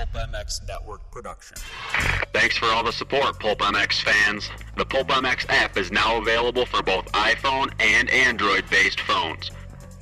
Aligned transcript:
Pulp 0.00 0.30
MX 0.30 0.66
Network 0.66 1.10
production. 1.10 1.58
Thanks 2.32 2.56
for 2.56 2.66
all 2.66 2.82
the 2.82 2.92
support, 2.92 3.38
Pulp 3.38 3.58
MX 3.58 4.00
fans. 4.00 4.50
The 4.76 4.84
Pulp 4.86 5.08
MX 5.08 5.44
app 5.50 5.76
is 5.76 5.92
now 5.92 6.16
available 6.16 6.64
for 6.64 6.82
both 6.82 7.04
iPhone 7.12 7.70
and 7.78 8.08
Android-based 8.08 9.00
phones. 9.00 9.50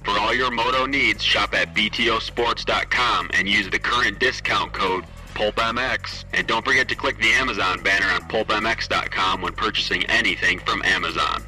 For 0.04 0.12
all 0.12 0.32
your 0.32 0.52
moto 0.52 0.86
needs, 0.86 1.24
shop 1.24 1.52
at 1.52 1.74
btosports.com 1.74 3.30
and 3.34 3.48
use 3.48 3.68
the 3.70 3.78
current 3.80 4.20
discount 4.20 4.72
code 4.72 5.04
PulpMX. 5.34 6.24
And 6.32 6.46
don't 6.46 6.64
forget 6.64 6.88
to 6.90 6.94
click 6.94 7.18
the 7.18 7.32
Amazon 7.32 7.82
banner 7.82 8.06
on 8.06 8.20
pulpmx.com 8.28 9.42
when 9.42 9.52
purchasing 9.54 10.04
anything 10.04 10.60
from 10.60 10.80
Amazon. 10.84 11.42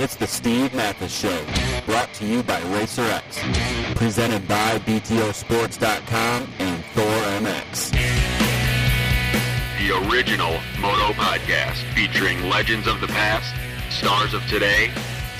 It's 0.00 0.14
the 0.14 0.28
Steve 0.28 0.72
Matthes 0.74 1.12
Show, 1.12 1.44
brought 1.84 2.14
to 2.14 2.24
you 2.24 2.44
by 2.44 2.60
RacerX, 2.60 3.96
presented 3.96 4.46
by 4.46 4.78
BTOsports.com 4.78 6.48
and 6.60 6.84
Thor 6.94 7.04
MX. 7.42 7.90
The 9.80 10.08
original 10.08 10.52
Moto 10.78 11.12
Podcast 11.14 11.82
featuring 11.94 12.48
legends 12.48 12.86
of 12.86 13.00
the 13.00 13.08
past, 13.08 13.52
stars 13.92 14.34
of 14.34 14.46
today, 14.46 14.92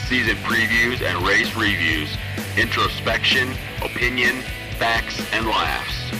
season 0.08 0.34
previews 0.38 1.02
and 1.02 1.24
race 1.24 1.54
reviews, 1.54 2.10
introspection, 2.56 3.54
opinion, 3.80 4.42
facts, 4.76 5.22
and 5.32 5.46
laughs. 5.46 6.10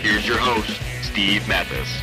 Here's 0.00 0.26
your 0.26 0.38
host, 0.38 0.82
Steve 1.04 1.46
Matthes. 1.46 2.02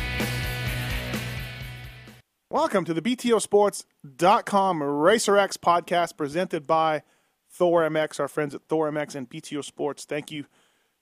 Welcome 2.54 2.84
to 2.84 2.94
the 2.94 3.02
BTOsports.com 3.02 4.78
RacerX 4.78 5.56
podcast 5.58 6.16
presented 6.16 6.68
by 6.68 7.02
Thor 7.50 7.82
MX, 7.82 8.20
our 8.20 8.28
friends 8.28 8.54
at 8.54 8.62
Thor 8.68 8.88
MX 8.92 9.16
and 9.16 9.28
BTO 9.28 9.64
Sports. 9.64 10.04
Thank 10.04 10.30
you 10.30 10.44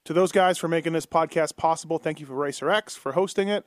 to 0.04 0.14
those 0.14 0.32
guys 0.32 0.56
for 0.56 0.66
making 0.68 0.94
this 0.94 1.04
podcast 1.04 1.58
possible. 1.58 1.98
Thank 1.98 2.20
you 2.20 2.24
for 2.24 2.32
RacerX 2.32 2.96
for 2.96 3.12
hosting 3.12 3.48
it. 3.48 3.66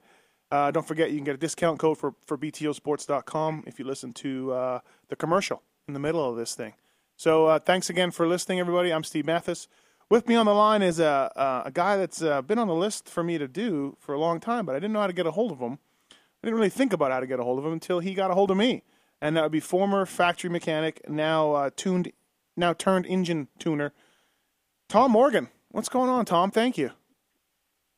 Uh, 0.50 0.72
don't 0.72 0.88
forget, 0.88 1.12
you 1.12 1.18
can 1.18 1.26
get 1.26 1.36
a 1.36 1.38
discount 1.38 1.78
code 1.78 2.00
for, 2.00 2.16
for 2.26 2.40
BTOsports.com 2.40 3.66
if 3.68 3.78
you 3.78 3.86
listen 3.86 4.14
to 4.14 4.52
uh, 4.52 4.80
the 5.10 5.16
commercial 5.16 5.62
in 5.88 5.94
the 5.94 6.00
middle 6.00 6.28
of 6.28 6.38
this 6.38 6.56
thing. 6.56 6.74
So 7.18 7.46
uh, 7.46 7.60
thanks 7.60 7.92
again 7.92 8.10
for 8.10 8.28
listening, 8.28 8.60
everybody. 8.60 8.92
I'm 8.92 9.04
Steve 9.04 9.28
Matthes. 9.28 9.68
With 10.10 10.28
me 10.28 10.34
on 10.34 10.48
the 10.48 10.56
line 10.56 10.82
is 10.82 11.00
a, 11.00 11.64
a 11.68 11.72
guy 11.72 11.98
that's 11.98 12.24
uh, 12.24 12.42
been 12.42 12.58
on 12.58 12.68
the 12.68 12.74
list 12.74 13.08
for 13.08 13.24
me 13.24 13.38
to 13.38 13.48
do 13.48 13.96
for 14.00 14.16
a 14.16 14.20
long 14.20 14.40
time, 14.40 14.66
but 14.66 14.76
I 14.76 14.80
didn't 14.80 14.94
know 14.94 15.02
how 15.02 15.08
to 15.08 15.14
get 15.14 15.28
a 15.28 15.32
hold 15.32 15.52
of 15.52 15.60
him. 15.60 15.78
Didn't 16.46 16.58
really 16.58 16.70
think 16.70 16.94
about 16.94 17.12
how 17.12 17.20
to 17.20 17.26
get 17.26 17.40
a 17.40 17.44
hold 17.44 17.58
of 17.58 17.66
him 17.66 17.74
until 17.74 17.98
he 17.98 18.14
got 18.14 18.30
a 18.30 18.36
hold 18.36 18.52
of 18.52 18.58
me, 18.58 18.84
and 19.20 19.36
that 19.36 19.42
would 19.42 19.52
be 19.52 19.60
former 19.60 20.06
factory 20.06 20.48
mechanic, 20.48 21.02
now 21.10 21.54
uh, 21.54 21.70
tuned, 21.76 22.12
now 22.56 22.72
turned 22.72 23.08
engine 23.08 23.48
tuner, 23.58 23.94
Tom 24.88 25.10
Morgan. 25.10 25.50
What's 25.72 25.90
going 25.90 26.08
on, 26.08 26.24
Tom? 26.24 26.52
Thank 26.52 26.78
you. 26.78 26.92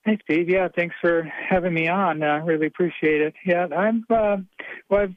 Hey, 0.06 0.18
Steve. 0.23 0.50
Yeah, 0.50 0.70
thanks 0.73 0.95
for 1.02 1.23
having 1.23 1.73
me 1.73 1.90
on. 1.90 2.23
I 2.23 2.40
uh, 2.40 2.45
really 2.45 2.68
appreciate 2.68 3.20
it. 3.20 3.34
Yeah, 3.45 3.68
I'm. 3.75 4.06
Uh, 4.09 4.38
well, 4.88 5.02
I've 5.02 5.16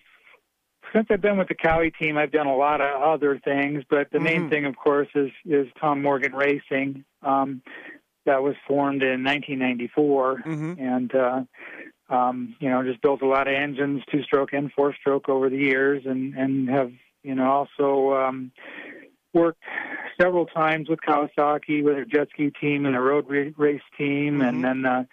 since 0.92 1.06
I've 1.08 1.20
been 1.20 1.38
with 1.38 1.46
the 1.46 1.54
Kawi 1.54 1.92
team, 1.96 2.18
I've 2.18 2.32
done 2.32 2.48
a 2.48 2.56
lot 2.56 2.80
of 2.80 3.00
other 3.00 3.40
things, 3.44 3.84
but 3.88 4.10
the 4.10 4.18
mm-hmm. 4.18 4.24
main 4.24 4.50
thing, 4.50 4.64
of 4.64 4.74
course, 4.74 5.08
is 5.14 5.30
is 5.46 5.68
Tom 5.80 6.02
Morgan 6.02 6.32
Racing. 6.32 7.04
Um, 7.22 7.62
that 8.26 8.42
was 8.42 8.56
formed 8.66 9.02
in 9.02 9.22
1994, 9.22 10.42
mm-hmm. 10.44 10.72
and 10.82 11.14
uh, 11.14 11.42
um, 12.10 12.56
you 12.60 12.68
know, 12.68 12.82
just 12.82 13.00
built 13.00 13.22
a 13.22 13.26
lot 13.26 13.48
of 13.48 13.54
engines, 13.54 14.02
two 14.10 14.22
stroke 14.22 14.52
and 14.52 14.72
four 14.72 14.94
stroke 15.00 15.28
over 15.28 15.48
the 15.48 15.56
years, 15.56 16.02
and 16.04 16.34
and 16.34 16.68
have 16.68 16.92
you 17.22 17.34
know 17.34 17.50
also 17.50 18.14
um, 18.14 18.52
worked 19.32 19.62
several 20.20 20.46
times 20.46 20.88
with 20.88 20.98
Kawasaki 21.00 21.82
with 21.82 21.94
their 21.94 22.04
jet 22.04 22.28
ski 22.32 22.50
team 22.60 22.84
and 22.84 22.96
a 22.96 23.00
road 23.00 23.26
race 23.28 23.80
team, 23.96 24.38
mm-hmm. 24.38 24.42
and 24.42 24.64
then 24.64 24.84
uh, 24.84 25.04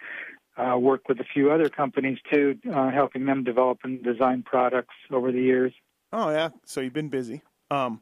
uh, 0.60 0.76
worked 0.76 1.08
with 1.08 1.20
a 1.20 1.24
few 1.24 1.50
other 1.52 1.68
companies 1.68 2.18
too, 2.30 2.58
uh, 2.74 2.90
helping 2.90 3.26
them 3.26 3.44
develop 3.44 3.78
and 3.84 4.02
design 4.02 4.42
products 4.42 4.94
over 5.10 5.30
the 5.30 5.40
years. 5.40 5.72
Oh 6.12 6.30
yeah, 6.30 6.50
so 6.64 6.80
you've 6.80 6.92
been 6.92 7.10
busy. 7.10 7.42
Um, 7.70 8.00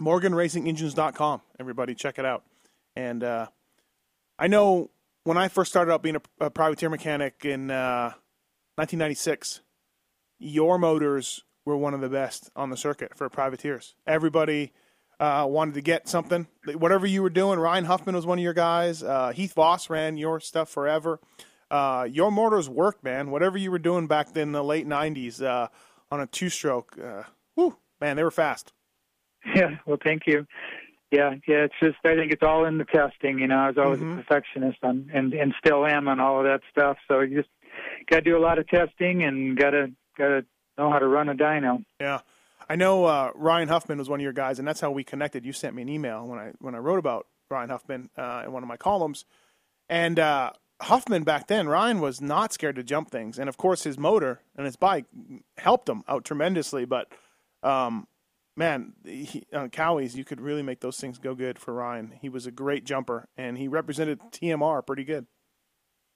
MorganRacingEngines.com. 0.00 1.42
Everybody, 1.58 1.94
check 1.94 2.18
it 2.18 2.24
out. 2.24 2.42
And 2.96 3.22
uh, 3.22 3.46
I 4.38 4.48
know 4.48 4.90
when 5.24 5.36
I 5.36 5.48
first 5.48 5.70
started 5.70 5.92
out 5.92 6.02
being 6.02 6.16
a, 6.16 6.46
a 6.46 6.50
privateer 6.50 6.90
mechanic 6.90 7.44
in 7.44 7.70
uh, 7.70 8.12
1996, 8.76 9.60
your 10.38 10.78
motors 10.78 11.44
were 11.64 11.76
one 11.76 11.94
of 11.94 12.00
the 12.00 12.08
best 12.08 12.50
on 12.56 12.70
the 12.70 12.76
circuit 12.76 13.16
for 13.16 13.28
privateers. 13.28 13.94
Everybody 14.06 14.72
uh, 15.18 15.46
wanted 15.48 15.74
to 15.74 15.82
get 15.82 16.08
something. 16.08 16.46
Whatever 16.74 17.06
you 17.06 17.22
were 17.22 17.30
doing, 17.30 17.58
Ryan 17.58 17.84
Huffman 17.84 18.16
was 18.16 18.24
one 18.24 18.38
of 18.38 18.42
your 18.42 18.54
guys. 18.54 19.02
Uh, 19.02 19.32
Heath 19.32 19.52
Voss 19.52 19.90
ran 19.90 20.16
your 20.16 20.40
stuff 20.40 20.70
forever. 20.70 21.20
Uh, 21.70 22.08
your 22.10 22.32
motors 22.32 22.68
worked, 22.68 23.04
man. 23.04 23.30
Whatever 23.30 23.58
you 23.58 23.70
were 23.70 23.78
doing 23.78 24.06
back 24.06 24.32
then 24.32 24.48
in 24.48 24.52
the 24.52 24.64
late 24.64 24.88
90s 24.88 25.42
uh, 25.42 25.68
on 26.10 26.20
a 26.20 26.26
two 26.26 26.48
stroke, 26.48 26.98
uh, 26.98 27.24
whoo, 27.54 27.76
man, 28.00 28.16
they 28.16 28.24
were 28.24 28.30
fast. 28.30 28.72
Yeah, 29.54 29.78
well, 29.86 29.96
thank 30.04 30.26
you. 30.26 30.46
Yeah, 31.10 31.34
yeah. 31.46 31.64
It's 31.64 31.74
just 31.82 31.96
I 32.04 32.14
think 32.14 32.32
it's 32.32 32.42
all 32.42 32.64
in 32.64 32.78
the 32.78 32.84
testing. 32.84 33.38
You 33.38 33.48
know, 33.48 33.58
I 33.58 33.68
was 33.68 33.78
always 33.78 34.00
mm-hmm. 34.00 34.18
a 34.18 34.22
perfectionist 34.22 34.78
on, 34.82 35.10
and 35.12 35.32
and 35.32 35.54
still 35.58 35.86
am 35.86 36.08
on 36.08 36.20
all 36.20 36.38
of 36.38 36.44
that 36.44 36.60
stuff. 36.70 36.98
So 37.08 37.20
you 37.20 37.38
just 37.38 37.50
got 38.08 38.16
to 38.16 38.22
do 38.22 38.36
a 38.36 38.40
lot 38.40 38.58
of 38.58 38.68
testing 38.68 39.24
and 39.24 39.56
got 39.56 39.70
to 39.70 39.90
got 40.16 40.28
to 40.28 40.44
know 40.78 40.90
how 40.90 40.98
to 40.98 41.06
run 41.06 41.28
a 41.28 41.34
dyno. 41.34 41.84
Yeah. 42.00 42.20
I 42.68 42.76
know 42.76 43.04
uh, 43.04 43.32
Ryan 43.34 43.66
Huffman 43.68 43.98
was 43.98 44.08
one 44.08 44.20
of 44.20 44.22
your 44.22 44.32
guys, 44.32 44.60
and 44.60 44.68
that's 44.68 44.80
how 44.80 44.92
we 44.92 45.02
connected. 45.02 45.44
You 45.44 45.52
sent 45.52 45.74
me 45.74 45.82
an 45.82 45.88
email 45.88 46.24
when 46.26 46.38
I 46.38 46.52
when 46.60 46.76
I 46.76 46.78
wrote 46.78 47.00
about 47.00 47.26
Ryan 47.50 47.70
Huffman 47.70 48.10
uh, 48.16 48.42
in 48.46 48.52
one 48.52 48.62
of 48.62 48.68
my 48.68 48.76
columns, 48.76 49.24
and 49.88 50.20
uh, 50.20 50.52
Huffman 50.80 51.24
back 51.24 51.48
then, 51.48 51.68
Ryan 51.68 52.00
was 52.00 52.20
not 52.20 52.52
scared 52.52 52.76
to 52.76 52.84
jump 52.84 53.10
things, 53.10 53.40
and 53.40 53.48
of 53.48 53.56
course 53.56 53.82
his 53.82 53.98
motor 53.98 54.40
and 54.56 54.66
his 54.66 54.76
bike 54.76 55.06
helped 55.58 55.88
him 55.88 56.04
out 56.06 56.24
tremendously. 56.24 56.84
But 56.84 57.12
um, 57.64 58.06
man, 58.60 58.92
he, 59.06 59.42
on 59.54 59.70
Cowies, 59.70 60.14
you 60.14 60.22
could 60.22 60.38
really 60.38 60.62
make 60.62 60.80
those 60.80 60.98
things 60.98 61.18
go 61.18 61.34
good 61.34 61.58
for 61.58 61.72
Ryan. 61.72 62.12
He 62.20 62.28
was 62.28 62.46
a 62.46 62.50
great 62.50 62.84
jumper, 62.84 63.26
and 63.36 63.56
he 63.56 63.68
represented 63.68 64.20
TMR 64.30 64.86
pretty 64.86 65.04
good. 65.04 65.26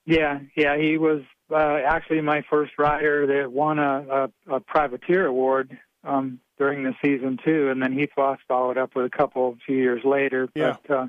Yeah, 0.04 0.40
yeah, 0.54 0.76
he 0.76 0.98
was 0.98 1.22
uh, 1.50 1.78
actually 1.86 2.20
my 2.20 2.44
first 2.50 2.72
rider 2.78 3.26
that 3.26 3.50
won 3.50 3.78
a, 3.78 4.28
a, 4.46 4.56
a 4.56 4.60
privateer 4.60 5.24
award 5.24 5.78
um, 6.04 6.38
during 6.58 6.84
the 6.84 6.92
season 7.02 7.38
too, 7.42 7.70
and 7.70 7.82
then 7.82 7.98
Heath 7.98 8.10
Voss 8.14 8.38
followed 8.46 8.76
up 8.76 8.94
with 8.94 9.06
a 9.06 9.16
couple 9.16 9.52
a 9.52 9.64
few 9.64 9.78
years 9.78 10.02
later. 10.04 10.46
Yeah. 10.54 10.76
But 10.86 10.94
uh, 10.94 11.06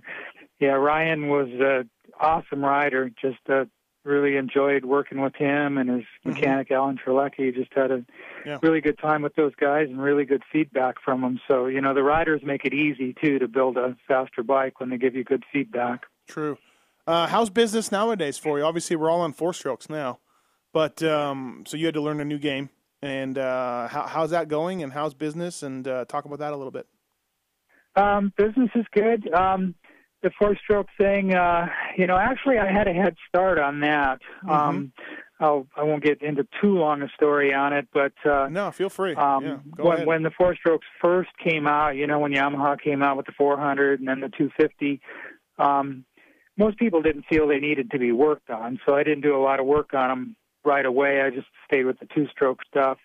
yeah, 0.61 0.69
Ryan 0.69 1.27
was 1.27 1.49
an 1.51 1.89
awesome 2.17 2.63
rider, 2.63 3.11
just 3.21 3.39
a 3.49 3.67
really 4.05 4.37
enjoyed 4.37 4.85
working 4.85 5.19
with 5.19 5.35
him 5.35 5.77
and 5.77 5.89
his 5.89 6.01
mm-hmm. 6.01 6.29
mechanic 6.29 6.71
Alan 6.71 6.97
Trelecki. 6.97 7.53
Just 7.53 7.73
had 7.73 7.91
a 7.91 8.05
yeah. 8.45 8.59
really 8.61 8.79
good 8.79 8.97
time 8.99 9.21
with 9.21 9.35
those 9.35 9.53
guys 9.55 9.87
and 9.89 10.01
really 10.01 10.25
good 10.25 10.43
feedback 10.51 10.95
from 11.03 11.21
them. 11.21 11.39
So 11.47 11.67
you 11.67 11.81
know 11.81 11.93
the 11.93 12.03
riders 12.03 12.41
make 12.43 12.65
it 12.65 12.73
easy 12.73 13.13
too 13.21 13.39
to 13.39 13.47
build 13.47 13.77
a 13.77 13.97
faster 14.07 14.43
bike 14.43 14.79
when 14.79 14.89
they 14.89 14.97
give 14.97 15.15
you 15.15 15.23
good 15.23 15.43
feedback. 15.51 16.03
True. 16.27 16.57
Uh, 17.07 17.27
how's 17.27 17.49
business 17.49 17.91
nowadays 17.91 18.37
for 18.37 18.57
you? 18.57 18.63
Obviously, 18.63 18.95
we're 18.95 19.09
all 19.09 19.21
on 19.21 19.33
four 19.33 19.53
strokes 19.53 19.89
now, 19.89 20.19
but 20.73 21.03
um, 21.03 21.63
so 21.67 21.77
you 21.77 21.85
had 21.85 21.93
to 21.95 22.01
learn 22.01 22.19
a 22.19 22.25
new 22.25 22.39
game. 22.39 22.69
And 23.01 23.37
uh, 23.37 23.87
how, 23.87 24.07
how's 24.07 24.31
that 24.31 24.47
going? 24.47 24.81
And 24.81 24.91
how's 24.91 25.13
business? 25.13 25.61
And 25.61 25.87
uh, 25.87 26.05
talk 26.05 26.25
about 26.25 26.39
that 26.39 26.53
a 26.53 26.55
little 26.55 26.71
bit. 26.71 26.87
Um, 27.95 28.33
business 28.35 28.69
is 28.73 28.85
good. 28.93 29.31
Um, 29.33 29.75
the 30.25 30.31
four 30.39 30.57
stroke 30.57 30.87
thing, 30.97 31.35
uh, 31.35 31.67
you 31.95 32.07
know, 32.07 32.17
actually 32.17 32.57
I 32.57 32.69
had 32.69 32.87
a 32.87 32.93
head 32.93 33.15
start 33.29 33.59
on 33.59 33.81
that. 33.81 34.19
Mm-hmm. 34.43 34.49
Um, 34.49 34.93
I'll, 35.39 35.67
I 35.77 35.83
won't 35.83 36.03
get 36.03 36.23
into 36.23 36.47
too 36.59 36.79
long 36.79 37.03
a 37.03 37.09
story 37.09 37.53
on 37.53 37.73
it, 37.73 37.87
but 37.93 38.13
uh, 38.25 38.47
no, 38.49 38.71
feel 38.71 38.89
free. 38.89 39.13
Um, 39.13 39.45
yeah, 39.45 39.57
when 39.77 40.05
when 40.07 40.23
the 40.23 40.31
four 40.31 40.55
strokes 40.55 40.87
first 40.99 41.29
came 41.37 41.67
out, 41.67 41.95
you 41.95 42.07
know, 42.07 42.19
when 42.19 42.31
Yamaha 42.31 42.81
came 42.81 43.03
out 43.03 43.17
with 43.17 43.27
the 43.27 43.33
400 43.33 43.99
and 43.99 44.07
then 44.07 44.21
the 44.21 44.29
250, 44.29 44.99
um, 45.59 46.05
most 46.57 46.79
people 46.79 47.03
didn't 47.03 47.25
feel 47.29 47.47
they 47.47 47.59
needed 47.59 47.91
to 47.91 47.99
be 47.99 48.11
worked 48.11 48.49
on, 48.49 48.79
so 48.85 48.95
I 48.95 49.03
didn't 49.03 49.21
do 49.21 49.35
a 49.35 49.43
lot 49.43 49.59
of 49.59 49.67
work 49.67 49.93
on 49.93 50.09
them 50.09 50.35
right 50.63 50.85
away. 50.85 51.21
I 51.21 51.29
just 51.29 51.47
stayed 51.69 51.85
with 51.85 51.99
the 51.99 52.07
two 52.15 52.27
stroke 52.29 52.61
stuff. 52.67 52.97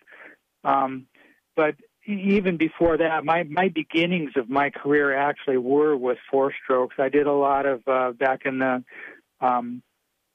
Um, 0.65 1.07
but 1.55 1.75
even 2.07 2.57
before 2.57 2.97
that, 2.97 3.25
my 3.25 3.43
my 3.45 3.69
beginnings 3.69 4.33
of 4.37 4.49
my 4.49 4.71
career 4.71 5.15
actually 5.17 5.59
were 5.59 5.97
with 5.97 6.19
four 6.31 6.53
strokes. 6.65 6.97
I 6.99 7.09
did 7.09 7.27
a 7.27 7.33
lot 7.33 7.67
of 7.67 7.83
uh, 7.87 8.13
back 8.13 8.43
in 8.45 8.59
the 8.59 8.85
um, 9.41 9.83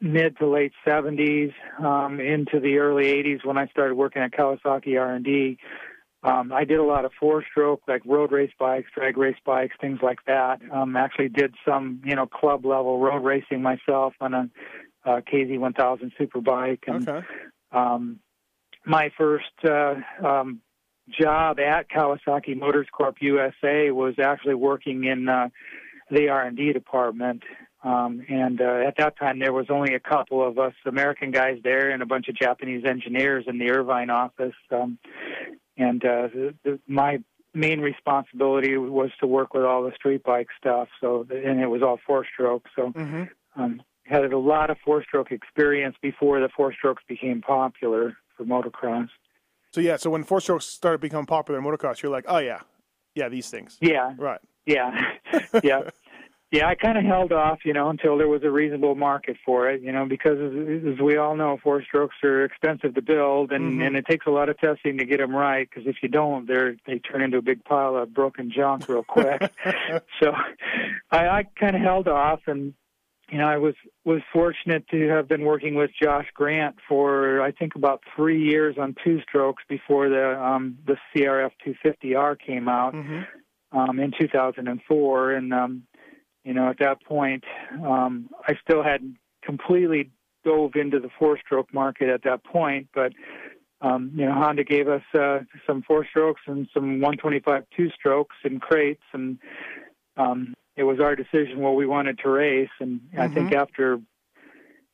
mid 0.01 0.38
to 0.38 0.47
late 0.47 0.73
70s 0.85 1.53
um, 1.79 2.19
into 2.19 2.59
the 2.59 2.77
early 2.77 3.06
80s 3.06 3.45
when 3.45 3.57
I 3.57 3.67
started 3.67 3.95
working 3.95 4.21
at 4.21 4.31
Kawasaki 4.31 5.00
R&D. 5.00 5.57
Um, 6.23 6.51
I 6.51 6.63
did 6.63 6.79
a 6.79 6.83
lot 6.83 7.06
of 7.06 7.12
four-stroke, 7.19 7.83
like 7.88 8.01
road 8.03 8.31
race 8.31 8.51
bikes, 8.57 8.89
drag 8.95 9.15
race 9.15 9.38
bikes, 9.45 9.75
things 9.79 10.00
like 10.01 10.19
that. 10.25 10.59
Um, 10.71 10.95
actually, 10.95 11.29
did 11.29 11.53
some, 11.67 12.01
you 12.03 12.15
know, 12.15 12.25
club 12.25 12.65
level 12.65 13.00
road 13.00 13.23
racing 13.23 13.62
myself 13.62 14.13
on 14.19 14.33
a, 14.33 14.50
a 15.06 15.21
KZ1000 15.21 16.12
Superbike. 16.19 16.79
And, 16.88 17.07
okay. 17.07 17.27
Um, 17.71 18.19
my 18.85 19.12
first 19.17 19.51
uh, 19.63 19.95
um, 20.25 20.62
job 21.10 21.60
at 21.60 21.90
Kawasaki 21.90 22.57
Motors 22.57 22.88
Corp 22.92 23.18
USA 23.22 23.92
was 23.92 24.16
actually 24.19 24.56
working 24.56 25.04
in 25.06 25.30
uh, 25.30 25.50
the 26.10 26.30
R&D 26.30 26.74
department. 26.74 27.44
Um, 27.84 28.24
and 28.30 28.60
uh, 28.62 28.84
at 28.88 28.98
that 28.98 29.18
time, 29.18 29.40
there 29.40 29.54
was 29.54 29.68
only 29.69 29.94
a 29.94 30.00
couple 30.00 30.46
of 30.46 30.57
us 30.57 30.74
American 30.86 31.31
guys 31.31 31.60
there, 31.63 31.92
and 31.92 32.02
a 32.02 32.06
bunch 32.06 32.28
of 32.28 32.36
Japanese 32.36 32.84
engineers 32.86 33.46
in 33.48 33.60
the 33.60 33.69
Irvine 33.69 34.10
office. 34.10 34.56
Um, 34.72 34.98
and 35.78 36.04
uh, 36.04 36.28
the, 36.34 36.56
the, 36.63 36.80
my 36.88 37.19
main 37.54 37.81
responsibility 37.81 38.75
was 38.78 39.12
to 39.19 39.28
work 39.28 39.54
with 39.54 39.63
all 39.63 39.84
the 39.84 39.92
street 39.96 40.24
bike 40.24 40.48
stuff. 40.60 40.88
So, 41.00 41.28
and 41.30 41.60
it 41.60 41.68
was 41.68 41.84
all 41.84 42.00
four 42.06 42.25
stroke. 42.31 42.66
So, 42.75 42.92
Mm-hmm. 42.92 43.62
um, 43.62 43.81
had 44.04 44.24
a 44.31 44.38
lot 44.38 44.69
of 44.69 44.78
four 44.86 45.04
stroke 45.04 45.31
experience 45.31 45.96
before 46.01 46.40
the 46.40 46.50
four 46.56 46.74
strokes 46.74 47.04
became 47.08 47.42
popular 47.42 48.16
for 48.38 48.46
motocross. 48.46 49.10
So 49.75 49.81
yeah, 49.81 49.98
so 49.98 50.10
when 50.10 50.24
four 50.24 50.39
strokes 50.39 50.63
started 50.66 51.01
becoming 51.01 51.25
popular 51.25 51.60
in 51.60 51.66
motocross, 51.66 52.01
you're 52.01 52.10
like, 52.10 52.24
oh 52.30 52.38
yeah, 52.38 52.62
yeah, 53.13 53.27
these 53.27 53.50
things. 53.50 53.77
Yeah, 53.81 54.13
Right. 54.18 54.39
yeah, 54.66 54.89
yeah. 55.63 55.89
Yeah, 56.50 56.69
I 56.69 56.75
kind 56.75 56.98
of 56.98 57.04
held 57.04 57.33
off, 57.33 57.60
you 57.66 57.74
know, 57.74 57.89
until 57.89 58.18
there 58.18 58.30
was 58.30 58.42
a 58.45 58.50
reasonable 58.50 58.95
market 58.95 59.36
for 59.45 59.69
it, 59.69 59.81
you 59.81 59.92
know, 59.92 60.06
because 60.06 60.38
as, 60.39 60.94
as 60.94 61.00
we 61.01 61.18
all 61.18 61.36
know, 61.36 61.57
four 61.62 61.83
strokes 61.83 62.16
are 62.24 62.45
expensive 62.45 62.95
to 62.95 63.01
build, 63.01 63.51
and 63.51 63.81
Mhm. 63.81 63.88
and 63.88 63.98
it 63.98 64.06
takes 64.06 64.25
a 64.27 64.30
lot 64.30 64.48
of 64.48 64.57
testing 64.60 64.98
to 65.00 65.04
get 65.06 65.18
them 65.18 65.36
right. 65.36 65.68
Because 65.69 65.86
if 65.89 65.98
you 66.01 66.07
don't, 66.07 66.48
they're 66.48 66.77
they 66.88 67.00
turn 67.00 67.22
into 67.22 67.39
a 67.39 67.42
big 67.42 67.66
pile 67.66 67.98
of 67.98 68.13
broken 68.13 68.50
junk 68.56 68.88
real 68.88 69.04
quick. 69.04 69.42
so, 70.24 70.31
I, 71.12 71.27
I 71.27 71.44
kind 71.60 71.75
of 71.75 71.81
held 71.81 72.07
off, 72.07 72.39
and 72.48 72.74
you 73.31 73.39
know, 73.39 73.48
I 73.48 73.57
was 73.57 73.74
was 74.04 74.22
fortunate 74.31 74.88
to 74.89 75.07
have 75.10 75.27
been 75.27 75.44
working 75.44 75.75
with 75.75 75.89
Josh 76.00 76.27
Grant 76.33 76.75
for 76.88 77.42
I 77.42 77.51
think 77.51 77.75
about 77.75 78.04
three 78.16 78.42
years 78.44 78.75
on 78.80 78.95
two 79.04 79.19
strokes 79.22 79.63
before 79.68 80.10
the 80.10 80.39
um, 80.39 80.77
the 80.86 80.98
CRF 81.16 81.51
250R 81.66 82.38
came 82.39 82.68
out 82.68 82.94
hmm 82.94 83.22
um, 83.72 84.00
in 84.00 84.13
2004, 84.18 85.31
and 85.31 85.54
um, 85.54 85.83
you 86.44 86.54
know 86.54 86.69
at 86.69 86.80
that 86.80 87.04
point 87.04 87.44
um, 87.83 88.30
I 88.48 88.54
still 88.63 88.83
hadn't 88.83 89.18
completely 89.44 90.12
dove 90.44 90.75
into 90.75 91.00
the 91.00 91.10
four-stroke 91.19 91.74
market 91.74 92.10
at 92.10 92.24
that 92.24 92.44
point, 92.44 92.88
but 92.94 93.12
um, 93.81 94.12
you 94.16 94.25
know 94.25 94.33
Honda 94.33 94.63
gave 94.63 94.88
us 94.88 95.01
uh, 95.18 95.39
some 95.66 95.81
four-strokes 95.81 96.42
and 96.45 96.68
some 96.74 97.01
125 97.01 97.63
two-strokes 97.75 98.36
and 98.44 98.62
crates, 98.62 99.04
and 99.13 99.39
um, 100.16 100.54
it 100.75 100.83
was 100.83 101.00
our 101.00 101.16
decision 101.16 101.60
what 101.60 101.75
we 101.75 101.86
wanted 101.86 102.19
to 102.19 102.30
race, 102.30 102.69
and 102.80 103.01
I 103.18 103.27
think 103.27 103.54
after 103.54 104.00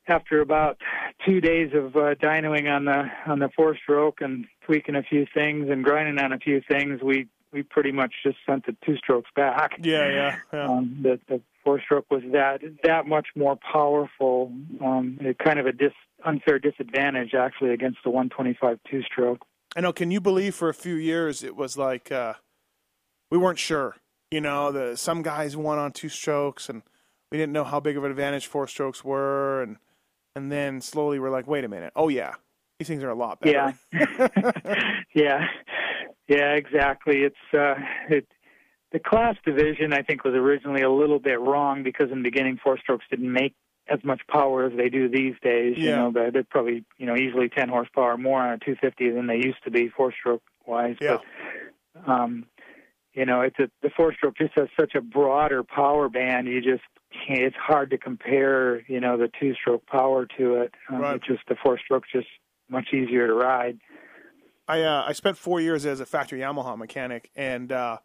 after 0.08 0.42
about 0.42 0.78
two 1.26 1.42
days 1.42 1.72
of 1.74 1.96
uh, 1.96 2.16
dynoing 2.16 2.70
on 2.70 2.86
the 2.86 3.10
on 3.26 3.40
the 3.40 3.50
four 3.56 3.78
stroke 3.78 4.22
and 4.22 4.46
tweaking 4.66 4.96
a 4.96 5.04
few 5.04 5.26
things 5.34 5.70
and 5.70 5.84
grinding 5.84 6.24
on 6.24 6.34
a 6.34 6.38
few 6.38 6.62
things, 6.68 7.02
we 7.02 7.28
we 7.52 7.64
pretty 7.64 7.92
much 7.92 8.14
just 8.24 8.38
sent 8.46 8.66
the 8.66 8.76
two 8.86 8.98
strokes 8.98 9.30
back. 9.36 9.72
Yeah, 9.82 10.10
yeah, 10.10 10.36
yeah. 10.54 10.66
Um, 10.68 11.00
the 11.02 11.20
the 11.28 11.42
four 11.64 11.82
stroke 11.82 12.06
was 12.10 12.24
that 12.32 12.62
that 12.84 13.08
much 13.08 13.28
more 13.36 13.58
powerful. 13.72 14.52
Um, 14.84 15.18
it 15.22 15.38
kind 15.40 15.60
of 15.60 15.66
a 15.66 15.72
dis, 15.72 15.94
unfair 16.26 16.60
disadvantage 16.60 17.34
actually 17.34 17.72
against 17.72 18.00
the 18.04 18.10
125 18.10 18.80
two 18.90 19.04
stroke. 19.04 19.46
I 19.76 19.82
know. 19.82 19.94
Can 19.94 20.12
you 20.12 20.22
believe 20.22 20.56
for 20.56 20.70
a 20.70 20.74
few 20.74 20.96
years 20.96 21.44
it 21.44 21.56
was 21.56 21.78
like 21.78 22.12
uh, 22.12 22.36
we 23.30 23.38
weren't 23.38 23.60
sure. 23.60 23.96
You 24.32 24.40
know, 24.40 24.72
the 24.72 24.96
some 24.96 25.22
guys 25.24 25.58
won 25.58 25.78
on 25.78 25.92
two 25.92 26.08
strokes, 26.08 26.70
and 26.70 26.84
we 27.32 27.38
didn't 27.38 27.52
know 27.52 27.66
how 27.66 27.82
big 27.82 27.98
of 27.98 28.06
an 28.06 28.12
advantage 28.12 28.48
four 28.48 28.66
strokes 28.66 29.04
were, 29.04 29.62
and 29.62 29.76
and 30.38 30.50
then 30.50 30.80
slowly 30.80 31.20
we're 31.20 31.30
like, 31.30 31.48
wait 31.48 31.66
a 31.66 31.68
minute, 31.68 31.92
oh 31.98 32.08
yeah, 32.08 32.36
these 32.80 32.88
things 32.88 33.04
are 33.04 33.10
a 33.10 33.16
lot 33.16 33.42
better. 33.42 33.76
Yeah, 33.92 34.28
yeah, 35.14 35.48
yeah, 36.30 36.54
exactly. 36.54 37.24
It's 37.24 37.54
uh, 37.54 37.76
it. 38.10 38.26
The 38.94 39.00
class 39.00 39.36
division, 39.46 39.94
I 39.94 40.02
think, 40.02 40.24
was 40.26 40.34
originally 40.34 40.82
a 40.82 40.90
little 40.92 41.20
bit 41.20 41.40
wrong 41.40 41.82
because 41.84 42.10
in 42.12 42.18
the 42.20 42.24
beginning, 42.30 42.58
four 42.62 42.78
strokes 42.78 43.06
didn't 43.10 43.32
make 43.32 43.54
as 43.90 44.00
much 44.04 44.22
power 44.30 44.66
as 44.66 44.74
they 44.78 44.88
do 44.90 45.10
these 45.10 45.36
days. 45.42 45.76
You 45.78 45.90
Yeah. 45.90 45.96
know, 45.98 46.12
but 46.12 46.32
they're 46.34 46.44
probably 46.44 46.86
you 46.98 47.06
know 47.06 47.16
easily 47.18 47.50
10 47.50 47.68
horsepower 47.68 48.18
more 48.18 48.42
on 48.42 48.54
a 48.54 48.58
250 48.60 49.10
than 49.12 49.28
they 49.28 49.36
used 49.38 49.62
to 49.66 49.72
be 49.72 49.90
four 49.90 50.14
stroke 50.18 50.44
wise. 50.66 50.96
Yeah. 51.02 51.18
But 51.94 52.10
um, 52.10 52.46
you 53.14 53.26
know, 53.26 53.42
it's 53.42 53.60
a, 53.60 53.70
the 53.82 53.90
four 53.96 54.14
stroke 54.14 54.38
just 54.38 54.54
has 54.56 54.68
such 54.80 54.96
a 54.96 55.02
broader 55.02 55.64
power 55.64 56.10
band. 56.10 56.48
You 56.48 56.62
just 56.62 56.84
can't, 57.28 57.42
it's 57.42 57.56
hard 57.56 57.90
to 57.92 57.98
compare. 57.98 58.82
You 58.90 59.00
know, 59.00 59.18
the 59.18 59.30
two 59.40 59.54
stroke 59.56 59.86
power 59.86 60.26
to 60.38 60.56
it. 60.56 60.74
Um, 60.90 61.02
Right. 61.02 61.16
It's 61.16 61.28
just 61.28 61.42
the 61.48 61.56
four 61.62 61.78
stroke 61.80 62.04
just 62.12 62.28
much 62.70 62.94
easier 62.94 63.28
to 63.28 63.34
ride. 63.34 63.80
I 64.68 64.82
uh, 64.82 65.04
I 65.08 65.14
spent 65.14 65.38
four 65.38 65.60
years 65.60 65.86
as 65.86 66.00
a 66.00 66.06
factory 66.06 66.40
Yamaha 66.40 66.78
mechanic, 66.78 67.30
and 67.36 67.72
uh, 67.72 67.98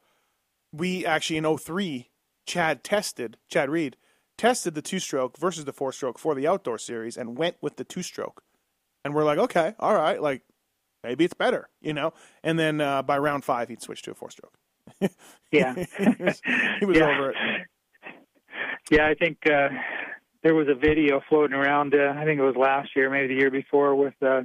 we 0.73 1.07
actually 1.07 1.37
in 1.37 1.57
03, 1.57 2.11
Chad 2.47 2.83
tested 2.83 3.39
Chad 3.49 3.71
Reed 3.71 3.97
tested 4.37 4.75
the 4.75 4.83
two 4.83 4.99
stroke 4.99 5.39
versus 5.39 5.65
the 5.65 5.73
four 5.73 5.93
stroke 5.93 6.19
for 6.19 6.35
the 6.35 6.47
outdoor 6.47 6.79
series, 6.79 7.17
and 7.17 7.39
went 7.39 7.57
with 7.61 7.77
the 7.77 7.85
two 7.85 8.03
stroke, 8.03 8.43
and 9.05 9.15
we're 9.15 9.25
like, 9.25 9.39
okay, 9.39 9.75
all 9.79 9.95
right, 9.95 10.21
like 10.21 10.43
maybe 11.03 11.25
it's 11.25 11.35
better, 11.35 11.69
you 11.81 11.93
know. 11.93 12.13
And 12.43 12.59
then 12.59 12.81
uh, 12.81 13.03
by 13.03 13.19
round 13.19 13.45
five, 13.45 13.69
he'd 13.69 13.83
switch 13.83 14.03
to 14.03 14.11
a 14.11 14.15
four 14.15 14.31
stroke. 14.31 14.59
Yeah. 15.53 15.75
he 15.75 16.25
was, 16.25 16.43
he 16.81 16.87
was 16.87 16.97
Yeah. 16.99 17.09
over 17.09 17.31
it. 17.31 17.37
Yeah, 18.91 19.09
I 19.09 19.15
think 19.15 19.39
uh, 19.47 19.69
there 20.43 20.55
was 20.55 20.69
a 20.69 20.75
video 20.75 21.21
floating 21.29 21.55
around. 21.57 21.95
Uh, 21.95 22.15
I 22.17 22.25
think 22.25 22.39
it 22.39 22.43
was 22.43 22.57
last 22.57 22.91
year, 22.95 23.11
maybe 23.11 23.35
the 23.35 23.41
year 23.41 23.51
before, 23.51 23.95
with 23.95 24.15
uh, 24.23 24.43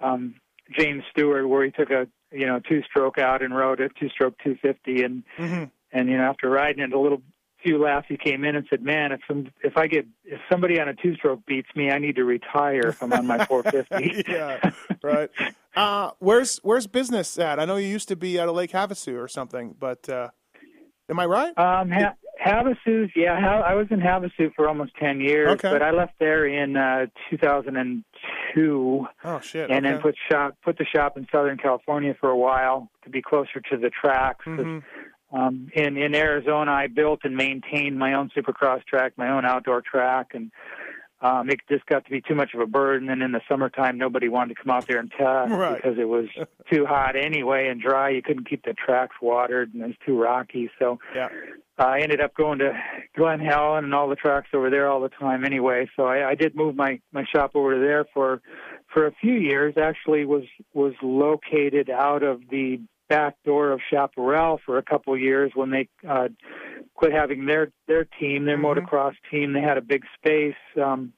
um, 0.00 0.34
James 0.78 1.02
Stewart, 1.10 1.48
where 1.48 1.64
he 1.64 1.70
took 1.70 1.90
a 1.90 2.06
you 2.32 2.46
know 2.46 2.60
two 2.68 2.82
stroke 2.82 3.18
out 3.18 3.42
and 3.42 3.54
rode 3.56 3.80
a 3.80 3.88
two 3.90 4.08
stroke 4.08 4.34
250, 4.44 5.02
and 5.04 5.22
hmm 5.36 5.64
and 5.92 6.08
you 6.08 6.16
know 6.16 6.24
after 6.24 6.50
riding 6.50 6.82
it 6.82 6.92
a 6.92 6.98
little 6.98 7.22
few 7.64 7.78
laps, 7.82 8.06
he 8.08 8.16
came 8.16 8.44
in 8.44 8.54
and 8.54 8.66
said, 8.70 8.82
"Man, 8.82 9.10
if 9.12 9.20
some 9.26 9.48
if 9.62 9.76
I 9.76 9.86
get 9.88 10.06
if 10.24 10.40
somebody 10.50 10.78
on 10.80 10.88
a 10.88 10.94
two 10.94 11.14
stroke 11.16 11.44
beats 11.46 11.68
me, 11.74 11.90
I 11.90 11.98
need 11.98 12.16
to 12.16 12.24
retire 12.24 12.88
if 12.88 13.02
I'm 13.02 13.12
on 13.12 13.26
my 13.26 13.44
450." 13.46 14.24
yeah, 14.30 14.70
right. 15.02 15.30
Uh, 15.74 16.10
where's 16.18 16.58
where's 16.58 16.86
business 16.86 17.38
at? 17.38 17.58
I 17.58 17.64
know 17.64 17.76
you 17.76 17.88
used 17.88 18.08
to 18.08 18.16
be 18.16 18.38
at 18.38 18.46
a 18.48 18.52
Lake 18.52 18.70
Havasu 18.72 19.20
or 19.20 19.26
something, 19.28 19.74
but 19.78 20.08
uh, 20.08 20.28
am 21.08 21.18
I 21.18 21.26
right? 21.26 21.58
Um, 21.58 21.90
ha- 21.90 22.14
Havasu, 22.44 23.10
yeah, 23.16 23.40
ha- 23.40 23.60
I 23.62 23.74
was 23.74 23.86
in 23.90 24.00
Havasu 24.00 24.52
for 24.54 24.68
almost 24.68 24.92
ten 25.00 25.20
years, 25.20 25.50
Okay. 25.52 25.70
but 25.70 25.82
I 25.82 25.90
left 25.92 26.12
there 26.20 26.46
in 26.46 26.76
uh, 26.76 27.06
2002, 27.30 29.06
Oh 29.24 29.40
shit! 29.40 29.70
and 29.70 29.84
then 29.84 30.00
put 30.00 30.14
shop 30.30 30.56
put 30.64 30.76
the 30.78 30.84
shop 30.84 31.16
in 31.16 31.26
Southern 31.32 31.56
California 31.58 32.14
for 32.20 32.30
a 32.30 32.36
while 32.36 32.90
to 33.04 33.10
be 33.10 33.22
closer 33.22 33.60
to 33.70 33.76
the 33.76 33.90
tracks. 33.90 34.44
Mhm. 34.46 34.82
Um, 35.34 35.68
in 35.74 35.96
in 35.96 36.14
Arizona, 36.14 36.70
I 36.72 36.86
built 36.86 37.20
and 37.24 37.36
maintained 37.36 37.98
my 37.98 38.14
own 38.14 38.30
Supercross 38.36 38.84
track, 38.84 39.12
my 39.16 39.30
own 39.30 39.44
outdoor 39.44 39.82
track, 39.82 40.28
and 40.34 40.52
um, 41.20 41.48
it 41.50 41.60
just 41.68 41.86
got 41.86 42.04
to 42.04 42.10
be 42.10 42.20
too 42.20 42.34
much 42.34 42.54
of 42.54 42.60
a 42.60 42.66
burden. 42.66 43.08
And 43.08 43.22
in 43.22 43.32
the 43.32 43.40
summertime, 43.48 43.98
nobody 43.98 44.28
wanted 44.28 44.54
to 44.56 44.62
come 44.62 44.70
out 44.70 44.86
there 44.86 44.98
and 44.98 45.10
test 45.10 45.50
Right. 45.52 45.76
because 45.76 45.98
it 45.98 46.04
was 46.08 46.26
too 46.72 46.86
hot 46.86 47.16
anyway 47.16 47.68
and 47.68 47.80
dry. 47.80 48.10
You 48.10 48.22
couldn't 48.22 48.48
keep 48.48 48.64
the 48.64 48.74
tracks 48.74 49.16
watered, 49.20 49.72
and 49.74 49.82
it 49.82 49.86
was 49.86 49.96
too 50.06 50.20
rocky. 50.20 50.70
So 50.78 50.98
Yeah. 51.14 51.28
I 51.78 52.00
ended 52.02 52.20
up 52.20 52.34
going 52.36 52.60
to 52.60 52.72
Glen 53.16 53.40
Helen 53.40 53.82
and 53.84 53.92
all 53.94 54.08
the 54.08 54.14
tracks 54.14 54.50
over 54.54 54.70
there 54.70 54.88
all 54.88 55.00
the 55.00 55.08
time 55.08 55.44
anyway. 55.44 55.90
So 55.96 56.04
I, 56.04 56.28
I 56.30 56.34
did 56.36 56.54
move 56.54 56.76
my 56.76 57.00
my 57.10 57.24
shop 57.24 57.52
over 57.56 57.80
there 57.80 58.04
for 58.14 58.40
for 58.92 59.06
a 59.08 59.12
few 59.20 59.34
years. 59.34 59.74
Actually, 59.76 60.24
was 60.24 60.44
was 60.72 60.92
located 61.02 61.90
out 61.90 62.22
of 62.22 62.42
the 62.48 62.78
back 63.08 63.36
door 63.44 63.72
of 63.72 63.80
Chaparral 63.90 64.60
for 64.64 64.78
a 64.78 64.82
couple 64.82 65.14
of 65.14 65.20
years 65.20 65.52
when 65.54 65.70
they 65.70 65.88
uh, 66.08 66.28
quit 66.94 67.12
having 67.12 67.46
their 67.46 67.70
their 67.86 68.04
team, 68.04 68.44
their 68.44 68.58
Mhm. 68.58 68.64
motocross 68.88 69.14
team. 69.30 69.52
They 69.52 69.60
had 69.60 69.78
a 69.78 69.82
big 69.82 70.04
space. 70.16 70.56
Um, 70.82 71.12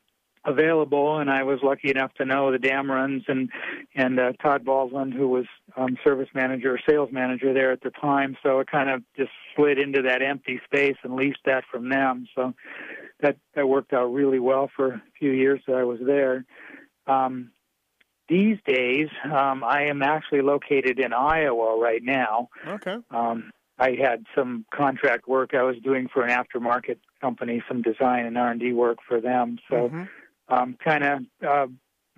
available 0.46 1.18
and 1.18 1.28
I 1.28 1.42
was 1.42 1.58
lucky 1.62 1.90
enough 1.90 2.14
to 2.14 2.24
know 2.24 2.52
the 2.52 2.58
Damruns 2.58 3.24
and 3.28 3.50
and 3.96 4.20
uh, 4.20 4.32
Todd 4.40 4.64
Baldwin 4.64 5.10
who 5.10 5.28
was 5.28 5.46
um, 5.76 5.98
service 6.04 6.28
manager 6.34 6.74
or 6.74 6.80
sales 6.88 7.10
manager 7.10 7.52
there 7.52 7.72
at 7.72 7.80
the 7.80 7.90
time 7.90 8.36
so 8.44 8.60
it 8.60 8.70
kind 8.70 8.88
of 8.88 9.02
just 9.16 9.32
slid 9.56 9.78
into 9.78 10.02
that 10.02 10.22
empty 10.22 10.60
space 10.64 10.96
and 11.02 11.16
leased 11.16 11.40
that 11.46 11.64
from 11.70 11.88
them 11.88 12.28
so 12.34 12.54
that 13.20 13.36
that 13.56 13.68
worked 13.68 13.92
out 13.92 14.06
really 14.06 14.38
well 14.38 14.70
for 14.76 14.92
a 14.94 15.02
few 15.18 15.32
years 15.32 15.60
that 15.66 15.74
I 15.74 15.84
was 15.84 15.98
there 16.06 16.44
um, 17.08 17.50
these 18.28 18.58
days 18.66 19.08
um, 19.24 19.62
I 19.64 19.84
am 19.84 20.02
actually 20.02 20.42
located 20.42 20.98
in 20.98 21.12
Iowa 21.12 21.78
right 21.78 22.02
now 22.02 22.48
Okay. 22.66 22.96
um, 23.10 23.52
I 23.78 23.90
had 24.00 24.24
some 24.34 24.64
contract 24.74 25.28
work 25.28 25.54
I 25.54 25.62
was 25.62 25.76
doing 25.82 26.08
for 26.12 26.24
an 26.24 26.30
aftermarket 26.30 26.98
company, 27.20 27.62
some 27.68 27.82
design 27.82 28.26
and 28.26 28.38
R 28.38 28.50
and 28.50 28.60
D 28.60 28.72
work 28.72 28.98
for 29.06 29.20
them. 29.20 29.58
So, 29.70 29.90
Mhm. 29.90 30.08
um, 30.48 30.76
kind 30.82 31.04
of 31.04 31.20
uh, 31.46 31.66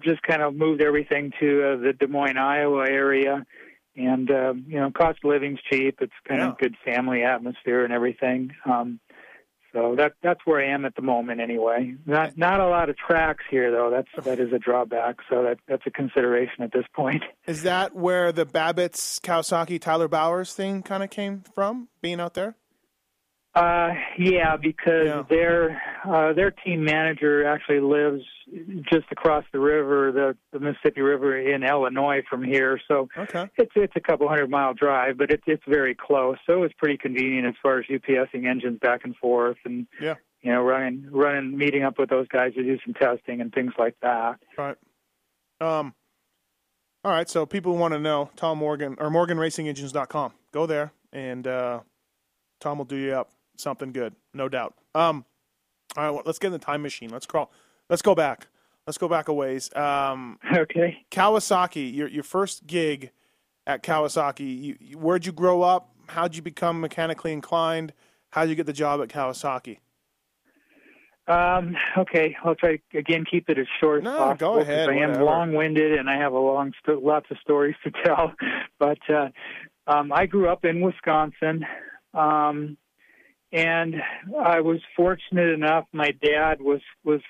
just 0.01 0.23
kind 0.23 0.43
of 0.43 0.55
moved 0.55 0.81
everything 0.81 1.33
to 1.41 1.73
uh, 1.73 1.77
the 1.77 1.93
Des 1.93 2.07
Moines, 2.07 2.39
Iowa 2.39 2.89
area, 2.89 3.45
and 3.97 4.31
uh, 4.31 4.55
you 4.67 4.79
know, 4.79 4.91
cost 4.93 5.19
of 5.25 5.31
living's 5.31 5.61
cheap. 5.63 5.99
It's 6.01 6.13
kind 6.27 6.41
Yeah. 6.41 6.51
of 6.51 6.59
good 6.59 6.77
family 6.85 7.25
atmosphere 7.25 7.85
and 7.85 7.93
everything. 7.93 8.55
Um, 8.65 9.01
so 9.73 9.95
that 9.97 10.15
that's 10.23 10.41
where 10.45 10.61
I 10.61 10.73
am 10.73 10.85
at 10.85 10.95
the 10.95 11.03
moment, 11.03 11.41
anyway. 11.41 11.95
Not 12.07 12.39
not 12.39 12.61
a 12.61 12.67
lot 12.69 12.89
of 12.89 12.97
tracks 12.97 13.45
here, 13.51 13.71
though. 13.71 13.91
That's 13.91 14.27
that 14.27 14.41
is 14.41 14.53
a 14.53 14.59
drawback. 14.59 15.17
So 15.29 15.43
that 15.43 15.59
that's 15.67 15.83
a 15.87 15.91
consideration 15.91 16.63
at 16.63 16.73
this 16.73 16.85
point. 16.95 17.23
Is 17.47 17.63
that 17.63 17.95
where 17.95 18.33
the 18.33 18.47
Babbitt's 18.47 19.19
Kawasaki 19.21 19.81
Tyler 19.81 20.09
Bowers 20.09 20.55
thing 20.55 20.83
kind 20.83 21.03
of 21.03 21.11
came 21.11 21.43
from? 21.55 21.89
Being 22.01 22.21
out 22.21 22.35
there? 22.35 22.57
Uh, 23.59 23.93
yeah, 24.19 24.57
because 24.57 25.07
Yeah. 25.07 25.23
their 25.29 25.83
uh, 26.09 26.33
their 26.33 26.51
team 26.53 26.85
manager 26.85 27.45
actually 27.47 27.81
lives 27.81 28.23
just 28.91 29.07
across 29.11 29.45
the 29.53 29.59
river, 29.59 30.13
the, 30.13 30.37
the 30.53 30.61
Mississippi 30.65 31.01
River 31.01 31.37
in 31.39 31.65
Illinois 31.65 32.23
from 32.31 32.43
here. 32.45 32.81
So 32.87 33.09
Okay. 33.19 33.49
it's 33.57 33.73
it's 33.75 33.93
a 33.97 34.01
couple 34.01 34.29
hundred 34.29 34.49
mile 34.49 34.75
drive, 34.75 35.19
but 35.19 35.31
it's 35.33 35.43
it's 35.47 35.63
very 35.67 35.95
close. 35.95 36.37
So 36.47 36.53
it 36.55 36.61
was 36.61 36.73
pretty 36.79 36.99
convenient 36.99 37.47
as 37.49 37.55
far 37.63 37.81
as 37.81 37.87
UPSing 37.87 38.47
engines 38.47 38.79
back 38.81 39.01
and 39.05 39.17
forth, 39.17 39.57
and 39.65 39.87
Yeah. 40.01 40.15
you 40.43 40.53
know 40.53 40.63
running 40.63 41.09
running 41.11 41.57
meeting 41.59 41.83
up 41.83 41.99
with 41.99 42.11
those 42.11 42.29
guys 42.29 42.55
to 42.55 42.63
do 42.63 42.79
some 42.85 42.95
testing 42.95 43.41
and 43.41 43.53
things 43.53 43.73
like 43.77 43.97
that. 44.03 44.39
Right. 44.57 44.77
Um. 45.61 45.95
All 47.05 47.11
right. 47.13 47.29
So 47.29 47.45
people 47.45 47.77
want 47.77 47.93
to 47.95 47.99
know 47.99 48.31
Tom 48.37 48.59
Morgan 48.59 48.95
or 49.01 49.11
MorganRacingEngines.com. 49.11 50.33
Go 50.53 50.67
there, 50.67 50.93
and 51.13 51.47
uh, 51.47 51.81
Tom 52.61 52.79
will 52.79 52.85
do 52.85 52.97
you 52.97 53.13
up 53.15 53.31
something 53.59 53.93
good, 53.93 54.15
no 54.33 54.49
doubt. 54.49 54.75
Um. 54.95 55.25
All 55.97 56.05
right. 56.05 56.11
Well, 56.11 56.23
let's 56.27 56.39
get 56.39 56.49
in 56.49 56.53
the 56.53 56.59
time 56.59 56.83
machine. 56.83 57.11
Let's 57.11 57.27
crawl. 57.27 57.51
Let's 57.91 58.03
go 58.03 58.15
back. 58.15 58.47
Let's 58.87 58.99
go 58.99 59.09
back 59.09 59.29
a 59.29 59.33
ways. 59.33 59.75
Um, 59.77 60.39
Okay. 60.55 61.05
Kawasaki, 61.11 61.93
your 61.95 62.09
your 62.09 62.23
first 62.23 62.67
gig 62.67 63.11
at 63.67 63.83
Kawasaki. 63.83 64.41
You, 64.63 64.77
you, 64.81 64.99
where'd 64.99 65.27
you 65.27 65.33
grow 65.33 65.63
up? 65.63 65.91
How'd 66.09 66.37
you 66.37 66.43
become 66.43 66.81
mechanically 66.81 67.33
inclined? 67.33 67.93
How'd 68.31 68.49
you 68.49 68.55
get 68.55 68.67
the 68.67 68.73
job 68.73 69.01
at 69.03 69.09
Kawasaki? 69.09 69.79
Um, 71.27 71.77
okay, 71.99 72.35
I'll 72.43 72.55
try 72.55 72.79
again 72.95 73.25
keep 73.31 73.51
it 73.51 73.59
as 73.59 73.67
short 73.81 74.03
No, 74.03 74.13
as 74.13 74.19
possible. 74.19 74.55
go 74.55 74.61
ahead, 74.61 74.89
I 74.89 74.95
am 74.97 75.13
long-winded 75.21 75.99
and 75.99 76.09
I 76.09 76.17
have 76.17 76.33
a 76.33 76.39
long, 76.39 76.73
st- 76.83 77.03
lots 77.05 77.27
of 77.31 77.37
stories 77.43 77.75
to 77.85 77.91
tell. 78.05 78.33
But 78.79 78.99
uh, 79.11 79.29
um, 79.87 80.11
I 80.11 80.25
grew 80.25 80.49
up 80.49 80.65
in 80.65 80.81
Wisconsin, 80.81 81.67
um, 82.15 82.79
and 83.53 83.97
I 84.39 84.61
was 84.61 84.81
fortunate 84.97 85.49
enough. 85.51 85.87
My 85.93 86.11
dad 86.11 86.61
was 86.61 86.81
was 87.05 87.21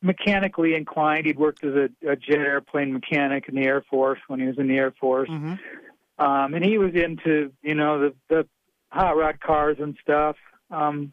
mechanically 0.00 0.74
inclined. 0.74 1.26
He'd 1.26 1.38
worked 1.38 1.64
as 1.64 1.74
a, 1.74 2.10
a 2.10 2.16
jet 2.16 2.38
airplane 2.38 2.92
mechanic 2.92 3.48
in 3.48 3.54
the 3.54 3.62
Air 3.62 3.84
Force 3.88 4.18
when 4.26 4.40
he 4.40 4.46
was 4.46 4.58
in 4.58 4.68
the 4.68 4.76
Air 4.76 4.92
Force 5.00 5.28
Mm-hmm. 5.30 5.54
um, 6.24 6.54
and 6.54 6.64
he 6.64 6.78
was 6.78 6.94
into 6.94 7.52
you 7.62 7.74
know 7.74 8.00
the 8.00 8.14
the 8.28 8.48
hot 8.90 9.16
rod 9.16 9.40
cars 9.40 9.76
and 9.80 9.96
stuff. 10.02 10.36
Um, 10.70 11.12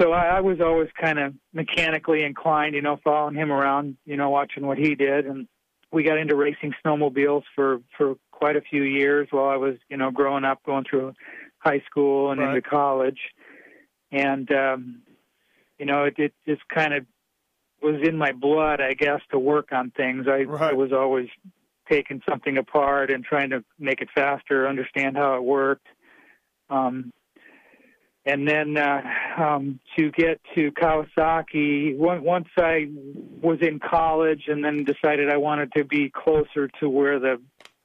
so 0.00 0.12
I, 0.12 0.36
I 0.36 0.40
was 0.40 0.60
always 0.60 0.88
kind 1.00 1.18
of 1.18 1.34
mechanically 1.52 2.22
inclined, 2.22 2.74
you 2.76 2.82
know, 2.82 3.00
following 3.02 3.34
him 3.34 3.50
around, 3.50 3.96
you 4.04 4.16
know, 4.16 4.30
watching 4.30 4.64
what 4.64 4.78
he 4.78 4.94
did, 4.94 5.26
and 5.26 5.48
we 5.90 6.04
got 6.04 6.18
into 6.18 6.36
racing 6.36 6.72
snowmobiles 6.84 7.42
for 7.54 7.80
for 7.96 8.14
quite 8.30 8.56
a 8.56 8.60
few 8.60 8.84
years 8.84 9.26
while 9.32 9.48
I 9.48 9.56
was, 9.56 9.74
you 9.88 9.96
know, 9.96 10.10
growing 10.12 10.44
up, 10.44 10.62
going 10.62 10.84
through 10.88 11.14
high 11.58 11.80
school 11.90 12.30
and 12.30 12.40
Right. 12.40 12.56
into 12.56 12.62
college, 12.68 13.18
and 14.12 14.50
um, 14.52 15.02
you 15.78 15.86
know, 15.86 16.04
it, 16.04 16.14
it 16.18 16.34
just 16.46 16.66
kind 16.68 16.94
of 16.94 17.06
was 17.82 18.00
in 18.02 18.16
my 18.16 18.32
blood, 18.32 18.80
I 18.80 18.94
guess, 18.94 19.20
to 19.30 19.38
work 19.38 19.68
on 19.72 19.90
things. 19.92 20.26
I, 20.28 20.40
I 20.40 20.42
Right. 20.44 20.76
was 20.76 20.92
always 20.92 21.28
taking 21.88 22.20
something 22.28 22.58
apart 22.58 23.10
and 23.10 23.24
trying 23.24 23.50
to 23.50 23.64
make 23.78 24.00
it 24.02 24.08
faster, 24.14 24.68
understand 24.68 25.16
how 25.16 25.36
it 25.36 25.42
worked. 25.44 25.86
Um, 26.68 27.12
and 28.26 28.46
then 28.46 28.76
uh, 28.76 29.00
um, 29.38 29.80
to 29.96 30.10
get 30.10 30.40
to 30.54 30.70
Kawasaki, 30.72 31.98
on- 31.98 32.22
once 32.22 32.48
I 32.58 32.88
was 33.40 33.58
in 33.62 33.78
college 33.78 34.44
and 34.48 34.62
then 34.62 34.84
decided 34.84 35.30
I 35.30 35.38
wanted 35.38 35.72
to 35.76 35.84
be 35.84 36.10
closer 36.10 36.68
to 36.80 36.90
where 36.90 37.18
the, 37.18 37.40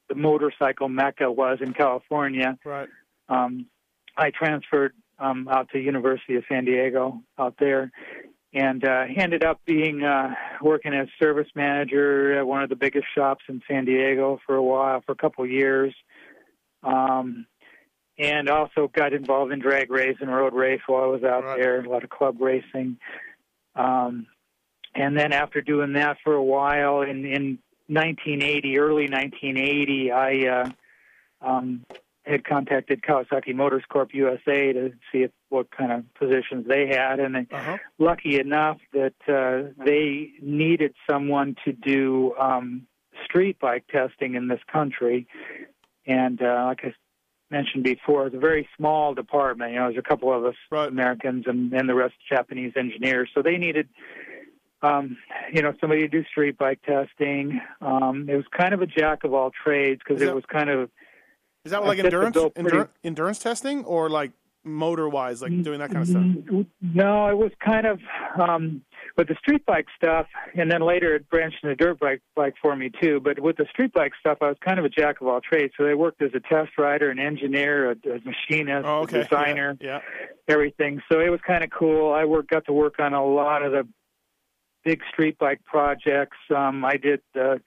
the 0.09 0.15
motorcycle 0.15 0.89
mecca 0.89 1.31
was 1.31 1.59
in 1.61 1.73
California, 1.73 2.57
Right. 2.65 2.89
Um, 3.29 3.67
I 4.17 4.31
transferred 4.31 4.93
um, 5.19 5.47
out 5.49 5.69
to 5.69 5.79
University 5.79 6.35
of 6.35 6.43
San 6.49 6.65
Diego 6.65 7.21
out 7.37 7.55
there, 7.59 7.91
and 8.53 8.85
uh, 8.85 9.05
ended 9.15 9.43
up 9.43 9.59
being 9.65 10.03
uh, 10.03 10.33
working 10.61 10.93
as 10.93 11.07
service 11.19 11.47
manager 11.55 12.37
at 12.37 12.45
one 12.45 12.63
of 12.63 12.69
the 12.69 12.75
biggest 12.75 13.05
shops 13.15 13.43
in 13.49 13.61
San 13.67 13.85
Diego 13.85 14.39
for 14.45 14.55
a 14.55 14.63
while, 14.63 15.01
for 15.05 15.13
a 15.13 15.15
couple 15.15 15.43
of 15.43 15.49
years, 15.49 15.93
um, 16.83 17.45
and 18.17 18.49
also 18.49 18.89
got 18.93 19.13
involved 19.13 19.51
in 19.51 19.59
drag 19.59 19.89
race 19.89 20.17
and 20.21 20.33
road 20.33 20.53
race 20.53 20.81
while 20.85 21.03
I 21.03 21.07
was 21.07 21.23
out 21.23 21.43
Right. 21.43 21.57
there, 21.57 21.81
a 21.81 21.89
lot 21.89 22.03
of 22.03 22.09
club 22.09 22.39
racing. 22.39 22.97
Um, 23.75 24.27
and 24.93 25.17
then 25.17 25.33
after 25.33 25.61
doing 25.61 25.93
that 25.93 26.17
for 26.23 26.33
a 26.35 26.43
while, 26.43 27.01
in 27.01 27.25
in 27.25 27.59
1980, 27.87 28.79
early 28.79 29.07
1980, 29.07 30.11
I 30.11 30.47
uh, 30.47 30.69
um, 31.41 31.85
had 32.25 32.45
contacted 32.45 33.01
Kawasaki 33.01 33.53
Motors 33.53 33.83
Corp 33.89 34.13
USA 34.13 34.71
to 34.73 34.91
see 35.11 35.23
if, 35.23 35.31
what 35.49 35.69
kind 35.71 35.91
of 35.91 36.13
positions 36.15 36.65
they 36.67 36.87
had, 36.87 37.19
and 37.19 37.37
I- 37.37 37.47
Uh 37.51 37.59
huh. 37.63 37.77
lucky 37.99 38.39
enough 38.39 38.79
that 38.93 39.13
uh, 39.27 39.73
they 39.85 40.31
needed 40.41 40.95
someone 41.09 41.55
to 41.65 41.73
do 41.73 42.33
um, 42.39 42.87
street 43.25 43.59
bike 43.59 43.85
testing 43.91 44.35
in 44.35 44.47
this 44.47 44.61
country. 44.71 45.27
And 46.07 46.41
uh, 46.41 46.65
like 46.67 46.81
I 46.83 46.93
mentioned 47.51 47.83
before, 47.83 48.25
it's 48.27 48.35
a 48.35 48.39
very 48.39 48.67
small 48.77 49.13
department. 49.13 49.71
You 49.73 49.79
know, 49.79 49.85
there's 49.91 49.97
a 49.99 50.01
couple 50.01 50.33
of 50.33 50.43
us 50.45 50.55
Right. 50.71 50.87
Americans 50.87 51.43
and, 51.45 51.71
and 51.73 51.87
the 51.87 51.93
rest 51.93 52.15
Japanese 52.27 52.73
engineers. 52.75 53.29
So 53.35 53.41
they 53.43 53.57
needed, 53.57 53.89
um, 54.81 55.17
you 55.51 55.61
know, 55.61 55.73
somebody 55.79 56.01
to 56.01 56.07
do 56.07 56.23
street 56.25 56.57
bike 56.57 56.81
testing. 56.83 57.61
Um, 57.81 58.27
it 58.29 58.35
was 58.35 58.45
kind 58.57 58.73
of 58.73 58.81
a 58.81 58.87
jack 58.87 59.23
of 59.23 59.33
all 59.33 59.51
trades 59.51 60.01
because 60.05 60.21
it 60.21 60.33
was 60.33 60.43
kind 60.51 60.69
of 60.69 60.89
Is 61.65 61.71
that 61.71 61.85
like 61.85 61.99
endurance, 61.99 62.37
endurance 62.57 62.91
endurance 63.03 63.39
testing 63.39 63.85
or 63.85 64.09
like 64.09 64.31
motor 64.65 65.07
wise, 65.07 65.41
like 65.41 65.61
doing 65.63 65.79
that 65.79 65.91
kind 65.91 66.01
of 66.01 66.07
stuff? 66.09 66.65
No, 66.81 67.27
it 67.29 67.37
was 67.37 67.51
kind 67.63 67.85
of 67.87 67.99
um, 68.37 68.81
with 69.17 69.29
the 69.29 69.35
street 69.35 69.65
bike 69.65 69.85
stuff, 69.95 70.27
and 70.57 70.69
then 70.69 70.81
later 70.81 71.15
it 71.15 71.29
branched 71.29 71.63
into 71.63 71.75
dirt 71.77 71.99
bike 72.01 72.21
bike 72.35 72.55
for 72.61 72.75
me 72.75 72.91
too. 73.01 73.21
But 73.23 73.39
with 73.39 73.55
the 73.55 73.65
street 73.71 73.93
bike 73.93 74.11
stuff, 74.19 74.39
I 74.41 74.47
was 74.49 74.57
kind 74.59 74.77
of 74.77 74.83
a 74.83 74.89
jack 74.89 75.21
of 75.21 75.27
all 75.27 75.39
trades. 75.39 75.73
So 75.77 75.85
I 75.85 75.93
worked 75.93 76.21
as 76.21 76.31
a 76.33 76.41
test 76.41 76.71
rider, 76.77 77.09
an 77.09 77.19
engineer, 77.19 77.91
a, 77.91 77.95
a 78.09 78.19
machinist, 78.25 78.85
Oh, 78.85 79.03
a 79.03 79.07
designer, 79.07 79.77
Yeah. 79.79 79.99
everything. 80.49 81.01
So 81.09 81.21
it 81.21 81.29
was 81.29 81.39
kind 81.47 81.63
of 81.63 81.69
cool. 81.69 82.11
I 82.11 82.25
worked 82.25 82.49
got 82.49 82.65
to 82.65 82.73
work 82.73 82.95
on 82.99 83.13
a 83.13 83.25
lot 83.25 83.63
of 83.63 83.71
the 83.71 83.87
big 84.83 84.99
street 85.13 85.37
bike 85.37 85.61
projects. 85.63 86.35
Um, 86.53 86.83
I 86.83 86.97
did 86.97 87.21
the 87.33 87.61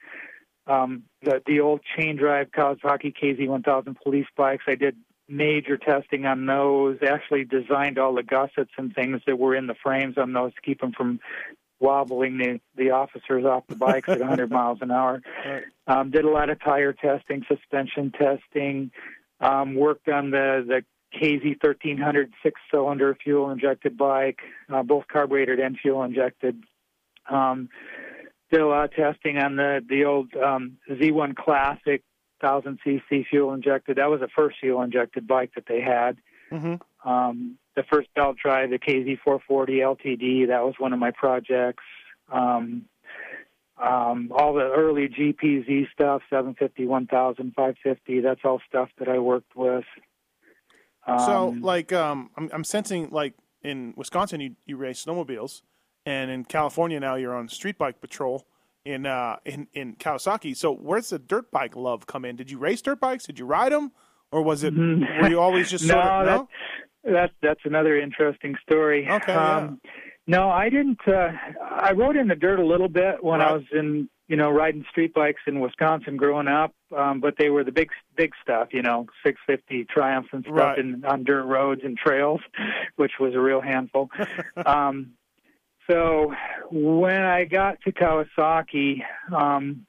um, 0.67 1.03
the 1.21 1.41
the 1.45 1.59
old 1.59 1.81
chain 1.97 2.17
drive 2.17 2.51
Kawasaki 2.51 3.13
KZ1000 3.21 3.95
police 4.01 4.27
bikes. 4.35 4.65
I 4.67 4.75
did 4.75 4.95
major 5.27 5.77
testing 5.77 6.25
on 6.25 6.45
those. 6.45 6.97
Actually 7.05 7.45
designed 7.45 7.97
all 7.97 8.13
the 8.13 8.23
gussets 8.23 8.71
and 8.77 8.93
things 8.93 9.21
that 9.27 9.39
were 9.39 9.55
in 9.55 9.67
the 9.67 9.75
frames 9.81 10.17
on 10.17 10.33
those 10.33 10.53
to 10.55 10.61
keep 10.61 10.81
them 10.81 10.91
from 10.91 11.19
wobbling 11.79 12.37
the 12.37 12.59
the 12.75 12.91
officers 12.91 13.45
off 13.45 13.63
the 13.67 13.75
bikes 13.75 14.09
at 14.09 14.19
100 14.19 14.49
miles 14.51 14.79
an 14.81 14.91
hour. 14.91 15.21
Um, 15.87 16.11
did 16.11 16.25
a 16.25 16.29
lot 16.29 16.49
of 16.49 16.61
tire 16.61 16.93
testing, 16.93 17.45
suspension 17.47 18.11
testing. 18.11 18.91
Um, 19.39 19.75
worked 19.75 20.09
on 20.09 20.31
the 20.31 20.65
the 20.67 20.83
KZ 21.17 21.63
1300 21.63 22.33
six 22.43 22.59
cylinder 22.71 23.17
fuel 23.23 23.51
injected 23.51 23.97
bike, 23.97 24.39
uh, 24.69 24.83
both 24.83 25.07
carbureted 25.07 25.59
and 25.59 25.77
fuel 25.79 26.03
injected. 26.03 26.63
Um, 27.29 27.69
lot 28.55 28.85
of 28.85 28.93
testing 28.93 29.37
on 29.37 29.55
the 29.55 29.81
the 29.87 30.05
old 30.05 30.33
um, 30.35 30.77
Z1 30.89 31.35
Classic 31.35 32.03
1000 32.39 32.79
cc 32.85 33.25
fuel 33.27 33.53
injected. 33.53 33.97
That 33.97 34.09
was 34.09 34.19
the 34.19 34.27
first 34.27 34.57
fuel 34.59 34.81
injected 34.81 35.27
bike 35.27 35.51
that 35.55 35.65
they 35.67 35.81
had. 35.81 36.17
hmm 36.49 36.75
Um, 37.07 37.57
the 37.75 37.83
first 37.83 38.09
belt 38.15 38.37
drive, 38.43 38.71
the 38.71 38.79
KZ440 38.79 39.39
LTD, 39.49 40.47
that 40.47 40.63
was 40.63 40.75
one 40.79 40.93
of 40.93 40.99
my 40.99 41.11
projects. 41.11 41.83
Um, 42.31 42.85
um, 43.77 44.31
all 44.35 44.53
the 44.55 44.71
early 44.75 45.07
GPZ 45.07 45.91
stuff, 45.91 46.23
750, 46.29 46.87
1000, 46.87 47.53
550, 47.55 48.21
that's 48.21 48.39
all 48.43 48.59
stuff 48.67 48.89
that 48.97 49.07
I 49.07 49.19
worked 49.19 49.55
with. 49.55 49.85
Um, 51.05 51.19
so 51.19 51.55
like 51.61 51.93
um, 51.93 52.31
I'm 52.35 52.49
I'm 52.51 52.63
sensing 52.63 53.09
like 53.11 53.33
in 53.63 53.93
Wisconsin 53.95 54.41
you 54.41 54.55
you 54.65 54.75
race 54.77 55.05
snowmobiles, 55.05 55.61
and 56.07 56.31
in 56.31 56.45
California 56.45 56.99
now 56.99 57.15
you're 57.15 57.35
on 57.35 57.47
street 57.49 57.77
bike 57.77 57.99
patrol. 58.01 58.45
In, 58.85 59.05
uh, 59.05 59.35
in 59.43 59.67
in 59.73 59.95
Kawasaki, 59.97 60.55
so 60.55 60.71
where's 60.73 61.09
the 61.09 61.19
dirt 61.19 61.51
bike 61.51 61.75
love 61.75 62.07
come 62.07 62.23
in? 62.23 62.37
Did 62.37 62.49
you 62.49 62.57
race 62.57 62.81
dirt 62.81 63.01
bikes? 63.01 63.25
Did 63.25 63.37
you 63.37 63.45
ride 63.45 63.73
them, 63.73 63.91
or 64.31 64.41
was 64.41 64.63
it? 64.63 64.73
Mhm. 64.73 65.21
Were 65.21 65.29
you 65.29 65.41
always 65.41 65.69
just 65.69 65.85
sort 65.89 66.05
no, 66.05 66.09
of 66.11 66.25
no? 66.25 66.49
That's, 67.03 67.13
that's 67.13 67.33
that's 67.41 67.59
another 67.65 67.99
interesting 67.99 68.55
story. 68.65 69.05
Okay, 69.09 69.33
Um, 69.33 69.81
No, 70.25 70.49
I 70.49 70.69
didn't. 70.69 71.05
Uh, 71.05 71.31
I 71.69 71.91
rode 71.91 72.15
in 72.15 72.29
the 72.29 72.35
dirt 72.35 72.59
a 72.59 72.65
little 72.65 72.87
bit 72.87 73.21
when 73.21 73.41
Right. 73.41 73.49
I 73.49 73.53
was 73.55 73.63
in, 73.73 74.07
you 74.29 74.37
know, 74.37 74.49
riding 74.49 74.85
street 74.89 75.13
bikes 75.13 75.41
in 75.47 75.59
Wisconsin 75.59 76.15
growing 76.15 76.47
up. 76.47 76.73
Um, 76.95 77.19
but 77.19 77.35
they 77.37 77.49
were 77.49 77.65
the 77.65 77.71
big, 77.73 77.89
big 78.15 78.31
stuff, 78.41 78.69
you 78.71 78.81
know, 78.81 79.07
650 79.25 79.83
Triumphs 79.93 80.29
and 80.31 80.43
stuff 80.45 80.55
Right. 80.55 80.79
in, 80.79 81.03
on 81.03 81.25
dirt 81.25 81.43
roads 81.43 81.81
and 81.83 81.97
trails, 81.97 82.39
which 82.95 83.13
was 83.19 83.35
a 83.35 83.39
real 83.41 83.59
handful. 83.59 84.09
um, 84.65 85.11
so 85.89 86.33
when 86.69 87.21
I 87.21 87.45
got 87.45 87.81
to 87.81 87.91
Kawasaki, 87.91 89.01
um, 89.33 89.85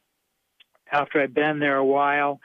after 0.91 1.21
I'd 1.21 1.35
been 1.35 1.59
there 1.59 1.77
a 1.77 1.85
while, 1.85 2.41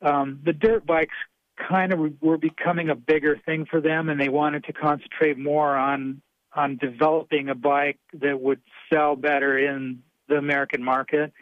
um, 0.00 0.40
the 0.44 0.52
dirt 0.52 0.86
bikes 0.86 1.14
kind 1.56 1.92
of 1.92 2.20
were 2.20 2.38
becoming 2.38 2.90
a 2.90 2.94
bigger 2.94 3.40
thing 3.44 3.66
for 3.70 3.80
them, 3.80 4.08
and 4.08 4.20
they 4.20 4.28
wanted 4.28 4.64
to 4.64 4.72
concentrate 4.72 5.38
more 5.38 5.76
on 5.76 6.20
on 6.56 6.76
developing 6.76 7.48
a 7.48 7.54
bike 7.54 7.98
that 8.12 8.40
would 8.40 8.60
sell 8.92 9.16
better 9.16 9.58
in 9.58 10.00
the 10.28 10.36
American 10.36 10.84
market. 10.84 11.32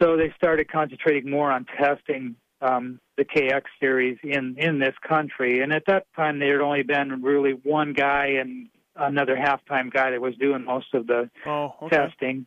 So 0.00 0.16
they 0.16 0.32
started 0.36 0.70
concentrating 0.70 1.28
more 1.28 1.50
on 1.50 1.66
testing 1.76 2.36
um, 2.60 3.00
the 3.16 3.24
KX 3.24 3.62
series 3.80 4.18
in 4.22 4.56
in 4.58 4.78
this 4.78 4.94
country. 5.06 5.60
And 5.60 5.72
at 5.72 5.86
that 5.86 6.06
time, 6.14 6.38
there 6.38 6.58
had 6.58 6.64
only 6.64 6.82
been 6.82 7.22
really 7.22 7.52
one 7.52 7.92
guy 7.92 8.36
and 8.40 8.68
another 8.96 9.36
half-time 9.36 9.90
guy 9.90 10.10
that 10.10 10.20
was 10.20 10.34
doing 10.36 10.64
most 10.64 10.92
of 10.94 11.06
the 11.06 11.30
Oh, 11.46 11.74
okay. 11.82 11.96
testing. 11.96 12.46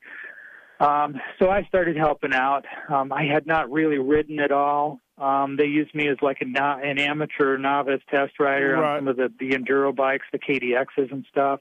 Um, 0.79 1.19
so 1.39 1.49
I 1.49 1.63
started 1.63 1.95
helping 1.95 2.33
out. 2.33 2.65
Um, 2.89 3.13
I 3.13 3.23
had 3.25 3.45
not 3.47 3.71
really 3.71 3.97
ridden 3.99 4.39
at 4.39 4.51
all. 4.51 4.99
Um, 5.17 5.55
they 5.57 5.65
used 5.65 5.93
me 5.95 6.07
as 6.09 6.17
like 6.21 6.37
a 6.41 6.45
no, 6.45 6.79
an 6.83 6.99
amateur 6.99 7.57
novice 7.57 8.01
test 8.09 8.33
rider 8.39 8.73
Right. 8.73 8.95
on 8.95 8.99
some 8.99 9.07
of 9.07 9.15
the, 9.17 9.31
the 9.39 9.51
enduro 9.51 9.95
bikes, 9.95 10.25
the 10.31 10.39
KDXs 10.39 11.11
and 11.11 11.25
stuff. 11.29 11.59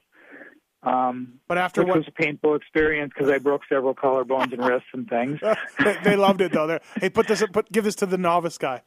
Um, 0.81 1.39
But 1.47 1.57
after 1.57 1.81
which 1.81 1.87
what 1.89 1.97
was 1.99 2.07
a 2.09 2.11
painful 2.11 2.55
experience 2.55 3.13
because 3.15 3.31
I 3.31 3.37
broke 3.37 3.61
several 3.69 3.93
collarbones 3.95 4.51
and 4.51 4.65
wrists 4.65 4.89
and 4.93 5.07
things. 5.07 5.39
they, 5.79 5.97
they 6.03 6.15
loved 6.17 6.41
it 6.41 6.51
though. 6.51 6.67
They're, 6.67 6.81
hey, 6.99 7.09
put 7.09 7.27
this, 7.27 7.43
put 7.53 7.71
give 7.71 7.85
this 7.85 7.95
to 7.97 8.05
the 8.05 8.17
novice 8.17 8.57
guy. 8.57 8.81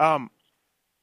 Um, 0.00 0.30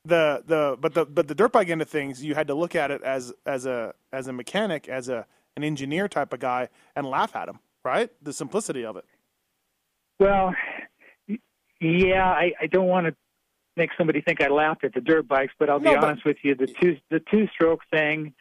the 0.10 0.44
the 0.46 0.78
but 0.80 0.94
the 0.94 1.06
but 1.06 1.28
the 1.28 1.36
dirt 1.36 1.52
bike 1.52 1.70
end 1.70 1.82
of 1.82 1.90
things, 1.90 2.24
you 2.24 2.36
had 2.36 2.48
to 2.48 2.54
look 2.56 2.76
at 2.76 2.92
it 2.92 3.02
as 3.04 3.34
as 3.46 3.66
a 3.66 3.94
as 4.12 4.28
a 4.28 4.34
mechanic, 4.34 4.90
as 4.90 5.08
a 5.10 5.26
an 5.56 5.64
engineer 5.64 6.08
type 6.08 6.34
of 6.34 6.40
guy, 6.40 6.70
and 6.96 7.06
laugh 7.08 7.36
at 7.36 7.48
him, 7.50 7.60
right? 7.84 8.10
The 8.22 8.34
simplicity 8.34 8.84
of 8.86 8.98
it. 8.98 9.06
Well, 10.20 10.54
yeah, 11.80 12.26
I, 12.30 12.52
I 12.62 12.68
don't 12.68 12.88
want 12.88 13.08
to 13.08 13.16
make 13.78 13.92
somebody 13.98 14.20
think 14.22 14.42
I 14.42 14.48
laughed 14.50 14.84
at 14.84 14.94
the 14.94 15.02
dirt 15.02 15.28
bikes, 15.28 15.54
but 15.58 15.70
I'll 15.70 15.80
No, 15.80 15.92
be 15.92 15.96
but- 15.96 16.04
honest 16.04 16.26
with 16.26 16.38
you. 16.44 16.56
The 16.56 16.68
two 16.68 16.98
the 17.10 17.22
two 17.32 17.48
stroke 17.54 17.82
thing 17.92 18.34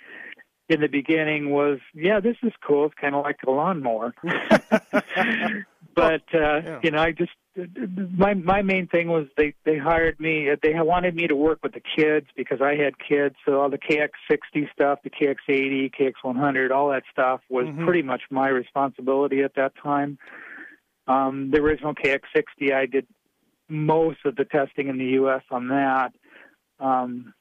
in 0.69 0.81
the 0.81 0.89
beginning 0.89 1.51
was 1.51 1.79
yeah, 1.95 2.21
this 2.21 2.37
is 2.43 2.53
cool. 2.67 2.87
It's 2.87 2.95
kind 3.01 3.15
of 3.15 3.23
like 3.25 3.37
a 3.47 3.51
lawnmower. 3.51 4.15
but 5.95 6.23
uh, 6.35 6.61
yeah. 6.65 6.81
you 6.83 6.91
know, 6.91 7.01
I 7.01 7.13
just 7.13 7.33
my 8.17 8.35
my 8.35 8.63
main 8.63 8.87
thing 8.87 9.09
was 9.09 9.27
they 9.37 9.55
they 9.65 9.79
hired 9.79 10.19
me. 10.21 10.49
They 10.63 10.75
wanted 10.75 11.15
me 11.15 11.27
to 11.27 11.37
work 11.37 11.61
with 11.63 11.73
the 11.73 11.83
kids 11.97 12.27
because 12.37 12.61
I 12.61 12.75
had 12.77 12.95
kids. 12.99 13.35
So 13.45 13.61
all 13.61 13.71
the 13.71 13.79
KX60 13.79 14.73
stuff, 14.73 15.01
the 15.03 15.11
KX80, 15.11 15.93
KX100, 15.95 16.71
all 16.71 16.91
that 16.91 17.05
stuff 17.11 17.41
was 17.49 17.67
Mhm. 17.67 17.85
pretty 17.85 18.03
much 18.03 18.23
my 18.31 18.49
responsibility 18.49 19.43
at 19.43 19.55
that 19.55 19.75
time. 19.77 20.19
Um, 21.07 21.51
the 21.51 21.61
original 21.61 21.95
KX60, 21.95 22.73
I 22.73 22.87
did 22.87 23.07
most 23.69 24.25
of 24.25 24.37
the 24.37 24.45
testing 24.45 24.89
in 24.89 24.99
the 24.99 25.13
U.S. 25.21 25.43
on 25.51 25.69
that. 25.69 26.13
Um, 26.81 27.35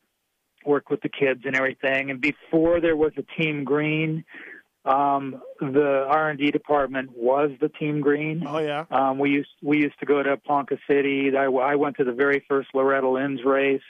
worked 0.66 0.90
with 0.90 1.02
the 1.02 1.10
kids 1.10 1.42
and 1.46 1.56
everything. 1.56 2.12
And 2.12 2.20
before 2.20 2.82
there 2.82 2.98
was 2.98 3.14
a 3.18 3.24
Team 3.42 3.64
Green, 3.64 4.26
um, 4.88 5.42
the 5.60 6.06
R&D 6.10 6.52
department 6.52 7.10
was 7.16 7.52
the 7.60 7.70
Team 7.70 8.00
Green. 8.02 8.44
Oh 8.48 8.60
yeah, 8.60 8.86
Um, 8.90 9.20
we 9.20 9.30
used 9.32 9.50
we 9.62 9.78
used 9.80 10.00
to 10.00 10.06
go 10.06 10.24
to 10.24 10.38
Ponca 10.38 10.78
City. 10.90 11.32
I, 11.38 11.46
I 11.46 11.76
went 11.76 11.98
to 11.98 12.04
the 12.04 12.14
very 12.14 12.44
first 12.48 12.70
Loretta 12.74 13.10
Lynn's 13.10 13.44
race. 13.44 13.82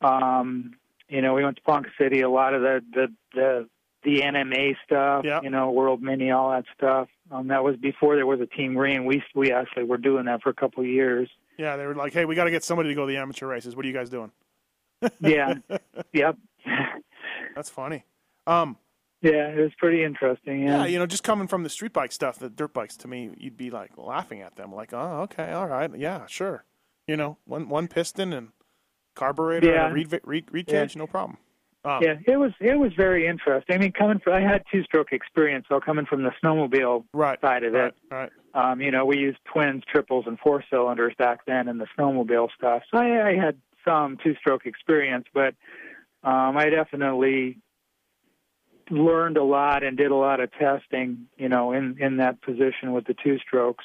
Um, 0.00 0.72
you 1.08 1.20
know, 1.22 1.34
we 1.34 1.44
went 1.44 1.56
to 1.56 1.62
Ponca 1.62 1.90
City. 1.98 2.20
A 2.22 2.30
lot 2.30 2.54
of 2.54 2.62
the 2.62 2.80
the 2.92 3.06
the, 3.34 3.68
the 4.04 4.20
NMA 4.20 4.76
stuff. 4.84 5.24
Yep. 5.24 5.44
You 5.44 5.50
know, 5.50 5.70
World 5.70 6.02
Mini, 6.02 6.30
all 6.30 6.50
that 6.50 6.64
stuff. 6.76 7.08
Um, 7.30 7.48
that 7.48 7.62
was 7.62 7.76
before 7.76 8.16
there 8.16 8.26
was 8.26 8.40
a 8.40 8.46
Team 8.46 8.74
Green. 8.74 9.04
We 9.04 9.22
we 9.34 9.52
actually 9.52 9.84
were 9.84 9.98
doing 9.98 10.24
that 10.26 10.42
for 10.42 10.50
a 10.50 10.54
couple 10.54 10.82
of 10.82 10.88
years. 10.88 11.28
yeah. 11.58 11.76
They 11.76 11.86
were 11.86 11.94
like, 11.94 12.12
hey, 12.12 12.24
we 12.24 12.34
got 12.34 12.44
to 12.44 12.50
get 12.50 12.64
somebody 12.64 12.88
to 12.88 12.94
go 12.94 13.06
to 13.06 13.12
the 13.12 13.18
amateur 13.18 13.46
races. 13.46 13.76
What 13.76 13.84
are 13.84 13.88
you 13.88 13.94
guys 13.94 14.08
doing? 14.10 14.30
Yeah. 15.20 15.54
yep. 16.12 16.36
That's 17.54 17.70
funny. 17.70 18.04
Um, 18.46 18.76
Yeah, 19.22 19.48
it 19.48 19.58
was 19.60 19.72
pretty 19.78 20.02
interesting. 20.02 20.62
yeah, 20.62 20.78
Yeah. 20.78 20.86
you 20.86 20.98
know, 20.98 21.06
just 21.06 21.22
coming 21.24 21.46
from 21.46 21.62
the 21.62 21.68
street 21.68 21.92
bike 21.92 22.12
stuff, 22.12 22.38
the 22.38 22.48
dirt 22.48 22.72
bikes 22.72 22.96
to 22.98 23.08
me, 23.08 23.30
you'd 23.36 23.56
be 23.56 23.70
like 23.70 23.96
laughing 23.98 24.40
at 24.40 24.56
them, 24.56 24.72
like, 24.74 24.92
oh, 24.92 25.22
okay, 25.22 25.52
all 25.52 25.66
right, 25.66 25.90
yeah, 25.96 26.26
sure. 26.26 26.64
You 27.06 27.16
know, 27.16 27.38
one 27.44 27.68
one 27.68 27.88
piston 27.88 28.32
and 28.32 28.48
carburetor 29.14 29.66
Yeah. 29.66 29.84
and 29.86 29.92
a 29.92 29.94
reed, 29.94 30.20
reed, 30.24 30.48
reed 30.52 30.70
Yeah. 30.70 30.86
no 30.96 31.06
problem. 31.06 31.38
Um, 31.84 32.02
Yeah, 32.02 32.16
it 32.26 32.36
was 32.36 32.52
it 32.60 32.78
was 32.78 32.92
very 32.94 33.26
interesting. 33.26 33.74
I 33.74 33.78
mean, 33.78 33.92
coming 33.92 34.18
from 34.20 34.34
I 34.34 34.40
had 34.40 34.62
two 34.70 34.82
stroke 34.84 35.12
experience, 35.12 35.66
so 35.68 35.80
coming 35.80 36.04
from 36.06 36.22
the 36.22 36.30
snowmobile 36.42 37.04
right, 37.14 37.40
side 37.40 37.64
of 37.64 37.72
right, 37.72 37.86
it, 37.86 37.94
right. 38.10 38.30
um, 38.54 38.80
you 38.82 38.90
know, 38.90 39.04
we 39.06 39.18
used 39.18 39.38
twins, 39.50 39.82
triples, 39.90 40.26
and 40.26 40.38
four 40.38 40.62
cylinders 40.70 41.14
back 41.18 41.44
then 41.46 41.68
in 41.68 41.78
the 41.78 41.86
snowmobile 41.98 42.48
stuff. 42.56 42.82
So 42.90 42.98
I, 42.98 43.30
I 43.30 43.34
had 43.34 43.56
some 43.84 44.18
two 44.22 44.34
stroke 44.36 44.66
experience, 44.66 45.24
but 45.32 45.54
um, 46.22 46.56
I 46.58 46.68
definitely 46.68 47.58
learned 48.90 49.36
a 49.36 49.44
lot 49.44 49.82
and 49.82 49.96
did 49.96 50.10
a 50.10 50.14
lot 50.16 50.40
of 50.40 50.50
testing, 50.52 51.26
you 51.36 51.48
know, 51.48 51.72
in 51.72 51.96
in 52.00 52.16
that 52.18 52.40
position 52.42 52.92
with 52.92 53.06
the 53.06 53.14
two 53.14 53.38
strokes. 53.38 53.84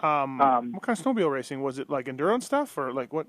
Um, 0.00 0.40
Um, 0.40 0.72
what 0.72 0.82
kind 0.82 0.98
of 0.98 1.04
snowmobile 1.04 1.30
racing 1.30 1.62
was 1.62 1.78
it? 1.78 1.88
Like 1.88 2.08
endurance 2.08 2.44
stuff 2.46 2.76
or 2.76 2.92
like 2.92 3.12
what? 3.12 3.26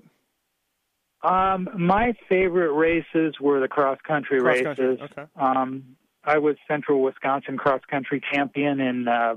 Um, 1.22 1.68
my 1.76 2.14
favorite 2.28 2.72
races 2.72 3.34
were 3.40 3.58
the 3.58 3.66
cross 3.68 3.98
country 4.06 4.40
Cross 4.40 4.60
races. 4.60 4.76
country, 4.76 4.98
okay. 5.02 5.24
Um, 5.34 5.96
I 6.24 6.38
was 6.38 6.56
Central 6.68 7.02
Wisconsin 7.02 7.56
cross 7.56 7.80
country 7.90 8.20
champion 8.32 8.80
in 8.80 9.08
uh, 9.08 9.34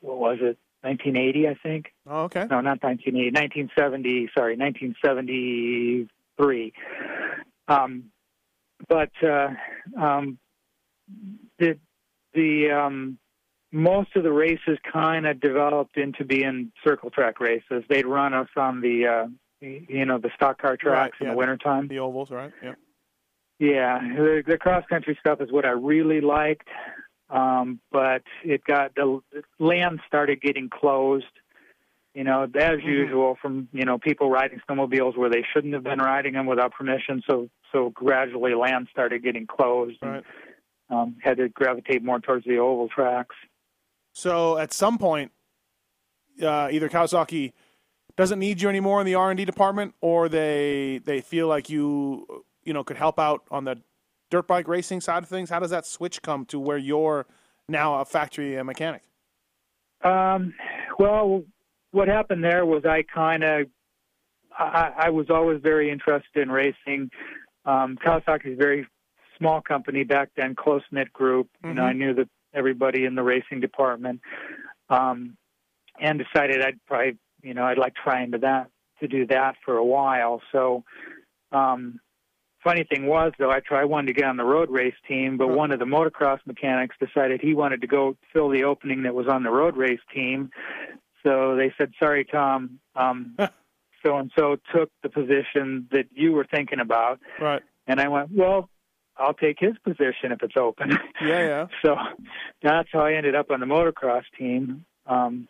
what 0.00 0.18
was 0.18 0.38
it, 0.40 0.56
1980, 0.82 1.48
I 1.48 1.54
think. 1.62 1.92
Oh, 2.06 2.22
okay. 2.22 2.46
No, 2.48 2.60
not 2.62 2.82
1980, 2.82 3.32
1970. 3.32 4.30
Sorry, 4.34 4.56
1973. 4.56 6.72
Um, 7.68 8.04
but 8.88 9.10
uh, 9.22 9.50
um, 10.00 10.38
the 11.58 11.78
the 12.34 12.70
um, 12.70 13.18
most 13.72 14.16
of 14.16 14.22
the 14.22 14.32
races 14.32 14.78
kind 14.90 15.26
of 15.26 15.40
developed 15.40 15.96
into 15.96 16.24
being 16.24 16.72
circle 16.84 17.10
track 17.10 17.40
races. 17.40 17.84
They'd 17.88 18.06
run 18.06 18.34
us 18.34 18.48
on 18.56 18.80
the 18.80 19.06
uh, 19.06 19.26
you 19.60 20.04
know 20.04 20.18
the 20.18 20.30
stock 20.34 20.60
car 20.60 20.76
tracks 20.76 21.18
in 21.20 21.26
yeah. 21.26 21.32
the 21.32 21.38
wintertime. 21.38 21.88
The 21.88 21.98
ovals, 21.98 22.30
right? 22.30 22.52
Yeah. 22.62 22.74
Yeah, 23.58 23.98
the, 24.00 24.42
the 24.46 24.56
cross 24.56 24.84
country 24.88 25.18
stuff 25.20 25.42
is 25.42 25.52
what 25.52 25.66
I 25.66 25.72
really 25.72 26.22
liked, 26.22 26.66
um, 27.28 27.78
but 27.92 28.22
it 28.42 28.64
got 28.64 28.94
the 28.94 29.20
land 29.58 30.00
started 30.06 30.40
getting 30.40 30.70
closed. 30.70 31.26
You 32.14 32.24
know, 32.24 32.48
as 32.58 32.78
usual, 32.82 33.36
from 33.40 33.68
you 33.72 33.84
know 33.84 33.98
people 33.98 34.30
riding 34.30 34.60
snowmobiles 34.68 35.16
where 35.16 35.28
they 35.28 35.44
shouldn't 35.52 35.74
have 35.74 35.84
been 35.84 35.98
riding 35.98 36.32
them 36.32 36.46
without 36.46 36.72
permission. 36.72 37.22
So 37.28 37.50
so 37.70 37.90
gradually, 37.90 38.54
land 38.54 38.88
started 38.90 39.22
getting 39.22 39.46
closed. 39.46 39.98
Right. 40.00 40.16
And, 40.16 40.24
um, 40.90 41.16
had 41.22 41.36
to 41.38 41.48
gravitate 41.48 42.02
more 42.02 42.20
towards 42.20 42.44
the 42.44 42.58
oval 42.58 42.88
tracks. 42.88 43.34
So 44.12 44.58
at 44.58 44.72
some 44.72 44.98
point, 44.98 45.32
uh, 46.42 46.68
either 46.70 46.88
Kawasaki 46.88 47.52
doesn't 48.16 48.38
need 48.38 48.60
you 48.60 48.68
anymore 48.68 49.00
in 49.00 49.06
the 49.06 49.14
R 49.14 49.30
and 49.30 49.38
D 49.38 49.44
department, 49.44 49.94
or 50.00 50.28
they 50.28 51.00
they 51.04 51.20
feel 51.20 51.46
like 51.46 51.70
you 51.70 52.44
you 52.64 52.72
know 52.72 52.84
could 52.84 52.96
help 52.96 53.18
out 53.18 53.44
on 53.50 53.64
the 53.64 53.80
dirt 54.30 54.46
bike 54.46 54.68
racing 54.68 55.00
side 55.00 55.22
of 55.22 55.28
things. 55.28 55.50
How 55.50 55.58
does 55.58 55.70
that 55.70 55.86
switch 55.86 56.22
come 56.22 56.44
to 56.46 56.58
where 56.58 56.78
you're 56.78 57.26
now 57.68 58.00
a 58.00 58.04
factory 58.04 58.62
mechanic? 58.62 59.02
Um, 60.02 60.54
well, 60.98 61.44
what 61.90 62.08
happened 62.08 62.42
there 62.42 62.64
was 62.64 62.84
I 62.84 63.02
kind 63.02 63.42
of, 63.42 63.66
I, 64.56 64.92
I 64.96 65.10
was 65.10 65.26
always 65.30 65.60
very 65.60 65.90
interested 65.90 66.42
in 66.42 66.50
racing. 66.50 67.10
Um, 67.64 67.98
Kawasaki 68.04 68.52
is 68.52 68.58
very 68.58 68.86
small 69.40 69.60
company 69.60 70.04
back 70.04 70.28
then, 70.36 70.54
close 70.54 70.82
knit 70.92 71.12
group. 71.12 71.48
You 71.64 71.74
know. 71.74 71.82
I 71.82 71.92
knew 71.92 72.14
that 72.14 72.28
everybody 72.54 73.04
in 73.04 73.14
the 73.14 73.22
racing 73.22 73.60
department, 73.60 74.20
um, 74.88 75.36
and 76.00 76.22
decided 76.22 76.62
I'd 76.62 76.78
probably, 76.86 77.16
you 77.42 77.54
know, 77.54 77.64
I'd 77.64 77.78
like 77.78 77.94
trying 77.94 78.32
to 78.32 78.38
that 78.38 78.68
to 79.00 79.08
do 79.08 79.26
that 79.26 79.56
for 79.64 79.76
a 79.76 79.84
while. 79.84 80.42
So, 80.52 80.84
um, 81.52 82.00
funny 82.62 82.84
thing 82.84 83.06
was 83.06 83.32
though, 83.38 83.50
I 83.50 83.60
tried 83.60 83.80
I 83.80 83.84
wanted 83.86 84.08
to 84.08 84.12
get 84.12 84.24
on 84.24 84.36
the 84.36 84.44
road 84.44 84.70
race 84.70 84.94
team, 85.08 85.38
but 85.38 85.48
Huh. 85.48 85.54
one 85.54 85.72
of 85.72 85.78
the 85.78 85.86
motocross 85.86 86.40
mechanics 86.46 86.96
decided 87.00 87.40
he 87.40 87.54
wanted 87.54 87.80
to 87.80 87.86
go 87.86 88.16
fill 88.32 88.50
the 88.50 88.64
opening 88.64 89.02
that 89.04 89.14
was 89.14 89.26
on 89.26 89.42
the 89.42 89.50
road 89.50 89.76
race 89.76 90.00
team. 90.14 90.50
So 91.22 91.56
they 91.56 91.72
said, 91.78 91.92
"Sorry, 91.98 92.24
Tom. 92.24 92.80
Um, 92.94 93.36
so 94.04 94.16
and 94.18 94.30
so 94.36 94.56
took 94.74 94.90
the 95.02 95.08
position 95.08 95.88
that 95.92 96.06
you 96.12 96.32
were 96.32 96.44
thinking 96.44 96.80
about." 96.80 97.20
Right. 97.40 97.62
And 97.86 98.00
I 98.00 98.08
went, 98.08 98.30
"Well, 98.32 98.68
I'll 99.20 99.34
take 99.34 99.56
his 99.60 99.76
position 99.84 100.32
if 100.32 100.42
it's 100.42 100.56
open." 100.56 100.90
Yeah, 101.20 101.40
yeah. 101.46 101.66
so 101.84 101.96
that's 102.62 102.88
how 102.92 103.00
I 103.00 103.14
ended 103.14 103.34
up 103.34 103.50
on 103.50 103.60
the 103.60 103.66
motocross 103.66 104.24
team. 104.38 104.84
Um, 105.06 105.48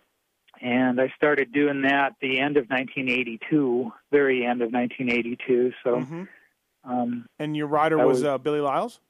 and 0.60 1.00
I 1.00 1.12
started 1.16 1.52
doing 1.52 1.82
that 1.82 2.16
the 2.20 2.38
end 2.40 2.56
of 2.56 2.68
1982, 2.68 3.92
very 4.10 4.44
end 4.44 4.62
of 4.62 4.72
1982. 4.72 5.72
So 5.82 6.00
hmm 6.00 6.24
um, 6.84 7.26
And 7.38 7.56
your 7.56 7.66
rider 7.66 7.98
was, 7.98 8.16
was- 8.18 8.24
uh, 8.24 8.38
Billy 8.38 8.60
Liles. 8.60 9.00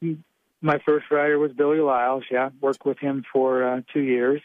my 0.61 0.79
first 0.85 1.07
rider 1.11 1.38
was 1.38 1.53
Billy 1.53 1.79
Liles. 1.79 2.25
Yeah, 2.31 2.51
worked 2.61 2.85
with 2.85 2.99
him 2.99 3.25
for 3.33 3.64
uh, 3.64 3.81
two 3.92 4.01
years, 4.01 4.42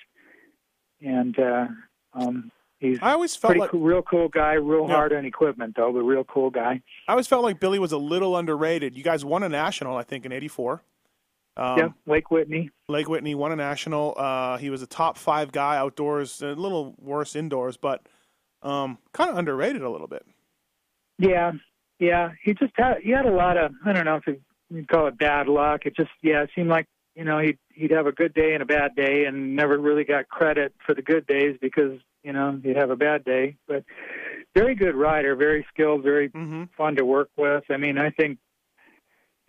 and 1.01 1.37
uh, 1.39 1.67
um, 2.13 2.51
he's 2.89 2.99
I 3.01 3.11
always 3.11 3.35
felt 3.35 3.51
pretty 3.51 3.61
like 3.61 3.71
cool, 3.71 3.81
real 3.81 4.01
cool 4.01 4.27
guy, 4.27 4.53
real 4.53 4.87
hard 4.87 5.13
on 5.13 5.25
equipment 5.25 5.75
though, 5.75 5.91
but 5.91 6.01
real 6.01 6.23
cool 6.23 6.49
guy. 6.49 6.81
I 7.07 7.11
always 7.11 7.27
felt 7.27 7.43
like 7.43 7.59
Billy 7.59 7.79
was 7.79 7.91
a 7.91 7.97
little 7.97 8.37
underrated. 8.37 8.95
You 8.95 9.03
guys 9.03 9.23
won 9.23 9.43
a 9.43 9.49
national, 9.49 9.97
I 9.97 10.03
think, 10.03 10.25
in 10.25 10.31
'84. 10.31 10.81
Um, 11.57 11.77
yeah, 11.77 11.87
Lake 12.05 12.31
Whitney. 12.31 12.69
Lake 12.87 13.07
Whitney 13.07 13.33
won 13.33 13.51
a 13.51 13.55
national. 13.55 14.13
Uh, 14.17 14.57
he 14.57 14.69
was 14.69 14.81
a 14.81 14.87
top 14.87 15.17
five 15.17 15.51
guy 15.51 15.77
outdoors, 15.77 16.41
a 16.41 16.47
little 16.47 16.95
worse 16.99 17.35
indoors, 17.35 17.77
but 17.77 18.05
um, 18.61 18.97
kind 19.13 19.29
of 19.29 19.37
underrated 19.37 19.81
a 19.81 19.89
little 19.89 20.07
bit. 20.07 20.25
Yeah, 21.17 21.53
yeah. 21.99 22.31
He 22.43 22.53
just 22.53 22.73
had 22.75 22.97
he 23.01 23.11
had 23.11 23.25
a 23.25 23.31
lot 23.31 23.57
of 23.57 23.71
I 23.85 23.93
don't 23.93 24.05
know 24.05 24.17
if 24.25 24.27
you 24.69 24.85
call 24.85 25.07
it 25.07 25.17
bad 25.17 25.47
luck. 25.47 25.85
It 25.85 25.95
just 25.95 26.11
yeah, 26.21 26.43
it 26.43 26.49
seemed 26.55 26.69
like 26.69 26.87
you 27.15 27.23
know 27.23 27.39
he'd 27.39 27.57
he'd 27.73 27.91
have 27.91 28.07
a 28.07 28.11
good 28.11 28.33
day 28.33 28.53
and 28.53 28.61
a 28.61 28.65
bad 28.65 28.95
day, 28.95 29.25
and 29.25 29.55
never 29.55 29.77
really 29.77 30.03
got 30.03 30.27
credit 30.27 30.73
for 30.85 30.93
the 30.93 31.01
good 31.01 31.25
days 31.25 31.57
because 31.61 31.99
you 32.25 32.33
know 32.33 32.59
he'd 32.63 32.75
have 32.75 32.89
a 32.89 32.95
bad 32.95 33.23
day. 33.23 33.55
But 33.67 33.85
very 34.55 34.75
good 34.75 34.95
rider, 34.95 35.35
very 35.35 35.65
skilled, 35.73 36.03
very 36.03 36.29
Mm-hmm. 36.29 36.63
fun 36.75 36.95
to 36.95 37.05
work 37.05 37.29
with. 37.37 37.63
I 37.69 37.77
mean, 37.77 37.97
I 37.97 38.09
think, 38.09 38.39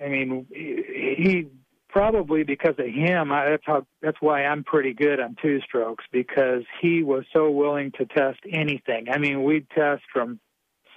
I 0.05 0.09
mean, 0.09 0.47
he, 0.51 1.47
probably 1.89 2.43
because 2.43 2.75
of 2.79 2.87
him. 2.87 3.33
I, 3.33 3.51
that's 3.51 3.62
how. 3.65 3.87
That's 4.03 4.19
why 4.21 4.45
I'm 4.45 4.62
pretty 4.62 4.93
good 4.93 5.19
on 5.21 5.37
two 5.41 5.61
strokes 5.62 6.05
because 6.12 6.62
he 6.81 7.03
was 7.03 7.25
so 7.33 7.51
willing 7.51 7.93
to 7.93 8.05
test 8.05 8.41
anything. 8.51 9.07
I 9.11 9.19
mean, 9.19 9.43
we'd 9.43 9.69
test 9.71 10.03
from 10.12 10.39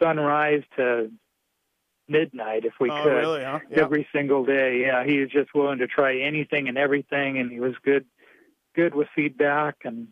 sunrise 0.01 0.63
to 0.77 1.11
midnight 2.07 2.65
if 2.65 2.73
we 2.79 2.89
oh, 2.89 3.03
could 3.03 3.09
really? 3.09 3.43
Huh? 3.43 3.59
Every 3.71 4.07
single 4.13 4.43
day. 4.43 4.81
Yeah, 4.81 5.05
he 5.05 5.19
was 5.19 5.29
just 5.29 5.53
willing 5.53 5.79
to 5.79 5.87
try 5.87 6.17
anything 6.19 6.67
and 6.67 6.77
everything, 6.77 7.37
and 7.37 7.51
he 7.51 7.59
was 7.59 7.73
good, 7.83 8.05
good 8.75 8.93
with 8.95 9.07
feedback, 9.15 9.75
and 9.85 10.07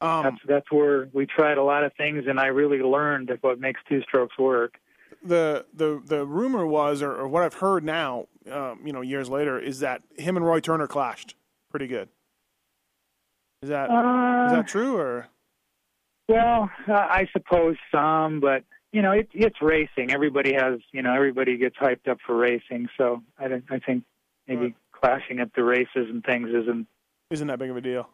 Um, 0.00 0.22
that's 0.24 0.36
that's 0.46 0.72
where 0.72 1.08
we 1.12 1.24
tried 1.26 1.56
a 1.58 1.62
lot 1.62 1.84
of 1.84 1.92
things, 1.94 2.24
and 2.28 2.38
I 2.38 2.46
really 2.46 2.78
learned 2.78 3.30
what 3.40 3.58
makes 3.58 3.80
two 3.88 4.02
strokes 4.02 4.36
work. 4.38 4.74
the 5.22 5.64
the 5.74 6.02
the 6.04 6.26
rumor 6.26 6.66
was, 6.66 7.00
or, 7.02 7.12
or 7.14 7.26
what 7.28 7.42
I've 7.42 7.54
heard 7.54 7.82
now, 7.82 8.26
um, 8.50 8.80
you 8.84 8.92
know, 8.92 9.00
years 9.00 9.28
later, 9.30 9.58
is 9.58 9.80
that 9.80 10.02
him 10.18 10.36
and 10.36 10.44
Roy 10.46 10.60
Turner 10.60 10.86
clashed 10.86 11.34
pretty 11.70 11.86
good. 11.86 12.08
Is 13.62 13.70
that 13.70 13.86
is 13.90 14.52
Uh, 14.52 14.56
that 14.56 14.66
true 14.68 14.96
or? 14.98 15.28
Well, 16.28 16.70
uh, 16.88 16.92
I 16.92 17.28
suppose 17.32 17.76
some, 17.90 18.40
but 18.40 18.64
you 18.92 19.00
know, 19.00 19.12
it, 19.12 19.28
it's 19.32 19.60
racing. 19.62 20.12
Everybody 20.12 20.52
has, 20.54 20.80
you 20.92 21.02
know, 21.02 21.14
everybody 21.14 21.56
gets 21.56 21.76
hyped 21.76 22.08
up 22.08 22.18
for 22.26 22.36
racing. 22.36 22.88
So 22.98 23.22
I, 23.38 23.46
I 23.70 23.78
think 23.78 24.04
maybe 24.46 24.60
Right. 24.62 24.74
clashing 24.92 25.40
at 25.40 25.52
the 25.54 25.62
races 25.64 25.88
and 26.10 26.22
things 26.24 26.48
isn't 26.50 26.86
Isn't 27.30 27.46
that 27.48 27.58
big 27.58 27.70
of 27.70 27.76
a 27.76 27.80
deal? 27.80 28.08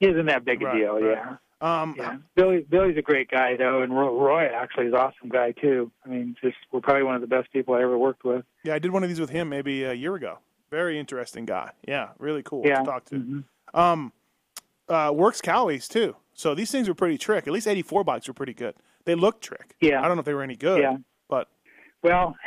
Isn't 0.00 0.26
that 0.26 0.44
big 0.44 0.62
a 0.62 0.66
Right, 0.66 0.78
deal. 0.78 0.94
right. 1.00 1.18
Yeah. 1.18 1.36
Um, 1.60 1.94
Yeah, 1.98 2.16
Billy. 2.36 2.64
Billy's 2.68 2.96
a 2.96 3.02
great 3.02 3.28
guy 3.30 3.56
though, 3.56 3.82
and 3.82 3.92
Roy 3.96 4.44
actually 4.46 4.86
is 4.86 4.92
an 4.92 4.98
awesome 5.00 5.28
guy 5.28 5.50
too. 5.52 5.90
I 6.04 6.08
mean, 6.08 6.36
just 6.40 6.56
we're 6.70 6.80
probably 6.80 7.02
one 7.02 7.16
of 7.16 7.20
the 7.20 7.26
best 7.26 7.52
people 7.52 7.74
I 7.74 7.82
ever 7.82 7.98
worked 7.98 8.24
with. 8.24 8.44
yeah, 8.62 8.74
I 8.74 8.78
did 8.78 8.92
one 8.92 9.02
of 9.02 9.08
these 9.08 9.18
with 9.20 9.30
him 9.30 9.48
maybe 9.48 9.82
a 9.82 9.92
year 9.92 10.14
ago. 10.14 10.38
Very 10.70 10.98
interesting 10.98 11.46
guy. 11.46 11.72
Yeah, 11.86 12.10
really 12.18 12.42
cool 12.44 12.62
Yeah. 12.64 12.78
to 12.80 12.84
talk 12.84 13.04
to. 13.06 13.14
Mhm. 13.16 13.44
Um, 13.74 14.12
uh, 14.88 15.10
works 15.14 15.40
Cowies 15.40 15.88
too. 15.88 16.14
So 16.32 16.54
these 16.54 16.70
things 16.70 16.88
were 16.88 16.94
pretty 16.94 17.18
trick. 17.18 17.46
At 17.48 17.52
least 17.52 17.66
84 17.66 18.04
bikes 18.04 18.28
were 18.28 18.34
pretty 18.34 18.54
good. 18.54 18.74
They 19.04 19.16
looked 19.16 19.42
trick. 19.42 19.74
Yeah. 19.80 20.00
I 20.00 20.06
don't 20.06 20.16
know 20.16 20.20
if 20.20 20.26
they 20.26 20.34
were 20.34 20.42
any 20.42 20.54
good. 20.56 20.80
Yeah. 20.80 20.98
But 21.28 21.48
Well, 22.02 22.36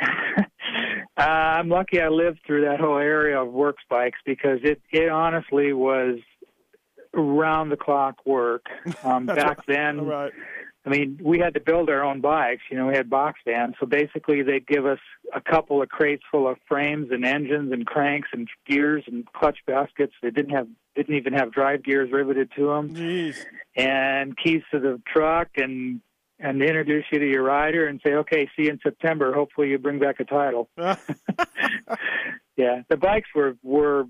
uh, 1.18 1.20
I'm 1.20 1.68
lucky 1.68 2.00
I 2.00 2.08
lived 2.08 2.40
through 2.46 2.62
that 2.64 2.80
whole 2.80 2.96
area 2.98 3.40
of 3.40 3.52
works 3.52 3.82
bikes 3.90 4.18
because 4.24 4.60
it 4.62 4.80
it 4.90 5.08
honestly 5.10 5.72
was 5.74 6.18
round 7.14 7.70
the 7.70 7.76
clock 7.76 8.24
work. 8.26 8.66
Um, 9.04 9.26
back 9.26 9.64
then, 9.66 10.00
all 10.00 10.06
right. 10.06 10.32
I 10.84 10.88
mean, 10.88 11.20
we 11.22 11.38
had 11.38 11.54
to 11.54 11.60
build 11.60 11.88
our 11.90 12.02
own 12.02 12.20
bikes. 12.20 12.62
You 12.68 12.76
know, 12.76 12.88
we 12.88 12.94
had 12.94 13.08
box 13.08 13.38
vans. 13.46 13.76
So 13.78 13.86
basically, 13.86 14.42
they'd 14.42 14.66
give 14.66 14.84
us 14.84 14.98
a 15.32 15.40
couple 15.40 15.80
of 15.80 15.88
crates 15.88 16.24
full 16.30 16.48
of 16.48 16.58
frames 16.66 17.08
and 17.12 17.24
engines 17.24 17.72
and 17.72 17.86
cranks 17.86 18.28
and 18.32 18.48
gears 18.66 19.04
and 19.06 19.24
clutch 19.32 19.58
baskets. 19.66 20.12
They 20.22 20.30
didn't 20.30 20.50
have 20.50 20.66
didn't 20.96 21.14
even 21.14 21.34
have 21.34 21.52
drive 21.52 21.84
gears 21.84 22.10
riveted 22.12 22.50
to 22.56 22.66
them, 22.66 22.94
Jeez. 22.94 23.36
and 23.76 24.36
keys 24.36 24.62
to 24.72 24.80
the 24.80 25.00
truck 25.06 25.48
and 25.56 26.00
and 26.40 26.60
introduce 26.60 27.04
you 27.12 27.20
to 27.20 27.30
your 27.30 27.44
rider 27.44 27.86
and 27.86 28.00
say, 28.04 28.14
okay, 28.14 28.50
see 28.56 28.64
you 28.64 28.70
in 28.70 28.80
September. 28.82 29.32
Hopefully, 29.32 29.70
you 29.70 29.78
bring 29.78 30.00
back 30.00 30.18
a 30.18 30.24
title. 30.24 30.68
Yeah, 32.56 32.82
the 32.88 32.96
bikes 32.96 33.28
were 33.34 33.56
were 33.62 34.04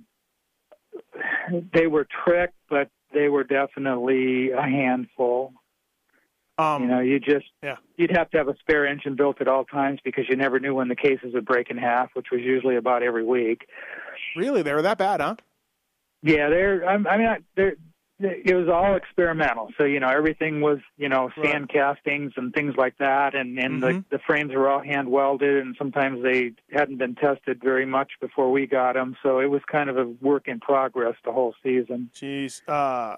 they 1.72 1.86
were 1.86 2.06
trick, 2.24 2.50
but 2.68 2.88
they 3.12 3.28
were 3.28 3.44
definitely 3.44 4.50
a 4.50 4.62
handful. 4.62 5.52
um, 6.58 6.82
You 6.82 6.88
know, 6.88 7.00
you 7.00 7.18
just 7.18 7.46
Yeah. 7.62 7.76
you'd 7.96 8.16
have 8.16 8.30
to 8.30 8.38
have 8.38 8.48
a 8.48 8.56
spare 8.58 8.86
engine 8.86 9.16
built 9.16 9.40
at 9.40 9.48
all 9.48 9.64
times 9.64 10.00
because 10.04 10.28
you 10.28 10.36
never 10.36 10.58
knew 10.60 10.74
when 10.74 10.88
the 10.88 10.96
cases 10.96 11.32
would 11.34 11.44
break 11.46 11.70
in 11.70 11.78
half, 11.78 12.10
which 12.14 12.30
was 12.30 12.40
usually 12.42 12.76
about 12.76 13.02
every 13.02 13.24
week. 13.24 13.68
really, 14.36 14.62
they 14.62 14.72
were 14.74 14.82
that 14.82 14.98
bad, 14.98 15.20
huh? 15.20 15.36
Yeah, 16.22 16.48
they're. 16.48 16.88
I 16.88 16.94
I 16.94 17.16
mean, 17.18 17.26
I- 17.26 17.40
they're. 17.56 17.76
It 18.18 18.54
was 18.54 18.68
all 18.68 18.94
experimental, 18.94 19.70
so 19.76 19.84
you 19.84 19.98
know 19.98 20.08
everything 20.08 20.60
was 20.60 20.78
you 20.96 21.08
know 21.08 21.30
sand 21.42 21.70
castings 21.70 22.32
and 22.36 22.52
things 22.54 22.74
like 22.76 22.96
that, 22.98 23.34
and 23.34 23.58
and 23.58 23.82
Mhm. 23.82 24.04
the 24.10 24.16
the 24.16 24.18
frames 24.20 24.52
were 24.54 24.68
all 24.68 24.80
hand 24.80 25.10
welded, 25.10 25.56
and 25.58 25.74
sometimes 25.76 26.22
they 26.22 26.52
hadn't 26.70 26.98
been 26.98 27.16
tested 27.16 27.60
very 27.60 27.86
much 27.86 28.12
before 28.20 28.52
we 28.52 28.66
got 28.66 28.94
them, 28.94 29.16
so 29.22 29.40
it 29.40 29.50
was 29.50 29.62
kind 29.70 29.90
of 29.90 29.98
a 29.98 30.06
work 30.20 30.46
in 30.46 30.60
progress 30.60 31.16
the 31.24 31.32
whole 31.32 31.54
season. 31.62 32.10
Jeez. 32.14 32.62
Uh, 32.68 33.16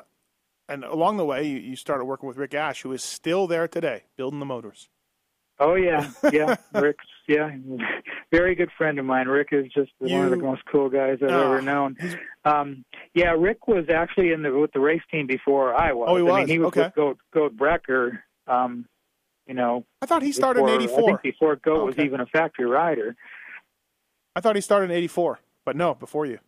and 0.68 0.85
along 0.85 1.18
the 1.18 1.26
way, 1.26 1.44
you, 1.44 1.59
you 1.59 1.76
started 1.76 2.07
working 2.07 2.26
with 2.26 2.38
Rick 2.38 2.54
Ash, 2.54 2.80
who 2.83 2.92
is 2.92 3.02
still 3.02 3.46
there 3.46 3.68
today, 3.68 4.04
building 4.16 4.38
the 4.38 4.46
motors. 4.46 4.88
Oh 5.59 5.74
yeah, 5.74 6.09
yeah, 6.33 6.57
Rick's 6.72 7.04
yeah, 7.28 7.50
very 8.30 8.54
good 8.54 8.70
friend 8.76 8.98
of 8.98 9.04
mine. 9.04 9.28
Rick 9.28 9.48
is 9.52 9.66
just 9.72 9.90
one 9.98 10.24
of 10.24 10.30
the 10.30 10.37
most 10.37 10.62
cool 10.70 10.88
guys 10.88 11.18
I've 11.22 11.30
Ah, 11.30 11.44
ever 11.44 11.62
known. 11.62 11.96
Um, 12.44 12.84
yeah, 13.14 13.34
Rick 13.38 13.66
was 13.68 13.87
actually 13.88 14.32
in 14.32 14.42
the 14.42 14.52
with 14.56 14.72
the 14.72 14.80
race 14.80 15.02
team 15.10 15.26
before 15.26 15.74
I 15.74 15.92
was. 15.92 16.08
Oh, 16.10 16.16
he 16.16 16.22
was. 16.22 16.32
I 16.32 16.38
mean, 16.40 16.48
he 16.48 16.58
was 16.58 16.68
Okay. 16.68 16.82
with 16.84 16.94
Goat 16.94 17.18
Goat 17.32 17.56
Breker. 17.56 18.22
Um, 18.46 18.87
you 19.46 19.54
know, 19.54 19.84
I 20.02 20.06
thought 20.06 20.22
he 20.22 20.32
started 20.32 20.66
in 20.66 20.78
before- 20.78 21.00
I 21.00 21.06
think 21.06 21.22
before 21.22 21.56
Goat 21.56 21.84
was 21.87 21.98
even 21.98 22.20
a 22.20 22.26
factory 22.26 22.66
rider. 22.66 23.14
I 24.37 24.40
thought 24.40 24.54
he 24.56 24.60
started 24.62 24.90
in 24.90 24.96
'84, 24.96 25.38
but 25.64 25.76
no, 25.76 25.94
before 25.94 26.26
you. 26.26 26.38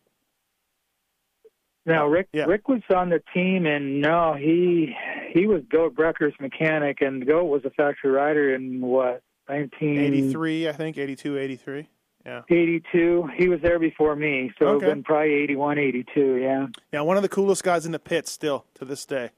No, 1.84 2.06
Rick 2.08 2.28
Yeah. 2.32 2.46
Rick 2.46 2.68
was 2.68 2.82
on 2.94 3.10
the 3.10 3.22
team, 3.32 3.64
and 3.64 4.00
no, 4.00 4.34
he 4.34 4.94
he 5.32 5.46
was 5.46 5.62
Goat 5.70 5.94
Breker's 5.94 6.34
mechanic, 6.40 7.00
and 7.00 7.24
Goat 7.24 7.44
was 7.44 7.64
a 7.64 7.70
factory 7.70 8.10
rider 8.10 8.54
in 8.54 8.80
what 8.80 9.22
nineteen 9.48 9.98
'83, 9.98 10.68
I 10.68 10.72
think, 10.72 10.98
'82, 10.98 11.38
'83. 11.38 11.88
Yeah. 12.24 12.42
82. 12.50 13.28
He 13.36 13.46
was 13.48 13.60
there 13.60 13.78
before 13.78 14.16
me, 14.16 14.52
so 14.58 14.66
Okay. 14.66 14.86
been 14.86 15.04
probably 15.04 15.32
81, 15.34 15.78
82, 15.78 16.34
yeah. 16.38 16.66
Yeah, 16.92 17.02
one 17.02 17.16
of 17.16 17.22
the 17.22 17.28
coolest 17.28 17.62
guys 17.62 17.86
in 17.86 17.92
the 17.92 18.00
pit 18.00 18.26
still 18.26 18.64
to 18.74 18.84
this 18.84 19.06
day. 19.06 19.30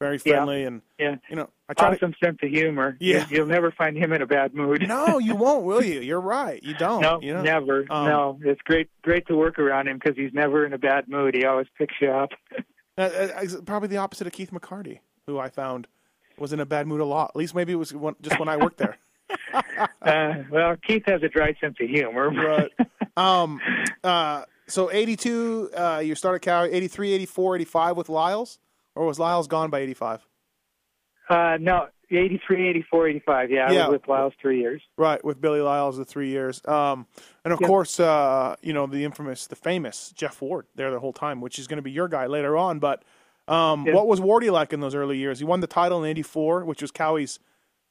Very 0.00 0.18
Yeah. 0.22 0.34
friendly 0.34 0.64
and 0.64 0.82
Yeah. 0.98 1.16
you 1.30 1.36
know, 1.36 1.48
I 1.66 1.72
try 1.72 1.94
Awesome 1.94 2.14
sense 2.22 2.36
of 2.42 2.50
humor. 2.50 2.98
Yeah. 3.00 3.24
You- 3.30 3.38
You'll 3.38 3.46
never 3.46 3.70
find 3.70 3.96
him 3.96 4.12
in 4.12 4.20
a 4.20 4.26
bad 4.26 4.52
mood. 4.54 4.86
No, 4.86 5.16
you 5.18 5.34
won't, 5.44 5.64
will 5.64 5.82
you? 5.82 6.00
You're 6.00 6.20
right. 6.20 6.62
You 6.62 6.74
don't. 6.74 7.00
No, 7.00 7.18
you 7.22 7.32
know? 7.32 7.40
never. 7.40 7.86
Um, 7.88 8.06
no, 8.06 8.38
it's 8.44 8.60
great 8.66 8.90
great 9.00 9.26
to 9.28 9.34
work 9.34 9.58
around 9.58 9.88
him 9.88 9.96
because 9.98 10.14
he's 10.18 10.34
never 10.34 10.66
in 10.66 10.74
a 10.74 10.78
bad 10.78 11.08
mood. 11.08 11.34
He 11.34 11.46
always 11.46 11.68
picks 11.78 11.94
you 12.02 12.10
up. 12.10 12.32
Uh, 12.98 13.02
uh, 13.02 13.60
probably 13.66 13.88
the 13.88 13.98
opposite 13.98 14.26
of 14.26 14.32
Keith 14.32 14.50
McCarty, 14.52 15.00
who 15.26 15.38
I 15.38 15.50
found 15.50 15.86
was 16.38 16.54
in 16.54 16.60
a 16.60 16.64
bad 16.64 16.86
mood 16.86 17.02
a 17.02 17.04
lot. 17.04 17.28
At 17.34 17.36
least 17.36 17.54
maybe 17.54 17.72
it 17.72 17.76
was 17.76 17.92
one, 17.94 18.16
just 18.22 18.38
when 18.40 18.48
I 18.48 18.56
worked 18.56 18.78
there. 18.78 18.96
uh, 20.02 20.34
well, 20.50 20.76
Keith 20.86 21.04
has 21.06 21.22
a 21.22 21.28
dry 21.28 21.54
sense 21.60 21.76
of 21.80 21.88
humor. 21.88 22.30
right. 22.30 22.70
Um. 23.18 23.60
Uh. 24.04 24.44
So 24.66 24.92
82. 24.92 25.70
Uh. 25.74 26.02
You 26.04 26.14
started 26.14 26.40
Cowie. 26.40 26.70
83, 26.70 27.12
84, 27.14 27.56
85 27.56 27.96
with 27.96 28.08
Liles, 28.10 28.58
or 28.94 29.06
was 29.06 29.18
Liles 29.18 29.46
gone 29.48 29.70
by 29.70 29.78
85? 29.80 30.26
Uh, 31.30 31.56
no, 31.60 31.88
83, 32.10 32.68
84, 32.68 33.08
85. 33.08 33.50
Yeah, 33.50 33.68
I 33.68 33.72
Yeah. 33.72 33.88
was 33.88 34.00
with 34.00 34.08
Liles 34.08 34.32
three 34.40 34.60
years. 34.60 34.82
Right, 34.98 35.24
with 35.24 35.40
Billy 35.40 35.60
Liles 35.60 35.96
the 35.96 36.04
three 36.04 36.28
years. 36.28 36.60
Um. 36.68 37.06
And 37.44 37.54
of 37.54 37.60
Yeah. 37.60 37.66
course, 37.68 37.98
uh. 37.98 38.56
You 38.60 38.74
know 38.74 38.86
the 38.86 39.02
infamous, 39.04 39.46
the 39.46 39.56
famous 39.56 40.10
Jeff 40.14 40.42
Ward 40.42 40.66
there 40.74 40.90
the 40.90 41.00
whole 41.00 41.14
time, 41.14 41.40
which 41.40 41.58
is 41.58 41.66
going 41.66 41.78
to 41.78 41.82
be 41.82 41.90
your 41.90 42.08
guy 42.08 42.26
later 42.26 42.54
on. 42.56 42.80
But, 42.80 43.02
um, 43.48 43.86
Yeah. 43.86 43.94
what 43.94 44.06
was 44.08 44.20
Wardy 44.20 44.50
like 44.52 44.74
in 44.74 44.80
those 44.80 44.94
early 44.94 45.16
years? 45.16 45.38
He 45.38 45.44
won 45.46 45.60
the 45.60 45.66
title 45.66 46.04
in 46.04 46.10
'84, 46.10 46.64
which 46.66 46.82
was 46.82 46.92
Cowie's 46.92 47.38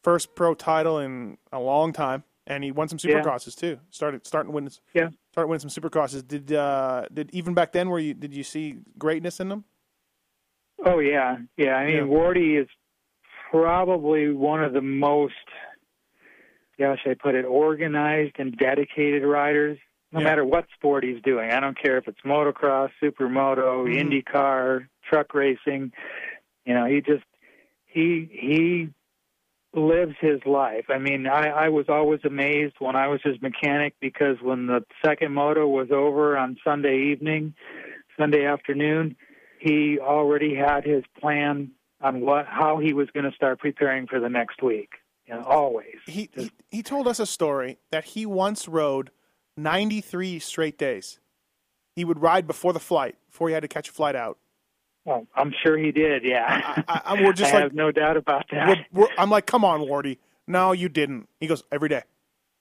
first 0.05 0.35
pro 0.35 0.53
title 0.53 0.99
in 0.99 1.35
a 1.51 1.59
long 1.59 1.91
time, 1.91 2.23
and 2.45 2.63
he 2.63 2.71
won 2.71 2.87
some 2.87 2.99
Yeah. 3.03 3.19
supercrosses 3.19 3.57
too. 3.57 3.79
Started 3.89 4.25
starting 4.25 4.51
to 4.51 4.55
win. 4.55 4.69
Yeah. 4.93 5.09
Started 5.31 5.49
winning 5.49 5.67
some 5.67 5.73
supercrosses. 5.83 6.25
Did 6.25 6.53
uh 6.53 7.07
did 7.11 7.31
even 7.33 7.55
back 7.55 7.71
then 7.71 7.89
were 7.89 7.99
you 7.99 8.13
did 8.13 8.33
you 8.33 8.43
see 8.43 8.77
greatness 8.99 9.39
in 9.39 9.49
them? 9.49 9.65
Oh 10.85 10.99
yeah, 10.99 11.37
yeah. 11.57 11.75
I 11.75 11.85
mean, 11.87 11.95
Yeah. 11.95 12.01
Wardy 12.03 12.61
is 12.61 12.67
probably 13.49 14.31
one 14.31 14.63
of 14.63 14.73
the 14.73 14.81
most, 14.81 15.33
how 16.79 16.95
should 16.97 17.11
I 17.11 17.15
put 17.15 17.33
it, 17.35 17.45
organized 17.45 18.35
and 18.37 18.55
dedicated 18.57 19.23
riders. 19.23 19.79
No 20.11 20.19
Yeah. 20.19 20.25
matter 20.25 20.45
what 20.45 20.65
sport 20.75 21.03
he's 21.03 21.21
doing, 21.23 21.51
I 21.51 21.59
don't 21.59 21.77
care 21.77 21.97
if 21.97 22.07
it's 22.07 22.21
motocross, 22.21 22.91
supermoto, 23.01 23.85
Mhm. 23.87 24.23
IndyCar, 24.23 24.87
truck 25.09 25.33
racing. 25.33 25.91
You 26.65 26.73
know, 26.75 26.85
he 26.85 27.01
just 27.01 27.23
he 27.87 28.25
he 28.31 28.89
lives 29.75 30.15
his 30.19 30.39
life. 30.45 30.85
I 30.89 30.97
mean, 30.97 31.27
I, 31.27 31.47
I 31.47 31.69
was 31.69 31.85
always 31.89 32.21
amazed 32.23 32.75
when 32.79 32.95
I 32.95 33.07
was 33.07 33.19
his 33.23 33.41
mechanic 33.41 33.95
because 33.99 34.37
when 34.41 34.67
the 34.67 34.83
second 35.03 35.33
moto 35.33 35.67
was 35.67 35.89
over 35.91 36.37
on 36.37 36.57
Sunday 36.63 37.11
evening, 37.11 37.53
Sunday 38.17 38.45
afternoon, 38.45 39.15
he 39.59 39.99
already 39.99 40.55
had 40.55 40.85
his 40.85 41.03
plan 41.19 41.71
on 42.01 42.21
what 42.21 42.45
how 42.45 42.77
he 42.77 42.93
was 42.93 43.09
going 43.13 43.29
to 43.29 43.35
start 43.35 43.59
preparing 43.59 44.07
for 44.07 44.19
the 44.19 44.29
next 44.29 44.61
week. 44.61 44.89
You 45.27 45.35
know, 45.35 45.43
always. 45.43 45.95
He, 46.05 46.29
he 46.33 46.51
he 46.69 46.83
told 46.83 47.07
us 47.07 47.19
a 47.19 47.25
story 47.25 47.79
that 47.91 48.05
he 48.05 48.25
once 48.25 48.67
rode 48.67 49.09
93 49.57 50.39
straight 50.39 50.77
days. 50.77 51.19
He 51.95 52.05
would 52.05 52.21
ride 52.21 52.45
before 52.45 52.73
the 52.73 52.79
flight, 52.79 53.15
before 53.27 53.47
he 53.47 53.53
had 53.53 53.61
to 53.61 53.67
catch 53.67 53.89
a 53.89 53.91
flight 53.91 54.15
out. 54.15 54.37
Well, 55.05 55.27
I'm 55.35 55.53
sure 55.63 55.77
he 55.77 55.91
did. 55.91 56.23
Yeah, 56.23 56.83
I, 56.87 57.01
I, 57.05 57.21
we're 57.23 57.31
just 57.33 57.51
I 57.53 57.55
like 57.57 57.63
have 57.65 57.73
no 57.73 57.91
doubt 57.91 58.17
about 58.17 58.45
that. 58.51 58.67
we're, 58.91 59.01
we're, 59.03 59.07
I'm 59.17 59.29
like, 59.29 59.45
come 59.45 59.63
on, 59.63 59.81
Wardy. 59.81 60.17
No, 60.47 60.71
you 60.71 60.89
didn't. 60.89 61.29
He 61.39 61.47
goes 61.47 61.63
every 61.71 61.89
day, 61.89 62.03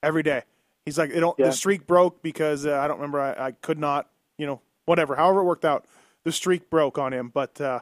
every 0.03 0.23
day. 0.23 0.43
He's 0.85 0.97
like, 0.97 1.09
it 1.09 1.19
don't, 1.19 1.37
Yeah. 1.39 1.47
the 1.47 1.51
streak 1.51 1.87
broke 1.87 2.21
because 2.21 2.65
uh, 2.65 2.77
I 2.79 2.87
don't 2.87 2.97
remember. 2.97 3.19
I, 3.19 3.47
I 3.47 3.51
could 3.51 3.79
not, 3.79 4.09
you 4.37 4.45
know, 4.45 4.61
whatever. 4.85 5.15
However 5.15 5.39
it 5.41 5.45
worked 5.45 5.65
out, 5.65 5.85
the 6.23 6.31
streak 6.31 6.69
broke 6.69 6.97
on 6.99 7.11
him. 7.13 7.29
But 7.33 7.59
uh, 7.59 7.79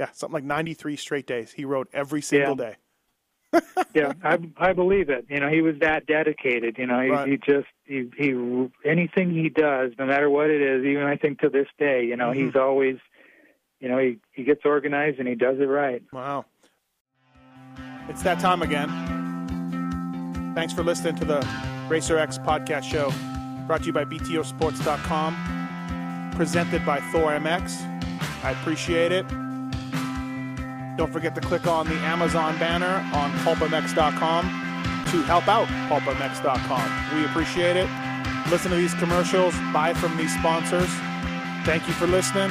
yeah, 0.00 0.08
something 0.12 0.34
like 0.34 0.44
93 0.44 0.96
straight 0.96 1.26
days. 1.26 1.52
He 1.52 1.64
rode 1.64 1.86
every 1.92 2.20
single 2.22 2.56
Yeah. 2.58 2.70
day. 2.70 2.76
yeah, 3.94 4.12
I 4.24 4.38
I 4.56 4.72
believe 4.72 5.10
it. 5.10 5.26
You 5.28 5.38
know, 5.38 5.48
he 5.50 5.60
was 5.60 5.74
that 5.80 6.06
dedicated. 6.06 6.78
You 6.78 6.86
know, 6.86 7.00
he, 7.02 7.10
Right. 7.10 7.28
he 7.28 7.36
just 7.36 7.66
he 7.84 8.08
he 8.16 8.30
anything 8.84 9.30
he 9.30 9.50
does, 9.50 9.92
no 9.98 10.06
matter 10.06 10.30
what 10.30 10.48
it 10.48 10.62
is. 10.62 10.84
Even 10.86 11.02
I 11.04 11.16
think 11.16 11.40
to 11.40 11.50
this 11.50 11.66
day, 11.78 12.04
you 12.06 12.16
know, 12.16 12.30
Mm-hmm. 12.30 12.46
he's 12.46 12.56
always, 12.56 12.96
you 13.82 13.88
know, 13.88 13.98
he 13.98 14.18
he 14.32 14.44
gets 14.44 14.60
organized 14.64 15.18
and 15.18 15.28
he 15.28 15.34
does 15.34 15.58
it 15.58 15.64
right. 15.64 16.02
Wow. 16.12 16.46
It's 18.08 18.22
that 18.22 18.40
time 18.40 18.62
again. 18.62 18.88
Thanks 20.54 20.72
for 20.72 20.82
listening 20.82 21.16
to 21.16 21.24
the 21.24 21.46
Racer 21.88 22.16
X 22.16 22.38
podcast 22.38 22.84
show 22.84 23.12
brought 23.66 23.80
to 23.80 23.86
you 23.86 23.92
by 23.92 24.04
BTOsports.com, 24.04 26.32
presented 26.36 26.84
by 26.84 27.00
Thor 27.12 27.32
MX. 27.32 27.80
I 28.44 28.50
appreciate 28.50 29.12
it. 29.12 29.26
Don't 30.96 31.12
forget 31.12 31.34
to 31.36 31.40
click 31.40 31.66
on 31.66 31.88
the 31.88 31.94
Amazon 31.94 32.58
banner 32.58 33.08
on 33.14 33.32
pulpmx.com 33.38 34.44
to 35.10 35.22
help 35.22 35.48
out 35.48 35.66
pulpmx.com. 35.88 37.16
We 37.16 37.24
appreciate 37.24 37.76
it. 37.76 37.88
Listen 38.50 38.70
to 38.72 38.76
these 38.76 38.94
commercials, 38.94 39.54
buy 39.72 39.94
from 39.94 40.16
these 40.16 40.34
sponsors. 40.34 40.90
Thank 41.64 41.86
you 41.86 41.94
for 41.94 42.06
listening. 42.06 42.50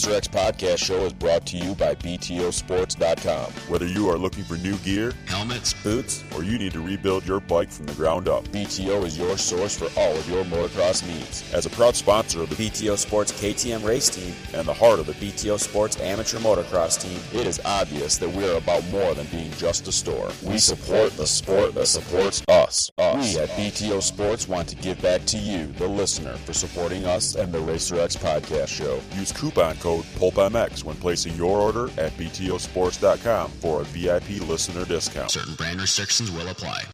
The 0.00 0.06
Racer 0.06 0.16
X 0.16 0.28
podcast 0.28 0.78
show 0.78 1.04
is 1.04 1.12
brought 1.12 1.44
to 1.46 1.58
you 1.58 1.74
by 1.74 1.94
BTOsports.com. 1.94 3.52
Whether 3.68 3.86
you 3.86 4.08
are 4.08 4.16
looking 4.16 4.44
for 4.44 4.56
new 4.56 4.76
gear 4.78 5.12
Helmets, 5.26 5.74
Boots, 5.74 6.24
or 6.34 6.42
you 6.42 6.58
need 6.58 6.72
to 6.72 6.80
rebuild 6.80 7.26
your 7.26 7.40
bike 7.40 7.70
from 7.70 7.84
the 7.84 7.92
ground 7.92 8.26
up. 8.26 8.44
BTO 8.48 9.04
is 9.04 9.18
your 9.18 9.36
source 9.36 9.76
for 9.76 9.88
all 10.00 10.16
of 10.16 10.26
your 10.30 10.42
motocross 10.44 11.06
needs. 11.06 11.52
As 11.52 11.66
a 11.66 11.70
proud 11.70 11.96
sponsor 11.96 12.40
of 12.40 12.48
the 12.48 12.54
BTO 12.54 12.96
Sports 12.96 13.32
KTM 13.32 13.84
race 13.84 14.08
team 14.08 14.32
and 14.54 14.66
the 14.66 14.72
heart 14.72 15.00
of 15.00 15.06
the 15.06 15.12
BTO 15.12 15.60
Sports 15.60 16.00
amateur 16.00 16.38
motocross 16.38 16.98
team. 16.98 17.20
It 17.38 17.46
is 17.46 17.60
obvious 17.66 18.16
that 18.16 18.30
we're 18.30 18.56
about 18.56 18.88
more 18.88 19.12
than 19.12 19.26
being 19.26 19.50
just 19.58 19.86
a 19.86 19.92
store. 19.92 20.30
We 20.42 20.56
support 20.56 21.12
the 21.18 21.26
sport 21.26 21.74
that 21.74 21.86
supports 21.86 22.42
us. 22.48 22.90
Us. 22.96 23.34
We 23.34 23.38
at 23.38 23.50
BTO 23.50 24.02
Sports 24.02 24.48
want 24.48 24.68
to 24.68 24.76
give 24.76 25.02
back 25.02 25.26
to 25.26 25.36
you, 25.36 25.66
the 25.66 25.88
listener, 25.88 26.36
for 26.36 26.54
supporting 26.54 27.04
us 27.04 27.34
and 27.34 27.52
the 27.52 27.60
Racer 27.60 28.00
X 28.00 28.16
podcast 28.16 28.68
show. 28.68 29.00
Use 29.18 29.32
coupon 29.32 29.76
code 29.76 29.89
PULPMX 29.98 30.84
when 30.84 30.96
placing 30.96 31.36
your 31.36 31.60
order 31.60 31.86
at 32.00 32.12
BTOsports.com 32.16 33.50
for 33.50 33.82
a 33.82 33.84
VIP 33.84 34.46
listener 34.48 34.84
discount. 34.84 35.30
certain 35.30 35.54
brand 35.54 35.80
restrictions 35.80 36.30
will 36.30 36.48
apply. 36.48 36.84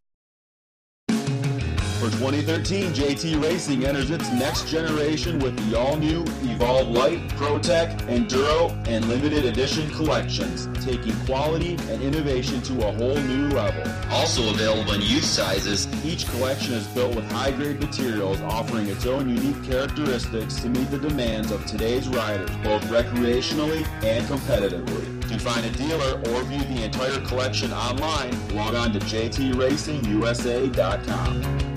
For 2.27 2.33
2013, 2.33 2.93
JT 2.93 3.41
Racing 3.41 3.85
enters 3.85 4.11
its 4.11 4.29
next 4.33 4.67
generation 4.67 5.39
with 5.39 5.57
the 5.71 5.79
all-new 5.79 6.25
Evolve 6.43 6.89
Light, 6.89 7.29
ProTech, 7.29 7.97
Enduro, 8.09 8.73
and 8.89 9.07
limited 9.07 9.45
edition 9.45 9.89
collections, 9.91 10.67
taking 10.85 11.15
quality 11.25 11.77
and 11.89 12.03
innovation 12.03 12.61
to 12.63 12.89
a 12.89 12.93
whole 12.95 13.15
new 13.15 13.47
level. 13.51 13.81
Also 14.11 14.51
available 14.51 14.95
in 14.95 15.03
youth 15.03 15.23
sizes. 15.23 15.87
Each 16.05 16.27
collection 16.31 16.75
is 16.75 16.89
built 16.89 17.15
with 17.15 17.31
high-grade 17.31 17.79
materials, 17.79 18.41
offering 18.41 18.89
its 18.89 19.07
own 19.07 19.29
unique 19.29 19.63
characteristics 19.63 20.57
to 20.63 20.69
meet 20.69 20.91
the 20.91 20.99
demands 20.99 21.53
of 21.53 21.65
today's 21.65 22.09
riders, 22.09 22.51
both 22.65 22.83
recreationally 22.87 23.87
and 24.03 24.27
competitively. 24.27 25.23
To 25.29 25.39
find 25.39 25.65
a 25.65 25.71
dealer 25.79 26.21
or 26.33 26.43
view 26.43 26.65
the 26.75 26.83
entire 26.83 27.21
collection 27.21 27.73
online, 27.73 28.33
log 28.53 28.75
on 28.75 28.93
to 28.95 28.99
jtracingusa.com. 28.99 31.76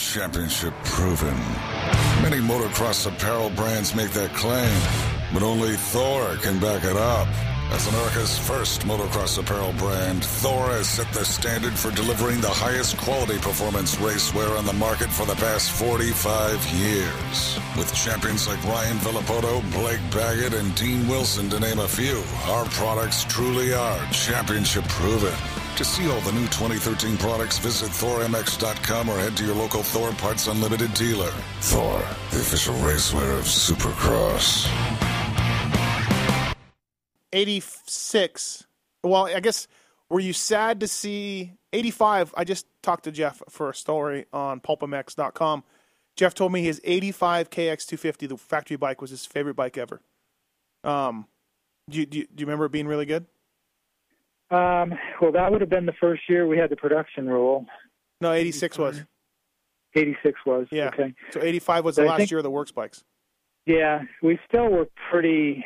championship 0.00 0.72
proven. 0.84 1.36
Many 2.22 2.38
motocross 2.38 3.06
apparel 3.06 3.50
brands 3.50 3.94
make 3.94 4.10
that 4.12 4.32
claim, 4.34 4.80
but 5.32 5.42
only 5.42 5.76
Thor 5.76 6.36
can 6.36 6.58
back 6.58 6.84
it 6.84 6.96
up. 6.96 7.28
As 7.72 7.86
America's 7.86 8.36
first 8.36 8.80
motocross 8.82 9.38
apparel 9.38 9.72
brand, 9.74 10.24
Thor 10.24 10.70
has 10.70 10.88
set 10.88 11.12
the 11.12 11.24
standard 11.24 11.72
for 11.74 11.90
delivering 11.92 12.40
the 12.40 12.48
highest 12.48 12.96
quality 12.96 13.38
performance 13.38 13.96
racewear 13.96 14.58
on 14.58 14.66
the 14.66 14.72
market 14.72 15.10
for 15.10 15.24
the 15.24 15.36
past 15.36 15.70
45 15.70 16.66
years. 16.72 17.58
With 17.76 17.94
champions 17.94 18.48
like 18.48 18.62
Ryan 18.64 18.96
Villopoto, 18.98 19.62
Blake 19.72 20.02
Baggett, 20.10 20.54
and 20.54 20.74
Dean 20.74 21.06
Wilson, 21.08 21.48
to 21.50 21.60
name 21.60 21.78
a 21.78 21.88
few, 21.88 22.22
our 22.46 22.64
products 22.66 23.24
truly 23.24 23.72
are 23.72 24.04
championship 24.10 24.84
proven. 24.88 25.59
To 25.76 25.84
see 25.84 26.10
all 26.10 26.20
the 26.20 26.32
new 26.32 26.46
2013 26.48 27.16
products, 27.16 27.58
visit 27.58 27.88
ThorMX.com 27.90 29.08
or 29.08 29.18
head 29.18 29.36
to 29.38 29.44
your 29.46 29.54
local 29.54 29.82
Thor 29.82 30.12
Parts 30.12 30.46
Unlimited 30.46 30.92
dealer. 30.94 31.30
Thor, 31.60 31.98
the 32.30 32.40
official 32.40 32.74
racewear 32.76 33.38
of 33.38 33.44
Supercross. 33.46 34.68
86. 37.32 38.66
Well, 39.02 39.26
I 39.26 39.40
guess 39.40 39.66
were 40.10 40.20
you 40.20 40.32
sad 40.32 40.80
to 40.80 40.88
see 40.88 41.52
85? 41.72 42.34
I 42.36 42.44
just 42.44 42.66
talked 42.82 43.04
to 43.04 43.12
Jeff 43.12 43.40
for 43.48 43.70
a 43.70 43.74
story 43.74 44.26
on 44.32 44.60
pulpmx.com. 44.60 45.64
Jeff 46.16 46.34
told 46.34 46.52
me 46.52 46.62
his 46.62 46.80
85 46.84 47.50
KX250, 47.50 48.28
the 48.28 48.36
factory 48.36 48.76
bike, 48.76 49.00
was 49.00 49.10
his 49.10 49.24
favorite 49.24 49.54
bike 49.54 49.78
ever. 49.78 50.02
Um, 50.84 51.26
do 51.88 51.98
you, 51.98 52.06
do 52.06 52.18
you, 52.18 52.24
do 52.26 52.42
you 52.42 52.46
remember 52.46 52.66
it 52.66 52.72
being 52.72 52.88
really 52.88 53.06
good? 53.06 53.26
Um, 54.50 54.94
well, 55.20 55.32
that 55.32 55.50
would 55.50 55.60
have 55.60 55.70
been 55.70 55.86
the 55.86 55.92
first 56.00 56.22
year 56.28 56.46
we 56.46 56.58
had 56.58 56.70
the 56.70 56.76
production 56.76 57.26
rule. 57.28 57.66
No, 58.20 58.32
86 58.32 58.78
was. 58.78 59.02
86 59.94 60.40
was. 60.46 60.66
Yeah. 60.70 60.88
Okay. 60.88 61.14
So 61.30 61.40
85 61.42 61.84
was 61.84 61.96
the 61.96 62.02
But 62.02 62.08
last 62.08 62.18
think- 62.18 62.30
year 62.30 62.38
of 62.38 62.44
the 62.44 62.50
works 62.50 62.72
bikes. 62.72 63.04
Yeah, 63.66 64.02
we 64.22 64.38
still 64.48 64.68
were 64.68 64.88
pretty 65.10 65.64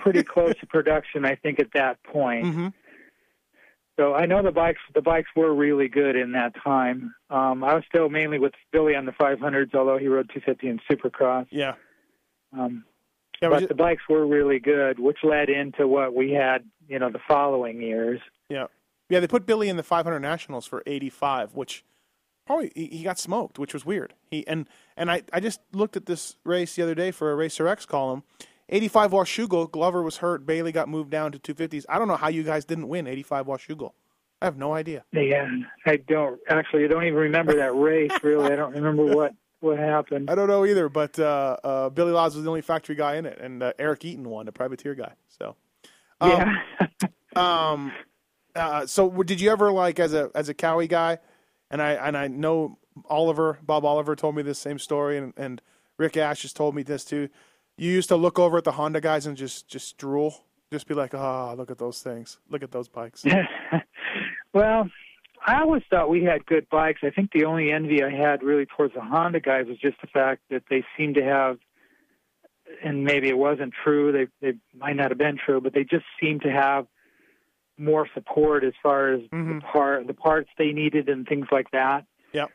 pretty 0.00 0.22
close 0.34 0.54
to 0.60 0.66
production, 0.66 1.24
I 1.24 1.34
think, 1.34 1.58
at 1.60 1.68
that 1.74 2.02
point. 2.04 2.46
Mm-hmm. 2.46 2.68
So 3.98 4.14
I 4.14 4.24
know 4.26 4.42
the 4.42 4.52
bikes 4.52 4.80
the 4.94 5.02
bikes 5.02 5.28
were 5.36 5.52
really 5.54 5.88
good 5.88 6.16
in 6.16 6.32
that 6.32 6.54
time. 6.62 7.14
Um, 7.28 7.62
I 7.64 7.74
was 7.74 7.82
still 7.88 8.08
mainly 8.08 8.38
with 8.38 8.52
Billy 8.72 8.94
on 8.94 9.04
the 9.04 9.12
500s, 9.12 9.74
although 9.74 9.98
he 9.98 10.06
rode 10.06 10.30
250 10.32 10.68
and 10.68 10.80
Supercross. 10.90 11.46
Yeah. 11.50 11.74
Um, 12.56 12.84
Yeah, 13.42 13.48
but 13.48 13.60
ju- 13.60 13.66
the 13.68 13.74
bikes 13.74 14.02
were 14.08 14.26
really 14.26 14.58
good, 14.58 14.98
which 14.98 15.18
led 15.22 15.48
into 15.48 15.88
what 15.88 16.14
we 16.14 16.32
had, 16.32 16.64
you 16.88 16.98
know, 16.98 17.10
the 17.10 17.20
following 17.26 17.80
years. 17.80 18.20
Yeah, 18.48 18.66
yeah. 19.08 19.20
They 19.20 19.26
put 19.26 19.46
Billy 19.46 19.68
in 19.68 19.76
the 19.76 19.82
500 19.82 20.20
nationals 20.20 20.66
for 20.66 20.82
85, 20.86 21.54
which 21.54 21.84
probably 22.46 22.72
he, 22.74 22.86
he 22.86 23.02
got 23.02 23.18
smoked, 23.18 23.58
which 23.58 23.72
was 23.72 23.86
weird. 23.86 24.14
He 24.30 24.46
and 24.46 24.68
and 24.96 25.10
I 25.10 25.22
I 25.32 25.40
just 25.40 25.60
looked 25.72 25.96
at 25.96 26.06
this 26.06 26.36
race 26.44 26.76
the 26.76 26.82
other 26.82 26.94
day 26.94 27.10
for 27.10 27.32
a 27.32 27.34
Racer 27.34 27.66
X 27.66 27.86
column. 27.86 28.24
85 28.72 29.10
Washougal, 29.10 29.70
Glover 29.70 30.02
was 30.02 30.18
hurt. 30.18 30.46
Bailey 30.46 30.70
got 30.70 30.88
moved 30.88 31.10
down 31.10 31.32
to 31.32 31.38
250s. 31.40 31.84
I 31.88 31.98
don't 31.98 32.06
know 32.06 32.14
how 32.16 32.28
you 32.28 32.44
guys 32.44 32.64
didn't 32.64 32.86
win 32.86 33.08
85 33.08 33.46
Washougal. 33.46 33.92
I 34.40 34.44
have 34.44 34.56
no 34.56 34.72
idea. 34.74 35.04
Yeah, 35.12 35.48
I 35.86 35.96
don't 35.96 36.40
actually. 36.48 36.84
I 36.84 36.88
don't 36.88 37.04
even 37.04 37.18
remember 37.18 37.54
that 37.56 37.74
race. 37.74 38.12
Really, 38.22 38.52
I 38.52 38.56
don't 38.56 38.74
remember 38.74 39.04
what 39.04 39.32
what 39.60 39.78
happened. 39.78 40.30
I 40.30 40.34
don't 40.34 40.48
know 40.48 40.64
either, 40.64 40.88
but 40.88 41.18
uh, 41.18 41.56
uh, 41.62 41.88
Billy 41.90 42.12
Laws 42.12 42.34
was 42.34 42.44
the 42.44 42.50
only 42.50 42.62
factory 42.62 42.94
guy 42.94 43.16
in 43.16 43.26
it, 43.26 43.38
and 43.38 43.62
uh, 43.62 43.72
Eric 43.78 44.04
Eaton 44.04 44.28
won, 44.28 44.46
the 44.46 44.52
privateer 44.52 44.94
guy. 44.94 45.12
So, 45.28 45.56
um, 46.20 46.30
yeah. 46.30 46.86
Um, 47.36 47.92
uh, 48.56 48.86
so 48.86 49.08
did 49.22 49.40
you 49.40 49.52
ever 49.52 49.70
like 49.70 50.00
as 50.00 50.12
a 50.14 50.32
as 50.34 50.48
a 50.48 50.54
Cowie 50.54 50.88
guy, 50.88 51.18
and 51.70 51.80
I 51.80 51.92
and 51.92 52.16
I 52.16 52.26
know 52.26 52.76
Oliver 53.08 53.58
Bob 53.62 53.84
Oliver 53.84 54.16
told 54.16 54.34
me 54.34 54.42
this 54.42 54.58
same 54.58 54.80
story, 54.80 55.16
and, 55.16 55.32
and 55.36 55.62
Rick 55.96 56.16
Ash 56.16 56.42
has 56.42 56.52
told 56.52 56.74
me 56.74 56.82
this 56.82 57.04
too. 57.04 57.28
You 57.76 57.90
used 57.90 58.08
to 58.08 58.16
look 58.16 58.38
over 58.38 58.58
at 58.58 58.64
the 58.64 58.72
Honda 58.72 59.00
guys 59.00 59.26
and 59.26 59.36
just 59.36 59.68
just 59.68 59.96
drool 59.96 60.44
Just 60.72 60.86
be 60.86 60.94
like, 60.94 61.14
oh, 61.14 61.54
look 61.56 61.70
at 61.70 61.78
those 61.78 62.02
things. 62.02 62.38
Look 62.48 62.62
at 62.62 62.72
those 62.72 62.88
bikes. 62.88 63.24
well, 64.52 64.90
I 65.46 65.60
always 65.60 65.82
thought 65.88 66.10
we 66.10 66.24
had 66.24 66.44
good 66.46 66.68
bikes. 66.70 67.00
I 67.02 67.10
think 67.10 67.32
the 67.32 67.44
only 67.44 67.72
envy 67.72 68.02
I 68.02 68.10
had 68.10 68.42
really 68.42 68.66
towards 68.66 68.94
the 68.94 69.00
Honda 69.00 69.40
guys 69.40 69.66
was 69.66 69.78
just 69.78 70.00
the 70.00 70.06
fact 70.06 70.42
that 70.50 70.64
they 70.68 70.84
seemed 70.96 71.14
to 71.14 71.24
have, 71.24 71.58
and 72.84 73.04
maybe 73.04 73.28
it 73.28 73.38
wasn't 73.38 73.72
true. 73.82 74.12
They 74.12 74.26
they 74.40 74.58
might 74.76 74.96
not 74.96 75.10
have 75.10 75.18
been 75.18 75.38
true, 75.44 75.60
but 75.60 75.72
they 75.72 75.84
just 75.84 76.04
seemed 76.20 76.42
to 76.42 76.50
have 76.50 76.86
more 77.78 78.06
support 78.12 78.62
as 78.64 78.74
far 78.82 79.14
as 79.14 79.20
mm-hmm. 79.32 79.54
the 79.56 79.60
part 79.60 80.06
the 80.06 80.14
parts 80.14 80.50
they 80.58 80.72
needed 80.72 81.08
and 81.08 81.26
things 81.26 81.46
like 81.50 81.70
that. 81.72 82.04
Yep. 82.32 82.50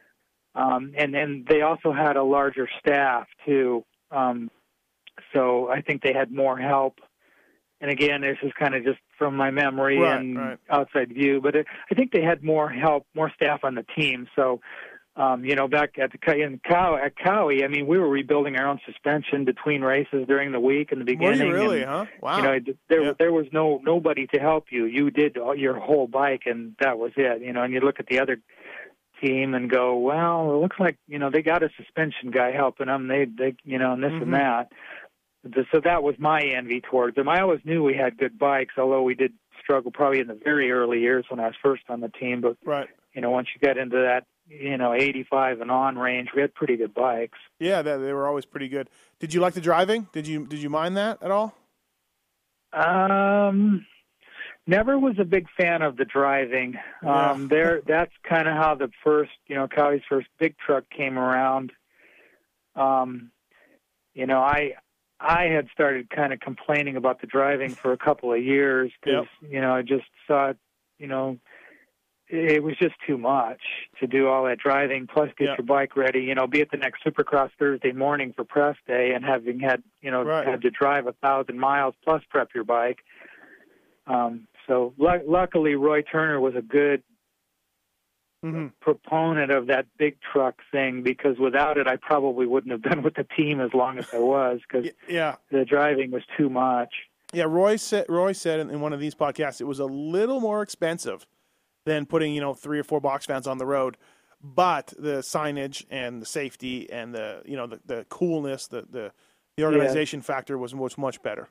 Um, 0.54 0.94
and 0.96 1.14
then 1.14 1.46
they 1.50 1.62
also 1.62 1.92
had 1.92 2.16
a 2.16 2.24
larger 2.24 2.70
staff 2.80 3.28
too. 3.46 3.84
Um, 4.12 4.50
so 5.34 5.70
I 5.70 5.82
think 5.82 6.02
they 6.02 6.14
had 6.14 6.32
more 6.32 6.58
help. 6.58 7.00
And 7.82 7.92
again, 7.92 8.22
this 8.22 8.38
is 8.42 8.52
kind 8.58 8.74
of 8.74 8.84
just 8.84 9.00
from 9.18 9.36
my 9.36 9.52
memory 9.52 10.00
right, 10.00 10.20
and 10.20 10.38
right. 10.38 10.58
outside 10.70 11.10
view, 11.14 11.42
but 11.42 11.56
it, 11.56 11.66
I 11.92 11.96
think 11.96 12.12
they 12.12 12.22
had 12.22 12.44
more 12.44 12.70
help, 12.70 13.06
more 13.14 13.32
staff 13.36 13.62
on 13.64 13.76
the 13.76 13.86
team. 13.98 14.28
So, 14.36 14.62
um, 15.18 15.46
you 15.46 15.56
know, 15.56 15.68
back 15.68 15.98
at 15.98 16.12
the 16.12 16.42
in 16.42 16.60
Cow 16.60 16.98
at 16.98 17.14
Cowie, 17.18 17.64
I 17.64 17.68
mean, 17.68 17.88
we 17.88 17.98
were 17.98 18.10
rebuilding 18.10 18.58
our 18.58 18.68
own 18.68 18.80
suspension 18.86 19.46
between 19.46 19.82
races 19.82 20.26
during 20.28 20.52
the 20.52 20.60
week 20.60 20.92
in 20.92 21.00
the 21.00 21.06
beginning. 21.06 21.40
Were 21.40 21.58
you 21.58 21.64
really, 21.64 21.82
and, 21.82 21.90
huh? 21.90 22.06
Wow. 22.22 22.38
You 22.38 22.44
know, 22.44 22.60
there 22.90 23.04
Yeah. 23.04 23.14
there 23.20 23.32
was 23.32 23.46
no 23.52 23.80
nobody 23.84 24.28
to 24.28 24.40
help 24.40 24.66
you. 24.72 24.86
You 24.86 25.12
did 25.12 25.38
all, 25.38 25.56
your 25.56 25.80
whole 25.80 26.08
bike, 26.08 26.44
and 26.46 26.76
that 26.80 26.98
was 26.98 27.12
it. 27.18 27.42
You 27.42 27.54
know, 27.54 27.62
and 27.64 27.74
you 27.74 27.80
look 27.80 28.00
at 28.00 28.08
the 28.08 28.20
other 28.20 28.40
team 29.22 29.54
and 29.54 29.70
go, 29.70 29.98
well, 29.98 30.52
it 30.54 30.62
looks 30.62 30.78
like 30.80 30.98
you 31.08 31.20
know 31.20 31.30
they 31.30 31.42
got 31.42 31.64
a 31.64 31.70
suspension 31.78 32.32
guy 32.32 32.52
helping 32.52 32.88
them. 32.88 33.08
They 33.08 33.26
they 33.26 33.56
you 33.64 33.80
know 33.80 33.94
and 33.94 34.04
this 34.04 34.12
Mhm. 34.12 34.22
and 34.24 34.34
that. 34.34 34.72
So 35.72 35.80
that 35.84 36.02
was 36.04 36.16
my 36.18 36.42
envy 36.42 36.82
towards 36.82 37.16
them. 37.16 37.30
I 37.30 37.42
always 37.42 37.60
knew 37.66 37.84
we 37.84 37.96
had 37.96 38.18
good 38.18 38.38
bikes, 38.40 38.76
although 38.78 39.04
we 39.04 39.14
did 39.16 39.34
struggle 39.62 39.92
probably 39.92 40.20
in 40.20 40.28
the 40.28 40.40
very 40.44 40.72
early 40.72 41.00
years 41.02 41.26
when 41.30 41.40
I 41.40 41.46
was 41.48 41.56
first 41.62 41.84
on 41.90 42.00
the 42.02 42.10
team. 42.10 42.42
But 42.42 42.58
Right. 42.66 42.88
you 43.14 43.22
know, 43.22 43.30
once 43.30 43.48
you 43.54 43.66
got 43.66 43.78
into 43.78 43.98
that, 43.98 44.26
you 44.48 44.78
know, 44.78 44.94
85 44.94 45.62
and 45.62 45.72
on 45.72 45.98
range, 45.98 46.30
we 46.36 46.42
had 46.42 46.54
pretty 46.54 46.78
good 46.78 46.94
bikes. 46.94 47.38
Yeah, 47.60 47.82
they, 47.82 47.98
they 47.98 48.14
were 48.14 48.28
always 48.28 48.46
pretty 48.46 48.68
good. 48.70 48.90
Did 49.20 49.34
you 49.34 49.40
like 49.40 49.54
the 49.54 49.62
driving? 49.62 50.08
Did 50.14 50.28
you 50.28 50.46
did 50.48 50.60
you 50.60 50.70
mind 50.70 50.98
that 50.98 51.22
at 51.22 51.32
all? 51.32 51.56
Um, 52.74 53.86
never 54.68 55.00
was 55.00 55.16
a 55.20 55.26
big 55.26 55.48
fan 55.58 55.82
of 55.82 55.96
the 55.98 56.06
driving. 56.06 56.76
Yeah. 57.04 57.32
Um, 57.32 57.48
there, 57.48 57.82
that's 57.88 58.12
kind 58.28 58.48
of 58.48 58.56
how 58.56 58.76
the 58.76 58.90
first, 59.04 59.32
you 59.48 59.56
know, 59.56 59.68
Cowie's 59.68 60.04
first 60.10 60.28
big 60.40 60.56
truck 60.58 60.84
came 60.90 61.18
around. 61.18 61.72
Um, 62.76 63.32
you 64.14 64.26
know, 64.28 64.40
I, 64.42 64.74
I 65.20 65.46
had 65.46 65.68
started 65.72 66.10
kind 66.10 66.34
of 66.34 66.40
complaining 66.40 66.96
about 66.98 67.22
the 67.22 67.28
driving 67.28 67.76
for 67.82 67.92
a 67.94 67.98
couple 67.98 68.34
of 68.34 68.44
years 68.44 68.92
because, 69.04 69.28
you 69.42 69.62
know, 69.62 69.74
I 69.74 69.82
just 69.82 70.06
thought, 70.28 70.58
you 71.00 71.08
know, 71.08 71.38
it 72.28 72.64
was 72.64 72.76
just 72.78 72.96
too 73.06 73.18
much 73.18 73.62
to 74.00 74.08
do 74.08 74.28
all 74.28 74.46
that 74.46 74.58
driving 74.58 75.06
plus 75.08 75.30
get 75.38 75.46
Yeah. 75.46 75.56
your 75.60 75.66
bike 75.66 75.96
ready 75.96 76.22
you 76.22 76.34
know 76.34 76.48
be 76.48 76.60
at 76.60 76.72
the 76.72 76.78
next 76.78 77.04
supercross 77.04 77.52
thursday 77.60 77.92
morning 77.92 78.34
for 78.36 78.44
press 78.44 78.76
day 78.88 79.12
and 79.14 79.24
having 79.24 79.60
had 79.60 79.84
you 80.02 80.10
know 80.10 80.24
Right. 80.24 80.48
had 80.48 80.64
to 80.64 80.72
drive 80.72 81.06
a 81.06 81.12
thousand 81.14 81.60
miles 81.60 81.94
plus 82.04 82.24
prep 82.32 82.50
your 82.56 82.64
bike 82.64 82.98
um 84.08 84.48
so 84.66 84.96
lu- 84.98 85.22
luckily 85.28 85.76
roy 85.76 86.02
turner 86.02 86.40
was 86.42 86.56
a 86.56 86.64
good 86.64 87.04
hmm 88.44 88.68
proponent 88.82 89.52
of 89.52 89.68
that 89.68 89.86
big 89.98 90.18
truck 90.32 90.56
thing 90.72 91.02
because 91.02 91.38
without 91.40 91.78
it 91.78 91.88
i 91.88 91.96
probably 91.96 92.46
wouldn't 92.46 92.72
have 92.72 92.82
been 92.82 93.02
with 93.08 93.16
the 93.16 93.24
team 93.36 93.60
as 93.60 93.74
long 93.74 93.98
as 93.98 94.06
i 94.14 94.20
was 94.20 94.60
because 94.68 94.90
Yeah. 95.08 95.36
the 95.52 95.66
driving 95.66 96.12
was 96.12 96.24
too 96.38 96.50
much. 96.50 96.94
Yeah, 97.34 97.46
Roy 97.46 97.76
said 97.76 98.06
Roy 98.08 98.32
said 98.34 98.60
in 98.60 98.70
in 98.70 98.80
one 98.82 98.94
of 98.94 99.00
these 99.00 99.16
podcasts 99.16 99.60
it 99.60 99.66
was 99.66 99.80
a 99.80 99.86
little 99.86 100.40
more 100.40 100.62
expensive 100.62 101.26
than 101.86 102.06
putting 102.06 102.34
you 102.34 102.42
know 102.42 102.54
three 102.54 102.80
or 102.80 102.84
four 102.84 103.02
box 103.02 103.26
fans 103.26 103.48
on 103.48 103.58
the 103.58 103.66
road, 103.66 103.98
but 104.42 104.94
the 104.98 105.18
signage 105.18 105.86
and 105.90 106.22
the 106.22 106.26
safety 106.26 106.90
and 106.92 107.14
the 107.14 107.42
you 107.46 107.58
know 107.58 107.68
the, 107.68 107.80
the 107.86 108.06
coolness, 108.10 108.68
the 108.68 108.86
the, 108.90 109.12
the 109.58 109.64
organization 109.66 110.22
factor 110.22 110.58
was 110.58 110.74
was 110.76 110.98
much 110.98 111.22
better. 111.24 111.50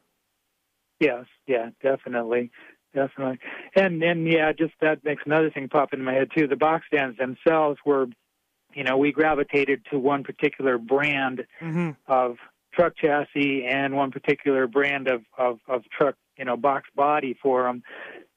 Yes, 1.01 1.27
yeah, 1.47 1.71
definitely, 1.83 2.51
definitely, 2.95 3.39
and 3.77 4.03
and 4.03 4.27
yeah, 4.27 4.53
just 4.53 4.75
that 4.81 5.05
makes 5.05 5.23
another 5.27 5.51
thing 5.51 5.69
pop 5.69 5.93
into 5.93 6.05
my 6.05 6.15
head 6.15 6.29
too. 6.37 6.47
The 6.47 6.57
box 6.57 6.87
stands 6.87 7.19
themselves 7.19 7.79
were, 7.85 8.07
you 8.75 8.85
know, 8.85 8.97
we 8.97 9.13
gravitated 9.13 9.85
to 9.91 9.99
one 9.99 10.23
particular 10.25 10.79
brand 10.79 11.47
Mm-hmm. 11.61 11.91
of 12.07 12.37
truck 12.73 12.95
chassis 12.97 13.65
and 13.67 13.95
one 13.95 14.11
particular 14.11 14.67
brand 14.67 15.09
of 15.09 15.23
of, 15.39 15.59
of 15.69 15.83
truck, 15.91 16.17
you 16.37 16.45
know, 16.45 16.57
box 16.57 16.89
body 16.97 17.37
for 17.43 17.63
them, 17.65 17.83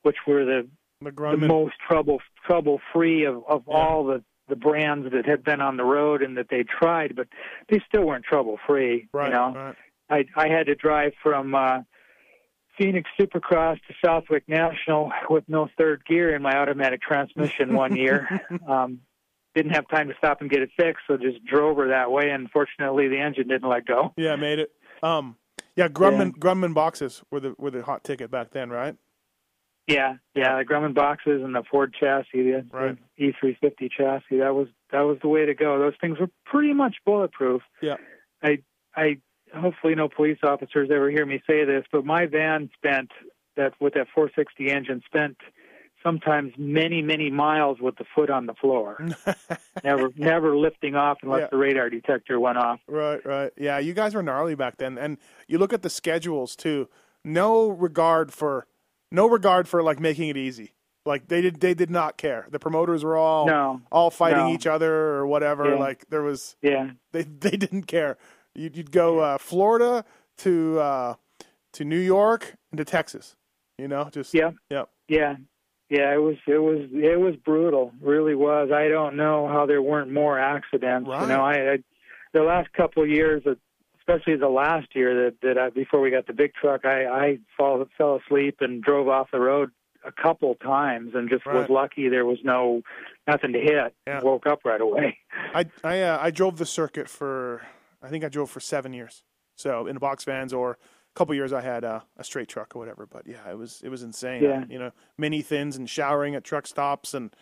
which 0.04 0.18
were 0.28 0.46
the 0.46 0.68
The 1.02 1.12
the 1.12 1.38
most 1.48 1.76
trouble 1.88 2.22
trouble 2.46 2.80
free 2.94 3.26
of 3.26 3.44
of 3.48 3.64
Yeah. 3.68 3.74
all 3.76 4.06
the 4.06 4.24
the 4.50 4.56
brands 4.56 5.12
that 5.12 5.26
had 5.26 5.44
been 5.44 5.60
on 5.60 5.76
the 5.76 5.84
road 5.84 6.22
and 6.24 6.38
that 6.38 6.48
they 6.50 6.64
tried, 6.64 7.16
but 7.16 7.28
they 7.68 7.82
still 7.88 8.04
weren't 8.06 8.24
trouble 8.24 8.58
free. 8.66 9.08
right? 9.12 9.26
You 9.28 9.34
know, 9.34 9.54
right. 9.56 9.76
I 10.10 10.26
I 10.46 10.48
had 10.48 10.68
to 10.68 10.76
drive 10.76 11.14
from 11.22 11.54
uh 11.54 11.80
Phoenix 12.78 13.10
Supercross 13.20 13.76
to 13.88 13.94
Southwick 14.04 14.44
National 14.48 15.12
with 15.30 15.44
no 15.48 15.68
third 15.78 16.04
gear 16.06 16.36
in 16.36 16.42
my 16.42 16.58
automatic 16.58 17.02
transmission 17.02 17.74
one 17.74 17.96
year. 17.96 18.42
um 18.68 19.00
didn't 19.56 19.72
have 19.72 19.88
time 19.90 20.08
to 20.08 20.14
stop 20.20 20.42
and 20.42 20.52
get 20.52 20.62
it 20.62 20.70
fixed, 20.78 21.02
so 21.08 21.18
just 21.18 21.44
drove 21.44 21.78
her 21.78 21.88
that 21.88 22.12
way 22.12 22.30
and 22.30 22.50
fortunately 22.52 23.08
the 23.08 23.18
engine 23.20 23.48
didn't 23.48 23.68
let 23.68 23.86
go. 23.88 24.14
Yeah, 24.16 24.36
made 24.36 24.60
it. 24.60 24.72
Um, 25.02 25.36
yeah, 25.76 25.88
Grumman 25.88 26.38
Grumman 26.38 26.74
boxes 26.74 27.24
were 27.32 27.40
the 27.40 27.56
were 27.58 27.72
the 27.72 27.82
hot 27.84 28.04
ticket 28.04 28.30
back 28.30 28.52
then, 28.52 28.70
right? 28.70 28.96
Yeah, 29.88 30.16
yeah, 30.36 30.58
the 30.58 30.66
Grumman 30.66 30.94
boxes 30.94 31.42
and 31.44 31.56
the 31.56 31.64
Ford 31.72 31.96
chassis, 31.98 32.28
the, 32.34 32.66
Right. 32.72 32.98
the 33.18 33.32
E350 33.32 33.90
chassis. 33.90 34.40
That 34.40 34.54
was 34.54 34.68
that 34.92 35.02
was 35.02 35.18
the 35.22 35.30
way 35.30 35.46
to 35.46 35.54
go. 35.54 35.80
Those 35.80 35.94
things 36.02 36.20
were 36.20 36.30
pretty 36.46 36.74
much 36.74 36.98
bulletproof. 37.06 37.62
Yeah. 37.82 37.96
I 38.44 38.60
I 38.96 39.18
hopefully 39.56 39.96
no 39.96 40.08
police 40.10 40.40
officers 40.44 40.90
ever 40.92 41.10
hear 41.10 41.26
me 41.26 41.42
say 41.48 41.64
this, 41.66 41.84
but 41.92 42.06
my 42.06 42.26
van 42.26 42.70
spent 42.76 43.12
that 43.56 43.74
with 43.80 43.94
that 43.96 44.08
460 44.14 44.70
engine 44.72 45.02
spent 45.06 45.38
sometimes 46.04 46.54
many 46.58 47.02
many 47.02 47.30
miles 47.32 47.80
with 47.82 47.96
the 47.98 48.06
foot 48.16 48.30
on 48.30 48.46
the 48.46 48.54
floor, 48.54 48.98
never 49.84 50.10
never 50.16 50.56
lifting 50.56 50.96
off 50.96 51.18
unless 51.24 51.42
Yeah. 51.42 51.48
the 51.52 51.58
radar 51.58 51.90
detector 51.90 52.40
went 52.40 52.58
off. 52.58 52.80
Right, 52.88 53.24
right. 53.26 53.52
Yeah, 53.58 53.80
you 53.80 53.94
guys 53.94 54.14
were 54.14 54.24
gnarly 54.24 54.56
back 54.56 54.78
then, 54.78 54.98
and 54.98 55.18
you 55.48 55.58
look 55.58 55.74
at 55.74 55.82
the 55.82 55.90
schedules 55.90 56.56
too. 56.56 56.88
No 57.24 57.68
regard 57.70 58.32
for, 58.32 58.68
no 59.12 59.28
regard 59.28 59.68
for 59.68 59.82
like 59.84 60.00
making 60.00 60.30
it 60.30 60.38
easy. 60.38 60.74
Like 61.06 61.30
they 61.30 61.42
did, 61.42 61.62
they 61.62 61.74
did 61.74 61.90
not 61.90 62.18
care. 62.18 62.48
The 62.52 62.60
promoters 62.60 63.04
were 63.04 63.18
all 63.18 63.48
No, 63.48 63.82
all 63.92 64.10
fighting 64.12 64.48
no. 64.48 64.54
each 64.54 64.68
other 64.68 64.94
or 64.94 65.26
whatever. 65.28 65.70
Yeah. 65.72 65.80
Like 65.80 66.06
there 66.10 66.22
was, 66.22 66.56
yeah, 66.62 66.92
they 67.12 67.24
they 67.40 67.58
didn't 67.58 67.84
care. 67.88 68.18
You'd, 68.58 68.76
you'd 68.76 68.92
go 68.92 69.20
uh, 69.20 69.38
Florida 69.38 70.04
to 70.40 70.80
uh, 70.80 71.14
to 71.74 71.86
New 71.86 72.00
York 72.00 72.56
and 72.72 72.78
to 72.78 72.86
Texas. 72.86 73.36
You 73.78 73.88
know, 73.88 74.10
just 74.12 74.34
Yeah. 74.34 74.52
yeah. 74.70 74.86
Yeah, 75.08 75.36
yeah, 75.90 76.14
it 76.14 76.22
was 76.22 76.36
it 76.48 76.58
was 76.58 76.90
it 76.92 77.20
was 77.20 77.36
brutal, 77.38 77.94
really 78.02 78.36
was. 78.36 78.72
I 78.74 78.90
don't 78.90 79.16
know 79.16 79.48
how 79.48 79.66
there 79.66 79.82
weren't 79.82 80.12
more 80.12 80.38
accidents. 80.38 81.08
Right. 81.08 81.22
You 81.22 81.28
know, 81.28 81.42
I, 81.42 81.54
I 81.54 81.78
the 82.34 82.42
last 82.42 82.74
couple 82.74 83.04
of 83.04 83.10
years, 83.10 83.44
uh, 83.46 83.56
especially 84.00 84.36
the 84.36 84.50
last 84.50 84.88
year 84.96 85.26
that 85.26 85.36
that 85.44 85.58
I, 85.58 85.70
before 85.70 86.02
we 86.02 86.12
got 86.12 86.28
the 86.28 86.34
big 86.34 86.54
truck, 86.56 86.84
I 86.84 87.06
I 87.06 87.40
fall, 87.58 87.86
fell 87.98 88.20
asleep 88.22 88.58
and 88.60 88.84
drove 88.84 89.08
off 89.08 89.30
the 89.32 89.40
road 89.40 89.72
a 90.06 90.12
couple 90.12 90.56
times 90.56 91.12
and 91.16 91.30
just 91.30 91.46
was 91.46 91.70
lucky 91.70 92.10
there 92.10 92.26
was 92.26 92.40
no 92.44 92.82
nothing 93.26 93.54
to 93.54 93.60
hit. 93.60 93.96
Yeah. 94.06 94.22
Woke 94.22 94.46
up 94.46 94.66
right 94.66 94.82
away. 94.82 95.20
I 95.54 95.68
I 95.86 96.02
uh, 96.02 96.18
I 96.20 96.32
drove 96.32 96.58
the 96.58 96.66
circuit 96.66 97.08
for 97.08 97.62
I 98.02 98.10
think 98.10 98.24
I 98.24 98.30
drove 98.30 98.50
for 98.50 98.60
seven 98.60 98.94
years. 98.94 99.24
So 99.56 99.88
in 99.88 99.96
the 99.96 100.00
box 100.00 100.24
vans 100.24 100.54
or 100.54 100.72
a 100.72 100.78
couple 101.16 101.34
years 101.36 101.52
I 101.54 101.62
had 101.62 101.84
uh, 101.84 102.02
a 102.18 102.24
straight 102.24 102.48
truck 102.48 102.76
or 102.76 102.80
whatever. 102.80 103.06
But 103.06 103.28
yeah, 103.28 103.50
it 103.50 103.58
was 103.58 103.82
it 103.84 103.90
was 103.90 104.04
insane. 104.04 104.44
Yeah. 104.44 104.64
You 104.70 104.80
know, 104.80 104.92
mini 105.18 105.42
thins 105.42 105.76
and 105.78 105.90
showering 105.90 106.36
at 106.36 106.44
truck 106.44 106.68
stops 106.68 107.14
and 107.14 107.36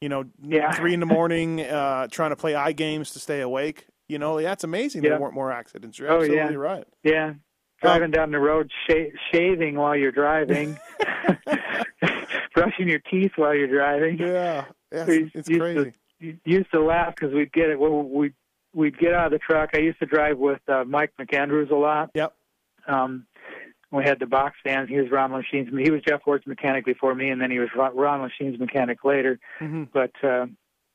you 0.00 0.08
know 0.08 0.24
Yeah. 0.42 0.72
three 0.72 0.94
in 0.94 1.00
the 1.00 1.06
morning 1.06 1.60
uh, 1.60 2.08
trying 2.08 2.30
to 2.30 2.36
play 2.36 2.54
eye 2.54 2.72
games 2.72 3.12
to 3.12 3.18
stay 3.20 3.40
awake. 3.40 3.86
You 4.08 4.18
know, 4.18 4.38
yeah, 4.38 4.52
it's 4.52 4.64
amazing 4.64 5.04
Yeah. 5.04 5.10
there 5.10 5.20
weren't 5.20 5.34
more 5.34 5.52
accidents. 5.52 5.98
You're 5.98 6.10
Oh, 6.10 6.22
yeah. 6.22 6.48
right. 6.54 6.84
Yeah. 7.04 7.34
Driving 7.80 8.10
down 8.10 8.30
the 8.30 8.38
road, 8.38 8.70
sh- 8.88 9.14
shaving 9.32 9.76
while 9.76 9.96
you're 9.96 10.12
driving, 10.12 10.76
brushing 12.54 12.88
your 12.88 12.98
teeth 13.10 13.32
while 13.36 13.54
you're 13.54 13.68
driving. 13.68 14.18
Yeah, 14.18 14.64
yeah 14.92 15.06
it's, 15.08 15.30
it's 15.34 15.48
used 15.48 15.60
crazy. 15.60 15.92
To, 16.20 16.34
used 16.44 16.70
to 16.72 16.82
laugh 16.82 17.14
because 17.14 17.32
we'd 17.32 17.52
get 17.52 17.70
it. 17.70 17.78
Well, 17.80 18.02
we 18.02 18.32
we'd 18.74 18.98
get 18.98 19.14
out 19.14 19.26
of 19.26 19.32
the 19.32 19.38
truck. 19.38 19.70
I 19.74 19.78
used 19.78 19.98
to 20.00 20.06
drive 20.06 20.38
with 20.38 20.60
uh, 20.68 20.84
Mike 20.84 21.12
McAndrews 21.20 21.70
a 21.70 21.74
lot. 21.76 22.10
Yep. 22.14 22.34
Um, 22.86 23.26
we 23.92 24.04
had 24.04 24.20
the 24.20 24.26
box 24.26 24.56
stands. 24.60 24.88
He 24.88 24.96
was 25.00 25.10
Ron 25.10 25.32
Lechien's. 25.32 25.68
He 25.76 25.90
was 25.90 26.00
Jeff 26.06 26.20
Ward's 26.26 26.46
mechanic 26.46 26.84
before 26.84 27.14
me, 27.14 27.30
and 27.30 27.40
then 27.40 27.50
he 27.50 27.58
was 27.58 27.68
Ron 27.74 27.94
Lechien's 28.30 28.58
mechanic 28.60 29.04
later. 29.04 29.40
hmm 29.58 29.84
But 29.92 30.12
uh, 30.22 30.46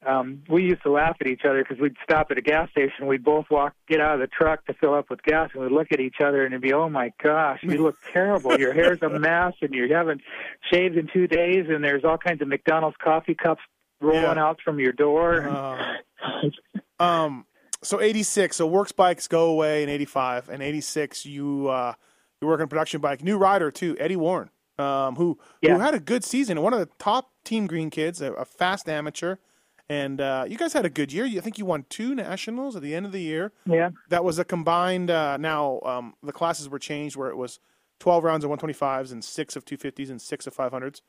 um, 0.05 0.43
we 0.49 0.63
used 0.63 0.83
to 0.83 0.91
laugh 0.91 1.17
at 1.19 1.27
each 1.27 1.41
other 1.43 1.61
because 1.63 1.79
we'd 1.81 1.97
stop 2.03 2.27
at 2.31 2.37
a 2.37 2.41
gas 2.41 2.69
station. 2.71 3.07
We'd 3.07 3.23
both 3.23 3.47
walk, 3.51 3.73
get 3.89 3.99
out 3.99 4.13
of 4.13 4.19
the 4.21 4.27
truck 4.27 4.65
to 4.67 4.73
fill 4.75 4.93
up 4.93 5.09
with 5.09 5.21
gas, 5.23 5.49
and 5.53 5.63
we'd 5.63 5.71
look 5.73 5.87
at 5.91 5.99
each 5.99 6.21
other 6.23 6.45
and 6.45 6.53
it'd 6.53 6.61
be, 6.61 6.71
"Oh 6.73 6.87
my 6.89 7.11
gosh, 7.21 7.59
you 7.63 7.81
look 7.83 7.97
terrible. 8.13 8.57
Your 8.57 8.73
hair's 8.73 9.01
a 9.01 9.09
mess, 9.09 9.53
and 9.61 9.73
you 9.73 9.93
haven't 9.93 10.21
shaved 10.71 10.95
in 10.95 11.07
two 11.11 11.27
days, 11.27 11.65
and 11.69 11.83
there's 11.83 12.05
all 12.05 12.17
kinds 12.17 12.41
of 12.41 12.47
McDonald's 12.47 12.97
coffee 13.03 13.35
cups 13.35 13.61
rolling 13.99 14.21
Yeah. 14.21 14.45
out 14.45 14.59
from 14.63 14.79
your 14.79 14.93
door." 14.93 15.49
Uh, 15.49 15.93
um, 17.03 17.45
so 17.85 18.01
86, 18.01 18.55
so 18.55 18.65
works 18.67 18.91
bikes 18.91 19.27
go 19.27 19.45
away 19.49 19.83
in 19.83 19.89
85, 19.89 20.49
and 20.49 20.61
86 20.63 21.25
you 21.25 21.67
uh, 21.69 21.93
you 22.41 22.47
work 22.47 22.59
on 22.61 22.67
production 22.67 22.99
bike. 23.01 23.23
New 23.23 23.37
rider 23.37 23.71
too, 23.71 23.95
Eddie 23.99 24.15
Warren, 24.15 24.49
um, 24.77 25.15
who 25.15 25.37
Yeah. 25.61 25.75
who 25.75 25.79
had 25.81 25.93
a 25.93 25.99
good 25.99 26.23
season, 26.23 26.61
one 26.61 26.73
of 26.73 26.79
the 26.79 26.89
top 26.99 27.31
Team 27.43 27.67
Green 27.67 27.89
kids, 27.89 28.21
a, 28.21 28.33
a 28.33 28.45
fast 28.45 28.89
amateur, 28.89 29.35
and 29.87 30.19
uh, 30.19 30.45
you 30.47 30.57
guys 30.57 30.73
had 30.73 30.85
a 30.85 30.89
good 30.89 31.13
year. 31.13 31.25
You 31.25 31.37
I 31.39 31.41
think 31.41 31.57
you 31.57 31.65
won 31.65 31.85
two 31.89 32.15
nationals 32.15 32.75
at 32.75 32.81
the 32.81 32.93
end 32.95 33.05
of 33.05 33.11
the 33.11 33.21
year. 33.21 33.53
yeah, 33.65 33.91
That 34.09 34.23
was 34.23 34.39
a 34.39 34.45
combined. 34.45 35.09
Uh, 35.11 35.37
now 35.37 35.79
um, 35.85 36.15
the 36.23 36.33
classes 36.33 36.67
were 36.67 36.79
changed 36.79 37.15
where 37.15 37.29
it 37.29 37.37
was 37.37 37.59
12 37.99 38.23
rounds 38.23 38.43
of 38.43 38.51
125s 38.51 39.11
and 39.11 39.23
six 39.23 39.55
of 39.55 39.63
250s 39.63 40.09
and 40.09 40.21
six 40.21 40.47
of 40.47 40.55
500s, 40.55 41.01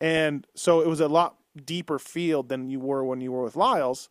and 0.00 0.46
so 0.54 0.80
it 0.80 0.88
was 0.88 1.00
a 1.00 1.08
lot 1.08 1.36
deeper 1.64 1.98
field 1.98 2.48
than 2.48 2.68
you 2.68 2.80
were 2.80 3.04
when 3.04 3.20
you 3.20 3.30
were 3.32 3.42
with 3.44 3.56
Liles. 3.56 4.10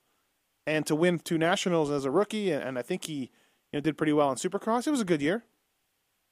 And 0.66 0.86
to 0.88 0.96
win 0.96 1.20
two 1.20 1.38
nationals 1.38 1.92
as 1.92 2.06
a 2.06 2.12
rookie, 2.12 2.52
and, 2.52 2.80
I 2.80 2.82
think 2.82 3.06
he 3.06 3.16
you 3.72 3.78
know, 3.78 3.80
did 3.82 3.98
pretty 3.98 4.14
well 4.14 4.30
in 4.32 4.38
Supercross. 4.38 4.88
It 4.88 4.92
was 4.92 5.02
a 5.02 5.06
good 5.06 5.22
year. 5.22 5.44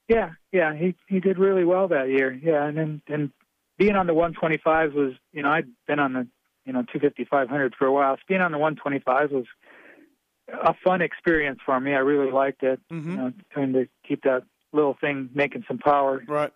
yeah, 0.08 0.30
yeah. 0.52 0.74
He 0.74 0.94
he 1.08 1.20
did 1.20 1.38
really 1.38 1.64
well 1.64 1.88
that 1.88 2.08
year. 2.08 2.32
Yeah, 2.32 2.64
and 2.66 2.76
then 2.78 3.02
and 3.08 3.30
being 3.78 3.94
on 3.96 4.06
the 4.06 4.14
125s 4.14 4.94
was, 4.94 5.12
you 5.32 5.42
know, 5.42 5.50
I'd 5.50 5.66
been 5.86 5.98
on 5.98 6.12
the 6.14 6.26
you 6.64 6.72
know 6.72 6.80
250 6.82 7.24
500 7.24 7.74
for 7.78 7.86
a 7.86 7.92
while. 7.92 8.16
So 8.16 8.22
being 8.28 8.40
on 8.40 8.52
the 8.52 8.58
125s 8.58 9.32
was 9.32 9.44
a 10.48 10.74
fun 10.84 11.02
experience 11.02 11.58
for 11.64 11.78
me. 11.80 11.92
I 11.94 11.98
really 11.98 12.30
liked 12.30 12.62
it. 12.62 12.80
Mhm. 12.90 13.04
You 13.06 13.16
know, 13.16 13.32
trying 13.52 13.72
to 13.74 13.86
keep 14.06 14.22
that 14.22 14.44
little 14.72 14.94
thing 15.00 15.28
making 15.34 15.64
some 15.68 15.78
power. 15.78 16.22
Right. 16.26 16.52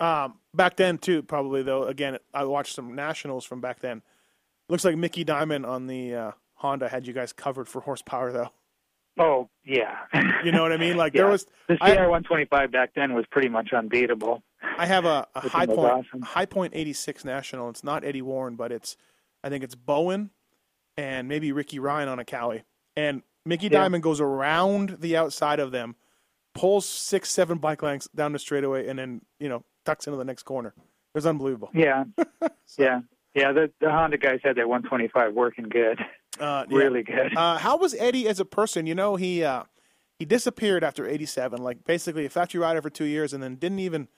Um, 0.00 0.34
back 0.52 0.76
then 0.76 0.98
too, 0.98 1.22
probably 1.22 1.62
though. 1.62 1.84
Again, 1.84 2.18
I 2.34 2.44
watched 2.44 2.74
some 2.74 2.94
nationals 2.94 3.44
from 3.44 3.60
back 3.60 3.80
then. 3.80 4.02
Looks 4.68 4.84
like 4.84 4.96
Micky 4.96 5.24
Dymond 5.24 5.66
on 5.66 5.86
the 5.86 6.14
uh, 6.14 6.32
Honda 6.56 6.88
had 6.88 7.06
you 7.06 7.12
guys 7.12 7.32
covered 7.32 7.68
for 7.68 7.80
horsepower 7.80 8.32
though. 8.32 8.50
Oh 9.18 9.48
yeah. 9.64 9.98
You 10.44 10.52
know 10.52 10.62
what 10.62 10.70
I 10.72 10.76
mean? 10.76 10.96
Like 10.96 11.14
yeah. 11.14 11.22
there 11.22 11.30
was 11.30 11.46
the 11.68 11.76
CR 11.78 11.86
125 12.08 12.70
back 12.70 12.90
then 12.94 13.14
was 13.14 13.24
pretty 13.30 13.48
much 13.48 13.72
unbeatable. 13.72 14.42
I 14.78 14.86
have 14.86 15.04
a, 15.04 15.26
a 15.34 15.48
high 15.48 15.66
point 15.66 15.78
awesome. 15.78 16.22
high 16.22 16.46
point 16.46 16.72
eighty 16.76 16.92
six 16.92 17.24
national. 17.24 17.68
It's 17.70 17.82
not 17.82 18.04
Eddie 18.04 18.22
Warren, 18.22 18.54
but 18.54 18.70
it's 18.70 18.96
I 19.42 19.48
think 19.48 19.64
it's 19.64 19.74
Bowen 19.74 20.30
and 20.96 21.26
maybe 21.28 21.50
Ricky 21.52 21.78
Ryan 21.78 22.08
on 22.08 22.18
a 22.18 22.24
Cowie. 22.24 22.62
And 22.96 23.22
Micky 23.44 23.68
Yeah. 23.68 23.88
Dymond 23.88 24.02
goes 24.02 24.20
around 24.20 24.98
the 25.00 25.16
outside 25.16 25.60
of 25.60 25.70
them, 25.72 25.96
pulls 26.54 26.88
six, 26.88 27.30
seven 27.30 27.58
bike 27.58 27.82
lengths 27.82 28.08
down 28.14 28.32
the 28.32 28.38
straightaway, 28.38 28.86
and 28.88 28.98
then, 28.98 29.22
you 29.38 29.48
know, 29.48 29.64
tucks 29.84 30.06
into 30.06 30.16
the 30.16 30.24
next 30.24 30.44
corner. 30.44 30.70
It 30.76 31.14
was 31.14 31.26
unbelievable. 31.26 31.70
Yeah. 31.74 32.04
Yeah. 32.78 33.00
Yeah, 33.34 33.52
the 33.52 33.70
the 33.80 33.90
Honda 33.90 34.18
guys 34.18 34.40
had 34.42 34.56
that 34.56 34.68
125 34.68 35.32
working 35.34 35.68
good. 35.68 36.00
Uh, 36.38 36.64
yeah. 36.68 36.76
Really 36.76 37.02
good. 37.02 37.36
Uh, 37.36 37.58
how 37.58 37.76
was 37.76 37.94
Eddie 37.94 38.28
as 38.28 38.40
a 38.40 38.44
person? 38.44 38.86
You 38.86 38.94
know, 38.94 39.16
he 39.16 39.44
uh, 39.44 39.64
he 40.18 40.24
disappeared 40.24 40.84
after 40.84 41.06
'87, 41.06 41.62
like 41.62 41.84
basically 41.84 42.26
a 42.26 42.30
factory 42.30 42.60
rider 42.60 42.82
for 42.82 42.90
two 42.90 43.04
years, 43.04 43.32
and 43.32 43.42
then 43.42 43.56
didn't 43.56 43.80
even 43.80 44.08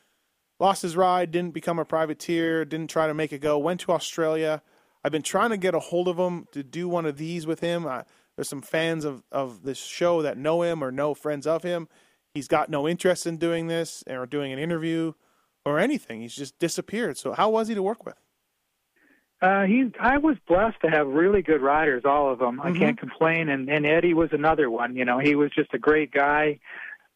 lost 0.61 0.83
his 0.83 0.97
ride, 0.97 1.31
didn't 1.31 1.55
become 1.55 1.79
a 1.79 1.85
privateer, 1.85 2.65
didn't 2.65 2.91
try 2.91 3.07
to 3.07 3.15
make 3.15 3.33
it 3.33 3.41
go. 3.41 3.59
Went 3.59 3.81
to 3.81 3.93
Australia. 3.93 4.63
I've 5.05 5.13
been 5.13 5.23
trying 5.23 5.51
to 5.51 5.57
get 5.57 5.75
a 5.75 5.79
hold 5.79 6.09
of 6.09 6.19
him 6.19 6.47
to 6.53 6.63
do 6.63 6.89
one 6.89 7.07
of 7.07 7.17
these 7.17 7.47
with 7.47 7.61
him. 7.61 7.87
Uh, 7.87 8.03
there's 8.37 8.49
some 8.49 8.63
fans 8.63 9.05
of 9.05 9.23
of 9.33 9.63
this 9.63 9.79
show 9.79 10.23
that 10.23 10.37
know 10.37 10.63
him 10.63 10.83
or 10.83 10.91
know 10.91 11.15
friends 11.15 11.47
of 11.47 11.63
him. 11.63 11.89
He's 12.35 12.49
got 12.49 12.69
no 12.69 12.87
interest 12.89 13.27
in 13.27 13.37
doing 13.37 13.69
this 13.69 14.05
or 14.09 14.27
doing 14.27 14.53
an 14.53 14.59
interview 14.59 15.13
or 15.65 15.79
anything. 15.79 16.21
He's 16.21 16.35
just 16.35 16.59
disappeared. 16.59 17.19
So 17.19 17.33
how 17.33 17.51
was 17.51 17.69
he 17.69 17.75
to 17.75 17.83
work 17.83 18.05
with? 18.05 18.17
Uh, 19.41 19.63
he, 19.65 19.91
I 20.01 20.19
was 20.19 20.37
blessed 20.49 20.81
to 20.83 20.91
have 20.91 21.07
really 21.07 21.43
good 21.43 21.63
riders, 21.63 22.03
all 22.05 22.33
of 22.33 22.41
them. 22.41 22.61
I 22.61 22.71
Mhm. 22.71 22.79
can't 22.79 22.99
complain. 22.99 23.49
And, 23.49 23.69
and 23.71 23.87
Eddie 23.87 24.15
was 24.15 24.33
another 24.33 24.69
one. 24.69 24.97
You 24.97 25.05
know, 25.05 25.19
he 25.19 25.37
was 25.37 25.51
just 25.53 25.73
a 25.75 25.79
great 25.79 26.11
guy. 26.11 26.59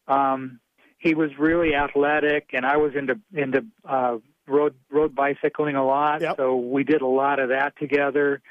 Um, 0.07 0.59
he 0.97 1.15
was 1.15 1.37
really 1.37 1.75
athletic, 1.75 2.51
and 2.53 2.65
I 2.65 2.77
was 2.77 2.95
into 2.95 3.19
into 3.33 3.65
uh, 3.83 4.19
road 4.47 4.73
road 4.89 5.13
bicycling 5.13 5.75
a 5.75 5.85
lot. 5.85 6.21
Yep. 6.21 6.37
So 6.37 6.55
we 6.55 6.85
did 6.85 7.01
a 7.01 7.07
lot 7.07 7.39
of 7.39 7.49
that 7.49 7.77
together. 7.77 8.41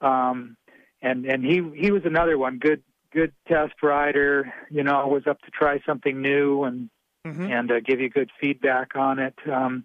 Um, 0.00 0.56
and 1.02 1.26
and 1.26 1.44
he 1.44 1.62
he 1.74 1.90
was 1.90 2.02
another 2.06 2.38
one. 2.38 2.58
Good 2.58 2.82
good 3.12 3.32
test 3.46 3.74
rider. 3.82 4.50
You 4.70 4.82
know, 4.82 5.06
was 5.08 5.26
up 5.26 5.40
to 5.42 5.50
try 5.50 5.80
something 5.84 6.22
new 6.22 6.64
and 6.64 6.88
Mhm. 7.26 7.50
and 7.50 7.70
uh, 7.70 7.80
give 7.80 8.00
you 8.00 8.08
good 8.08 8.30
feedback 8.40 8.96
on 8.96 9.18
it. 9.18 9.34
Um, 9.50 9.84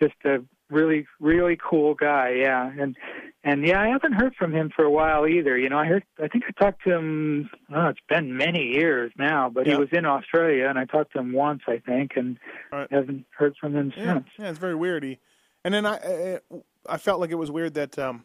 just 0.00 0.14
a 0.24 0.42
really, 0.70 1.06
really 1.18 1.58
cool 1.62 1.94
guy. 1.94 2.30
Yeah, 2.38 2.70
and 2.78 2.96
and 3.44 3.66
yeah, 3.66 3.80
I 3.80 3.88
haven't 3.88 4.12
heard 4.12 4.34
from 4.36 4.52
him 4.54 4.70
for 4.74 4.84
a 4.84 4.90
while 4.90 5.26
either. 5.26 5.56
You 5.58 5.68
know, 5.68 5.78
I 5.78 5.86
heard, 5.86 6.04
I 6.22 6.28
think 6.28 6.44
I 6.46 6.52
talked 6.62 6.84
to 6.84 6.92
him. 6.92 7.50
Oh, 7.74 7.88
it's 7.88 8.00
been 8.08 8.36
many 8.36 8.64
years 8.74 9.12
now, 9.18 9.48
but 9.48 9.66
Yeah. 9.66 9.74
he 9.74 9.78
was 9.80 9.88
in 9.92 10.04
Australia, 10.04 10.68
and 10.68 10.78
I 10.78 10.84
talked 10.84 11.12
to 11.14 11.18
him 11.18 11.32
once, 11.32 11.62
I 11.66 11.78
think, 11.78 12.12
and 12.16 12.38
Right. 12.70 12.88
haven't 12.90 13.26
heard 13.36 13.56
from 13.58 13.74
him 13.74 13.92
Yeah, 13.96 14.14
since. 14.14 14.28
yeah, 14.38 14.50
it's 14.50 14.58
very 14.58 14.74
weird. 14.74 15.02
He, 15.04 15.18
and 15.64 15.72
then 15.74 15.86
I, 15.86 16.38
I, 16.86 16.96
felt 16.98 17.20
like 17.20 17.30
it 17.30 17.36
was 17.36 17.50
weird 17.50 17.74
that 17.74 17.98
um, 17.98 18.24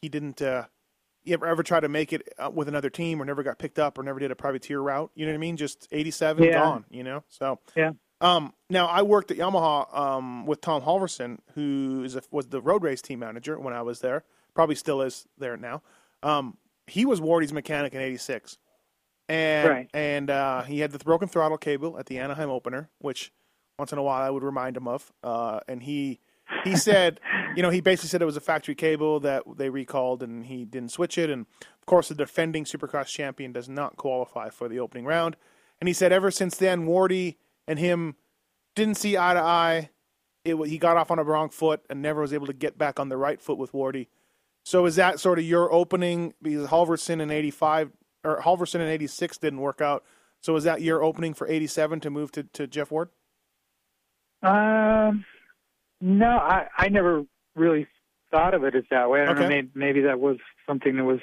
he 0.00 0.08
didn't 0.08 0.40
uh, 0.42 0.64
he 1.24 1.32
ever, 1.34 1.46
ever 1.46 1.62
try 1.62 1.80
to 1.80 1.88
make 1.88 2.12
it 2.12 2.28
uh, 2.38 2.50
with 2.52 2.68
another 2.68 2.90
team, 2.90 3.20
or 3.20 3.24
never 3.24 3.42
got 3.42 3.58
picked 3.58 3.78
up, 3.78 3.98
or 3.98 4.02
never 4.02 4.18
did 4.18 4.30
a 4.30 4.36
privateer 4.36 4.80
route. 4.80 5.10
You 5.14 5.24
know 5.26 5.32
what 5.32 5.36
I 5.36 5.38
mean? 5.38 5.56
Just 5.56 5.88
eighty-seven 5.92 6.42
Yeah. 6.42 6.54
gone. 6.54 6.84
You 6.90 7.04
know, 7.04 7.22
so 7.28 7.58
Yeah. 7.76 7.92
Um, 8.22 8.54
now 8.70 8.86
I 8.86 9.02
worked 9.02 9.30
at 9.30 9.36
Yamaha 9.36 9.94
um, 9.98 10.46
with 10.46 10.60
Tom 10.60 10.82
Halverson, 10.82 11.38
who 11.54 12.02
is 12.04 12.14
a, 12.16 12.22
was 12.30 12.46
the 12.46 12.60
road 12.60 12.82
race 12.82 13.02
team 13.02 13.18
manager 13.18 13.58
when 13.58 13.74
I 13.74 13.82
was 13.82 14.00
there. 14.00 14.24
Probably 14.54 14.76
still 14.76 15.02
is 15.02 15.26
there 15.36 15.56
now. 15.56 15.82
Um, 16.22 16.56
he 16.86 17.04
was 17.04 17.20
Wardy's 17.20 17.52
mechanic 17.52 17.94
in 17.94 18.00
'86, 18.00 18.58
and 19.28 19.68
Right. 19.68 19.90
and 19.92 20.30
uh, 20.30 20.62
he 20.62 20.80
had 20.80 20.92
the 20.92 20.98
broken 20.98 21.28
throttle 21.28 21.58
cable 21.58 21.98
at 21.98 22.06
the 22.06 22.18
Anaheim 22.18 22.48
opener, 22.50 22.90
which 22.98 23.32
once 23.78 23.92
in 23.92 23.98
a 23.98 24.02
while 24.02 24.22
I 24.22 24.30
would 24.30 24.42
remind 24.44 24.76
him 24.76 24.86
of. 24.86 25.12
Uh, 25.24 25.60
and 25.66 25.82
he 25.82 26.20
he 26.64 26.76
said, 26.88 27.18
you 27.56 27.62
know, 27.62 27.70
he 27.70 27.80
basically 27.80 28.08
said 28.08 28.22
it 28.22 28.26
was 28.26 28.36
a 28.36 28.40
factory 28.40 28.74
cable 28.76 29.18
that 29.20 29.42
they 29.56 29.68
recalled, 29.68 30.22
and 30.22 30.46
he 30.46 30.64
didn't 30.64 30.90
switch 30.92 31.18
it. 31.18 31.28
And 31.28 31.46
of 31.60 31.86
course, 31.86 32.08
the 32.08 32.14
defending 32.14 32.64
Supercross 32.64 33.06
champion 33.06 33.52
does 33.52 33.68
not 33.68 33.96
qualify 33.96 34.48
for 34.50 34.68
the 34.68 34.78
opening 34.78 35.06
round. 35.06 35.36
And 35.80 35.88
he 35.88 35.92
said, 35.94 36.12
ever 36.12 36.30
since 36.30 36.56
then, 36.56 36.86
Wardy 36.86 37.36
and 37.72 37.78
him 37.80 38.14
didn't 38.76 38.96
see 38.98 39.16
eye 39.16 39.32
to 39.34 39.40
eye. 39.40 39.88
It 40.44 40.56
he 40.68 40.76
got 40.76 40.96
off 40.98 41.10
on 41.10 41.18
a 41.18 41.24
wrong 41.24 41.48
foot 41.48 41.80
and 41.88 42.02
never 42.02 42.20
was 42.20 42.32
able 42.34 42.46
to 42.46 42.52
get 42.52 42.76
back 42.76 43.00
on 43.00 43.08
the 43.08 43.16
right 43.16 43.40
foot 43.40 43.56
with 43.56 43.72
Wardy. 43.72 44.08
So 44.64 44.84
is 44.86 44.96
that 44.96 45.18
sort 45.20 45.38
of 45.38 45.44
your 45.44 45.72
opening? 45.72 46.34
Because 46.42 46.68
Halverson 46.68 47.20
in 47.20 47.30
'85 47.30 47.92
or 48.24 48.40
Halverson 48.42 48.76
in 48.80 48.88
'86 48.88 49.38
didn't 49.38 49.60
work 49.60 49.80
out. 49.80 50.04
So 50.40 50.54
is 50.56 50.64
that 50.64 50.82
your 50.82 51.02
opening 51.02 51.32
for 51.34 51.46
'87 51.48 52.00
to 52.00 52.10
move 52.10 52.30
to, 52.32 52.42
to 52.42 52.66
Jeff 52.66 52.90
Ward? 52.90 53.08
Um, 54.42 55.24
no, 56.00 56.28
I 56.28 56.66
I 56.76 56.88
never 56.88 57.24
really 57.54 57.86
thought 58.30 58.54
of 58.54 58.64
it 58.64 58.74
as 58.74 58.84
that 58.90 59.08
way. 59.08 59.22
I 59.22 59.26
don't 59.26 59.38
know. 59.38 59.48
Maybe, 59.48 59.70
maybe 59.74 60.00
that 60.02 60.18
was 60.18 60.36
something 60.66 60.96
that 60.96 61.04
was 61.04 61.20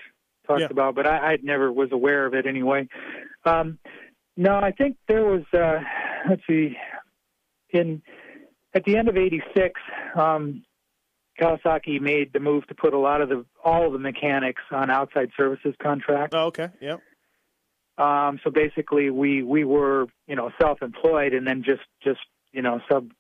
talked 0.48 0.62
Yeah. 0.62 0.68
about, 0.72 0.96
but 0.96 1.06
I, 1.06 1.34
I 1.34 1.38
never 1.44 1.72
was 1.72 1.90
aware 1.92 2.26
of 2.26 2.34
it 2.34 2.46
anyway. 2.46 2.88
Um, 3.46 3.80
no, 4.38 4.56
I 4.56 4.72
think 4.72 4.96
there 5.08 5.26
was. 5.26 5.44
Uh, 5.54 5.80
let's 6.28 6.42
see, 6.48 6.76
in 7.72 8.02
at 8.74 8.84
the 8.86 8.98
end 8.98 9.08
of 9.10 9.18
'86, 9.18 9.80
um, 10.16 10.64
Kawasaki 11.40 12.00
made 12.02 12.34
the 12.34 12.40
move 12.40 12.68
to 12.68 12.76
put 12.76 12.94
a 12.94 12.98
lot 13.00 13.22
of 13.22 13.30
the 13.30 13.46
all 13.64 13.86
of 13.88 13.94
the 13.94 14.00
mechanics 14.00 14.62
on 14.72 14.90
outside 14.90 15.32
services 15.38 15.76
contracts. 15.82 16.36
Oh, 16.36 16.48
okay. 16.48 16.70
Yep. 16.82 17.02
Um, 17.98 18.40
so 18.44 18.50
basically, 18.50 19.10
we 19.10 19.44
we 19.44 19.64
were 19.64 20.08
you 20.28 20.36
know 20.36 20.52
self-employed 20.60 21.34
and 21.34 21.46
then 21.46 21.64
just 21.64 21.82
just 22.04 22.22
you 22.52 22.62
know 22.62 22.80
sub 22.90 23.12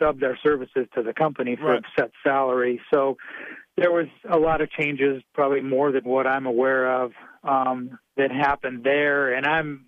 subbed 0.00 0.22
our 0.22 0.36
services 0.42 0.86
to 0.94 1.02
the 1.02 1.12
company 1.12 1.56
for 1.56 1.72
Right. 1.72 1.84
a 1.84 2.00
set 2.00 2.10
salary. 2.24 2.80
So 2.92 3.16
there 3.76 3.92
was 3.92 4.06
a 4.28 4.38
lot 4.38 4.60
of 4.60 4.70
changes, 4.70 5.22
probably 5.34 5.60
more 5.60 5.92
than 5.92 6.04
what 6.04 6.26
I'm 6.26 6.46
aware 6.46 7.02
of, 7.02 7.12
um, 7.44 7.98
that 8.16 8.30
happened 8.32 8.84
there. 8.84 9.32
And 9.32 9.46
I'm 9.46 9.86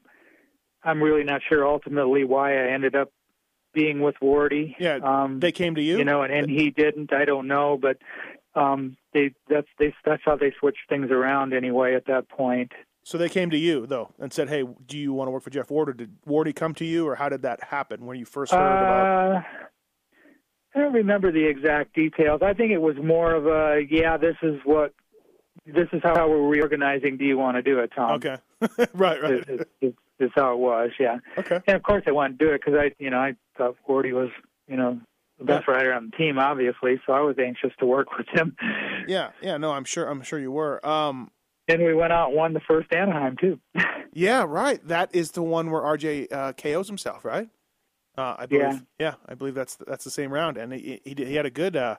I'm 0.85 1.03
really 1.03 1.25
not 1.25 1.41
sure 1.49 1.67
ultimately 1.67 2.25
why 2.25 2.53
I 2.53 2.73
ended 2.73 2.95
up 2.95 3.11
being 3.73 4.01
with 4.01 4.15
Wardy. 4.23 4.75
Yeah. 4.79 4.99
Um, 5.03 5.41
They 5.41 5.53
came 5.53 5.75
to 5.75 5.83
you. 5.83 5.99
you 5.99 6.05
know, 6.05 6.23
and, 6.23 6.33
and 6.33 6.51
he 6.51 6.71
didn't. 6.71 7.13
I 7.13 7.25
don't 7.25 7.49
know, 7.49 7.79
but 7.81 7.99
um, 8.55 8.97
they 9.13 9.35
that's 9.49 9.67
they 9.79 9.93
that's 10.05 10.23
how 10.25 10.37
they 10.37 10.53
switched 10.61 10.89
things 10.89 11.11
around 11.11 11.53
anyway 11.53 11.95
at 11.95 12.07
that 12.07 12.29
point. 12.29 12.73
So 13.03 13.19
they 13.19 13.29
came 13.29 13.51
to 13.51 13.59
you 13.59 13.87
though 13.87 14.13
and 14.19 14.33
said, 14.33 14.49
"Hey, 14.49 14.65
do 14.87 14.97
you 14.97 15.13
want 15.13 15.27
to 15.29 15.33
work 15.33 15.43
for 15.43 15.51
Jeff 15.51 15.71
Ward?" 15.71 15.89
Or 15.89 15.93
did 15.93 16.11
Wardy 16.27 16.55
come 16.55 16.75
to 16.75 16.85
you, 16.85 17.07
or 17.07 17.17
how 17.17 17.29
did 17.29 17.43
that 17.43 17.63
happen 17.65 18.07
when 18.07 18.19
you 18.19 18.25
first 18.25 18.53
heard 18.53 18.59
about? 18.59 19.37
Uh, 19.37 19.43
I 20.75 20.81
don't 20.81 20.93
remember 20.93 21.31
the 21.31 21.45
exact 21.45 21.95
details. 21.95 22.41
I 22.43 22.53
think 22.53 22.73
it 22.73 22.81
was 22.81 22.97
more 22.97 23.33
of 23.33 23.47
a, 23.47 23.81
yeah, 23.89 24.17
this 24.17 24.35
is 24.43 24.61
what 24.65 24.93
this 25.67 25.89
is 25.93 26.01
how 26.03 26.29
we're 26.29 26.49
reorganizing. 26.49 27.17
Do 27.17 27.25
you 27.25 27.39
want 27.39 27.57
to 27.57 27.63
do 27.63 27.79
it, 27.79 27.93
Tom? 27.95 28.13
Okay. 28.13 28.39
right, 28.95 29.23
right. 29.23 29.49
Is, 29.49 29.61
is, 29.81 29.93
is 30.21 30.31
how 30.35 30.53
it 30.53 30.59
was, 30.59 30.91
yeah. 30.99 31.19
Okay. 31.39 31.61
And 31.67 31.77
of 31.77 31.83
course, 31.83 32.05
I 32.07 32.13
wanted 32.13 32.39
to 32.39 32.45
do 32.45 32.53
it 32.53 32.61
because 32.65 32.79
I, 32.79 32.93
you 32.99 33.11
know, 33.11 33.19
I 33.19 33.35
thought 33.57 33.77
Wardy 33.89 34.13
was, 34.13 34.31
you 34.69 34.77
know, 34.77 35.01
the 35.39 35.45
best 35.45 35.67
rider 35.69 35.93
on 35.93 36.11
the 36.11 36.17
team, 36.17 36.39
obviously. 36.39 37.01
So 37.07 37.13
I 37.13 37.21
was 37.21 37.37
anxious 37.39 37.73
to 37.81 37.87
work 37.87 38.09
with 38.19 38.27
him. 38.29 38.57
Yeah, 39.09 39.31
yeah. 39.43 39.57
No, 39.57 39.73
I'm 39.73 39.85
sure. 39.85 40.07
I'm 40.07 40.23
sure 40.23 40.39
you 40.39 40.53
were. 40.53 40.85
Um, 40.87 41.31
and 41.67 41.83
we 41.83 41.95
went 41.95 42.13
out 42.13 42.29
and 42.29 42.37
won 42.37 42.53
the 42.53 42.61
first 42.61 42.93
Anaheim 42.93 43.37
too. 43.41 43.59
yeah, 44.13 44.45
right. 44.47 44.87
That 44.87 45.15
is 45.15 45.33
the 45.33 45.43
one 45.43 45.71
where 45.71 45.83
RJ 45.83 46.33
uh, 46.33 46.53
KOs 46.53 46.89
himself, 46.89 47.25
right? 47.25 47.49
Uh, 48.17 48.37
I 48.39 48.47
believe. 48.47 48.63
Yeah. 48.63 48.79
yeah, 48.99 49.15
I 49.29 49.35
believe 49.35 49.55
that's 49.55 49.77
that's 49.77 50.05
the 50.05 50.11
same 50.11 50.33
round, 50.33 50.57
and 50.57 50.73
he 50.73 51.01
he, 51.05 51.15
he 51.17 51.35
had 51.35 51.47
a 51.47 51.51
good 51.51 51.75
uh, 51.75 51.97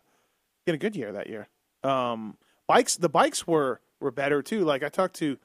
he 0.66 0.72
had 0.72 0.76
a 0.76 0.80
good 0.80 0.95
year 0.95 1.11
that 1.11 1.28
year. 1.28 1.49
Um, 1.84 2.38
bikes, 2.68 2.95
the 2.95 3.09
bikes 3.09 3.45
were 3.45 3.82
were 3.99 4.11
better 4.11 4.41
too. 4.41 4.63
Like 4.63 4.84
I 4.84 4.89
talked 4.89 5.16
to, 5.18 5.38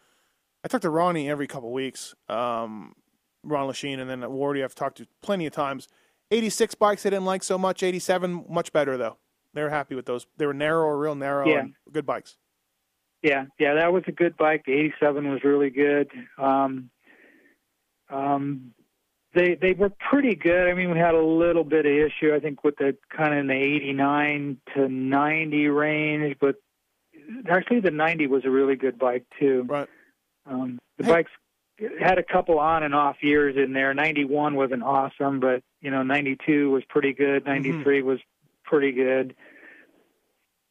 I 0.65 0.69
talked 0.69 0.83
to 0.83 0.91
Ronnie 0.91 1.31
every 1.31 1.47
couple 1.47 1.73
weeks. 1.73 2.15
Um, 2.29 2.95
Ron 3.43 3.69
Lechien, 3.69 3.99
and 4.01 4.11
then 4.11 4.21
Wardy 4.21 4.63
I've 4.63 4.75
talked 4.75 4.99
to 4.99 5.07
plenty 5.23 5.47
of 5.47 5.53
times. 5.53 5.89
86 6.31 6.75
bikes 6.77 7.05
I 7.07 7.11
didn't 7.11 7.25
like 7.25 7.43
so 7.43 7.57
much. 7.59 7.83
87 7.83 8.45
much 8.49 8.73
better 8.73 8.97
though. 8.97 9.17
They 9.55 9.63
were 9.63 9.71
happy 9.71 9.95
with 9.95 10.07
those. 10.07 10.27
They 10.37 10.47
were 10.47 10.55
narrow, 10.55 10.91
real 10.91 11.15
narrow, 11.15 11.49
Yeah. 11.49 11.61
and 11.61 11.75
good 11.91 12.07
bikes. 12.07 12.37
Yeah, 13.23 13.47
yeah, 13.59 13.75
that 13.75 13.93
was 13.93 14.05
a 14.07 14.13
good 14.13 14.37
bike. 14.37 14.63
The 14.65 14.73
87 14.73 15.31
was 15.31 15.43
really 15.45 15.71
good. 15.71 16.09
Um, 16.39 16.91
um, 18.09 18.73
they 19.35 19.55
they 19.55 19.73
were 19.73 19.91
pretty 20.11 20.35
good. 20.35 20.69
I 20.69 20.75
mean, 20.75 20.91
we 20.91 20.99
had 20.99 21.15
a 21.15 21.23
little 21.23 21.65
bit 21.65 21.87
of 21.87 21.93
issue, 21.93 22.35
I 22.35 22.41
think, 22.41 22.65
with 22.65 22.77
the 22.77 22.97
kind 23.17 23.33
of 23.33 23.41
in 23.41 23.47
the 23.49 23.55
89 23.55 24.59
to 24.75 24.89
90 24.89 25.69
range, 25.69 26.37
but 26.41 26.57
actually 27.49 27.81
the 27.81 27.91
90 27.91 28.27
was 28.27 28.45
a 28.45 28.51
really 28.51 28.75
good 28.77 28.99
bike 28.99 29.25
too. 29.39 29.65
Right. 29.69 29.89
Um, 30.47 30.79
the 30.99 31.05
Hey. 31.05 31.11
bikes 31.11 31.31
had 31.99 32.19
a 32.19 32.23
couple 32.23 32.59
on 32.59 32.83
and 32.83 32.95
off 32.95 33.17
years 33.23 33.57
in 33.57 33.73
there. 33.73 33.95
91 33.95 34.55
wasn't 34.55 34.83
awesome, 34.83 35.41
but 35.41 35.63
you 35.81 35.91
know, 35.91 36.03
92 36.03 36.71
was 36.71 36.85
pretty 36.89 37.13
good. 37.13 37.45
93 37.47 38.03
was 38.03 38.19
pretty 38.65 38.93
good. 38.93 39.35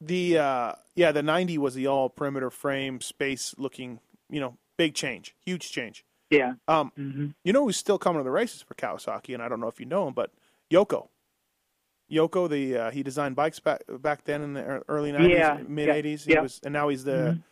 The 0.01 0.37
uh, 0.37 0.73
yeah, 0.95 1.11
the 1.11 1.23
90 1.23 1.57
was 1.57 1.73
the 1.73 1.87
all 1.87 2.09
perimeter 2.09 2.49
frame 2.49 3.01
space 3.01 3.53
looking. 3.57 3.99
You 4.29 4.39
know, 4.39 4.57
big 4.77 4.93
change, 4.93 5.35
huge 5.43 5.71
change. 5.71 6.05
Yeah. 6.29 6.53
Um, 6.67 6.91
hmm 6.95 7.27
you 7.43 7.53
know 7.53 7.63
who's 7.65 7.77
still 7.77 7.97
coming 7.97 8.19
to 8.19 8.23
the 8.23 8.31
races 8.31 8.61
for 8.61 8.75
Kawasaki, 8.75 9.33
and 9.33 9.41
I 9.41 9.49
don't 9.49 9.59
know 9.59 9.67
if 9.67 9.79
you 9.79 9.85
know 9.85 10.07
him, 10.07 10.13
but 10.13 10.31
Yoko. 10.71 11.07
Yoko, 12.11 12.49
the 12.49 12.77
uh, 12.77 12.91
he 12.91 13.01
designed 13.03 13.35
bikes 13.35 13.59
back 13.59 13.81
back 13.89 14.23
then 14.25 14.41
in 14.41 14.53
the 14.53 14.83
early 14.87 15.11
'90s, 15.11 15.29
Yeah, 15.29 15.57
mid 15.67 15.89
'80s. 15.89 16.27
yeah, 16.27 16.35
He 16.35 16.41
was, 16.41 16.59
and 16.63 16.73
now 16.73 16.89
he's 16.89 17.03
the 17.03 17.11
Mhm. 17.37 17.43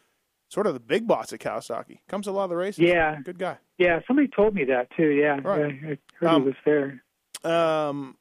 Sort 0.50 0.68
of 0.68 0.74
the 0.74 0.80
big 0.80 1.08
boss 1.08 1.34
at 1.34 1.40
Kawasaki. 1.40 2.00
Comes 2.08 2.26
to 2.26 2.32
a 2.32 2.34
lot 2.34 2.46
of 2.46 2.50
the 2.52 2.56
races. 2.56 2.80
Yeah. 2.80 3.20
good 3.24 3.38
guy. 3.40 3.58
Yeah, 3.78 4.00
somebody 4.08 4.28
told 4.28 4.56
me 4.56 4.64
that 4.66 4.90
too. 4.96 5.10
Yeah, 5.10 5.40
Right. 5.44 5.60
yeah 5.60 5.66
I 5.66 5.70
heard 5.70 6.00
Um, 6.30 6.42
he 6.44 6.48
was 6.48 6.56
there. 6.66 7.04
Um, 7.44 8.18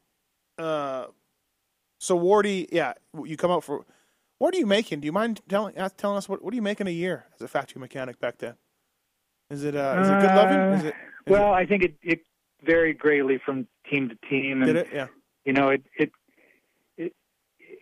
uh, 0.58 1.06
so 1.98 2.18
Wardy, 2.18 2.68
yeah, 2.70 2.92
you 3.24 3.36
come 3.36 3.50
out 3.50 3.64
for. 3.64 3.84
What 4.38 4.54
are 4.54 4.58
you 4.58 4.66
making? 4.66 5.00
Do 5.00 5.06
you 5.06 5.12
mind 5.12 5.40
telling 5.48 5.78
uh, 5.78 5.88
telling 5.96 6.18
us 6.18 6.28
what 6.28 6.42
what 6.44 6.52
are 6.52 6.56
you 6.56 6.62
making 6.62 6.86
a 6.86 6.90
year 6.90 7.24
as 7.34 7.40
a 7.40 7.48
factory 7.48 7.80
mechanic 7.80 8.20
back 8.20 8.36
then? 8.38 8.54
Is 9.48 9.64
it 9.64 9.74
uh, 9.74 9.98
is 10.02 10.08
it 10.10 10.20
good 10.20 10.34
loving? 10.36 10.58
Is 10.78 10.84
it 10.84 10.88
is 10.88 10.94
well, 11.32 11.54
I 11.54 11.64
think 11.64 11.84
it, 11.84 11.94
it 12.02 12.20
varied 12.62 12.98
greatly 12.98 13.38
from 13.44 13.66
team 13.90 14.10
to 14.10 14.16
team, 14.28 14.62
and 14.62 14.66
did 14.66 14.76
it? 14.76 14.88
Yeah. 14.92 15.06
you 15.46 15.54
know, 15.54 15.70
it 15.70 15.82
it 15.98 16.12
it 16.98 17.12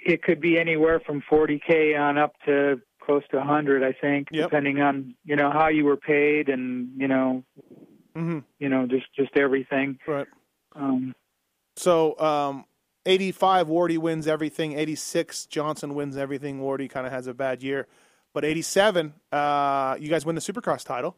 it 0.06 0.22
could 0.22 0.40
be 0.40 0.56
anywhere 0.56 1.00
from 1.00 1.22
40k 1.28 1.98
on 1.98 2.18
up 2.18 2.34
to 2.46 2.80
close 3.04 3.22
to 3.30 3.36
100, 3.38 3.82
I 3.82 3.92
think, 3.92 4.28
Yep. 4.32 4.50
depending 4.50 4.80
on 4.80 5.14
you 5.24 5.36
know 5.36 5.50
how 5.50 5.68
you 5.68 5.84
were 5.84 5.96
paid 5.96 6.48
and 6.48 6.90
you 6.96 7.08
know 7.08 7.44
Mm-hmm. 8.16 8.38
you 8.60 8.68
know 8.68 8.86
just 8.86 9.06
just 9.14 9.36
everything. 9.36 9.98
Right. 10.06 10.26
Um, 10.76 11.14
So, 11.76 12.18
um, 12.20 12.64
85, 13.06 13.66
Wardy 13.66 13.98
wins 13.98 14.26
everything. 14.28 14.78
86, 14.78 15.46
Johnson 15.46 15.94
wins 15.94 16.16
everything. 16.16 16.60
Wardy 16.60 16.88
kind 16.88 17.06
of 17.06 17.12
has 17.12 17.26
a 17.26 17.34
bad 17.34 17.62
year. 17.62 17.86
But 18.32 18.44
87, 18.44 19.12
uh, 19.32 19.96
you 20.00 20.08
guys 20.08 20.24
win 20.24 20.34
the 20.36 20.40
Supercross 20.40 20.84
title. 20.84 21.16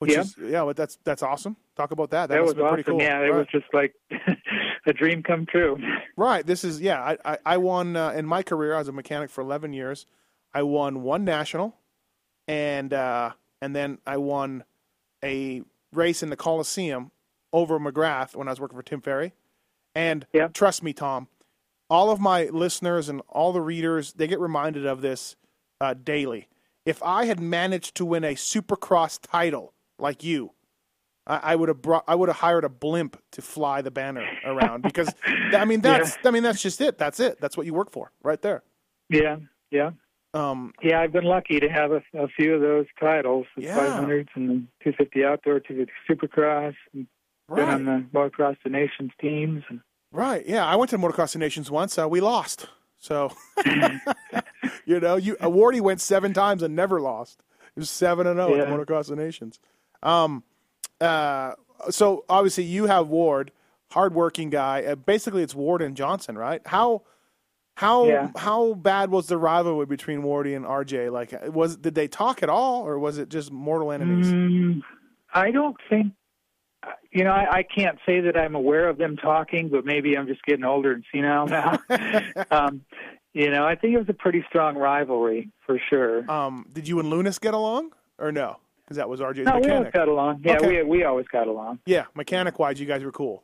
Which 0.00 0.12
Yeah. 0.12 0.20
is, 0.22 0.34
yeah, 0.38 0.64
but 0.64 0.76
that's 0.76 0.98
that's 1.04 1.22
awesome. 1.22 1.56
Talk 1.76 1.90
about 1.92 2.10
that. 2.10 2.28
That, 2.28 2.36
that 2.36 2.42
was 2.42 2.54
awesome. 2.54 2.68
pretty 2.68 2.82
cool. 2.84 3.00
Yeah, 3.00 3.18
it 3.20 3.28
right. 3.30 3.38
was 3.38 3.46
just 3.52 3.66
like 3.72 3.94
a 4.86 4.92
dream 4.92 5.22
come 5.22 5.44
true. 5.46 5.76
Right. 6.16 6.44
This 6.46 6.64
is 6.64 6.80
yeah. 6.80 7.00
I 7.02 7.18
I, 7.34 7.38
I 7.44 7.56
won 7.58 7.96
uh, 7.96 8.10
in 8.12 8.24
my 8.26 8.42
career. 8.42 8.74
I 8.74 8.78
was 8.78 8.88
a 8.88 8.92
mechanic 8.92 9.28
for 9.30 9.42
eleven 9.42 9.72
years. 9.74 10.06
I 10.54 10.62
won 10.62 11.02
one 11.02 11.24
national, 11.24 11.76
and 12.48 12.92
uh, 12.92 13.32
and 13.60 13.74
then 13.74 13.98
I 14.06 14.16
won 14.16 14.64
a 15.24 15.62
race 15.92 16.22
in 16.22 16.30
the 16.30 16.36
Coliseum 16.36 17.10
over 17.52 17.78
McGrath 17.78 18.34
when 18.36 18.48
I 18.48 18.52
was 18.52 18.60
working 18.60 18.76
for 18.78 18.82
Tim 18.82 19.00
Ferry. 19.00 19.32
And 19.94 20.26
Yeah. 20.32 20.48
trust 20.48 20.82
me, 20.82 20.92
Tom, 20.92 21.28
all 21.88 22.10
of 22.10 22.20
my 22.20 22.44
listeners 22.44 23.08
and 23.08 23.22
all 23.28 23.52
the 23.52 23.60
readers 23.60 24.12
they 24.14 24.26
get 24.28 24.38
reminded 24.40 24.86
of 24.86 25.00
this 25.02 25.36
uh, 25.80 25.94
daily. 25.94 26.48
If 26.86 27.02
I 27.02 27.26
had 27.26 27.40
managed 27.40 27.96
to 27.96 28.04
win 28.04 28.24
a 28.24 28.34
Supercross 28.34 29.18
title 29.20 29.74
like 29.98 30.22
you, 30.24 30.52
I, 31.26 31.40
I 31.52 31.56
would 31.56 31.68
have 31.68 31.82
brought. 31.82 32.04
I 32.08 32.14
would 32.14 32.28
have 32.28 32.38
hired 32.38 32.64
a 32.64 32.68
blimp 32.68 33.20
to 33.32 33.42
fly 33.42 33.82
the 33.82 33.90
banner 33.90 34.24
around 34.44 34.82
because 34.82 35.14
I 35.52 35.64
mean 35.64 35.80
that's 35.82 36.18
I 36.24 36.30
mean 36.30 36.42
that's 36.42 36.62
just 36.62 36.80
it. 36.80 36.98
That's 36.98 37.20
it. 37.20 37.40
That's 37.40 37.56
what 37.56 37.66
you 37.66 37.74
work 37.74 37.90
for, 37.90 38.12
right 38.22 38.40
there. 38.40 38.62
yeah, 39.08 39.36
yeah. 39.70 39.90
Um, 40.34 40.72
Yeah, 40.82 41.00
I've 41.00 41.12
been 41.12 41.24
lucky 41.24 41.58
to 41.60 41.68
have 41.68 41.90
a, 41.92 42.02
a 42.14 42.28
few 42.28 42.54
of 42.54 42.60
those 42.60 42.86
titles, 42.98 43.46
the 43.56 43.62
Yeah. 43.64 43.76
500s 43.78 44.28
and 44.34 44.48
the 44.48 44.54
250 44.84 45.24
outdoor, 45.24 45.60
250 45.60 45.92
supercross, 46.08 46.74
and 46.94 47.06
been 47.48 47.68
on 47.68 47.84
the 47.84 48.04
motocross 48.16 48.56
the 48.62 48.70
nations 48.70 49.10
teams. 49.20 49.64
And, 49.68 49.80
right. 50.12 50.46
Yeah, 50.46 50.64
I 50.64 50.76
went 50.76 50.90
to 50.90 50.98
Motocross 50.98 51.32
the 51.32 51.40
Nations 51.40 51.70
once. 51.70 51.98
Uh, 51.98 52.08
we 52.08 52.20
lost, 52.20 52.68
so 52.98 53.32
you 54.84 55.00
know, 55.00 55.16
you 55.16 55.34
Awardy 55.36 55.80
went 55.80 56.00
seven 56.00 56.32
times 56.32 56.62
and 56.62 56.76
never 56.76 57.00
lost. 57.00 57.42
It 57.74 57.80
was 57.80 57.90
seven 57.90 58.26
and 58.28 58.36
zero 58.38 58.54
at 58.54 58.68
Yeah. 58.68 58.72
Motocross 58.74 59.08
the 59.08 59.16
Nations. 59.16 59.58
Um, 60.02 60.44
uh, 61.00 61.54
so 61.90 62.24
obviously 62.28 62.64
you 62.64 62.86
have 62.86 63.08
Ward, 63.08 63.50
hardworking 63.90 64.50
guy. 64.50 64.84
Uh, 64.84 64.94
basically, 64.94 65.42
it's 65.42 65.54
Ward 65.56 65.82
and 65.82 65.96
Johnson, 65.96 66.38
right? 66.38 66.62
How 66.66 67.02
how 67.80 68.04
Yeah. 68.04 68.28
how 68.36 68.74
bad 68.74 69.10
was 69.10 69.26
the 69.28 69.38
rivalry 69.38 69.86
between 69.86 70.20
Wardy 70.20 70.54
and 70.54 70.66
RJ? 70.66 71.10
Like, 71.10 71.32
was 71.54 71.76
did 71.78 71.94
they 71.94 72.08
talk 72.08 72.42
at 72.42 72.50
all, 72.50 72.86
or 72.86 72.98
was 72.98 73.16
it 73.16 73.30
just 73.30 73.50
mortal 73.50 73.90
enemies? 73.90 74.30
Mm, 74.30 74.82
I 75.32 75.50
don't 75.50 75.76
think, 75.88 76.12
you 77.10 77.24
know, 77.24 77.30
I, 77.30 77.46
I 77.50 77.62
can't 77.62 77.98
say 78.04 78.20
that 78.20 78.36
I'm 78.36 78.54
aware 78.54 78.86
of 78.86 78.98
them 78.98 79.16
talking, 79.16 79.70
but 79.70 79.86
maybe 79.86 80.14
I'm 80.18 80.26
just 80.26 80.44
getting 80.44 80.64
older 80.64 80.92
and 80.92 81.04
senile 81.10 81.46
now. 81.46 81.78
um, 82.50 82.82
you 83.32 83.50
know, 83.50 83.64
I 83.66 83.76
think 83.76 83.94
it 83.94 83.98
was 83.98 84.10
a 84.10 84.14
pretty 84.14 84.44
strong 84.50 84.76
rivalry 84.76 85.50
for 85.64 85.80
sure. 85.88 86.30
Um, 86.30 86.66
did 86.70 86.86
you 86.86 86.98
and 87.00 87.08
Lunas 87.08 87.38
get 87.38 87.54
along, 87.54 87.92
or 88.18 88.30
no? 88.30 88.58
Because 88.84 88.98
that 88.98 89.08
was 89.08 89.20
RJ's 89.20 89.46
no, 89.46 89.52
we 89.58 89.70
always 89.70 89.84
mechanic. 89.86 89.92
got 89.94 90.08
along. 90.08 90.42
Yeah, 90.44 90.56
Okay. 90.56 90.82
we 90.82 90.98
we 90.98 91.04
always 91.04 91.28
got 91.28 91.46
along. 91.48 91.78
Yeah, 91.86 92.04
mechanic 92.14 92.58
wise, 92.58 92.78
you 92.78 92.86
guys 92.86 93.02
were 93.02 93.12
cool. 93.12 93.42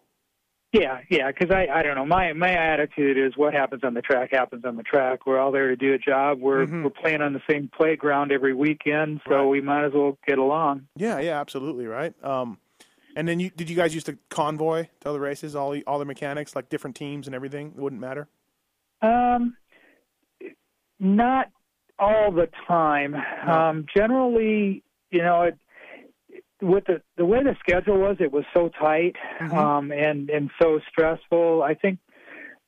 Yeah, 0.80 1.00
yeah, 1.08 1.30
because 1.30 1.50
I 1.50 1.66
I 1.72 1.82
don't 1.82 1.94
know. 1.94 2.04
My 2.06 2.32
my 2.32 2.50
attitude 2.52 3.16
is 3.18 3.36
what 3.36 3.54
happens 3.54 3.82
on 3.84 3.94
the 3.94 4.02
track 4.02 4.30
happens 4.32 4.64
on 4.64 4.76
the 4.76 4.82
track. 4.82 5.26
We're 5.26 5.38
all 5.38 5.50
there 5.52 5.68
to 5.68 5.76
do 5.76 5.94
a 5.94 5.98
job. 5.98 6.40
We're 6.40 6.66
Mhm. 6.66 6.84
we're 6.84 6.90
playing 6.90 7.22
on 7.22 7.32
the 7.32 7.42
same 7.48 7.68
playground 7.74 8.32
every 8.32 8.52
weekend, 8.54 9.20
so 9.28 9.36
Right. 9.36 9.46
we 9.48 9.60
might 9.60 9.84
as 9.84 9.92
well 9.92 10.18
get 10.26 10.38
along. 10.38 10.88
Yeah, 10.96 11.18
yeah, 11.20 11.40
absolutely, 11.40 11.86
right. 11.86 12.12
Um, 12.24 12.58
and 13.16 13.26
then 13.26 13.40
you 13.40 13.50
did 13.50 13.70
you 13.70 13.76
guys 13.76 13.94
used 13.94 14.06
to 14.06 14.18
convoy 14.28 14.88
to 15.00 15.08
other 15.08 15.20
races, 15.20 15.56
all 15.56 15.70
the, 15.70 15.82
all 15.86 15.98
the 15.98 16.04
mechanics, 16.04 16.54
like 16.54 16.68
different 16.68 16.96
teams 16.96 17.26
and 17.26 17.34
everything? 17.34 17.68
It 17.68 17.80
wouldn't 17.80 18.00
matter. 18.00 18.28
Um, 19.02 19.56
not 20.98 21.50
all 21.98 22.30
the 22.32 22.48
time. 22.66 23.12
No. 23.46 23.52
Um, 23.52 23.86
generally, 23.94 24.82
you 25.10 25.22
know, 25.22 25.42
it, 25.42 25.58
with 26.62 26.84
the 26.86 27.02
the 27.16 27.24
way 27.26 27.42
the 27.42 27.56
schedule 27.60 27.98
was, 27.98 28.16
it 28.20 28.32
was 28.32 28.44
so 28.54 28.68
tight 28.68 29.16
Mhm. 29.40 29.56
um, 29.56 29.92
and 29.92 30.30
and 30.30 30.50
so 30.60 30.80
stressful. 30.88 31.62
I 31.62 31.74
think 31.74 31.98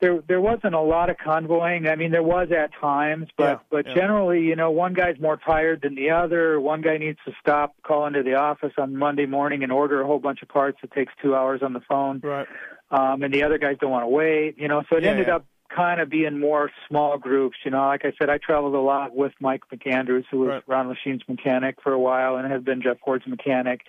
there 0.01 0.21
there 0.29 0.41
wasn't 0.41 0.75
a 0.75 0.81
lot 0.81 1.11
of 1.11 1.17
convoying. 1.19 1.89
I 1.89 1.97
mean, 1.97 2.11
there 2.13 2.23
was 2.23 2.49
at 2.53 2.71
times, 2.81 3.29
but 3.37 3.45
Yeah, 3.45 3.59
but 3.71 3.87
yeah. 3.87 3.95
generally, 3.95 4.43
you 4.43 4.55
know, 4.57 4.71
one 4.71 4.95
guy's 4.95 5.19
more 5.19 5.37
tired 5.37 5.81
than 5.83 5.95
the 5.95 6.11
other. 6.11 6.61
One 6.61 6.83
guy 6.83 6.99
needs 6.99 7.19
to 7.25 7.33
stop, 7.41 7.75
call 7.83 8.07
into 8.07 8.23
the 8.23 8.35
office 8.35 8.73
on 8.79 8.97
Monday 8.97 9.27
morning, 9.27 9.63
and 9.63 9.73
order 9.73 10.01
a 10.01 10.07
whole 10.07 10.21
bunch 10.21 10.43
of 10.43 10.49
parts. 10.49 10.79
It 10.83 10.93
takes 10.93 11.13
two 11.21 11.35
hours 11.35 11.63
on 11.63 11.73
the 11.73 11.81
phone 11.81 12.21
Right. 12.23 12.47
um, 12.91 13.23
and 13.23 13.35
the 13.35 13.43
other 13.43 13.59
guys 13.59 13.77
don't 13.81 13.91
want 13.91 14.05
to 14.05 14.09
wait. 14.09 14.59
You 14.59 14.69
know, 14.69 14.83
so 14.89 14.97
it 14.97 15.03
Yeah, 15.03 15.11
ended 15.11 15.29
up 15.31 15.45
kind 15.75 16.01
of 16.01 16.09
be 16.11 16.25
in 16.25 16.41
more 16.41 16.71
small 16.89 17.19
groups. 17.19 17.57
You 17.65 17.71
know, 17.71 17.87
like 17.87 18.05
I 18.05 18.13
said, 18.19 18.31
I 18.31 18.39
traveled 18.39 18.75
a 18.75 18.81
lot 18.81 19.15
with 19.15 19.33
Mike 19.41 19.63
McAndrews, 19.73 20.25
who 20.31 20.41
was 20.41 20.49
Right. 20.49 20.63
Ron 20.67 20.89
Lechien's 20.95 21.23
mechanic 21.29 21.77
for 21.83 21.93
a 21.93 21.99
while, 21.99 22.37
and 22.37 22.51
has 22.51 22.63
been 22.63 22.81
Jeff 22.83 22.97
Ward's 23.07 23.27
mechanic. 23.27 23.83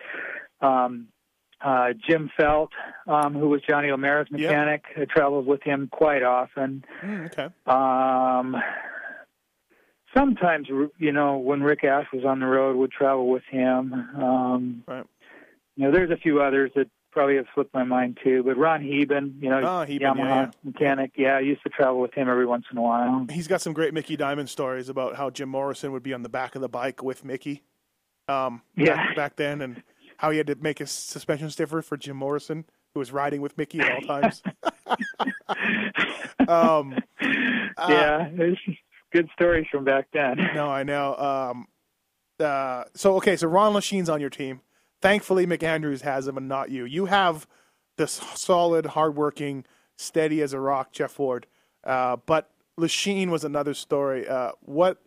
Um, 0.62 1.08
uh, 1.62 1.90
Jim 2.08 2.30
Felt, 2.38 2.72
um, 3.08 3.34
who 3.34 3.50
was 3.50 3.62
Johnny 3.68 3.90
O'Mara's 3.90 4.28
Yep. 4.32 4.40
mechanic, 4.42 4.84
I 4.98 5.06
traveled 5.06 5.46
with 5.46 5.62
him 5.64 5.90
quite 5.92 6.24
often. 6.24 6.86
Mm, 7.02 7.26
okay. 7.28 7.50
Um, 7.66 8.56
sometimes, 10.16 10.68
you 10.98 11.12
know, 11.12 11.38
when 11.38 11.62
Rick 11.62 11.84
Ash 11.84 12.08
was 12.14 12.26
on 12.26 12.40
the 12.40 12.46
road, 12.46 12.76
would 12.78 12.92
travel 12.92 13.30
with 13.30 13.44
him. 13.50 13.94
Um, 13.94 14.84
right. 14.88 15.06
You 15.76 15.86
know, 15.86 15.92
there's 15.92 16.12
a 16.12 16.18
few 16.18 16.42
others 16.42 16.72
that 16.76 16.88
probably 17.12 17.36
have 17.36 17.46
slipped 17.54 17.74
my 17.74 17.84
mind 17.84 18.18
too. 18.24 18.44
But 18.44 18.58
Ron 18.58 18.82
Heben, 18.82 19.38
you 19.42 19.50
know, 19.50 19.62
oh, 19.64 19.86
Heben, 19.86 20.08
Yamaha 20.08 20.18
yeah, 20.18 20.52
mechanic, 20.64 21.12
yeah, 21.16 21.36
I 21.36 21.40
used 21.40 21.64
to 21.64 21.70
travel 21.70 22.00
with 22.00 22.14
him 22.14 22.30
every 22.30 22.46
once 22.46 22.66
in 22.72 22.78
a 22.78 22.82
while. 22.82 23.26
He's 23.32 23.48
got 23.48 23.62
some 23.62 23.74
great 23.74 23.94
Micky 23.94 24.18
Dymond 24.18 24.50
stories 24.50 24.90
about 24.90 25.16
how 25.16 25.30
Jim 25.30 25.50
Morrison 25.50 25.92
would 25.92 26.04
be 26.04 26.14
on 26.14 26.24
the 26.24 26.30
back 26.30 26.56
of 26.56 26.62
the 26.62 26.70
bike 26.70 27.04
with 27.04 27.24
Mickey. 27.24 27.64
Um, 28.28 28.62
yeah. 28.76 28.96
Back, 28.96 29.16
back 29.16 29.36
then, 29.38 29.62
and 29.62 29.84
how 30.18 30.32
he 30.32 30.38
had 30.38 30.48
to 30.48 30.56
make 30.56 30.80
his 30.80 30.92
suspension 30.92 31.50
stiffer 31.50 31.82
for 31.82 31.98
Jim 31.98 32.18
Morrison, 32.18 32.66
who 32.94 33.00
was 33.00 33.12
riding 33.12 33.42
with 33.42 33.58
Mickey 33.58 33.80
at 33.80 33.92
all 33.92 34.02
times. 34.02 34.44
um, 36.48 36.96
yeah, 37.22 38.30
there's 38.34 38.60
good 39.12 39.30
stories 39.34 39.66
from 39.72 39.84
back 39.84 40.08
then. 40.14 40.38
No, 40.54 40.70
I 40.70 40.84
know. 40.84 41.16
Um, 41.16 41.68
uh, 42.40 42.84
so 42.96 43.16
okay, 43.18 43.36
so 43.36 43.48
Ron 43.48 43.74
Lechien's 43.74 44.10
on 44.10 44.22
your 44.22 44.30
team. 44.30 44.62
Thankfully, 45.02 45.46
McAndrews 45.46 46.02
has 46.02 46.28
him, 46.28 46.38
and 46.38 46.48
not 46.48 46.70
you. 46.70 46.86
You 46.86 47.06
have 47.06 47.48
this 47.98 48.22
solid, 48.36 48.88
hardworking, 48.88 49.66
steady 49.98 50.42
as 50.42 50.54
a 50.54 50.60
rock 50.60 50.92
Jeff 50.92 51.18
Ward. 51.20 51.48
Uh, 51.84 52.18
but 52.26 52.50
Lechien 52.80 53.30
was 53.30 53.44
another 53.44 53.74
story. 53.74 54.28
Uh, 54.28 54.52
what? 54.62 54.98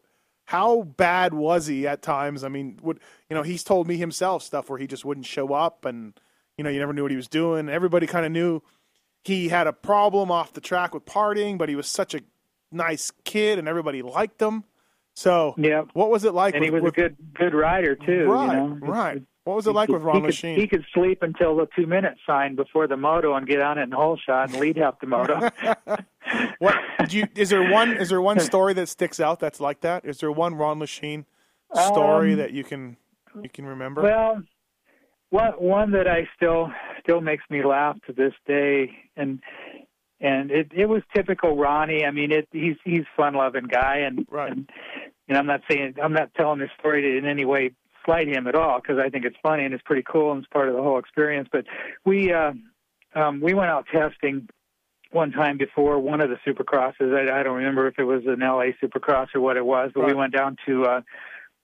How 0.47 0.82
bad 0.82 1.34
was 1.34 1.66
he 1.66 1.86
at 1.86 2.03
times? 2.03 2.43
I 2.45 2.49
mean, 2.49 2.78
would 2.82 3.01
you 3.30 3.36
know? 3.36 3.43
He's 3.43 3.62
told 3.62 3.86
me 3.86 3.97
himself 3.97 4.43
stuff 4.43 4.68
where 4.68 4.78
he 4.78 4.86
just 4.86 5.05
wouldn't 5.05 5.26
show 5.26 5.53
up, 5.53 5.84
and 5.84 6.18
you 6.57 6.64
know, 6.64 6.70
you 6.70 6.78
never 6.78 6.93
knew 6.93 7.03
what 7.03 7.11
he 7.11 7.16
was 7.16 7.28
doing. 7.28 7.68
Everybody 7.68 8.07
kind 8.07 8.26
of 8.26 8.32
knew 8.32 8.62
he 9.24 9.49
had 9.49 9.66
a 9.66 9.72
problem 9.72 10.30
off 10.30 10.53
the 10.53 10.61
track 10.61 10.95
with 10.95 11.05
partying, 11.05 11.59
but 11.59 11.68
he 11.68 11.76
was 11.76 11.86
such 11.86 12.14
a 12.14 12.20
nice 12.70 13.12
kid, 13.24 13.59
and 13.59 13.68
everybody 13.68 14.03
liked 14.03 14.40
him. 14.40 14.64
So, 15.14 15.55
yeah, 15.59 15.82
what 15.93 16.11
was 16.11 16.24
it 16.24 16.34
like? 16.34 16.55
And 16.55 16.62
with, 16.62 16.68
he 16.68 16.74
was 16.74 16.82
with, 16.82 16.95
a 16.95 17.01
good 17.01 17.16
good 17.34 17.55
rider 17.55 17.95
too. 17.95 18.24
Right, 18.24 18.55
you 18.57 18.68
know? 18.68 18.78
right. 18.80 19.22
What 19.45 19.57
was 19.57 19.66
it 19.66 19.72
like 19.72 19.88
he, 19.88 19.95
with 19.95 20.03
Ron 20.03 20.16
he 20.16 20.22
could, 20.22 20.34
He 20.34 20.66
could 20.68 20.84
sleep 20.95 21.22
until 21.22 21.57
the 21.57 21.66
two 21.74 21.86
minute 21.86 22.14
sign 22.26 22.55
before 22.55 22.86
the 22.86 22.97
moto 22.97 23.34
and 23.34 23.47
get 23.47 23.61
on 23.61 23.76
it 23.76 23.82
and 23.82 23.93
hole 23.93 24.16
shot 24.16 24.51
and 24.51 24.61
lead 24.61 24.76
half 24.76 25.01
the 25.01 25.07
moto. 25.09 25.51
what 26.59 26.76
do 27.09 27.18
you? 27.18 27.26
Is 27.34 27.51
there 27.51 27.68
one? 27.70 27.97
Is 27.97 28.11
there 28.11 28.22
one 28.22 28.38
story 28.53 28.72
that 28.74 28.88
sticks 28.88 29.18
out 29.18 29.40
that's 29.40 29.61
like 29.61 29.80
that? 29.80 30.05
Is 30.05 30.18
there 30.18 30.30
one 30.30 30.55
Ron 30.55 30.78
Lechien 30.78 31.24
story 31.74 32.32
Um, 32.32 32.38
that 32.38 32.53
you 32.53 32.62
can 32.62 32.97
you 33.43 33.49
can 33.49 33.66
remember? 33.66 34.03
Well, 34.03 34.43
one 35.30 35.53
one 35.53 35.90
that 35.93 36.07
I 36.07 36.28
still 36.36 36.70
still 37.01 37.20
makes 37.20 37.45
me 37.51 37.64
laugh 37.64 37.97
to 38.07 38.12
this 38.12 38.34
day, 38.47 38.93
and 39.16 39.40
and 40.20 40.53
it 40.53 40.70
it 40.72 40.86
was 40.86 41.03
typical 41.14 41.57
Ronnie. 41.57 42.05
I 42.05 42.12
mean, 42.12 42.30
it 42.30 42.47
he's 42.53 42.76
he's 42.84 43.05
fun 43.16 43.34
loving 43.34 43.66
guy, 43.66 43.99
and 43.99 44.24
right. 44.30 44.53
and 44.53 44.70
and 45.28 45.36
I'm 45.36 45.47
not 45.47 45.62
saying 45.68 45.97
I'm 46.01 46.12
not 46.12 46.32
telling 46.34 46.61
this 46.61 46.70
story 46.78 47.18
in 47.18 47.26
any 47.26 47.45
way 47.45 47.72
slight 48.05 48.29
him 48.29 48.47
at 48.47 48.55
all 48.55 48.81
because 48.81 48.99
I 49.03 49.09
think 49.09 49.25
it's 49.25 49.37
funny 49.43 49.65
and 49.65 49.75
it's 49.75 49.83
pretty 49.85 50.05
cool 50.11 50.33
and 50.33 50.43
it's 50.43 50.53
part 50.53 50.69
of 50.69 50.75
the 50.75 50.83
whole 50.83 50.99
experience. 50.99 51.49
But 51.51 51.67
we 52.05 52.33
uh, 52.33 52.53
um, 53.15 53.41
we 53.41 53.55
went 53.55 53.71
out 53.71 53.87
testing 53.93 54.49
one 55.11 55.31
time 55.31 55.59
before 55.59 55.99
one 55.99 56.21
of 56.21 56.31
the 56.31 56.37
supercrosses. 56.47 57.15
I, 57.15 57.41
I 57.41 57.43
don't 57.43 57.57
remember 57.57 57.87
if 57.87 57.99
it 57.99 58.05
was 58.05 58.23
an 58.27 58.41
LA 58.41 58.73
supercross 58.83 59.29
or 59.35 59.41
what 59.41 59.57
it 59.57 59.65
was, 59.65 59.91
but 59.95 60.07
we 60.07 60.15
went 60.15 60.33
down 60.33 60.57
to 60.67 60.85
uh, 60.85 61.01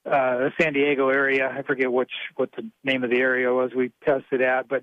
uh, 0.07 0.39
the 0.39 0.53
San 0.61 0.74
Diego 0.74 1.09
area. 1.09 1.49
I 1.51 1.62
forget 1.62 1.91
which 1.93 2.12
what 2.36 2.51
the 2.57 2.70
name 2.84 3.05
of 3.05 3.11
the 3.11 3.18
area 3.18 3.53
was. 3.53 3.72
We 3.74 3.91
tested 4.05 4.43
at, 4.43 4.68
but 4.68 4.82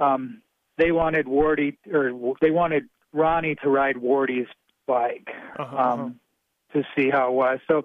um, 0.00 0.42
they 0.76 0.90
wanted 0.92 1.26
Wardy 1.26 1.76
or 1.92 2.34
they 2.40 2.50
wanted 2.50 2.88
Ronnie 3.12 3.54
to 3.62 3.68
ride 3.70 3.96
Wardy's 3.96 4.48
bike. 4.86 5.28
Uh-huh, 5.58 5.76
Um, 5.76 6.20
to 6.74 6.82
see 6.96 7.10
how 7.10 7.28
it 7.28 7.34
was. 7.34 7.58
So, 7.68 7.82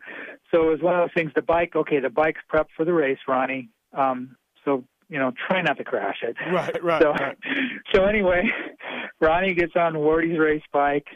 so 0.51 0.67
it 0.67 0.71
was 0.71 0.81
one 0.81 0.95
of 0.95 1.01
those 1.01 1.13
things. 1.13 1.31
The 1.35 1.41
bike, 1.41 1.75
okay, 1.75 1.99
the 1.99 2.09
bike's 2.09 2.41
prepped 2.51 2.71
for 2.75 2.85
the 2.85 2.93
race, 2.93 3.19
Ronnie. 3.27 3.69
Um, 3.93 4.35
so 4.65 4.83
you 5.09 5.17
know, 5.17 5.31
try 5.47 5.61
not 5.61 5.77
to 5.77 5.83
crash 5.83 6.17
it. 6.21 6.35
Right, 6.51 6.83
right, 6.83 7.01
So, 7.01 7.11
right. 7.11 7.37
so 7.93 8.05
anyway, 8.05 8.43
Ronnie 9.19 9.55
gets 9.55 9.73
on 9.75 9.97
Wardy's 9.97 10.39
race 10.39 10.63
bike 10.71 11.07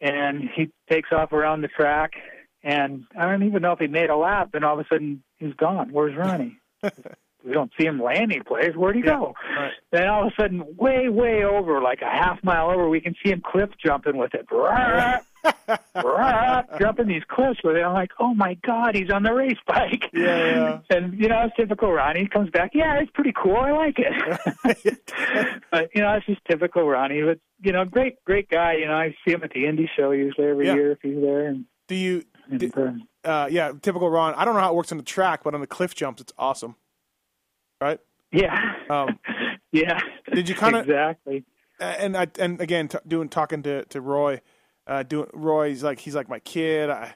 and 0.00 0.42
he 0.54 0.70
takes 0.90 1.10
off 1.12 1.32
around 1.32 1.62
the 1.62 1.68
track. 1.68 2.12
And 2.62 3.04
I 3.18 3.26
don't 3.26 3.44
even 3.44 3.62
know 3.62 3.72
if 3.72 3.78
he 3.78 3.86
made 3.86 4.10
a 4.10 4.16
lap. 4.16 4.50
And 4.54 4.64
all 4.64 4.78
of 4.78 4.84
a 4.84 4.88
sudden, 4.92 5.22
he's 5.38 5.54
gone. 5.54 5.92
Where's 5.92 6.16
Ronnie? 6.16 6.58
we 6.82 7.52
don't 7.52 7.70
see 7.78 7.86
him 7.86 8.02
lay 8.02 8.16
any 8.16 8.40
place. 8.40 8.74
Where'd 8.74 8.96
he 8.96 9.02
go? 9.02 9.34
Right. 9.56 9.70
Then 9.92 10.08
all 10.08 10.26
of 10.26 10.32
a 10.32 10.42
sudden, 10.42 10.64
way, 10.76 11.08
way 11.08 11.44
over, 11.44 11.80
like 11.80 12.02
a 12.02 12.10
half 12.10 12.42
mile 12.42 12.70
over, 12.70 12.88
we 12.88 13.00
can 13.00 13.14
see 13.22 13.30
him 13.30 13.40
cliff 13.44 13.70
jumping 13.84 14.16
with 14.16 14.34
it. 14.34 14.46
Jumping 16.78 17.08
these 17.08 17.22
cliffs 17.28 17.60
with 17.64 17.76
it. 17.76 17.82
I'm 17.82 17.94
like, 17.94 18.10
oh 18.18 18.34
my 18.34 18.54
god, 18.66 18.94
he's 18.94 19.10
on 19.10 19.22
the 19.22 19.32
race 19.32 19.56
bike. 19.66 20.04
Yeah, 20.12 20.80
And 20.90 21.18
you 21.18 21.28
know, 21.28 21.42
it's 21.46 21.56
typical 21.56 21.92
Ronnie. 21.92 22.20
He 22.20 22.28
comes 22.28 22.50
back, 22.50 22.70
yeah, 22.74 23.00
it's 23.00 23.10
pretty 23.12 23.32
cool. 23.32 23.56
I 23.56 23.70
like 23.72 23.96
it. 23.98 25.00
but 25.70 25.88
you 25.94 26.02
know, 26.02 26.14
it's 26.14 26.26
just 26.26 26.40
typical 26.48 26.86
Ronnie. 26.88 27.22
But 27.22 27.38
you 27.62 27.72
know, 27.72 27.84
great, 27.84 28.22
great 28.24 28.48
guy. 28.50 28.74
You 28.74 28.86
know, 28.86 28.94
I 28.94 29.14
see 29.26 29.32
him 29.32 29.42
at 29.42 29.50
the 29.50 29.66
Indy 29.66 29.88
show 29.96 30.10
usually 30.10 30.46
every 30.48 30.66
Yeah. 30.66 30.74
year 30.74 30.92
if 30.92 30.98
he's 31.02 31.20
there. 31.20 31.46
And, 31.46 31.64
Do 31.88 31.94
you? 31.94 32.24
and 32.50 32.60
do- 32.60 32.70
uh, 33.24 33.28
uh, 33.28 33.48
yeah, 33.50 33.72
typical 33.82 34.08
Ron. 34.10 34.34
I 34.34 34.44
don't 34.44 34.54
know 34.54 34.60
how 34.60 34.70
it 34.72 34.76
works 34.76 34.92
on 34.92 34.98
the 34.98 35.04
track, 35.04 35.42
but 35.44 35.54
on 35.54 35.60
the 35.60 35.66
cliff 35.66 35.94
jumps, 35.94 36.20
it's 36.20 36.32
awesome. 36.38 36.76
Right? 37.80 37.98
yeah, 38.32 38.74
Um, 38.88 39.18
yeah. 39.72 40.00
Did 40.32 40.48
you 40.48 40.54
kinda- 40.54 40.80
exactly? 40.80 41.44
and 41.78 42.16
I 42.16 42.26
and 42.38 42.58
again 42.60 42.88
t- 42.88 42.98
doing 43.06 43.28
talking 43.28 43.62
to 43.64 43.84
to 43.86 44.00
Roy, 44.00 44.40
uh, 44.86 45.02
doing 45.02 45.28
Roy's 45.32 45.82
like 45.82 46.00
he's 46.00 46.14
like 46.14 46.28
my 46.28 46.38
kid. 46.40 46.90
I 46.90 47.14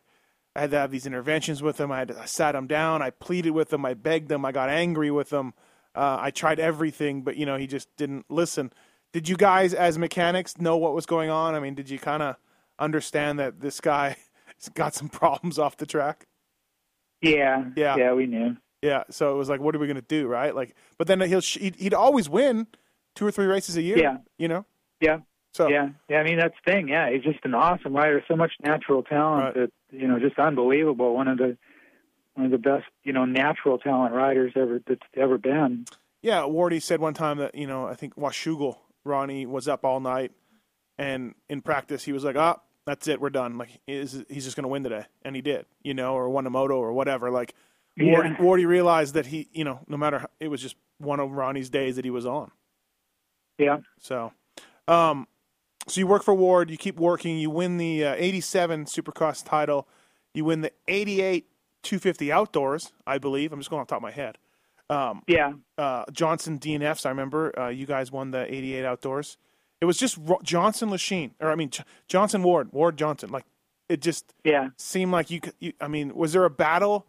I 0.57 0.61
had 0.62 0.71
to 0.73 0.79
have 0.79 0.91
these 0.91 1.07
interventions 1.07 1.62
with 1.62 1.79
him. 1.79 1.93
I 1.93 1.99
had 2.01 2.09
to, 2.09 2.21
I 2.21 2.25
sat 2.25 2.55
him 2.57 2.66
down. 2.66 3.03
I 3.03 3.11
pleaded 3.11 3.51
with 3.53 3.73
him. 3.73 3.85
I 3.87 3.95
begged 3.95 4.31
him. 4.33 4.45
I 4.45 4.51
got 4.53 4.68
angry 4.68 5.11
with 5.11 5.33
him. 5.33 5.55
Uh, 5.95 6.18
I 6.21 6.31
tried 6.33 6.59
everything, 6.59 7.23
but 7.23 7.37
you 7.37 7.47
know 7.47 7.57
he 7.57 7.66
just 7.68 7.89
didn't 7.97 8.27
listen. 8.29 8.73
Did 9.12 9.29
you 9.29 9.37
guys, 9.37 9.75
as 9.75 9.99
mechanics, 9.99 10.59
know 10.59 10.77
what 10.77 10.95
was 10.95 11.05
going 11.07 11.31
on? 11.31 11.55
I 11.55 11.61
mean, 11.61 11.75
did 11.75 11.91
you 11.91 11.99
kind 11.99 12.23
of 12.23 12.37
understand 12.79 13.39
that 13.41 13.61
this 13.61 13.81
guy 13.81 14.16
has 14.57 14.68
got 14.75 14.95
some 14.95 15.09
problems 15.09 15.59
off 15.59 15.77
the 15.77 15.87
track? 15.87 16.27
Yeah, 17.23 17.64
Yeah. 17.77 17.97
yeah. 17.97 18.12
We 18.12 18.27
knew. 18.27 18.57
Yeah. 18.83 19.05
So 19.11 19.33
it 19.35 19.37
was 19.37 19.49
like, 19.49 19.61
what 19.61 19.75
are 19.75 19.79
we 19.79 19.87
gonna 19.87 20.01
do, 20.03 20.27
right? 20.27 20.55
Like, 20.55 20.75
but 20.97 21.07
then 21.07 21.21
he'll 21.21 21.41
sh- 21.41 21.59
he'd, 21.59 21.77
he'd 21.77 21.95
always 21.95 22.29
win 22.29 22.66
two 23.14 23.27
or 23.27 23.31
three 23.31 23.47
races 23.47 23.77
a 23.77 23.83
year. 23.83 23.99
Yeah. 23.99 24.16
You 24.39 24.49
know. 24.49 24.64
Yeah. 25.01 25.18
So 25.53 25.68
Yeah, 25.68 25.90
yeah. 26.09 26.18
I 26.18 26.24
mean, 26.24 26.38
that's 26.38 26.55
the 26.64 26.72
thing. 26.72 26.88
Yeah, 26.88 27.11
he's 27.11 27.22
just 27.22 27.44
an 27.44 27.55
awesome 27.55 27.94
rider. 27.94 28.22
So 28.28 28.36
much 28.36 28.53
natural 28.62 29.03
talent 29.03 29.55
that 29.55 29.72
you 29.90 30.07
know, 30.07 30.18
just 30.18 30.38
unbelievable. 30.38 31.14
One 31.14 31.28
of 31.28 31.38
the 31.38 31.57
one 32.34 32.46
of 32.46 32.53
the 32.53 32.59
best, 32.59 32.86
you 33.05 33.12
know, 33.12 33.24
natural 33.24 33.78
talent 33.78 34.14
riders 34.14 34.53
ever 34.57 34.80
that's 34.86 35.01
ever 35.16 35.38
been. 35.38 35.86
Yeah, 36.22 36.42
Wardy 36.42 36.80
said 36.80 37.01
one 37.01 37.14
time 37.14 37.38
that 37.38 37.55
you 37.55 37.66
know 37.66 37.86
I 37.86 37.94
think 37.94 38.14
Washougal 38.16 38.76
Ronnie 39.05 39.46
was 39.46 39.68
up 39.68 39.84
all 39.84 40.01
night, 40.01 40.32
and 40.98 41.34
in 41.48 41.62
practice 41.62 42.05
he 42.05 42.12
was 42.12 42.24
like, 42.24 42.36
"Ah, 42.36 42.61
that's 42.86 43.09
it, 43.09 43.20
we're 43.20 43.30
done." 43.30 43.59
Like 43.59 43.80
he's 43.86 44.22
he's 44.28 44.44
just 44.44 44.57
going 44.57 44.64
to 44.64 44.68
win 44.68 44.84
today, 44.84 45.07
and 45.22 45.34
he 45.34 45.42
did, 45.42 45.66
you 45.82 45.94
know, 45.94 46.14
or 46.14 46.28
won 46.28 46.46
a 46.46 46.51
moto 46.51 46.76
or 46.76 46.92
whatever. 46.92 47.30
Like 47.30 47.55
Wardy, 47.98 48.36
Wardy 48.38 48.66
realized 48.66 49.14
that 49.14 49.26
he, 49.26 49.48
you 49.53 49.64
know, 49.64 49.80
no 49.88 49.96
matter 49.96 50.20
how, 50.20 50.28
it 50.38 50.48
was 50.48 50.62
just 50.62 50.76
one 50.98 51.20
of 51.20 51.30
Ronnie's 51.30 51.70
days 51.70 51.96
that 51.96 52.05
he 52.05 52.11
was 52.11 52.26
on. 52.26 52.51
Yeah. 53.59 53.78
So, 53.98 54.32
um, 54.88 55.26
so 55.87 56.01
you 56.01 56.07
work 56.07 56.22
for 56.22 56.35
Ward, 56.35 56.70
you 56.70 56.76
keep 56.76 56.97
working, 56.99 57.39
you 57.39 57.51
win 57.51 57.76
the 57.78 58.05
uh, 58.05 58.14
'87 58.16 58.85
Supercross 58.85 59.45
title, 59.45 59.89
you 60.35 60.45
win 60.45 60.61
the 60.61 60.72
'88 60.89 61.47
250 61.83 62.31
Outdoors, 62.33 62.93
I 63.07 63.18
believe. 63.18 63.53
I'm 63.53 63.59
just 63.61 63.70
going 63.70 63.81
off 63.81 63.87
the 63.89 63.93
top 63.93 63.99
of 64.01 64.03
my 64.03 64.11
head. 64.11 64.37
Um, 64.91 65.22
Yeah. 65.26 65.53
uh, 65.78 66.05
Johnson 66.12 66.59
DNFs. 66.59 67.07
I 67.07 67.09
remember 67.11 67.59
uh, 67.59 67.68
you 67.68 67.87
guys 67.87 68.12
won 68.12 68.31
the 68.33 68.53
'88 68.53 68.85
Outdoors. 68.85 69.37
It 69.81 69.87
was 69.87 69.97
just 69.97 70.18
Ro- 70.20 70.41
Johnson 70.43 70.91
Lechien, 70.91 71.31
or 71.41 71.51
I 71.51 71.55
mean 71.55 71.70
J- 71.70 71.85
Johnson 72.07 72.43
Ward, 72.43 72.72
Ward 72.72 72.97
Johnson. 72.99 73.31
Like 73.31 73.47
it 73.89 74.01
just 74.03 74.35
Yeah. 74.45 74.68
seemed 74.76 75.11
like 75.12 75.31
you, 75.31 75.41
could, 75.41 75.55
you. 75.59 75.72
I 75.81 75.89
mean, 75.89 76.14
was 76.14 76.33
there 76.35 76.45
a 76.45 76.51
battle 76.51 77.07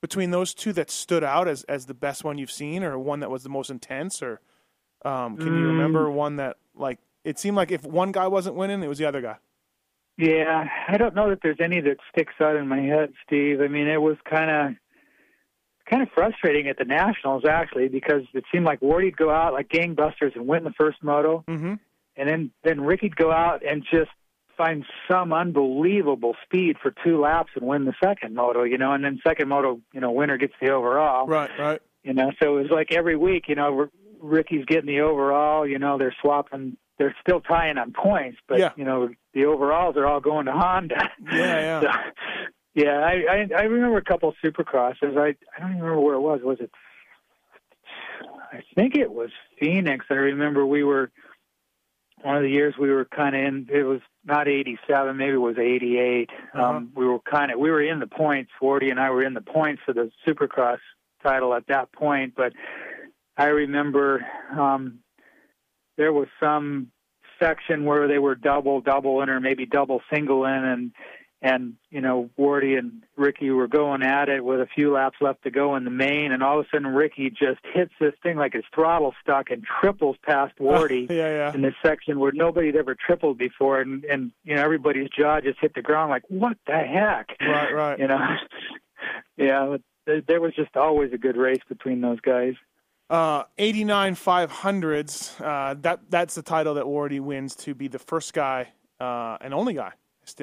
between 0.00 0.30
those 0.30 0.54
two 0.54 0.72
that 0.72 0.90
stood 0.90 1.22
out 1.22 1.46
as 1.48 1.62
as 1.64 1.86
the 1.86 1.94
best 1.94 2.24
one 2.24 2.38
you've 2.38 2.50
seen, 2.50 2.82
or 2.82 2.98
one 2.98 3.20
that 3.20 3.30
was 3.30 3.42
the 3.42 3.48
most 3.50 3.70
intense, 3.70 4.22
or 4.22 4.40
um, 5.04 5.36
can 5.36 5.46
you 5.48 5.52
Mm. 5.64 5.66
remember 5.68 6.10
one 6.10 6.36
that 6.36 6.56
like 6.74 6.98
it 7.26 7.40
seemed 7.40 7.56
like 7.56 7.72
if 7.72 7.84
one 7.84 8.12
guy 8.12 8.28
wasn't 8.28 8.54
winning, 8.54 8.82
it 8.82 8.88
was 8.88 8.98
the 8.98 9.04
other 9.04 9.20
guy. 9.20 9.36
Yeah, 10.16 10.64
I 10.88 10.96
don't 10.96 11.14
know 11.14 11.28
that 11.30 11.40
there's 11.42 11.58
any 11.60 11.80
that 11.80 11.96
sticks 12.10 12.34
out 12.40 12.56
in 12.56 12.68
my 12.68 12.80
head, 12.80 13.12
Steve. 13.26 13.60
I 13.60 13.68
mean, 13.68 13.88
it 13.88 14.00
was 14.00 14.16
kind 14.28 14.50
of 14.50 14.76
kind 15.90 16.02
of 16.02 16.08
frustrating 16.14 16.68
at 16.68 16.78
the 16.78 16.84
nationals 16.84 17.44
actually 17.48 17.88
because 17.88 18.22
it 18.32 18.44
seemed 18.50 18.64
like 18.64 18.80
Wardy'd 18.80 19.16
go 19.16 19.30
out 19.30 19.52
like 19.52 19.68
gangbusters 19.68 20.34
and 20.34 20.46
win 20.46 20.64
the 20.64 20.72
first 20.78 21.02
moto, 21.02 21.44
mm-hmm. 21.48 21.74
and 22.16 22.28
then 22.28 22.50
then 22.62 22.80
Ricky'd 22.80 23.16
go 23.16 23.32
out 23.32 23.62
and 23.68 23.84
just 23.90 24.10
find 24.56 24.84
some 25.10 25.32
unbelievable 25.32 26.34
speed 26.44 26.76
for 26.80 26.94
two 27.04 27.20
laps 27.20 27.50
and 27.56 27.66
win 27.66 27.84
the 27.84 27.94
second 28.02 28.34
moto, 28.34 28.62
you 28.62 28.78
know, 28.78 28.92
and 28.92 29.04
then 29.04 29.20
second 29.26 29.48
moto, 29.48 29.80
you 29.92 30.00
know, 30.00 30.12
winner 30.12 30.38
gets 30.38 30.54
the 30.62 30.70
overall. 30.70 31.26
Right, 31.26 31.50
right. 31.58 31.82
You 32.04 32.14
know, 32.14 32.30
so 32.40 32.56
it 32.56 32.62
was 32.62 32.70
like 32.70 32.92
every 32.92 33.16
week, 33.16 33.46
you 33.48 33.56
know, 33.56 33.88
Ricky's 34.18 34.64
getting 34.64 34.86
the 34.86 35.00
overall, 35.00 35.66
you 35.66 35.78
know, 35.78 35.98
they're 35.98 36.14
swapping 36.22 36.78
they're 36.98 37.14
still 37.20 37.40
tying 37.40 37.78
on 37.78 37.92
points, 37.92 38.38
but 38.48 38.58
Yeah. 38.58 38.72
you 38.76 38.84
know, 38.84 39.10
the 39.34 39.44
overalls 39.46 39.96
are 39.96 40.06
all 40.06 40.20
going 40.20 40.46
to 40.46 40.52
Honda. 40.52 41.10
Yeah, 41.32 41.80
yeah. 41.80 41.80
So, 42.74 42.82
Yeah, 42.84 42.98
I, 42.98 43.12
I 43.30 43.48
I 43.58 43.62
remember 43.62 43.96
a 43.96 44.04
couple 44.04 44.28
of 44.28 44.34
supercrosses. 44.44 45.16
I 45.16 45.28
I 45.56 45.60
don't 45.60 45.70
even 45.72 45.82
remember 45.82 46.00
where 46.00 46.14
it 46.14 46.20
was. 46.20 46.40
Was 46.42 46.58
it? 46.60 46.70
I 48.52 48.62
think 48.74 48.96
it 48.96 49.10
was 49.12 49.30
Phoenix. 49.58 50.06
I 50.10 50.14
remember 50.14 50.64
we 50.66 50.84
were 50.84 51.10
one 52.22 52.36
of 52.36 52.42
the 52.42 52.50
years 52.50 52.74
we 52.78 52.90
were 52.90 53.04
kind 53.04 53.34
of 53.36 53.42
in. 53.42 53.68
It 53.72 53.82
was 53.84 54.00
not 54.24 54.48
'87, 54.48 55.16
maybe 55.16 55.32
it 55.34 55.36
was 55.36 55.58
'88. 55.58 56.30
Uh-huh. 56.30 56.62
Um, 56.64 56.92
we 56.94 57.06
were 57.06 57.18
kind 57.20 57.50
of 57.50 57.58
we 57.58 57.70
were 57.70 57.82
in 57.82 57.98
the 58.00 58.06
points. 58.06 58.50
Forty 58.58 58.90
and 58.90 59.00
I 59.00 59.10
were 59.10 59.22
in 59.24 59.34
the 59.34 59.40
points 59.40 59.82
for 59.84 59.92
the 59.92 60.10
supercross 60.26 60.78
title 61.22 61.54
at 61.54 61.66
that 61.68 61.92
point. 61.92 62.34
But 62.36 62.52
I 63.36 63.46
remember 63.46 64.26
um, 64.58 64.98
there 65.96 66.12
was 66.12 66.28
some 66.40 66.90
section 67.38 67.84
where 67.84 68.08
they 68.08 68.18
were 68.18 68.34
double 68.34 68.80
double 68.80 69.20
in 69.22 69.28
or 69.28 69.40
maybe 69.40 69.66
double 69.66 70.00
single 70.12 70.44
in 70.46 70.52
and 70.64 70.92
and 71.42 71.74
you 71.90 72.00
know 72.00 72.30
Wardy 72.38 72.78
and 72.78 73.02
Ricky 73.16 73.50
were 73.50 73.68
going 73.68 74.02
at 74.02 74.30
it 74.30 74.42
with 74.42 74.58
a 74.60 74.66
few 74.74 74.90
laps 74.92 75.18
left 75.20 75.42
to 75.42 75.50
go 75.50 75.76
in 75.76 75.84
the 75.84 75.90
main, 75.90 76.32
and 76.32 76.42
all 76.42 76.58
of 76.58 76.64
a 76.64 76.68
sudden 76.74 76.88
Ricky 76.88 77.28
just 77.28 77.60
hits 77.74 77.92
this 78.00 78.14
thing 78.22 78.36
like 78.38 78.54
his 78.54 78.64
throttle 78.74 79.14
stuck 79.22 79.50
and 79.50 79.62
triples 79.62 80.16
past 80.22 80.54
Wardy 80.60 81.08
yeah, 81.10 81.28
yeah. 81.28 81.54
in 81.54 81.60
this 81.60 81.74
section 81.84 82.18
where 82.20 82.32
nobody 82.32 82.68
had 82.68 82.76
ever 82.76 82.94
tripled 82.94 83.36
before, 83.36 83.80
and 83.82 84.02
and 84.06 84.32
you 84.44 84.54
know 84.54 84.62
everybody's 84.62 85.10
jaw 85.10 85.40
just 85.42 85.60
hit 85.60 85.74
the 85.74 85.82
ground 85.82 86.10
like 86.10 86.22
what 86.28 86.56
the 86.66 86.72
heck, 86.78 87.36
Right, 87.40 87.72
right. 87.74 87.98
you 88.00 88.08
know, 88.08 88.18
yeah. 89.36 89.76
There- 90.06 90.22
there 90.26 90.40
was 90.40 90.54
just 90.54 90.76
always 90.76 91.12
a 91.12 91.18
good 91.18 91.36
race 91.36 91.60
between 91.68 92.00
those 92.00 92.20
guys. 92.20 92.54
Uh, 93.08 93.44
89 93.58 94.16
500s. 94.16 95.40
Uh, 95.40 95.74
that 95.82 96.00
that's 96.10 96.34
the 96.34 96.42
title 96.42 96.74
that 96.74 96.84
Wardy 96.84 97.20
wins 97.20 97.54
to 97.56 97.74
be 97.74 97.86
the 97.88 97.98
first 98.00 98.32
guy 98.34 98.68
uh, 99.00 99.38
and 99.40 99.54
only 99.54 99.74
guy, 99.74 99.92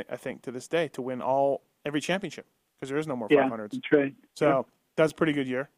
I 0.09 0.15
think, 0.15 0.43
to 0.43 0.51
this 0.51 0.67
day 0.69 0.87
to 0.89 1.01
win 1.01 1.21
all 1.21 1.61
every 1.85 1.99
championship 1.99 2.45
because 2.79 2.89
there 2.89 2.97
is 2.97 3.07
no 3.07 3.15
more 3.17 3.27
Yeah, 3.29 3.49
500s. 3.49 3.71
that's 3.71 3.91
right. 3.91 4.15
So 4.35 4.65
that's 4.95 5.11
a 5.11 5.15
pretty 5.15 5.33
good 5.33 5.47
year. 5.47 5.69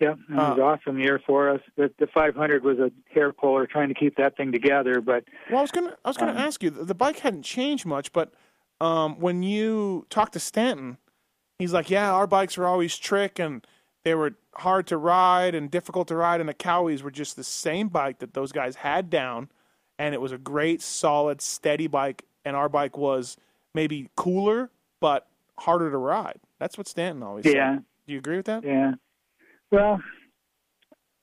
Yeah, 0.00 0.12
it 0.12 0.18
was 0.30 0.38
Uh, 0.38 0.54
an 0.54 0.60
awesome 0.60 0.98
year 1.00 1.20
for 1.26 1.50
us. 1.50 1.60
The, 1.76 1.90
the 1.98 2.06
500 2.08 2.62
was 2.64 2.78
a 2.78 2.90
hair 3.12 3.32
puller 3.32 3.66
trying 3.66 3.88
to 3.88 3.94
keep 3.94 4.16
that 4.16 4.36
thing 4.36 4.52
together, 4.52 5.00
but 5.00 5.24
Well, 5.48 5.58
I 5.58 5.62
was 5.62 5.70
gonna 5.72 5.96
I 6.04 6.08
was 6.08 6.16
gonna 6.16 6.32
Um, 6.32 6.38
ask 6.38 6.62
you. 6.62 6.70
The 6.70 6.84
the 6.84 6.94
bike 6.94 7.18
hadn't 7.20 7.42
changed 7.42 7.84
much, 7.86 8.12
but 8.12 8.32
um, 8.80 9.18
when 9.18 9.42
you 9.42 10.06
talked 10.10 10.34
to 10.34 10.40
Stanton, 10.40 10.98
he's 11.58 11.72
like, 11.72 11.90
"Yeah, 11.90 12.12
our 12.12 12.26
bikes 12.28 12.58
are 12.58 12.66
always 12.66 12.96
trick 12.96 13.38
and 13.40 13.64
they 14.04 14.14
were 14.14 14.34
hard 14.54 14.86
to 14.88 14.96
ride 14.96 15.54
and 15.54 15.70
difficult 15.70 16.08
to 16.08 16.16
ride, 16.16 16.40
and 16.40 16.48
the 16.48 16.54
Cowies 16.54 17.02
were 17.02 17.10
just 17.10 17.36
the 17.36 17.44
same 17.44 17.88
bike 17.88 18.18
that 18.20 18.34
those 18.34 18.52
guys 18.52 18.76
had 18.76 19.10
down, 19.10 19.48
and 19.98 20.14
it 20.14 20.20
was 20.20 20.30
a 20.32 20.38
great, 20.38 20.80
solid, 20.82 21.40
steady 21.40 21.86
bike, 21.86 22.24
and 22.44 22.54
our 22.54 22.68
bike 22.68 22.96
was 22.96 23.36
maybe 23.74 24.08
cooler 24.16 24.70
but 25.00 25.26
harder 25.58 25.90
to 25.90 25.96
ride." 25.96 26.38
That's 26.58 26.78
what 26.78 26.86
Stanton 26.86 27.22
always 27.22 27.44
Yeah. 27.46 27.76
said. 27.76 27.84
Do 28.06 28.12
you 28.12 28.18
agree 28.18 28.36
with 28.36 28.46
that? 28.46 28.62
Yeah. 28.64 28.92
Well, 29.70 30.00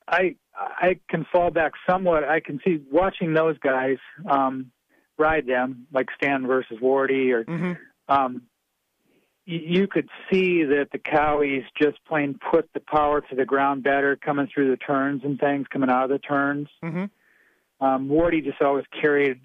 I 0.07 0.35
I 0.55 0.99
can 1.09 1.25
fall 1.31 1.51
back 1.51 1.71
somewhat. 1.89 2.23
I 2.23 2.39
can 2.39 2.59
see 2.65 2.81
watching 2.91 3.33
those 3.33 3.57
guys 3.59 3.97
um, 4.29 4.71
ride 5.17 5.45
them, 5.47 5.87
like 5.93 6.07
Stan 6.15 6.45
versus 6.45 6.79
Wardy, 6.81 7.31
or 7.31 7.45
Mm-hmm. 7.45 7.73
um, 8.09 8.41
you 9.51 9.87
could 9.87 10.09
see 10.31 10.63
that 10.63 10.89
the 10.91 10.97
Cowies 10.97 11.65
just 11.81 12.03
plain 12.05 12.39
put 12.51 12.69
the 12.73 12.79
power 12.79 13.21
to 13.21 13.35
the 13.35 13.45
ground 13.45 13.83
better, 13.83 14.15
coming 14.15 14.47
through 14.53 14.71
the 14.71 14.77
turns 14.77 15.23
and 15.23 15.39
things, 15.39 15.67
coming 15.69 15.89
out 15.89 16.05
of 16.05 16.09
the 16.09 16.19
turns. 16.19 16.67
Mm-hmm. 16.83 17.85
Um, 17.85 18.07
Wardy 18.07 18.43
just 18.43 18.61
always 18.61 18.85
carried, 19.01 19.41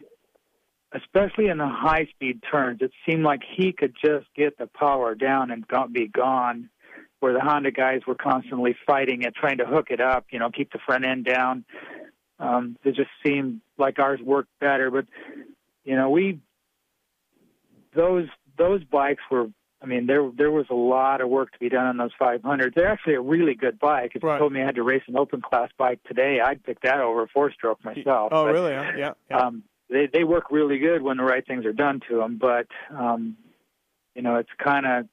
especially 0.92 1.48
in 1.48 1.58
the 1.58 1.68
high 1.68 2.06
speed 2.14 2.42
turns. 2.50 2.80
It 2.82 2.92
seemed 3.08 3.24
like 3.24 3.40
he 3.56 3.72
could 3.72 3.94
just 4.02 4.26
get 4.36 4.58
the 4.58 4.66
power 4.66 5.14
down 5.14 5.50
and 5.50 5.64
be 5.92 6.06
gone. 6.08 6.70
Where 7.20 7.32
the 7.32 7.40
Honda 7.40 7.70
guys 7.70 8.02
were 8.06 8.14
constantly 8.14 8.76
fighting 8.86 9.22
it, 9.22 9.34
trying 9.34 9.56
to 9.58 9.64
hook 9.64 9.86
it 9.88 10.02
up, 10.02 10.26
you 10.30 10.38
know, 10.38 10.50
keep 10.50 10.70
the 10.70 10.78
front 10.84 11.06
end 11.06 11.24
down. 11.24 11.64
Um, 12.38 12.76
it 12.84 12.94
just 12.94 13.08
seemed 13.24 13.62
like 13.78 13.98
ours 13.98 14.20
worked 14.22 14.50
better. 14.60 14.90
But 14.90 15.06
you 15.82 15.96
know, 15.96 16.10
we 16.10 16.40
those 17.94 18.28
those 18.58 18.84
bikes 18.84 19.22
were. 19.30 19.46
I 19.86 19.88
mean, 19.88 20.06
there 20.06 20.28
there 20.36 20.50
was 20.50 20.66
a 20.68 20.74
lot 20.74 21.20
of 21.20 21.28
work 21.28 21.52
to 21.52 21.58
be 21.60 21.68
done 21.68 21.86
on 21.86 21.96
those 21.96 22.10
500s. 22.20 22.74
They're 22.74 22.88
actually 22.88 23.14
a 23.14 23.20
really 23.20 23.54
good 23.54 23.78
bike. 23.78 24.12
If 24.16 24.24
Right. 24.24 24.34
you 24.34 24.38
told 24.40 24.52
me 24.52 24.60
I 24.60 24.64
had 24.66 24.74
to 24.74 24.82
race 24.82 25.04
an 25.06 25.16
open 25.16 25.40
class 25.40 25.70
bike 25.78 26.00
today, 26.08 26.40
I'd 26.44 26.64
pick 26.64 26.80
that 26.80 26.98
over 27.00 27.22
a 27.22 27.28
four 27.28 27.52
stroke 27.52 27.84
myself. 27.84 28.30
Oh, 28.32 28.46
But, 28.46 28.52
really? 28.52 28.72
Yeah. 28.72 29.12
yeah. 29.30 29.38
Um, 29.38 29.62
they 29.88 30.08
they 30.12 30.24
work 30.24 30.50
really 30.50 30.78
good 30.78 31.02
when 31.02 31.18
the 31.18 31.22
right 31.22 31.46
things 31.46 31.64
are 31.64 31.72
done 31.72 32.00
to 32.08 32.16
them, 32.16 32.36
but 32.40 32.66
um, 32.90 33.36
you 34.16 34.22
know, 34.22 34.34
it's 34.36 34.50
kind 34.58 34.86
of 34.86 35.06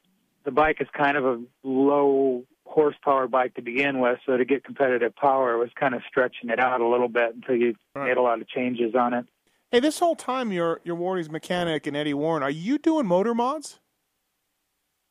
the 0.44 0.50
bike 0.52 0.78
is 0.82 0.88
kind 0.98 1.18
of 1.18 1.26
a 1.26 1.40
low 1.64 2.44
horsepower 2.66 3.28
bike 3.28 3.54
to 3.54 3.62
begin 3.62 4.00
with, 4.00 4.18
so 4.26 4.38
to 4.38 4.44
get 4.46 4.64
competitive 4.64 5.16
power, 5.16 5.54
it 5.54 5.60
was 5.60 5.70
kind 5.80 5.94
of 5.94 6.02
stretching 6.08 6.50
it 6.50 6.60
out 6.60 6.82
a 6.82 6.88
little 6.88 7.10
bit 7.10 7.36
until 7.36 7.56
you 7.56 7.76
Right. 7.94 8.08
made 8.08 8.18
a 8.18 8.22
lot 8.24 8.42
of 8.42 8.48
changes 8.48 8.96
on 8.96 9.14
it. 9.14 9.26
Hey, 9.72 9.80
this 9.80 10.00
whole 10.00 10.16
time 10.16 10.52
you're 10.52 10.82
you're 10.84 10.96
Wardy's 10.96 11.30
mechanic 11.30 11.86
and 11.86 11.96
Eddie 11.96 12.16
Warren. 12.16 12.42
Are 12.42 12.50
you 12.50 12.80
doing 12.80 13.06
motor 13.06 13.36
mods? 13.36 13.80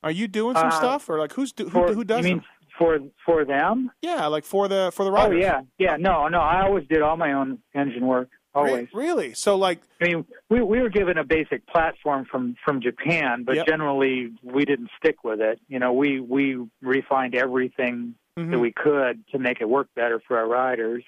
Are 0.03 0.11
you 0.11 0.29
doing 0.29 0.55
some 0.57 0.69
Uh, 0.69 0.71
stuff, 0.71 1.09
or 1.09 1.19
like 1.19 1.33
who's 1.33 1.53
do, 1.53 1.65
who, 1.65 1.71
For, 1.71 1.95
who 1.95 2.05
does 2.05 2.19
you 2.25 2.35
mean 2.35 2.37
them? 2.39 2.47
for 2.79 2.99
for 3.25 3.45
them? 3.45 3.91
Yeah, 4.03 4.27
like 4.27 4.45
for 4.45 4.69
the 4.69 4.91
for 4.95 5.05
the 5.05 5.13
riders. 5.13 5.37
Oh 5.37 5.41
yeah, 5.41 5.61
yeah. 5.79 5.97
No, 5.97 6.29
no. 6.29 6.41
I 6.41 6.63
always 6.65 6.87
did 6.89 7.03
all 7.03 7.17
my 7.17 7.33
own 7.33 7.59
engine 7.75 8.07
work. 8.07 8.29
Re- 8.55 8.61
Always. 8.61 8.89
Really? 8.93 9.33
So 9.33 9.57
like, 9.57 9.81
I 10.03 10.09
mean, 10.09 10.27
we 10.51 10.61
we 10.63 10.81
were 10.81 10.91
given 10.91 11.17
a 11.19 11.25
basic 11.25 11.67
platform 11.67 12.27
from 12.31 12.57
from 12.65 12.81
Japan, 12.83 13.45
but 13.45 13.57
Yep. 13.57 13.67
generally 13.67 14.33
we 14.43 14.65
didn't 14.65 14.91
stick 14.99 15.25
with 15.25 15.41
it. 15.41 15.59
You 15.69 15.79
know, 15.79 15.93
we 15.95 16.21
we 16.21 16.59
refined 16.83 17.35
everything 17.35 18.15
mhm. 18.39 18.51
that 18.51 18.59
we 18.59 18.71
could 18.73 19.25
to 19.33 19.39
make 19.39 19.61
it 19.63 19.69
work 19.69 19.89
better 19.95 20.21
for 20.27 20.37
our 20.37 20.47
riders. 20.49 21.03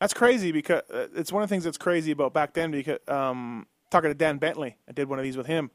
that's 0.00 0.12
crazy 0.14 0.50
because 0.52 0.82
uh, 0.92 1.06
it's 1.14 1.30
one 1.32 1.42
of 1.42 1.48
the 1.48 1.52
things 1.54 1.64
that's 1.64 1.78
crazy 1.78 2.10
about 2.10 2.32
back 2.34 2.52
then. 2.54 2.70
Because 2.70 2.98
um, 3.08 3.66
talking 3.90 4.10
to 4.10 4.14
Dan 4.14 4.36
Bentley, 4.38 4.76
I 4.88 4.92
did 4.92 5.08
one 5.08 5.18
of 5.18 5.22
these 5.22 5.36
with 5.38 5.46
him, 5.46 5.70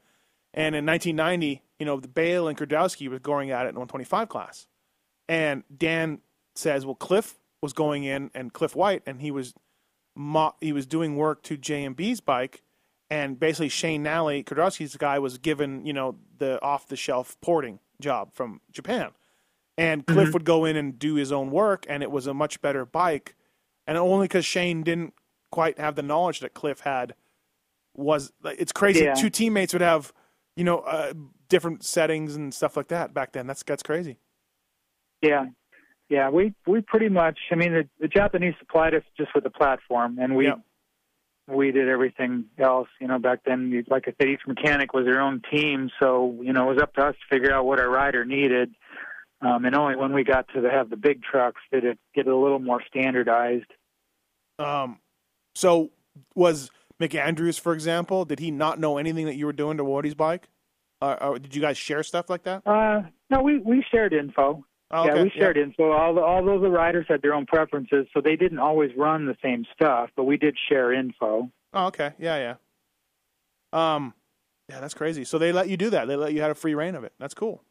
and 0.56 0.74
in 0.74 0.86
1990, 0.86 1.62
you 1.78 1.86
know, 1.86 2.00
the 2.00 2.08
Bayle 2.08 2.48
and 2.48 2.56
Kiedrowski 2.56 3.08
was 3.08 3.20
going 3.20 3.50
at 3.50 3.66
it 3.66 3.70
in 3.70 3.74
125 3.76 4.28
class, 4.28 4.66
and 5.28 5.62
Dan 5.76 6.20
says, 6.54 6.86
well, 6.86 6.94
Cliff 6.94 7.38
was 7.62 7.72
going 7.72 8.04
in 8.04 8.30
and 8.34 8.52
Cliff 8.52 8.74
White, 8.74 9.02
and 9.06 9.20
he 9.20 9.30
was 9.30 9.54
mo- 10.16 10.54
he 10.60 10.72
was 10.72 10.86
doing 10.86 11.16
work 11.16 11.42
to 11.44 11.56
JMB's 11.56 12.20
bike, 12.20 12.62
and 13.10 13.38
basically 13.38 13.68
Shane 13.68 14.02
Nalley, 14.02 14.44
Kiedrowski's 14.44 14.96
guy, 14.96 15.18
was 15.18 15.38
given 15.38 15.84
you 15.84 15.92
know 15.92 16.16
the 16.38 16.60
off 16.62 16.88
the 16.88 16.96
shelf 16.96 17.36
porting 17.40 17.78
job 18.00 18.34
from 18.34 18.60
Japan, 18.72 19.10
and 19.76 20.06
mm-hmm. 20.06 20.14
Cliff 20.14 20.32
would 20.32 20.44
go 20.44 20.64
in 20.64 20.76
and 20.76 20.98
do 20.98 21.14
his 21.14 21.30
own 21.30 21.50
work, 21.50 21.84
and 21.88 22.02
it 22.02 22.10
was 22.10 22.26
a 22.26 22.34
much 22.34 22.60
better 22.62 22.84
bike, 22.86 23.34
and 23.86 23.98
only 23.98 24.24
because 24.24 24.46
Shane 24.46 24.82
didn't 24.82 25.12
quite 25.50 25.78
have 25.78 25.94
the 25.94 26.02
knowledge 26.02 26.40
that 26.40 26.54
Cliff 26.54 26.80
had 26.80 27.14
was 27.94 28.32
it's 28.44 28.72
crazy. 28.72 29.04
Yeah. 29.04 29.14
Two 29.14 29.30
teammates 29.30 29.72
would 29.72 29.82
have 29.82 30.12
you 30.56 30.64
know 30.64 30.78
uh, 30.78 31.12
different 31.48 31.84
settings 31.84 32.34
and 32.34 32.52
stuff 32.52 32.76
like 32.76 32.88
that 32.88 33.14
back 33.14 33.32
then. 33.32 33.46
That's 33.46 33.62
that's 33.62 33.82
crazy. 33.82 34.16
Yeah, 35.22 35.46
yeah. 36.08 36.30
We 36.30 36.54
we 36.66 36.80
pretty 36.80 37.08
much. 37.08 37.38
I 37.52 37.54
mean, 37.54 37.72
the, 37.72 37.88
the 38.00 38.08
Japanese 38.08 38.54
supplied 38.58 38.94
us 38.94 39.02
just 39.16 39.34
with 39.34 39.44
the 39.44 39.50
platform, 39.50 40.18
and 40.18 40.34
we 40.34 40.46
Yep. 40.46 40.60
we 41.48 41.70
did 41.72 41.88
everything 41.88 42.46
else. 42.58 42.88
You 43.00 43.08
know, 43.08 43.18
back 43.18 43.40
then, 43.44 43.84
like 43.88 44.08
I 44.08 44.14
said, 44.18 44.28
each 44.28 44.46
mechanic 44.46 44.92
was 44.92 45.04
their 45.04 45.20
own 45.20 45.42
team, 45.50 45.90
so 46.00 46.36
you 46.42 46.52
know 46.52 46.70
it 46.70 46.74
was 46.74 46.82
up 46.82 46.94
to 46.94 47.02
us 47.06 47.14
to 47.14 47.34
figure 47.34 47.52
out 47.52 47.66
what 47.66 47.78
our 47.80 47.88
rider 47.90 48.24
needed. 48.24 48.74
Um, 49.42 49.66
and 49.66 49.74
only 49.74 49.96
when 49.96 50.14
we 50.14 50.24
got 50.24 50.48
to 50.54 50.62
the, 50.62 50.70
have 50.70 50.88
the 50.88 50.96
big 50.96 51.22
trucks 51.22 51.60
did 51.70 51.84
it 51.84 51.98
get 52.14 52.26
a 52.26 52.34
little 52.34 52.58
more 52.58 52.82
standardized. 52.88 53.70
Um, 54.58 54.98
so 55.54 55.90
was 56.34 56.70
McAndrews, 57.00 57.60
for 57.60 57.72
example, 57.72 58.24
did 58.24 58.38
he 58.38 58.50
not 58.50 58.78
know 58.78 58.98
anything 58.98 59.26
that 59.26 59.36
you 59.36 59.46
were 59.46 59.52
doing 59.52 59.76
to 59.76 59.84
Wardy's 59.84 60.14
bike? 60.14 60.48
Uh, 61.02 61.16
or 61.20 61.38
did 61.38 61.54
you 61.54 61.60
guys 61.60 61.76
share 61.76 62.02
stuff 62.02 62.30
like 62.30 62.44
that? 62.44 62.66
Uh, 62.66 63.02
no, 63.28 63.42
we 63.42 63.58
we 63.58 63.84
shared 63.90 64.14
info. 64.14 64.64
Oh, 64.90 65.04
yeah, 65.04 65.22
we 65.22 65.30
shared 65.30 65.56
info. 65.56 65.90
All 65.90 66.14
the, 66.14 66.20
all 66.20 66.44
those 66.44 66.62
riders 66.70 67.06
had 67.08 67.20
their 67.20 67.34
own 67.34 67.44
preferences, 67.44 68.06
so 68.14 68.20
they 68.20 68.36
didn't 68.36 68.60
always 68.60 68.92
run 68.96 69.26
the 69.26 69.36
same 69.42 69.64
stuff, 69.74 70.10
but 70.16 70.24
we 70.24 70.36
did 70.36 70.56
share 70.68 70.92
info. 70.92 71.50
Oh, 71.74 71.86
okay. 71.86 72.12
Yeah, 72.18 72.54
yeah. 73.74 73.94
Um, 73.94 74.14
yeah, 74.68 74.80
that's 74.80 74.94
crazy. 74.94 75.24
So 75.24 75.38
they 75.38 75.52
let 75.52 75.68
you 75.68 75.76
do 75.76 75.90
that. 75.90 76.06
They 76.06 76.16
let 76.16 76.32
you 76.32 76.40
have 76.40 76.52
a 76.52 76.54
free 76.54 76.74
reign 76.74 76.94
of 76.94 77.04
it. 77.04 77.12
That's 77.18 77.34
cool. 77.34 77.62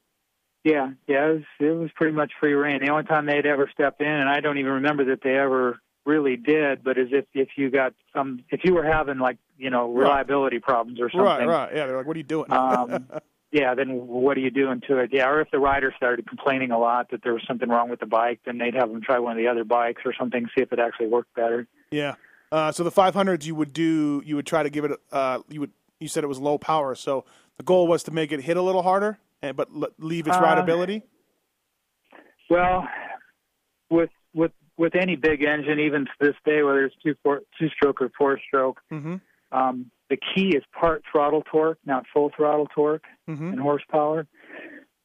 Yeah, 0.66 0.92
yeah, 1.08 1.28
it 1.28 1.34
was 1.34 1.44
it 1.60 1.72
was 1.72 1.90
pretty 1.96 2.14
much 2.14 2.32
free 2.40 2.54
reign. 2.54 2.84
The 2.84 2.92
only 2.92 3.04
time 3.04 3.28
they'd 3.28 3.46
ever 3.46 3.70
step 3.72 3.96
in, 4.02 4.08
and 4.08 4.28
I 4.28 4.40
don't 4.40 4.58
even 4.58 4.74
remember 4.74 5.06
that 5.06 5.20
they 5.24 5.38
ever 5.38 5.80
really 6.06 6.38
did, 6.38 6.84
but 6.84 6.98
is 6.98 7.10
if 7.12 7.26
if 7.34 7.50
you 7.58 7.70
got 7.70 7.94
some, 8.14 8.44
if 8.50 8.62
you 8.64 8.74
were 8.74 8.86
having 8.86 9.20
like 9.20 9.38
you 9.58 9.70
know 9.70 9.92
Right. 9.92 10.04
reliability 10.04 10.60
problems 10.60 11.00
or 11.00 11.10
something, 11.10 11.26
Right, 11.26 11.48
right. 11.48 11.76
Yeah, 11.76 11.88
they're 11.88 11.98
like, 11.98 12.06
what 12.08 12.16
are 12.16 12.20
you 12.20 12.24
doing? 12.24 12.52
um, 12.52 13.08
yeah, 13.52 13.74
then 13.76 13.90
what 14.08 14.38
are 14.38 14.42
you 14.42 14.52
doing 14.52 14.82
to 14.88 14.98
it? 15.00 15.10
Yeah, 15.14 15.30
or 15.30 15.42
if 15.42 15.50
the 15.52 15.60
rider 15.60 15.94
started 15.96 16.28
complaining 16.28 16.72
a 16.72 16.78
lot 16.80 17.10
that 17.12 17.22
there 17.24 17.34
was 17.34 17.44
something 17.48 17.70
wrong 17.70 17.90
with 17.90 18.00
the 18.00 18.06
bike, 18.06 18.40
then 18.46 18.58
they'd 18.58 18.76
have 18.76 18.90
them 18.92 19.02
try 19.02 19.20
one 19.20 19.32
of 19.34 19.38
the 19.38 19.48
other 19.48 19.64
bikes 19.64 20.02
or 20.06 20.14
something, 20.18 20.46
see 20.56 20.62
if 20.62 20.72
it 20.74 20.80
actually 20.80 21.08
worked 21.08 21.34
better. 21.36 21.68
yeah. 21.92 22.16
Uh, 22.52 22.72
so 22.72 22.84
the 22.84 22.92
500s 22.92 23.44
you 23.46 23.56
would 23.56 23.74
do, 23.74 24.22
you 24.24 24.36
would 24.36 24.46
try 24.46 24.62
to 24.64 24.70
give 24.70 24.86
it, 24.86 24.92
uh, 25.12 25.40
you 25.50 25.60
would, 25.60 25.72
you 26.00 26.08
said 26.08 26.24
it 26.24 26.28
was 26.28 26.40
low 26.40 26.58
power. 26.58 26.96
So 26.96 27.26
the 27.58 27.64
goal 27.64 27.88
was 27.88 28.04
to 28.04 28.12
make 28.12 28.32
it 28.32 28.40
hit 28.42 28.56
a 28.56 28.62
little 28.62 28.84
harder 28.84 29.18
and 29.42 29.58
but 29.58 29.70
leave 30.00 30.28
its 30.28 30.38
Uh, 30.38 30.42
rideability? 30.42 31.02
Well, 32.50 32.88
with 33.90 34.10
with 34.34 34.52
with 34.78 34.96
any 34.96 35.16
big 35.16 35.44
engine, 35.44 35.80
even 35.80 36.06
to 36.06 36.12
this 36.20 36.36
day, 36.46 36.62
whether 36.64 36.86
it's 36.86 36.96
two 37.04 37.16
four, 37.24 37.42
two 37.60 37.70
stroke 37.70 38.02
or 38.02 38.12
four 38.18 38.40
stroke, 38.48 38.82
Mm-hmm. 38.92 39.16
um, 39.52 39.92
the 40.10 40.18
key 40.18 40.50
is 40.56 40.64
part 40.72 41.04
throttle 41.12 41.42
torque, 41.52 41.80
not 41.86 42.06
full 42.14 42.32
throttle 42.36 42.68
torque 42.74 43.06
Mm-hmm. 43.30 43.50
and 43.54 43.60
horsepower. 43.60 44.28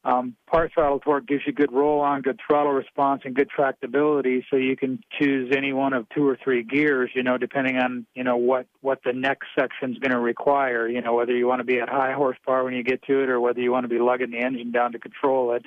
Um, 0.03 0.35
part 0.47 0.71
throttle 0.73 0.99
torque 0.99 1.27
gives 1.27 1.43
you 1.45 1.53
good 1.53 1.71
roll 1.71 2.01
on, 2.01 2.23
good 2.23 2.39
throttle 2.47 2.71
response, 2.73 3.21
and 3.23 3.35
good 3.35 3.49
tractability. 3.55 4.43
So 4.49 4.55
you 4.55 4.75
can 4.75 4.99
choose 5.19 5.53
any 5.55 5.73
one 5.73 5.93
of 5.93 6.09
two 6.09 6.27
or 6.27 6.35
three 6.43 6.63
gears, 6.63 7.11
you 7.13 7.21
know, 7.21 7.37
depending 7.37 7.77
on 7.77 8.07
you 8.15 8.23
know 8.23 8.35
what 8.35 8.65
what 8.81 8.99
the 9.05 9.13
next 9.13 9.49
section's 9.57 9.99
going 9.99 10.11
to 10.11 10.19
require. 10.19 10.87
You 10.87 11.01
know, 11.01 11.13
whether 11.13 11.35
you 11.35 11.45
want 11.47 11.59
to 11.59 11.65
be 11.65 11.79
at 11.79 11.87
high 11.87 12.13
horsepower 12.13 12.63
when 12.63 12.73
you 12.73 12.83
get 12.83 13.03
to 13.03 13.21
it, 13.21 13.29
or 13.29 13.39
whether 13.39 13.61
you 13.61 13.71
want 13.71 13.83
to 13.83 13.89
be 13.89 13.99
lugging 13.99 14.31
the 14.31 14.39
engine 14.39 14.71
down 14.71 14.91
to 14.93 14.99
control 14.99 15.53
it. 15.53 15.63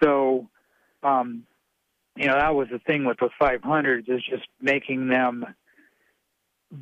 So, 0.00 0.48
um, 1.02 1.44
you 2.16 2.26
know, 2.26 2.34
that 2.34 2.54
was 2.54 2.68
the 2.70 2.78
thing 2.78 3.04
with 3.04 3.18
those 3.18 3.30
500s 3.40 4.08
is 4.08 4.22
just 4.28 4.46
making 4.60 5.08
them 5.08 5.44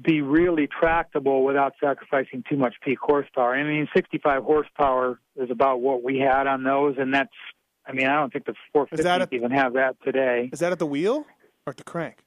be 0.02 0.20
really 0.22 0.66
tractable 0.66 1.44
without 1.44 1.74
sacrificing 1.82 2.42
too 2.48 2.56
much 2.56 2.74
peak 2.82 2.98
horsepower. 3.00 3.54
I 3.54 3.62
mean, 3.62 3.88
65 3.94 4.42
horsepower 4.42 5.20
is 5.36 5.50
about 5.50 5.80
what 5.80 6.02
we 6.02 6.18
had 6.18 6.46
on 6.46 6.62
those, 6.64 6.96
and 6.98 7.12
that's. 7.14 7.32
I 7.84 7.92
mean, 7.92 8.06
I 8.06 8.14
don't 8.14 8.32
think 8.32 8.44
the 8.46 8.54
450s 8.76 9.32
even 9.32 9.50
have 9.50 9.72
that 9.72 9.96
today. 10.04 10.48
Is 10.52 10.60
that 10.60 10.70
at 10.70 10.78
the 10.78 10.86
wheel 10.86 11.26
or 11.66 11.70
at 11.72 11.76
the 11.76 11.82
crank? 11.82 12.18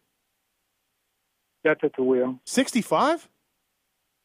That's 1.64 1.80
at 1.84 1.96
the 1.96 2.04
wheel. 2.04 2.40
Sixty-five? 2.46 3.30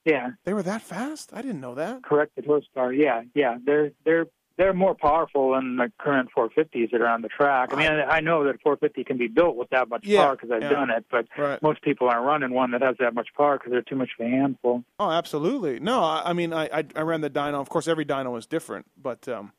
Yeah, 0.05 0.31
They 0.45 0.55
were 0.55 0.62
that 0.62 0.83
fast? 0.83 1.31
I 1.33 1.41
didn't 1.43 1.61
know 1.61 1.74
that. 1.76 2.03
corrected 2.03 2.47
horsepower. 2.47 2.93
Yeah, 2.93 3.22
yeah, 3.35 3.59
they're 3.64 3.93
they're 4.05 4.26
they're 4.61 4.74
more 4.74 4.94
powerful 4.94 5.52
than 5.54 5.76
the 5.76 5.90
current 5.98 6.28
450s 6.36 6.90
that 6.92 7.00
are 7.00 7.06
on 7.06 7.22
the 7.22 7.28
track. 7.28 7.70
I 7.72 7.76
mean, 7.76 7.90
I 7.90 8.18
I 8.18 8.20
know 8.20 8.44
that 8.44 8.61
450 8.61 9.04
can 9.04 9.16
be 9.16 9.26
built 9.26 9.56
with 9.56 9.70
that 9.70 9.88
much 9.88 10.04
Yeah, 10.06 10.24
power 10.26 10.36
because 10.36 10.50
I've 10.50 10.61
yeah. 10.62 10.68
done 10.68 10.90
it, 10.90 11.06
but 11.11 11.26
Right. 11.38 11.61
most 11.62 11.80
people 11.80 12.08
aren't 12.11 12.26
running 12.26 12.50
one 12.50 12.72
that 12.72 12.82
has 12.82 12.96
that 13.00 13.14
much 13.14 13.28
power 13.34 13.56
because 13.56 13.72
they're 13.72 13.80
too 13.80 13.96
much 13.96 14.11
of 14.18 14.26
a 14.26 14.28
handful. 14.28 14.84
Oh, 14.98 15.11
absolutely. 15.11 15.80
No, 15.80 16.04
I, 16.04 16.22
I 16.26 16.32
mean, 16.34 16.52
I, 16.52 16.64
I 16.66 16.84
I 16.94 17.00
ran 17.00 17.22
the 17.22 17.30
dyno. 17.30 17.54
Of 17.54 17.70
course, 17.70 17.88
every 17.88 18.04
dyno 18.04 18.36
is 18.38 18.44
different, 18.46 18.84
but 19.00 19.26
um, 19.28 19.52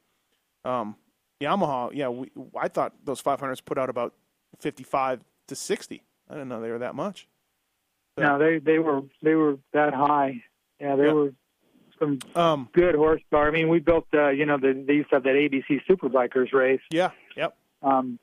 um, 0.64 0.96
Yamaha, 1.42 1.90
yeah, 1.96 2.10
we, 2.10 2.30
I 2.56 2.68
thought 2.68 2.94
those 3.04 3.24
500s 3.24 3.66
put 3.66 3.80
out 3.80 3.90
about 3.90 4.14
55 4.60 5.24
to 5.48 5.56
60. 5.56 6.04
I 6.30 6.34
didn't 6.36 6.48
know 6.50 6.62
they 6.62 6.70
were 6.70 6.78
that 6.78 6.94
much. 6.94 7.28
No, 8.18 8.38
they 8.38 8.60
they 8.60 8.78
were 8.78 9.02
they 9.24 9.34
were 9.34 9.58
that 9.74 9.96
high. 9.96 10.44
Yeah, 10.80 10.96
they 10.96 11.06
Yeah. 11.06 11.14
were 11.14 11.34
some 12.02 12.20
Um, 12.36 12.70
good 12.74 12.96
horsepower. 12.96 13.48
I 13.48 13.52
mean, 13.52 13.70
we 13.70 13.80
built 13.80 14.08
uh, 14.14 14.30
you 14.30 14.46
know 14.46 14.58
the, 14.58 14.84
they 14.88 14.94
used 14.96 15.10
to 15.10 15.16
have 15.18 15.24
that 15.24 15.36
ABC 15.36 15.82
Superbikers 15.90 16.52
race, 16.54 16.82
yeah, 16.90 17.12
yep. 17.38 17.56
um, 17.84 18.20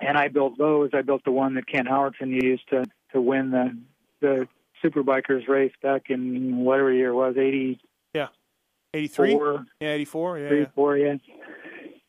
and 0.00 0.18
I 0.18 0.28
built 0.28 0.58
those. 0.58 0.90
I 0.92 1.02
built 1.02 1.24
the 1.24 1.30
one 1.32 1.54
that 1.54 1.66
Kent 1.66 1.88
Howerton 1.88 2.30
used 2.42 2.68
to 2.70 2.84
to 3.12 3.20
win 3.20 3.50
the 3.50 3.76
the 4.20 4.48
Superbikers 4.84 5.48
race 5.48 5.72
back 5.82 6.10
in 6.10 6.56
whatever 6.58 6.92
year 6.92 7.10
it 7.10 7.14
was, 7.14 7.36
eighty 7.36 7.78
Yeah. 8.14 8.28
83? 8.92 9.32
four, 9.32 9.66
Yeah, 9.80 9.88
84. 9.90 10.38
Yeah, 10.38 10.46
Eighty 10.48 10.66
four. 10.74 10.96
yeah. 10.96 11.14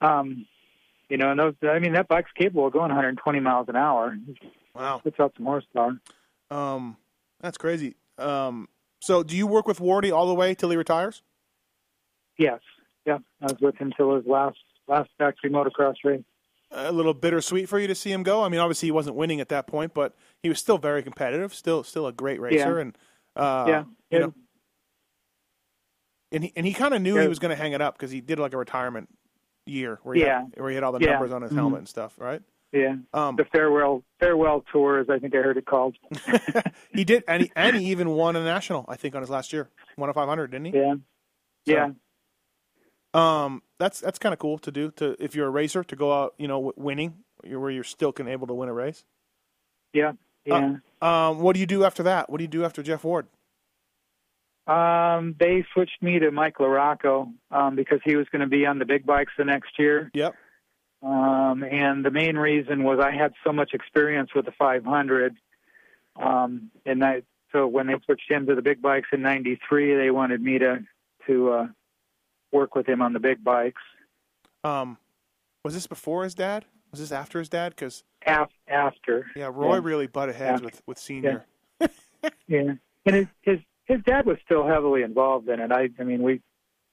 yeah. 0.02 0.20
Um, 0.20 0.46
you 1.10 1.18
know, 1.18 1.30
and 1.32 1.40
those. 1.40 1.54
I 1.64 1.78
mean, 1.80 1.94
that 1.94 2.08
bike's 2.08 2.32
capable 2.34 2.66
of 2.68 2.74
going 2.74 2.90
120 2.90 3.40
miles 3.40 3.68
an 3.70 3.76
hour. 3.76 4.18
Wow. 4.74 5.00
Puts 5.04 5.20
out 5.20 5.34
some 5.38 5.46
horsepower. 5.46 6.00
Um, 6.50 6.98
that's 7.42 7.58
crazy. 7.58 7.96
Um, 8.18 8.68
so 9.02 9.24
do 9.24 9.36
you 9.36 9.46
work 9.48 9.68
with 9.68 9.80
Wardy 9.80 10.14
all 10.16 10.28
the 10.28 10.34
way 10.34 10.56
till 10.56 10.70
he 10.70 10.78
retires? 10.78 11.22
Yes, 12.38 12.60
yeah. 13.06 13.18
I 13.42 13.46
was 13.48 13.60
with 13.60 13.76
him 13.76 13.92
till 13.96 14.16
his 14.16 14.26
last 14.26 14.58
last 14.88 15.10
factory 15.18 15.50
motocross 15.50 15.96
race. 16.04 16.24
A 16.72 16.92
little 16.92 17.14
bittersweet 17.14 17.68
for 17.68 17.78
you 17.80 17.88
to 17.88 17.96
see 17.96 18.12
him 18.12 18.24
go. 18.24 18.44
I 18.44 18.50
mean, 18.50 18.62
obviously 18.62 18.88
he 18.88 18.92
wasn't 18.92 19.18
winning 19.18 19.42
at 19.42 19.50
that 19.50 19.68
point, 19.68 19.94
but 19.94 20.16
he 20.42 20.48
was 20.48 20.58
still 20.58 20.78
very 20.78 21.04
competitive. 21.04 21.54
Still, 21.54 21.84
still 21.84 22.08
a 22.08 22.14
great 22.14 22.40
racer, 22.40 22.80
and 22.80 22.98
uh, 23.36 23.66
yeah, 23.68 23.80
you 23.82 23.88
yeah. 24.12 24.20
know, 24.20 24.34
and 26.32 26.44
he 26.46 26.54
and 26.56 26.66
he 26.66 26.74
kind 26.74 26.94
of 26.94 27.02
knew 27.02 27.16
Yeah. 27.16 27.24
he 27.24 27.28
was 27.28 27.40
going 27.40 27.50
to 27.56 27.62
hang 27.62 27.74
it 27.74 27.82
up 27.82 27.96
because 27.98 28.12
he 28.12 28.22
did 28.22 28.40
like 28.40 28.54
a 28.54 28.58
retirement 28.58 29.10
year 29.66 30.00
where 30.04 30.16
he 30.16 30.22
Yeah. 30.22 30.42
had, 30.44 30.54
where 30.58 30.70
he 30.70 30.76
had 30.76 30.84
all 30.84 30.92
the 30.94 31.00
Yeah. 31.00 31.12
numbers 31.12 31.32
on 31.34 31.42
his 31.42 31.52
Mhm. 31.52 31.56
helmet 31.56 31.80
and 31.80 31.90
stuff, 31.90 32.14
right? 32.18 32.42
Yeah. 32.72 32.96
Um, 33.14 33.36
the 33.36 33.46
farewell 33.52 34.04
farewell 34.20 34.64
tour, 34.72 35.00
as 35.00 35.10
I 35.10 35.20
think 35.20 35.36
I 35.36 35.40
heard 35.40 35.58
it 35.58 35.66
called. 35.66 35.96
he 36.94 37.04
did, 37.04 37.24
and 37.28 37.44
he, 37.44 37.52
and 37.56 37.76
he 37.76 37.86
even 37.92 38.10
won 38.12 38.36
a 38.36 38.44
national, 38.44 38.86
I 38.88 38.96
think, 38.96 39.14
on 39.14 39.22
his 39.22 39.30
last 39.30 39.52
year, 39.52 39.70
won 39.98 40.10
a 40.10 40.14
500, 40.14 40.52
didn't 40.52 40.66
he? 40.66 40.78
Yeah. 40.78 40.96
Yeah. 41.66 41.90
Um, 43.14 43.62
that's 43.78 44.00
that's 44.00 44.20
kind 44.20 44.32
of 44.32 44.40
cool 44.40 44.58
to 44.60 44.72
do. 44.72 44.92
To 44.92 45.16
if 45.20 45.36
you're 45.36 45.48
a 45.48 45.52
racer, 45.52 45.84
to 45.84 45.96
go 45.96 46.14
out, 46.14 46.34
you 46.38 46.48
know, 46.48 46.72
winning, 46.78 47.16
you're- 47.44 47.62
where 47.62 47.72
you're 47.72 47.84
still 47.84 48.14
can 48.14 48.28
able 48.28 48.48
to 48.48 48.54
win 48.54 48.70
a 48.70 48.74
race. 48.74 49.04
Yeah. 49.94 50.14
Yeah. 50.46 50.78
Um, 51.02 51.40
what 51.40 51.54
do 51.54 51.60
you 51.60 51.66
do 51.68 51.84
after 51.84 52.04
that? 52.04 52.30
What 52.30 52.38
do 52.38 52.44
you 52.44 52.48
do 52.48 52.64
after 52.64 52.82
Jeff 52.82 53.04
Ward? 53.04 53.28
Um, 54.66 55.36
they 55.40 55.66
switched 55.74 56.02
me 56.02 56.20
to 56.20 56.32
Mike 56.32 56.58
LaRocco 56.58 57.32
um, 57.52 57.76
because 57.76 58.00
he 58.06 58.16
was 58.16 58.28
going 58.32 58.42
to 58.42 58.48
be 58.48 58.66
on 58.66 58.80
the 58.80 58.86
big 58.86 59.06
bikes 59.06 59.34
the 59.38 59.44
next 59.44 59.78
year. 59.78 60.10
Yep. 60.14 60.36
Um, 61.04 61.64
and 61.64 62.06
the 62.06 62.12
main 62.12 62.38
reason 62.38 62.84
was 62.84 63.00
I 63.00 63.12
had 63.12 63.34
so 63.44 63.52
much 63.52 63.74
experience 63.74 64.30
with 64.36 64.46
the 64.46 64.52
500. 64.52 65.36
Um, 66.16 66.70
and 66.86 67.04
I, 67.04 67.24
so 67.52 67.68
when 67.68 67.88
they 67.88 67.96
switched 68.06 68.30
him 68.30 68.46
to 68.48 68.56
the 68.56 68.62
big 68.62 68.82
bikes 68.82 69.08
in 69.12 69.22
'93, 69.22 69.96
they 69.96 70.12
wanted 70.12 70.42
me 70.42 70.60
to 70.60 70.80
to 71.28 71.50
uh, 71.52 71.68
work 72.52 72.76
with 72.76 72.88
him 72.88 73.02
on 73.02 73.14
the 73.14 73.20
big 73.20 73.44
bikes. 73.44 73.82
Um, 74.64 74.98
was 75.64 75.74
this 75.74 75.88
before 75.88 76.24
his 76.24 76.36
dad? 76.36 76.66
Was 76.92 77.00
this 77.00 77.12
after 77.12 77.40
his 77.40 77.50
dad? 77.50 77.74
Because 77.76 78.04
Af- 78.26 78.50
after, 78.68 79.26
yeah, 79.36 79.50
Roy 79.52 79.76
Yeah. 79.76 79.82
really 79.84 80.08
butted 80.08 80.36
heads 80.36 80.56
After. 80.56 80.66
with 80.66 80.82
with 80.86 80.98
senior. 80.98 81.46
yeah, 82.48 82.74
and 83.06 83.16
his 83.16 83.28
his 83.42 83.60
his 83.86 84.02
dad 84.06 84.26
was 84.26 84.38
still 84.46 84.68
heavily 84.68 85.02
involved 85.02 85.48
in 85.50 85.60
it. 85.60 85.72
I 85.72 85.90
I 86.00 86.04
mean 86.04 86.22
we. 86.22 86.42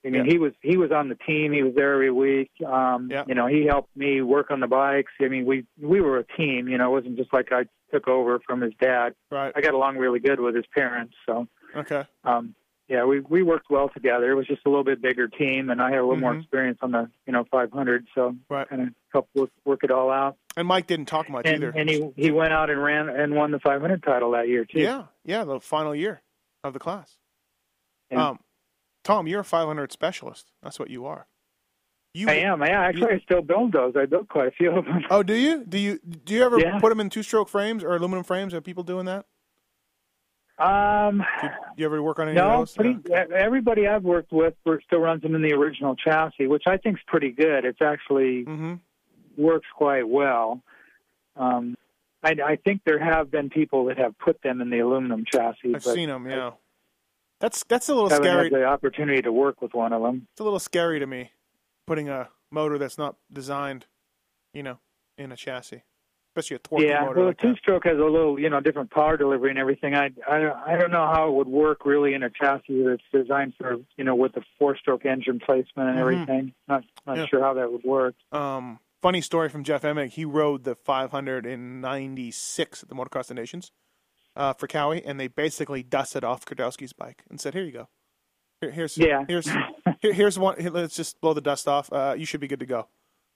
I 0.05 0.09
mean, 0.09 0.25
Yeah. 0.25 0.31
he 0.31 0.37
was 0.37 0.53
he 0.61 0.77
was 0.77 0.91
on 0.91 1.09
the 1.09 1.15
team. 1.15 1.51
He 1.51 1.61
was 1.63 1.73
there 1.75 1.93
every 1.93 2.11
week. 2.11 2.51
Um, 2.65 3.09
Yeah. 3.11 3.23
You 3.27 3.35
know, 3.35 3.47
he 3.47 3.65
helped 3.65 3.95
me 3.97 4.21
work 4.21 4.49
on 4.51 4.59
the 4.61 4.67
bikes. 4.67 5.11
I 5.21 5.27
mean, 5.27 5.45
we 5.45 5.65
we 5.79 5.99
were 6.01 6.17
a 6.19 6.23
team. 6.37 6.67
You 6.69 6.77
know, 6.77 6.87
it 6.87 7.01
wasn't 7.01 7.17
just 7.17 7.33
like 7.33 7.51
I 7.51 7.65
took 7.91 8.07
over 8.07 8.39
from 8.39 8.61
his 8.61 8.73
dad. 8.79 9.15
Right. 9.31 9.51
I 9.55 9.61
got 9.61 9.73
along 9.73 9.97
really 9.97 10.19
good 10.19 10.39
with 10.39 10.55
his 10.55 10.65
parents. 10.75 11.15
So, 11.25 11.47
Okay. 11.75 12.05
um, 12.23 12.55
yeah, 12.87 13.03
we 13.03 13.19
we 13.19 13.43
worked 13.43 13.69
well 13.69 13.89
together. 13.89 14.31
It 14.31 14.35
was 14.35 14.47
just 14.47 14.61
a 14.65 14.69
little 14.69 14.83
bit 14.85 15.01
bigger 15.01 15.27
team, 15.27 15.69
and 15.69 15.81
I 15.81 15.89
had 15.89 15.99
a 15.99 16.03
little 16.05 16.17
more 16.19 16.33
Mhm. 16.33 16.39
experience 16.41 16.79
on 16.81 16.91
the 16.91 17.09
you 17.27 17.33
know 17.33 17.43
500. 17.51 18.07
So, 18.15 18.35
Right. 18.49 18.67
kind 18.69 18.81
of 18.83 18.89
helped 19.11 19.35
work 19.35 19.49
work 19.65 19.83
it 19.83 19.91
all 19.91 20.09
out. 20.11 20.37
And 20.55 20.67
Mike 20.67 20.87
didn't 20.87 21.07
talk 21.07 21.29
much 21.29 21.45
And 21.45 21.57
either. 21.63 21.73
and 21.75 21.89
he 21.89 22.09
he 22.15 22.31
went 22.31 22.53
out 22.53 22.69
and 22.69 22.81
ran 22.81 23.09
and 23.09 23.35
won 23.35 23.51
the 23.51 23.59
500 23.59 24.01
title 24.03 24.31
that 24.31 24.47
year 24.47 24.63
too. 24.65 24.79
yeah, 24.79 25.05
yeah, 25.25 25.43
the 25.43 25.59
final 25.59 25.93
year 25.93 26.21
of 26.63 26.71
the 26.73 26.79
class. 26.79 27.17
Yeah. 28.11 28.29
Um, 28.29 28.39
Tom, 29.03 29.27
you're 29.27 29.41
a 29.41 29.45
500 29.45 29.91
specialist. 29.91 30.51
That's 30.61 30.79
what 30.79 30.89
you 30.89 31.05
are. 31.05 31.27
You, 32.13 32.27
I 32.29 32.33
am. 32.35 32.61
Yeah, 32.61 32.81
actually, 32.81 33.13
I 33.13 33.19
still 33.19 33.41
build 33.41 33.71
those. 33.71 33.93
I 33.95 34.05
built 34.05 34.27
quite 34.29 34.47
a 34.47 34.51
few 34.51 34.71
of 34.71 34.85
them. 34.85 35.03
Oh, 35.11 35.21
do 35.23 35.33
you? 35.35 35.63
Do 35.63 35.77
you 35.77 35.99
do 35.99 36.33
you 36.33 36.43
ever 36.43 36.59
Yeah. 36.59 36.79
put 36.79 36.89
them 36.89 36.99
in 36.99 37.09
two-stroke 37.09 37.47
frames 37.49 37.83
or 37.83 37.95
aluminum 37.95 38.23
frames? 38.23 38.53
Are 38.53 38.61
people 38.61 38.83
doing 38.83 39.05
that? 39.05 39.25
Um, 40.57 41.23
Do 41.39 41.47
you, 41.47 41.51
do 41.51 41.57
you 41.77 41.85
ever 41.85 42.01
work 42.03 42.19
on 42.19 42.27
any 42.27 42.37
of 42.37 42.45
those? 42.59 42.73
pretty, 42.75 42.97
everybody 43.13 43.87
I've 43.87 44.03
worked 44.03 44.33
with 44.33 44.55
still 44.85 44.99
runs 44.99 45.21
them 45.21 45.33
in 45.35 45.41
the 45.41 45.53
original 45.53 45.95
chassis, 45.95 46.47
which 46.47 46.63
I 46.67 46.75
think 46.77 46.97
is 46.97 47.03
pretty 47.07 47.31
good. 47.31 47.63
It's 47.63 47.81
actually 47.81 48.43
hmm 48.43 48.73
works 49.37 49.67
quite 49.73 50.05
well. 50.09 50.61
Um, 51.37 51.77
I, 52.23 52.35
I 52.45 52.55
think 52.57 52.81
there 52.85 52.99
have 52.99 53.31
been 53.31 53.49
people 53.49 53.85
that 53.85 53.97
have 53.97 54.17
put 54.19 54.41
them 54.41 54.59
in 54.59 54.69
the 54.69 54.79
aluminum 54.79 55.23
chassis, 55.31 55.75
I've 55.75 55.83
seen 55.83 56.09
them. 56.09 56.29
Yeah, 56.29 56.51
that's 57.39 57.63
that's 57.65 57.89
a 57.89 57.93
little 57.93 58.09
haven't 58.09 58.25
scary. 58.25 58.43
had 58.45 58.53
the 58.53 58.63
opportunity 58.65 59.21
to 59.21 59.31
work 59.31 59.61
with 59.61 59.73
one 59.73 59.93
of 59.93 60.01
them. 60.01 60.27
It's 60.33 60.41
a 60.41 60.43
little 60.43 60.59
scary 60.59 60.99
to 60.99 61.07
me, 61.07 61.31
putting 61.87 62.09
a 62.09 62.29
motor 62.51 62.77
that's 62.77 62.97
not 62.97 63.15
designed, 63.31 63.85
you 64.53 64.63
know, 64.63 64.79
in 65.17 65.31
a 65.31 65.35
chassis, 65.35 65.83
especially 66.35 66.55
a 66.55 66.59
torque 66.59 66.81
yeah, 66.81 67.01
motor 67.05 67.19
well, 67.19 67.27
like 67.27 67.43
a 67.43 67.47
two-stroke 67.47 67.85
has 67.85 67.97
a 67.97 68.03
little, 68.03 68.39
you 68.39 68.49
know, 68.49 68.59
different 68.59 68.91
power 68.91 69.15
delivery 69.17 69.49
and 69.51 69.59
everything. 69.59 69.95
I, 69.95 70.09
I, 70.27 70.73
I 70.73 70.77
don't 70.77 70.91
know 70.91 71.05
how 71.07 71.29
it 71.29 71.33
would 71.35 71.47
work 71.47 71.85
really 71.85 72.13
in 72.13 72.23
a 72.23 72.29
chassis 72.29 72.83
that's 72.83 73.03
designed 73.11 73.53
for, 73.57 73.77
you 73.97 74.03
know, 74.03 74.15
with 74.15 74.33
the 74.33 74.41
four-stroke 74.57 75.05
engine 75.05 75.39
placement 75.39 75.89
and 75.89 75.97
Mhm. 75.97 76.01
everything. 76.01 76.53
Not, 76.67 76.83
not 77.05 77.17
Yeah. 77.17 77.25
sure 77.27 77.41
how 77.41 77.53
that 77.55 77.71
would 77.71 77.83
work. 77.83 78.15
Um, 78.31 78.79
funny 79.01 79.21
story 79.21 79.49
from 79.49 79.63
Jeff 79.63 79.83
Emig. 79.83 80.09
He 80.11 80.25
rode 80.25 80.63
the 80.63 80.75
596 80.75 82.83
at 82.83 82.89
the 82.89 82.95
Motocross 82.95 83.29
of 83.29 83.35
Nations 83.37 83.71
uh, 84.39 84.53
for 84.53 84.65
Cowie, 84.67 85.03
and 85.05 85.19
they 85.19 85.27
basically 85.27 85.83
dusted 85.83 86.23
off 86.23 86.45
Kiedrowski's 86.45 86.93
bike 86.93 87.23
and 87.29 87.39
said, 87.39 87.53
"Here 87.53 87.63
you 87.63 87.71
go. 87.71 87.87
Here, 88.61 88.71
here's 88.71 88.97
Yeah. 88.97 89.25
here's 89.27 89.47
here, 90.01 90.13
here's 90.13 90.39
one. 90.39 90.59
Here, 90.59 90.71
let's 90.71 90.95
just 90.95 91.19
blow 91.21 91.33
the 91.33 91.41
dust 91.41 91.67
off. 91.67 91.91
Uh, 91.93 92.15
you 92.17 92.25
should 92.25 92.39
be 92.39 92.47
good 92.47 92.59
to 92.61 92.65
go 92.65 92.87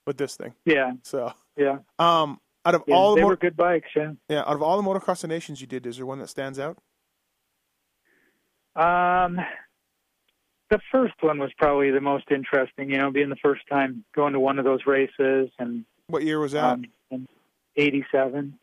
with 0.06 0.16
this 0.16 0.36
thing." 0.36 0.54
Yeah, 0.64 0.92
So, 1.02 1.32
yeah. 1.56 1.78
um, 1.98 2.40
out 2.64 2.74
of 2.74 2.84
yeah 2.88 2.94
all 2.96 3.10
the 3.10 3.16
they 3.16 3.22
motor- 3.22 3.32
were 3.34 3.36
good 3.36 3.56
bikes, 3.56 3.88
yeah. 3.94 4.12
yeah, 4.28 4.40
out 4.40 4.56
of 4.56 4.62
all 4.62 4.80
the 4.80 4.88
Motocross 4.88 5.26
Nations 5.28 5.60
you 5.60 5.66
did, 5.66 5.86
is 5.86 5.96
there 5.98 6.06
one 6.06 6.18
that 6.20 6.28
stands 6.28 6.58
out? 6.58 6.78
Um, 8.76 9.38
the 10.70 10.80
first 10.90 11.14
one 11.20 11.38
was 11.38 11.50
probably 11.58 11.90
the 11.90 12.00
most 12.00 12.30
interesting. 12.30 12.90
You 12.90 12.98
know, 12.98 13.10
being 13.10 13.28
the 13.28 13.36
first 13.36 13.62
time 13.70 14.04
going 14.14 14.32
to 14.32 14.40
one 14.40 14.58
of 14.58 14.64
those 14.64 14.80
races, 14.86 15.50
and 15.58 15.84
what 16.08 16.22
year 16.24 16.40
was 16.40 16.52
that? 16.52 16.78
Um, 17.12 17.26
'87. 17.76 18.58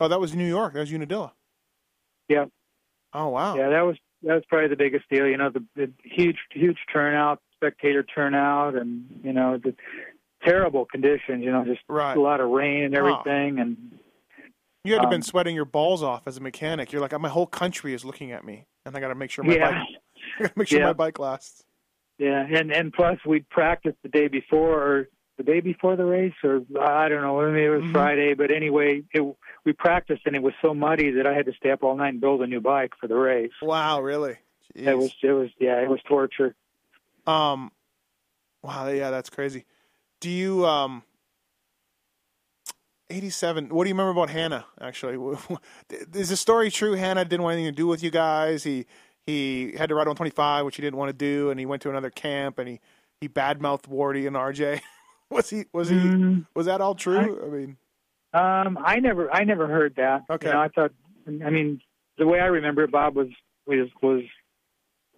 Oh, 0.00 0.08
that 0.08 0.20
was 0.20 0.34
New 0.34 0.46
York. 0.48 0.72
That 0.74 0.80
was 0.80 0.92
Unadilla. 0.92 1.32
Yeah. 2.30 2.44
Oh 3.12 3.28
wow. 3.28 3.56
Yeah, 3.56 3.68
that 3.70 3.82
was 3.82 3.96
that 4.22 4.34
was 4.34 4.44
probably 4.48 4.68
the 4.68 4.76
biggest 4.76 5.04
deal. 5.10 5.26
You 5.26 5.36
know, 5.36 5.50
the, 5.50 5.64
the 5.74 5.92
huge 6.04 6.38
huge 6.52 6.78
turnout, 6.92 7.40
spectator 7.56 8.04
turnout, 8.04 8.76
and 8.76 9.04
you 9.24 9.32
know 9.32 9.58
the 9.58 9.74
terrible 10.44 10.86
conditions. 10.86 11.42
You 11.44 11.50
know, 11.50 11.64
just 11.64 11.80
right. 11.88 12.16
a 12.16 12.20
lot 12.20 12.40
of 12.40 12.50
rain 12.50 12.84
and 12.84 12.94
everything, 12.94 13.58
oh. 13.58 13.62
and 13.62 13.76
you 14.84 14.92
had 14.92 15.00
to 15.00 15.02
have 15.06 15.10
been 15.10 15.18
um, 15.18 15.22
sweating 15.22 15.56
your 15.56 15.64
balls 15.64 16.04
off 16.04 16.22
as 16.26 16.36
a 16.36 16.40
mechanic. 16.40 16.92
You're 16.92 17.02
like, 17.02 17.18
my 17.18 17.28
whole 17.28 17.46
country 17.46 17.92
is 17.94 18.04
looking 18.04 18.30
at 18.30 18.44
me, 18.44 18.66
and 18.86 18.96
I 18.96 19.00
got 19.00 19.08
to 19.08 19.16
make 19.16 19.32
sure 19.32 19.44
my 19.44 19.54
yeah. 19.54 19.70
bike, 19.70 19.88
I 20.38 20.42
gotta 20.42 20.54
make 20.56 20.68
sure 20.68 20.78
yeah. 20.78 20.86
my 20.86 20.92
bike 20.92 21.18
lasts. 21.18 21.64
Yeah, 22.18 22.46
and 22.48 22.72
and 22.72 22.92
plus 22.92 23.18
we'd 23.26 23.48
practice 23.48 23.94
the 24.04 24.08
day 24.08 24.28
before, 24.28 24.80
or 24.80 25.08
the 25.40 25.52
day 25.52 25.60
before 25.60 25.96
the 25.96 26.04
race, 26.04 26.34
or 26.44 26.60
I 26.78 27.08
don't 27.08 27.22
know, 27.22 27.40
maybe 27.50 27.64
it 27.64 27.70
was 27.70 27.82
mm-hmm. 27.82 27.92
Friday, 27.92 28.34
but 28.34 28.50
anyway, 28.50 29.02
it, 29.14 29.22
we 29.64 29.72
practiced, 29.72 30.22
and 30.26 30.36
it 30.36 30.42
was 30.42 30.52
so 30.60 30.74
muddy 30.74 31.12
that 31.12 31.26
I 31.26 31.32
had 31.32 31.46
to 31.46 31.52
stay 31.54 31.70
up 31.70 31.82
all 31.82 31.96
night 31.96 32.10
and 32.10 32.20
build 32.20 32.42
a 32.42 32.46
new 32.46 32.60
bike 32.60 32.92
for 33.00 33.06
the 33.06 33.14
race. 33.14 33.50
Wow, 33.62 34.02
really? 34.02 34.36
Jeez. 34.76 34.86
It 34.86 34.98
was, 34.98 35.14
it 35.22 35.32
was, 35.32 35.48
yeah, 35.58 35.80
it 35.80 35.88
was 35.88 36.00
torture. 36.06 36.54
Um, 37.26 37.72
wow, 38.62 38.88
yeah, 38.88 39.10
that's 39.10 39.30
crazy. 39.30 39.64
Do 40.20 40.28
you 40.28 40.66
um 40.66 41.02
87. 43.08 43.70
What 43.70 43.84
do 43.84 43.88
you 43.88 43.94
remember 43.94 44.12
about 44.12 44.28
Hannah? 44.28 44.66
Actually, 44.78 45.16
is 46.14 46.28
the 46.28 46.36
story 46.36 46.70
true? 46.70 46.92
Hannah 46.92 47.24
didn't 47.24 47.42
want 47.42 47.54
anything 47.54 47.72
to 47.72 47.76
do 47.76 47.86
with 47.86 48.02
you 48.02 48.10
guys. 48.10 48.62
He 48.62 48.84
he 49.26 49.72
had 49.76 49.88
to 49.88 49.94
ride 49.94 50.06
on 50.06 50.16
25, 50.16 50.66
which 50.66 50.76
he 50.76 50.82
didn't 50.82 50.98
want 50.98 51.08
to 51.08 51.14
do, 51.14 51.50
and 51.50 51.58
he 51.58 51.64
went 51.64 51.80
to 51.82 51.90
another 51.90 52.10
camp 52.10 52.58
and 52.58 52.68
he 52.68 52.80
he 53.20 53.28
badmouthed 53.28 53.88
Wardy 53.88 54.26
and 54.26 54.36
RJ. 54.36 54.82
was 55.34 55.50
he 55.50 55.64
was 55.72 55.88
he 55.88 55.96
mm, 55.96 56.46
was 56.54 56.66
that 56.66 56.80
all 56.80 56.94
true? 56.94 57.18
I, 57.18 57.46
I, 57.46 57.48
mean, 57.48 57.76
um, 58.32 58.78
I 58.84 59.00
never 59.00 59.32
I 59.32 59.44
never 59.44 59.66
heard 59.66 59.96
that. 59.96 60.24
Okay, 60.30 60.48
you 60.48 60.52
know, 60.52 60.60
I 60.60 60.68
thought. 60.68 60.92
I 61.26 61.50
mean, 61.50 61.80
the 62.18 62.26
way 62.26 62.40
I 62.40 62.46
remember 62.46 62.82
it, 62.84 62.90
Bob 62.90 63.14
was 63.14 63.28
was 63.66 63.88
was 64.02 64.22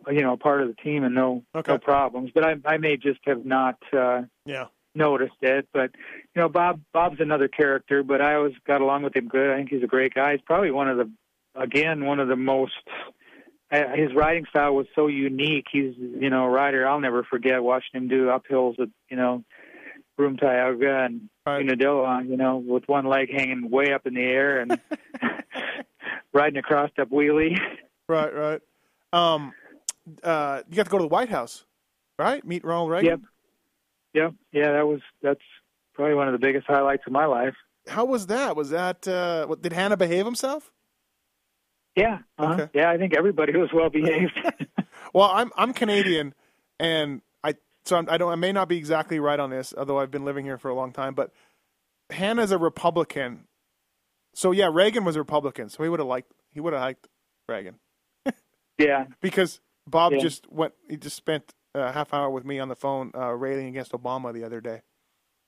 you 0.09 0.21
know 0.21 0.35
a 0.35 0.37
part 0.37 0.63
of 0.63 0.69
the 0.69 0.75
team 0.75 1.05
and 1.05 1.15
no 1.15 1.45
okay. 1.55 1.73
no 1.73 1.79
problems. 1.79 2.31
But 2.35 2.45
I 2.45 2.55
I 2.65 2.77
may 2.77 2.97
just 2.97 3.21
have 3.27 3.45
not. 3.45 3.77
uh 3.93 4.23
Yeah 4.45 4.67
noticed 4.95 5.37
it. 5.41 5.69
But 5.73 5.91
you 6.35 6.43
know, 6.43 6.49
Bob 6.49 6.81
Bob's 6.93 7.21
another 7.21 7.49
character, 7.49 8.03
but 8.03 8.21
I 8.21 8.35
always 8.35 8.55
got 8.67 8.81
along 8.81 9.03
with 9.03 9.17
him 9.17 9.29
good. 9.29 9.51
I 9.51 9.57
think 9.57 9.71
he's 9.71 9.83
a 9.83 9.89
great 9.89 10.15
guy. 10.15 10.33
He's 10.33 10.41
probably 10.43 10.71
one 10.71 10.89
of 10.89 10.99
the 10.99 11.11
again 11.55 12.05
one 12.05 12.21
of 12.21 12.29
the 12.29 12.37
most. 12.37 12.73
His 13.71 14.15
riding 14.15 14.45
style 14.51 14.75
was 14.75 14.87
so 14.95 15.07
unique. 15.07 15.67
He's 15.73 15.95
you 15.97 16.31
know 16.31 16.45
a 16.45 16.51
rider 16.51 16.87
I'll 16.87 17.01
never 17.01 17.25
forget 17.25 17.63
watching 17.63 18.03
him 18.03 18.09
do 18.09 18.27
uphills 18.27 18.79
at 18.79 18.89
you 19.09 19.17
know 19.17 19.45
Broome 20.17 20.37
Tioga 20.37 21.05
and 21.05 21.29
right. 21.47 21.61
Unadilla, 21.61 22.23
you 22.25 22.37
know, 22.37 22.57
with 22.57 22.89
one 22.89 23.07
leg 23.07 23.31
hanging 23.33 23.71
way 23.71 23.93
up 23.93 24.07
in 24.07 24.15
the 24.15 24.23
air 24.23 24.61
and 24.61 24.81
riding 26.33 26.59
a 26.59 26.63
crossed 26.63 26.99
up 26.99 27.11
wheelie. 27.11 27.59
Right, 28.09 28.35
right. 28.35 28.61
Um, 29.13 29.53
uh, 30.23 30.63
you 30.69 30.77
got 30.77 30.85
to 30.85 30.91
go 30.91 30.99
to 30.99 31.05
the 31.05 31.09
White 31.09 31.29
House, 31.29 31.65
right? 32.19 32.45
Meet 32.45 32.65
Ronald 32.65 32.91
Reagan. 32.91 33.11
Yep. 33.11 33.21
Yeah, 34.15 34.31
yeah, 34.53 34.73
that 34.73 34.87
was 34.87 35.01
that's 35.23 35.41
probably 35.95 36.15
one 36.15 36.29
of 36.29 36.33
the 36.33 36.39
biggest 36.39 36.67
highlights 36.67 37.05
of 37.07 37.13
my 37.13 37.25
life. 37.25 37.55
How 37.89 38.05
was 38.05 38.27
that? 38.27 38.57
Was 38.57 38.71
that 38.71 39.09
uh, 39.09 39.47
what, 39.47 39.63
did 39.63 39.73
Hannah 39.73 39.97
behave 39.97 40.25
himself? 40.25 40.71
Yeah, 41.97 42.19
uh-huh. 42.39 42.55
okay. 42.55 42.69
yeah, 42.75 42.91
I 42.91 42.99
think 42.99 43.15
everybody 43.17 43.57
was 43.57 43.71
well 43.73 43.91
behaved. 43.91 44.39
well, 45.15 45.31
I'm 45.33 45.51
I'm 45.57 45.73
Canadian, 45.73 46.35
and 46.79 47.23
so 47.85 47.97
I'm, 47.97 48.09
I 48.09 48.19
do 48.19 48.27
not 48.27 48.33
I 48.33 48.37
may 48.37 48.53
not 48.53 48.69
be 48.69 48.77
exactly 48.77 49.19
right 49.19 49.39
on 49.39 49.51
this, 49.51 49.75
although 49.77 49.99
I've 49.99 50.11
been 50.11 50.25
living 50.25 50.45
here 50.45 50.59
for 50.59 50.69
a 50.69 50.75
long 50.75 50.93
time. 50.93 51.15
But 51.15 51.33
Hannah's 52.11 52.51
a 52.51 52.59
Republican, 52.59 53.47
so 54.35 54.51
yeah, 54.53 54.71
Reagan 54.73 55.05
was 55.05 55.17
a 55.17 55.21
Republican, 55.21 55.69
so 55.69 55.83
he 55.83 55.89
would 55.89 56.01
have 56.01 56.09
liked 56.09 56.33
he 56.53 56.61
would 56.61 56.73
have 56.73 56.83
liked 56.83 57.09
Reagan. 57.49 57.77
yeah, 58.79 59.07
because 59.21 59.61
Bob 59.87 60.13
yeah. 60.13 60.19
just 60.19 60.51
went. 60.51 60.75
He 60.89 60.97
just 60.97 61.17
spent 61.17 61.55
a 61.75 61.93
half 61.93 62.13
hour 62.13 62.31
with 62.31 62.45
me 62.45 62.59
on 62.59 62.69
the 62.69 62.77
phone 62.77 63.13
uh, 63.15 63.33
railing 63.33 63.67
against 63.69 63.93
Obama 63.93 64.33
the 64.33 64.45
other 64.45 64.61
day. 64.61 64.83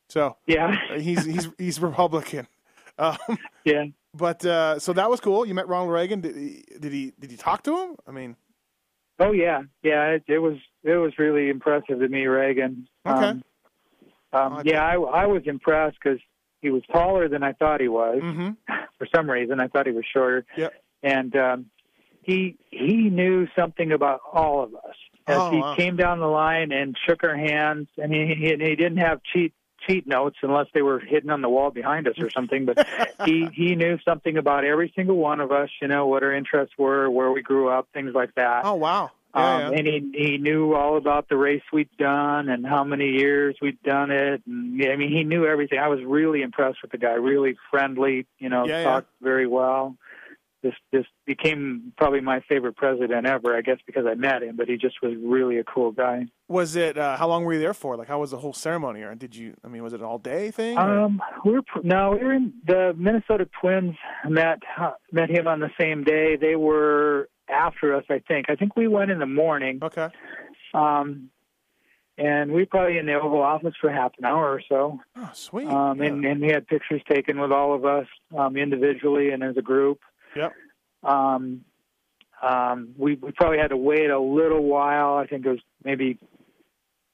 So 0.08 0.36
yeah, 0.46 0.76
he's 0.98 1.24
he's 1.24 1.48
he's 1.58 1.80
Republican. 1.80 2.46
Um, 2.96 3.16
yeah, 3.64 3.86
but 4.14 4.44
uh, 4.46 4.78
so 4.78 4.92
that 4.92 5.10
was 5.10 5.18
cool. 5.18 5.44
You 5.44 5.52
met 5.52 5.66
Ronald 5.66 5.90
Reagan. 5.90 6.20
Did 6.20 6.36
he, 6.36 6.62
did 6.78 6.92
he 6.92 7.12
did 7.18 7.32
you 7.32 7.36
talk 7.36 7.64
to 7.64 7.76
him? 7.76 7.96
I 8.06 8.12
mean, 8.12 8.36
oh 9.18 9.32
yeah, 9.32 9.62
yeah. 9.82 10.10
It, 10.10 10.22
it 10.28 10.38
was 10.38 10.54
it 10.84 10.96
was 10.96 11.12
really 11.18 11.48
impressive 11.48 11.98
to 11.98 12.08
me, 12.08 12.26
Reagan. 12.26 12.86
Okay. 13.06 13.26
Um, 13.26 13.44
um, 14.32 14.62
yeah, 14.64 14.84
I 14.84 14.94
I 14.94 15.26
was 15.26 15.42
impressed 15.46 15.96
because 16.02 16.20
he 16.60 16.70
was 16.70 16.82
taller 16.92 17.28
than 17.28 17.42
I 17.42 17.52
thought 17.52 17.80
he 17.80 17.88
was. 17.88 18.20
Mm-hmm. 18.22 18.50
For 18.98 19.08
some 19.14 19.28
reason, 19.28 19.60
I 19.60 19.68
thought 19.68 19.86
he 19.86 19.92
was 19.92 20.04
shorter. 20.12 20.44
Yep. 20.56 20.72
And 21.02 21.36
um, 21.36 21.66
he 22.22 22.56
he 22.70 23.10
knew 23.10 23.46
something 23.56 23.92
about 23.92 24.20
all 24.32 24.62
of 24.62 24.74
us 24.74 24.96
as 25.26 25.38
oh, 25.38 25.50
he 25.50 25.58
wow. 25.58 25.74
came 25.76 25.96
down 25.96 26.20
the 26.20 26.26
line 26.26 26.72
and 26.72 26.96
shook 27.06 27.24
our 27.24 27.36
hands. 27.36 27.88
And 27.98 28.12
he, 28.12 28.34
he 28.34 28.44
he 28.48 28.76
didn't 28.76 28.98
have 28.98 29.20
cheat 29.32 29.52
cheat 29.86 30.06
notes 30.06 30.36
unless 30.42 30.66
they 30.72 30.82
were 30.82 30.98
hidden 30.98 31.30
on 31.30 31.42
the 31.42 31.48
wall 31.48 31.70
behind 31.70 32.08
us 32.08 32.14
or 32.18 32.30
something. 32.30 32.66
But 32.66 32.86
he 33.24 33.48
he 33.52 33.74
knew 33.74 33.98
something 34.04 34.36
about 34.36 34.64
every 34.64 34.92
single 34.96 35.16
one 35.16 35.40
of 35.40 35.52
us. 35.52 35.70
You 35.80 35.88
know 35.88 36.06
what 36.06 36.22
our 36.22 36.32
interests 36.32 36.74
were, 36.78 37.10
where 37.10 37.30
we 37.30 37.42
grew 37.42 37.68
up, 37.68 37.88
things 37.92 38.14
like 38.14 38.34
that. 38.36 38.64
Oh 38.64 38.74
wow! 38.74 39.10
Yeah, 39.34 39.54
um, 39.66 39.72
yeah. 39.72 39.78
And 39.78 39.86
he 39.86 40.12
he 40.14 40.38
knew 40.38 40.74
all 40.74 40.96
about 40.96 41.28
the 41.28 41.36
race 41.36 41.62
we'd 41.72 41.94
done 41.98 42.48
and 42.48 42.66
how 42.66 42.84
many 42.84 43.10
years 43.10 43.56
we'd 43.60 43.82
done 43.82 44.10
it. 44.10 44.42
And 44.46 44.82
I 44.84 44.96
mean, 44.96 45.10
he 45.12 45.24
knew 45.24 45.44
everything. 45.46 45.78
I 45.78 45.88
was 45.88 46.00
really 46.04 46.42
impressed 46.42 46.78
with 46.82 46.92
the 46.92 46.98
guy. 46.98 47.12
Really 47.14 47.56
friendly. 47.70 48.26
You 48.38 48.48
know, 48.48 48.66
Yeah, 48.66 48.84
talked 48.84 49.08
very 49.20 49.46
well 49.46 49.96
this 50.64 50.74
this 50.92 51.04
became 51.26 51.92
probably 51.98 52.20
my 52.22 52.40
favorite 52.48 52.74
president 52.74 53.26
ever, 53.26 53.54
I 53.54 53.60
guess, 53.60 53.76
because 53.86 54.06
I 54.06 54.14
met 54.14 54.42
him. 54.42 54.56
But 54.56 54.66
he 54.66 54.76
just 54.78 54.96
was 55.02 55.12
really 55.22 55.58
a 55.58 55.64
cool 55.64 55.92
guy. 55.92 56.26
Was 56.48 56.74
it? 56.74 56.96
Uh, 56.98 57.16
how 57.18 57.28
long 57.28 57.44
were 57.44 57.52
you 57.52 57.60
there 57.60 57.74
for? 57.74 57.96
Like, 57.96 58.08
how 58.08 58.20
was 58.20 58.30
the 58.32 58.38
whole 58.38 58.54
ceremony? 58.54 59.02
Or 59.02 59.14
did 59.14 59.36
you? 59.36 59.54
I 59.62 59.68
mean, 59.68 59.82
was 59.82 59.92
it 59.92 60.00
an 60.00 60.06
all 60.06 60.18
day 60.18 60.50
thing? 60.50 60.76
or- 60.78 60.80
Um, 61.00 61.22
we 61.44 61.52
were 61.52 61.60
no, 61.82 62.12
we 62.18 62.24
were 62.24 62.32
in 62.32 62.54
the 62.66 62.94
Minnesota 62.96 63.46
Twins 63.60 63.94
met 64.26 64.60
met 65.12 65.28
him 65.30 65.46
on 65.46 65.60
the 65.60 65.70
same 65.78 66.02
day. 66.02 66.36
They 66.36 66.56
were 66.56 67.28
after 67.48 67.94
us, 67.94 68.04
I 68.10 68.20
think. 68.26 68.46
I 68.48 68.56
think 68.56 68.76
we 68.76 68.88
went 68.88 69.10
in 69.10 69.18
the 69.18 69.26
morning. 69.26 69.80
Okay. 69.82 70.08
Um, 70.72 71.30
and 72.16 72.52
we 72.52 72.62
were 72.62 72.66
probably 72.66 72.98
in 72.98 73.06
the 73.06 73.14
Oval 73.14 73.42
Office 73.42 73.74
for 73.80 73.90
half 73.90 74.12
an 74.18 74.24
hour 74.24 74.48
or 74.52 74.62
so. 74.68 75.00
Oh, 75.16 75.30
sweet. 75.34 75.66
Um, 75.66 76.00
and, 76.00 76.24
and 76.24 76.40
we 76.40 76.48
had 76.48 76.66
pictures 76.66 77.02
taken 77.08 77.40
with 77.40 77.50
all 77.50 77.74
of 77.74 77.84
us 77.84 78.06
um, 78.36 78.56
individually 78.56 79.30
and 79.30 79.42
as 79.42 79.56
a 79.56 79.62
group. 79.62 80.00
Yep. 80.36 80.52
Um, 81.02 81.64
um, 82.40 82.94
we, 82.96 83.16
we 83.16 83.32
probably 83.32 83.58
had 83.58 83.70
to 83.70 83.76
wait 83.76 84.10
a 84.10 84.18
little 84.18 84.62
while. 84.62 85.14
I 85.16 85.26
think 85.26 85.44
it 85.44 85.50
was 85.50 85.60
maybe 85.82 86.18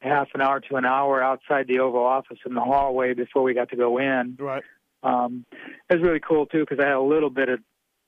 half 0.00 0.28
an 0.34 0.40
hour 0.40 0.60
to 0.60 0.76
an 0.76 0.84
hour 0.84 1.22
outside 1.22 1.66
the 1.66 1.78
Oval 1.78 2.04
Office 2.04 2.38
in 2.44 2.54
the 2.54 2.60
hallway 2.60 3.14
before 3.14 3.42
we 3.42 3.54
got 3.54 3.70
to 3.70 3.76
go 3.76 3.98
in. 3.98 4.36
Right. 4.38 4.62
Um, 5.02 5.46
it 5.88 5.94
was 5.94 6.02
really 6.02 6.20
cool 6.20 6.46
too 6.46 6.60
because 6.60 6.78
I 6.78 6.88
had 6.88 6.96
a 6.96 7.00
little 7.00 7.30
bit 7.30 7.48
of 7.48 7.60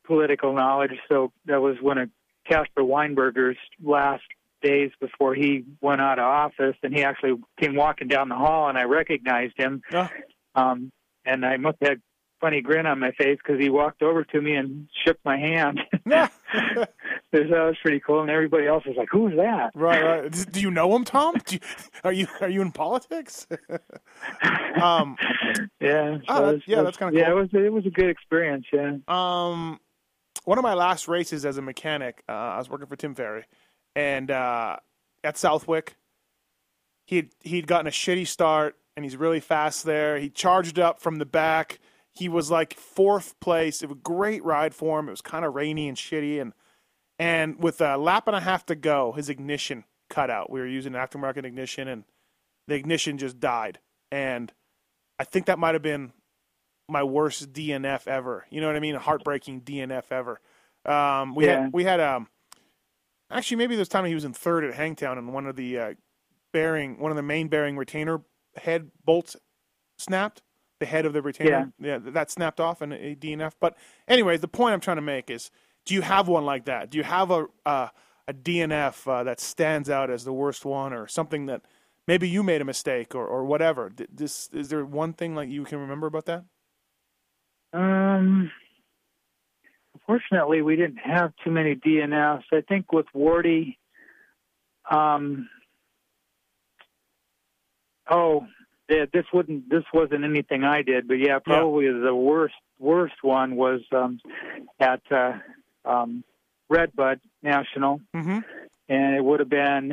political 0.06 0.52
knowledge. 0.54 0.92
So 1.08 1.32
that 1.46 1.60
was 1.60 1.76
one 1.80 1.98
of 1.98 2.10
Caspar 2.48 2.82
Weinberger's 2.82 3.58
last 3.82 4.24
days 4.62 4.90
before 5.00 5.34
he 5.34 5.64
went 5.80 6.00
out 6.00 6.18
of 6.18 6.24
office, 6.24 6.76
and 6.82 6.94
he 6.94 7.02
actually 7.02 7.34
came 7.60 7.74
walking 7.74 8.08
down 8.08 8.28
the 8.28 8.36
hall, 8.36 8.68
and 8.68 8.78
I 8.78 8.84
recognized 8.84 9.54
him. 9.56 9.82
Oh. 9.92 10.08
Um, 10.54 10.92
and 11.24 11.44
I 11.44 11.56
must 11.56 11.78
have 11.80 11.88
had 11.90 11.98
a 11.98 12.00
funny 12.40 12.60
grin 12.60 12.86
on 12.86 12.98
my 12.98 13.12
face 13.12 13.38
because 13.44 13.60
he 13.60 13.70
walked 13.70 14.02
over 14.02 14.24
to 14.24 14.40
me 14.40 14.54
and 14.54 14.88
shook 15.06 15.18
my 15.24 15.36
hand. 15.38 15.80
Yeah. 16.04 16.28
so 16.52 16.84
that 17.32 17.50
was 17.50 17.76
pretty 17.82 18.00
cool, 18.00 18.20
and 18.20 18.30
everybody 18.30 18.66
else 18.66 18.84
was 18.84 18.96
like, 18.96 19.08
"Who's 19.10 19.34
that?" 19.36 19.70
Right, 19.74 20.02
right. 20.02 20.46
Do 20.52 20.60
you 20.60 20.70
know 20.70 20.94
him, 20.94 21.04
Tom? 21.04 21.36
Do 21.46 21.54
you, 21.56 21.60
are 22.04 22.12
you 22.12 22.26
are 22.40 22.48
you 22.48 22.60
in 22.60 22.72
politics? 22.72 23.46
um, 24.82 25.16
Yeah, 25.80 26.18
so 26.26 26.34
that- 26.34 26.42
was- 26.54 26.62
yeah, 26.66 26.80
it 26.80 26.84
that's 26.84 26.96
kinda 26.96 27.18
Yeah, 27.18 27.30
it 27.30 27.34
was 27.34 27.48
it 27.52 27.72
was 27.72 27.86
a 27.86 27.90
good 27.90 28.08
experience. 28.10 28.66
Yeah. 28.72 28.96
um, 29.08 29.78
one 30.44 30.58
of 30.58 30.62
my 30.62 30.74
last 30.74 31.08
races 31.08 31.44
as 31.44 31.56
a 31.56 31.62
mechanic, 31.62 32.22
uh, 32.28 32.32
I 32.32 32.58
was 32.58 32.68
working 32.68 32.86
for 32.86 32.96
Tim 32.96 33.14
Ferry, 33.14 33.44
and 33.94 34.30
uh, 34.30 34.76
at 35.22 35.36
Southwick, 35.36 35.96
he'd 37.06 37.30
he'd 37.40 37.66
gotten 37.66 37.86
a 37.86 37.90
shitty 37.90 38.26
start, 38.26 38.76
and 38.96 39.04
he's 39.04 39.16
really 39.16 39.40
fast 39.40 39.84
there. 39.84 40.18
He 40.18 40.30
charged 40.30 40.78
up 40.78 41.00
from 41.00 41.18
the 41.18 41.26
back. 41.26 41.78
He 42.12 42.28
was 42.28 42.50
like 42.50 42.74
fourth 42.74 43.38
place. 43.40 43.82
It 43.82 43.88
was 43.88 43.98
a 43.98 44.00
great 44.00 44.44
ride 44.44 44.74
for 44.74 44.98
him. 44.98 45.08
It 45.08 45.12
was 45.12 45.22
kind 45.22 45.44
of 45.44 45.54
rainy 45.54 45.88
and 45.88 45.96
shitty, 45.96 46.40
and 46.40 46.52
and 47.18 47.62
with 47.62 47.80
a 47.80 47.96
lap 47.96 48.26
and 48.26 48.36
a 48.36 48.40
half 48.40 48.66
to 48.66 48.74
go, 48.74 49.12
his 49.12 49.28
ignition 49.28 49.84
cut 50.10 50.30
out. 50.30 50.50
We 50.50 50.60
were 50.60 50.66
using 50.66 50.92
aftermarket 50.92 51.44
ignition, 51.44 51.88
and 51.88 52.04
the 52.68 52.74
ignition 52.74 53.18
just 53.18 53.38
died. 53.38 53.78
And 54.10 54.52
I 55.18 55.24
think 55.24 55.46
that 55.46 55.58
might 55.58 55.74
have 55.74 55.82
been 55.82 56.12
my 56.88 57.02
worst 57.02 57.52
DNF 57.52 58.06
ever. 58.06 58.46
You 58.50 58.60
know 58.60 58.66
what 58.66 58.76
I 58.76 58.80
mean? 58.80 58.94
A 58.94 58.98
heartbreaking 59.00 59.62
DNF 59.62 60.04
ever. 60.10 60.40
Um, 60.84 61.34
we 61.34 61.44
Yeah. 61.44 61.62
had 61.64 61.72
we 61.72 61.84
had 61.84 62.00
um, 62.00 62.28
actually 63.30 63.56
maybe 63.58 63.76
this 63.76 63.88
time 63.88 64.04
he 64.04 64.14
was 64.14 64.24
in 64.24 64.32
third 64.32 64.64
at 64.64 64.74
Hangtown, 64.74 65.18
and 65.18 65.32
one 65.32 65.46
of 65.46 65.56
the 65.56 65.78
uh, 65.78 65.94
bearing, 66.52 66.98
one 66.98 67.10
of 67.10 67.16
the 67.16 67.22
main 67.22 67.48
bearing 67.48 67.76
retainer 67.76 68.22
head 68.56 68.90
bolts 69.04 69.36
snapped. 69.98 70.42
The 70.80 70.86
head 70.86 71.06
of 71.06 71.12
the 71.12 71.22
retainer, 71.22 71.72
yeah, 71.78 71.98
that 72.02 72.28
snapped 72.32 72.58
off 72.58 72.82
in 72.82 72.90
a 72.92 73.14
DNF. 73.14 73.52
But 73.60 73.76
anyways, 74.08 74.40
the 74.40 74.48
point 74.48 74.72
I'm 74.74 74.80
trying 74.80 74.96
to 74.96 75.00
make 75.02 75.30
is, 75.30 75.48
do 75.86 75.94
you 75.94 76.00
have 76.02 76.26
one 76.26 76.44
like 76.44 76.64
that? 76.64 76.90
Do 76.90 76.98
you 76.98 77.04
have 77.04 77.30
a 77.30 77.46
uh, 77.64 77.88
a 78.26 78.34
DNF 78.34 79.06
uh, 79.06 79.22
that 79.22 79.38
stands 79.38 79.88
out 79.88 80.10
as 80.10 80.24
the 80.24 80.32
worst 80.32 80.64
one, 80.64 80.92
or 80.92 81.06
something 81.06 81.46
that 81.46 81.62
maybe 82.08 82.28
you 82.28 82.42
made 82.42 82.60
a 82.60 82.64
mistake, 82.64 83.14
or 83.14 83.24
or 83.24 83.44
whatever? 83.44 83.92
This 84.12 84.48
is 84.52 84.70
there 84.70 84.84
one 84.84 85.12
thing 85.12 85.36
like 85.36 85.48
you 85.48 85.62
can 85.62 85.78
remember 85.78 86.08
about 86.08 86.24
that? 86.26 86.46
Um, 87.72 88.50
unfortunately, 89.94 90.62
we 90.62 90.76
didn't 90.76 90.98
have 90.98 91.32
too 91.44 91.50
many 91.50 91.74
DNFs. 91.74 92.44
I 92.52 92.60
think 92.60 92.92
with 92.92 93.06
Wardy, 93.14 93.76
um, 94.90 95.48
oh, 98.10 98.46
yeah, 98.88 99.06
this 99.12 99.24
wouldn't, 99.32 99.70
this 99.70 99.84
wasn't 99.92 100.24
anything 100.24 100.64
I 100.64 100.82
did, 100.82 101.08
but 101.08 101.14
yeah, 101.14 101.38
probably 101.38 101.86
yeah. 101.86 102.00
the 102.04 102.14
worst, 102.14 102.54
worst 102.78 103.14
one 103.22 103.56
was 103.56 103.80
um, 103.92 104.20
at 104.78 105.00
uh, 105.10 105.38
um, 105.84 106.24
Redbud 106.68 107.20
National, 107.42 108.00
mm-hmm. 108.14 108.40
and 108.88 109.16
it 109.16 109.24
would 109.24 109.40
have 109.40 109.48
been, 109.48 109.92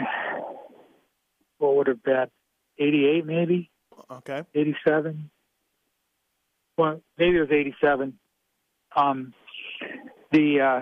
what 1.60 1.76
would 1.78 1.88
have 1.88 2.04
been, 2.04 2.28
88 2.78 3.26
maybe? 3.26 3.70
Okay. 4.10 4.44
87. 4.56 5.30
Well, 6.80 7.02
maybe 7.18 7.36
it 7.36 7.42
was 7.42 7.52
87. 7.52 8.18
Um, 8.96 9.34
the 10.32 10.62
uh, 10.62 10.80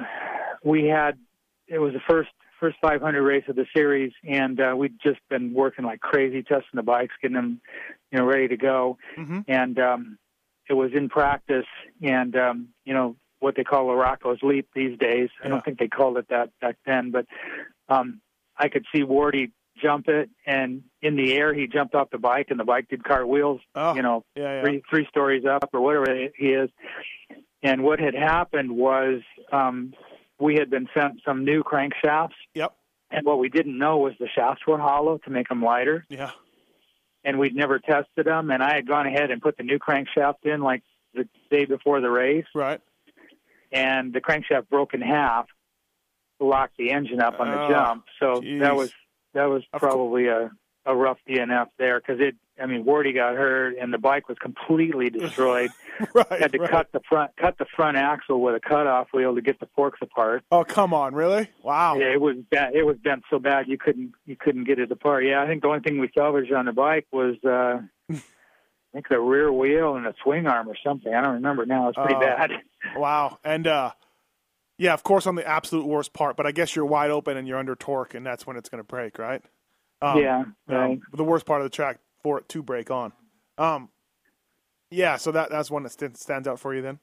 we 0.64 0.86
had 0.86 1.18
it 1.68 1.80
was 1.80 1.94
the 1.94 2.02
first 2.08 2.30
first 2.60 2.78
500 2.84 3.24
race 3.24 3.46
of 3.48 3.56
the 3.56 3.66
series, 3.76 4.12
and 4.24 4.60
uh, 4.60 4.76
we'd 4.78 5.00
just 5.04 5.20
been 5.28 5.56
working 5.56 5.86
like 5.86 6.00
crazy, 6.00 6.44
testing 6.44 6.76
the 6.76 6.84
bikes, 6.84 7.16
getting 7.20 7.34
them, 7.34 7.62
you 8.12 8.20
know, 8.20 8.26
ready 8.26 8.48
to 8.48 8.58
go. 8.58 9.00
Mm-hmm. 9.18 9.40
And 9.48 9.80
um, 9.80 10.20
it 10.70 10.74
was 10.74 10.92
in 10.94 11.10
practice, 11.10 11.66
and 12.04 12.36
um, 12.36 12.68
you 12.86 12.94
know 12.94 13.16
what 13.40 13.56
they 13.56 13.64
call 13.64 13.88
LaRocco's 13.88 14.44
leap 14.44 14.70
these 14.76 15.00
days. 15.00 15.30
Yeah. 15.40 15.48
I 15.48 15.50
don't 15.50 15.66
think 15.66 15.80
they 15.80 15.88
called 15.88 16.20
it 16.20 16.28
that 16.30 16.52
back 16.62 16.78
then, 16.86 17.10
but 17.10 17.26
um, 17.90 18.22
I 18.56 18.68
could 18.68 18.86
see 18.94 19.02
Wardy 19.02 19.52
jump 19.82 20.08
it, 20.08 20.30
and 20.46 20.84
in 21.02 21.16
the 21.16 21.34
air 21.34 21.54
he 21.54 21.68
jumped 21.68 21.96
off 21.96 22.10
the 22.12 22.18
bike, 22.18 22.48
and 22.50 22.60
the 22.60 22.64
bike 22.66 22.88
did 22.90 23.04
cartwheels. 23.04 23.62
Oh, 23.76 23.96
you 23.96 24.02
know, 24.02 24.24
yeah, 24.36 24.56
yeah. 24.56 24.62
three 24.64 24.84
three 24.90 25.08
stories 25.10 25.44
up 25.46 25.70
or 25.74 25.82
whatever 25.82 26.30
he 26.36 26.48
is. 26.48 26.70
And 27.64 27.84
what 27.84 28.00
had 28.00 28.14
happened 28.14 28.72
was 28.72 29.22
um, 29.52 29.94
we 30.40 30.56
had 30.56 30.70
been 30.70 30.88
sent 30.94 31.22
some 31.26 31.44
new 31.44 31.64
crankshafts. 31.64 32.36
Yep. 32.54 32.74
And 33.10 33.26
what 33.26 33.40
we 33.40 33.50
didn't 33.50 33.78
know 33.78 33.98
was 33.98 34.14
the 34.20 34.28
shafts 34.34 34.62
were 34.68 34.78
hollow 34.78 35.18
to 35.20 35.30
make 35.30 35.48
them 35.50 35.64
lighter. 35.64 36.06
Yeah. 36.10 36.32
And 37.24 37.40
we'd 37.40 37.56
never 37.56 37.80
tested 37.80 38.26
them. 38.26 38.52
And 38.52 38.62
I 38.62 38.76
had 38.76 38.88
gone 38.88 39.08
ahead 39.08 39.32
and 39.32 39.42
put 39.42 39.58
the 39.58 39.64
new 39.64 39.80
crankshaft 39.80 40.44
in 40.44 40.62
like 40.62 40.84
the 41.14 41.28
day 41.50 41.66
before 41.66 42.00
the 42.02 42.10
race. 42.12 42.46
Right. 42.54 42.80
And 43.72 44.14
the 44.14 44.22
crankshaft 44.22 44.70
broke 44.70 44.94
in 44.94 45.02
half, 45.02 45.48
locked 46.40 46.78
the 46.78 46.92
engine 46.92 47.20
up 47.22 47.40
on 47.40 47.48
the 47.48 47.60
Oh, 47.60 47.70
jump. 47.70 48.06
So 48.20 48.42
geez. 48.42 48.62
that 48.62 48.76
was 48.76 48.94
that 49.38 49.46
was 49.50 49.64
probably 49.74 50.28
a 50.28 50.52
a 50.86 50.96
rough 50.96 51.18
DNF 51.28 51.68
there 51.78 52.00
because 52.00 52.20
it. 52.22 52.36
I 52.60 52.66
mean, 52.66 52.86
Wardy 52.86 53.14
got 53.14 53.36
hurt 53.36 53.76
and 53.80 53.94
the 53.94 54.00
bike 54.00 54.28
was 54.28 54.38
completely 54.40 55.10
destroyed. 55.12 55.70
right. 56.16 56.26
had 56.42 56.52
to 56.54 56.58
right. 56.60 56.72
cut 56.72 56.88
the 56.92 57.02
front 57.08 57.32
cut 57.40 57.56
the 57.60 57.66
front 57.76 57.98
axle 57.98 58.42
with 58.42 58.56
a 58.56 58.60
cutoff 58.60 59.10
wheel 59.14 59.36
to 59.36 59.42
get 59.42 59.60
the 59.60 59.68
forks 59.76 60.00
apart. 60.02 60.44
Oh, 60.52 60.64
come 60.64 60.92
on, 60.94 61.14
really? 61.14 61.50
Wow. 61.62 61.98
Yeah, 61.98 62.14
it 62.14 62.20
was 62.22 62.38
bad. 62.50 62.74
It 62.74 62.84
was 62.84 62.98
bent 62.98 63.24
so 63.30 63.38
bad 63.38 63.68
you 63.68 63.78
couldn't 63.78 64.14
you 64.26 64.36
couldn't 64.36 64.64
get 64.64 64.80
it 64.80 64.92
apart. 64.92 65.24
Yeah, 65.26 65.42
I 65.44 65.46
think 65.48 65.62
the 65.62 65.68
only 65.68 65.82
thing 65.82 66.00
we 66.00 66.10
salvaged 66.18 66.52
on 66.52 66.66
the 66.66 66.72
bike 66.74 67.06
was 67.12 67.36
uh 67.46 67.82
I 68.14 68.20
think 68.94 69.10
the 69.10 69.20
rear 69.20 69.52
wheel 69.54 69.96
and 69.98 70.08
a 70.08 70.16
swing 70.24 70.48
arm 70.48 70.68
or 70.70 70.76
something. 70.84 71.14
I 71.14 71.22
don't 71.22 71.36
remember 71.36 71.66
now. 71.68 71.90
It's 71.90 71.98
pretty 71.98 72.16
Oh. 72.16 72.20
bad. 72.22 72.52
Wow. 72.96 73.38
And 73.44 73.68
uh 73.68 73.92
yeah, 74.78 74.94
of 74.94 75.04
course 75.04 75.26
on 75.28 75.36
the 75.36 75.48
absolute 75.48 75.86
worst 75.86 76.14
part, 76.14 76.38
but 76.38 76.46
I 76.46 76.52
guess 76.52 76.76
you're 76.76 76.86
wide 76.86 77.12
open 77.12 77.38
and 77.38 77.48
you're 77.48 77.58
under 77.58 77.76
torque 77.76 78.14
and 78.14 78.26
that's 78.26 78.46
when 78.48 78.58
it's 78.58 78.70
going 78.70 78.80
to 78.84 78.88
break, 78.88 79.18
right? 79.20 79.42
Um, 80.02 80.20
yeah, 80.22 80.44
um, 80.70 81.02
the 81.14 81.24
worst 81.24 81.46
part 81.46 81.62
of 81.62 81.66
the 81.66 81.76
track 81.76 82.00
for 82.24 82.38
it 82.40 82.50
to 82.50 82.62
break 82.64 82.92
on. 82.92 83.14
Um 83.58 83.90
yeah, 84.90 85.18
so 85.18 85.32
that 85.32 85.50
that's 85.50 85.70
one 85.72 85.84
that 85.84 85.92
st- 85.92 86.18
stands 86.18 86.48
out 86.48 86.60
for 86.60 86.74
you 86.74 86.82
then. 86.82 87.00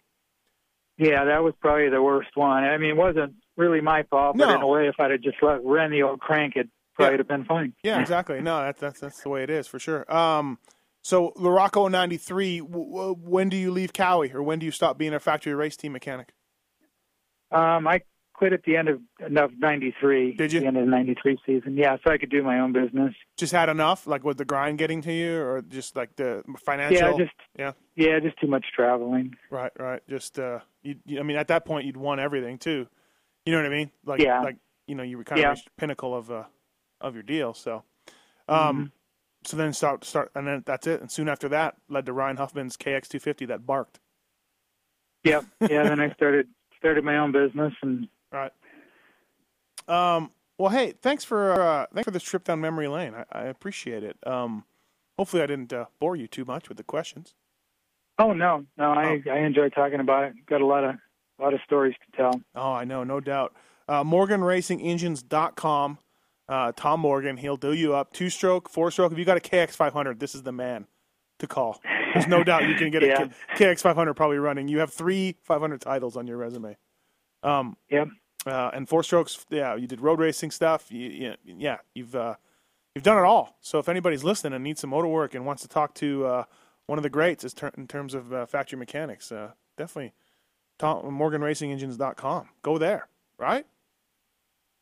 Yeah, 0.96 1.24
that 1.24 1.42
was 1.42 1.54
probably 1.60 1.88
the 1.88 2.00
worst 2.00 2.30
one. 2.34 2.62
I 2.62 2.78
mean, 2.78 2.90
it 2.90 2.96
wasn't 2.96 3.34
really 3.56 3.80
my 3.80 4.04
fault, 4.04 4.36
but 4.38 4.46
No. 4.46 4.54
in 4.54 4.62
a 4.62 4.66
way, 4.66 4.86
if 4.86 4.94
I'd 5.00 5.10
have 5.10 5.20
just 5.20 5.36
let 5.42 5.64
ran 5.64 5.90
the 5.90 6.02
old 6.04 6.20
crank, 6.20 6.54
it 6.56 6.68
probably 6.94 7.06
Yeah. 7.06 7.10
would 7.10 7.18
have 7.20 7.28
been 7.28 7.44
fine. 7.44 7.74
Yeah, 7.82 8.00
exactly. 8.00 8.40
No, 8.40 8.60
that's 8.60 8.80
that's 8.80 9.00
that's 9.00 9.20
the 9.22 9.28
way 9.28 9.42
it 9.42 9.50
is 9.50 9.66
for 9.66 9.78
sure. 9.80 10.10
Um 10.14 10.58
so 11.02 11.32
LaRocco 11.36 11.90
93, 11.90 12.60
w- 12.60 12.90
w- 12.90 13.14
when 13.20 13.48
do 13.50 13.56
you 13.58 13.70
leave 13.70 13.92
Kawi 13.92 14.32
or 14.32 14.42
when 14.42 14.58
do 14.60 14.64
you 14.66 14.72
stop 14.72 14.96
being 14.96 15.12
a 15.12 15.20
factory 15.20 15.54
race 15.54 15.76
team 15.76 15.92
mechanic? 15.92 16.32
Um, 17.54 17.86
I 17.86 18.00
quit 18.34 18.52
at 18.52 18.64
the 18.64 18.76
end 18.76 18.88
of 18.88 19.00
of 19.36 19.58
'93. 19.58 20.34
Did 20.34 20.52
you? 20.52 20.60
The 20.60 20.66
end 20.66 20.76
of 20.76 20.86
'93 20.88 21.38
season. 21.46 21.76
Yeah, 21.76 21.96
so 22.04 22.12
I 22.12 22.18
could 22.18 22.30
do 22.30 22.42
my 22.42 22.58
own 22.60 22.72
business. 22.72 23.14
Just 23.36 23.52
had 23.52 23.68
enough 23.68 24.06
like 24.06 24.24
was 24.24 24.36
the 24.36 24.44
grind 24.44 24.78
getting 24.78 25.00
to 25.02 25.12
you 25.12 25.38
or 25.40 25.62
just 25.62 25.94
like 25.96 26.16
the 26.16 26.42
financial 26.64 26.96
Yeah, 27.12 27.16
just 27.16 27.34
Yeah. 27.58 27.72
yeah, 27.94 28.18
just 28.20 28.38
too 28.40 28.48
much 28.48 28.66
traveling. 28.74 29.34
Right, 29.50 29.72
right. 29.78 30.02
Just 30.08 30.38
uh, 30.38 30.60
you, 30.82 30.96
you, 31.06 31.20
I 31.20 31.22
mean, 31.22 31.36
at 31.36 31.48
that 31.48 31.64
point, 31.64 31.86
you'd 31.86 31.96
won 31.96 32.18
everything 32.18 32.58
too. 32.58 32.86
You 33.46 33.52
know 33.52 33.58
what 33.58 33.66
I 33.66 33.74
mean? 33.76 33.90
Like, 34.04 34.20
Yeah. 34.20 34.40
like 34.40 34.56
you 34.86 34.94
know, 34.94 35.02
you 35.04 35.16
were 35.16 35.24
kind 35.24 35.42
of 35.42 35.50
reached 35.50 35.64
the 35.66 35.70
pinnacle 35.78 36.14
of 36.16 36.30
uh, 36.30 36.44
of 37.00 37.14
your 37.14 37.22
deal. 37.22 37.54
So, 37.54 37.84
Mm-hmm. 38.48 38.52
um, 38.80 38.92
so 39.44 39.56
then 39.56 39.72
start 39.72 40.04
start, 40.04 40.30
and 40.34 40.46
then 40.46 40.62
that's 40.66 40.86
it. 40.86 41.00
And 41.00 41.10
soon 41.10 41.28
after 41.28 41.48
that, 41.50 41.76
led 41.88 42.04
to 42.06 42.12
Ryan 42.12 42.36
Huffman's 42.36 42.76
KX250 42.76 43.46
that 43.48 43.64
barked. 43.66 44.00
Yep. 45.22 45.44
Yeah. 45.60 45.82
then 45.84 46.00
I 46.00 46.10
started 46.12 46.48
started 46.84 47.02
my 47.02 47.16
own 47.16 47.32
business, 47.32 47.72
and 47.82 48.08
Right. 48.30 48.52
Um. 49.88 50.30
Well, 50.58 50.70
hey, 50.70 50.92
thanks 51.00 51.24
for 51.24 51.60
uh, 51.60 51.86
thanks 51.94 52.04
for 52.04 52.10
this 52.10 52.22
trip 52.22 52.44
down 52.44 52.60
memory 52.60 52.88
lane. 52.88 53.14
I, 53.14 53.24
I 53.32 53.44
appreciate 53.44 54.04
it. 54.04 54.16
Um. 54.26 54.64
Hopefully, 55.18 55.42
I 55.42 55.46
didn't 55.46 55.72
uh, 55.72 55.86
bore 56.00 56.16
you 56.16 56.26
too 56.26 56.44
much 56.44 56.68
with 56.68 56.76
the 56.76 56.84
questions. 56.84 57.34
oh 58.18 58.32
no, 58.32 58.66
no, 58.76 58.90
I 58.90 59.22
I 59.30 59.38
enjoy 59.38 59.68
talking 59.70 60.00
about 60.00 60.24
it. 60.24 60.34
Got 60.46 60.60
a 60.60 60.66
lot 60.66 60.84
of 60.84 60.96
a 61.38 61.42
lot 61.42 61.54
of 61.54 61.60
stories 61.64 61.94
to 62.04 62.16
tell. 62.16 62.40
Oh, 62.54 62.72
I 62.72 62.84
know, 62.84 63.02
no 63.04 63.20
doubt. 63.20 63.54
Uh, 63.88 64.02
MorganRacingEngines.com. 64.04 65.98
Uh, 66.46 66.72
Tom 66.76 67.00
Morgan, 67.00 67.36
he'll 67.38 67.56
do 67.56 67.72
you 67.72 67.94
up. 67.94 68.12
Two 68.12 68.28
stroke, 68.28 68.68
four 68.68 68.90
stroke. 68.90 69.12
If 69.12 69.18
you 69.18 69.24
got 69.24 69.36
a 69.36 69.40
KX500, 69.40 70.18
this 70.18 70.34
is 70.34 70.42
the 70.42 70.52
man 70.52 70.86
to 71.38 71.46
call. 71.46 71.80
There's 72.14 72.26
no 72.28 72.42
doubt 72.44 72.68
you 72.68 72.74
can 72.76 72.90
get 72.90 73.02
Yeah. 73.02 73.22
a 73.24 73.28
K- 73.56 73.74
KX500 73.74 74.14
probably 74.16 74.38
running. 74.38 74.68
You 74.68 74.78
have 74.78 74.92
three 74.92 75.36
500 75.42 75.80
titles 75.80 76.16
on 76.16 76.26
your 76.26 76.36
resume. 76.38 76.76
Um, 77.42 77.76
Yep. 77.90 78.08
uh, 78.46 78.70
and 78.72 78.88
four 78.88 79.02
strokes. 79.02 79.44
Yeah, 79.50 79.74
you 79.74 79.86
did 79.86 80.00
road 80.00 80.18
racing 80.20 80.50
stuff. 80.50 80.90
You, 80.90 81.08
you, 81.10 81.34
yeah, 81.44 81.78
you've 81.94 82.14
uh, 82.14 82.36
you've 82.94 83.04
done 83.04 83.18
it 83.18 83.24
all. 83.24 83.56
So 83.60 83.78
if 83.78 83.88
anybody's 83.88 84.24
listening 84.24 84.52
and 84.54 84.62
needs 84.64 84.80
some 84.80 84.90
motor 84.90 85.08
work 85.08 85.34
and 85.34 85.44
wants 85.44 85.62
to 85.62 85.68
talk 85.68 85.94
to 85.94 86.24
uh, 86.26 86.44
one 86.86 86.98
of 86.98 87.02
the 87.02 87.10
greats 87.10 87.52
ter- 87.52 87.72
in 87.76 87.86
terms 87.88 88.14
of 88.14 88.32
uh, 88.32 88.46
factory 88.46 88.78
mechanics, 88.78 89.30
uh, 89.32 89.52
definitely 89.76 90.12
Tom, 90.78 91.02
MorganRacingEngines.com. 91.18 92.48
Go 92.62 92.78
there, 92.78 93.08
right? 93.38 93.66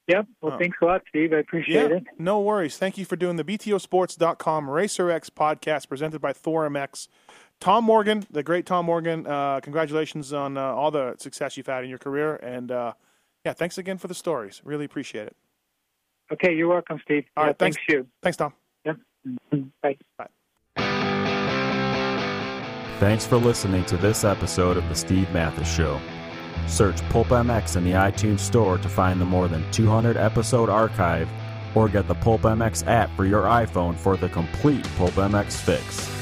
Yep. 0.09 0.27
Well, 0.41 0.53
Oh. 0.55 0.59
thanks 0.59 0.77
a 0.83 0.85
lot, 0.85 1.03
Steve. 1.09 1.33
I 1.33 1.37
appreciate 1.39 1.91
yeah, 1.91 1.97
it. 1.99 2.05
no 2.19 2.41
worries. 2.41 2.77
Thank 2.77 2.99
you 2.99 3.05
for 3.05 3.15
doing 3.17 3.37
the 3.37 3.45
BTOsports.com 3.45 4.69
Racer 4.69 5.11
X 5.11 5.31
podcast 5.31 5.89
presented 5.89 6.21
by 6.21 6.33
Thor 6.33 6.69
MX. 6.69 7.09
Tom 7.61 7.85
Morgan, 7.85 8.27
the 8.31 8.43
great 8.43 8.67
Tom 8.67 8.87
Morgan, 8.87 9.25
uh, 9.27 9.61
congratulations 9.61 10.33
on 10.33 10.57
uh, 10.57 10.61
all 10.63 10.91
the 10.91 11.15
success 11.19 11.57
you've 11.57 11.69
had 11.69 11.85
in 11.85 11.91
your 11.91 11.99
career. 12.01 12.35
And 12.37 12.73
uh, 12.73 12.95
yeah, 13.45 13.53
thanks 13.53 13.79
again 13.79 13.99
for 13.99 14.09
the 14.09 14.15
stories. 14.15 14.61
Really 14.65 14.85
appreciate 14.85 15.29
it. 15.29 15.37
Okay, 16.33 16.53
you're 16.55 16.69
welcome, 16.69 16.99
Steve. 17.05 17.25
All 17.37 17.45
yeah, 17.45 17.49
right, 17.49 17.59
thanks. 17.59 17.77
you. 17.89 18.07
Thanks, 18.23 18.37
Tom. 18.37 18.53
Yep. 18.85 18.97
Mhm. 19.53 19.71
Bye. 19.83 19.97
Thanks 22.99 23.27
for 23.27 23.37
listening 23.37 23.85
to 23.87 23.97
this 23.97 24.25
episode 24.25 24.77
of 24.77 24.89
The 24.89 24.95
Steve 24.95 25.31
Matthes 25.33 25.69
Show. 25.69 26.01
Search 26.69 27.03
Pulp 27.11 27.29
MX 27.29 27.77
in 27.77 27.85
the 27.85 27.93
iTunes 27.93 28.41
Store 28.41 28.79
to 28.79 28.89
find 28.89 29.21
the 29.21 29.25
more 29.25 29.49
than 29.49 29.71
200 29.73 30.17
episode 30.17 30.69
archive 30.69 31.29
or 31.75 31.89
get 31.89 32.09
the 32.09 32.15
Pulp 32.15 32.43
MX 32.43 32.87
app 32.87 33.11
for 33.17 33.25
your 33.25 33.43
iPhone 33.43 33.97
for 33.97 34.17
the 34.17 34.29
complete 34.29 34.87
Pulp 34.97 35.13
MX 35.13 35.53
fix. 35.61 36.22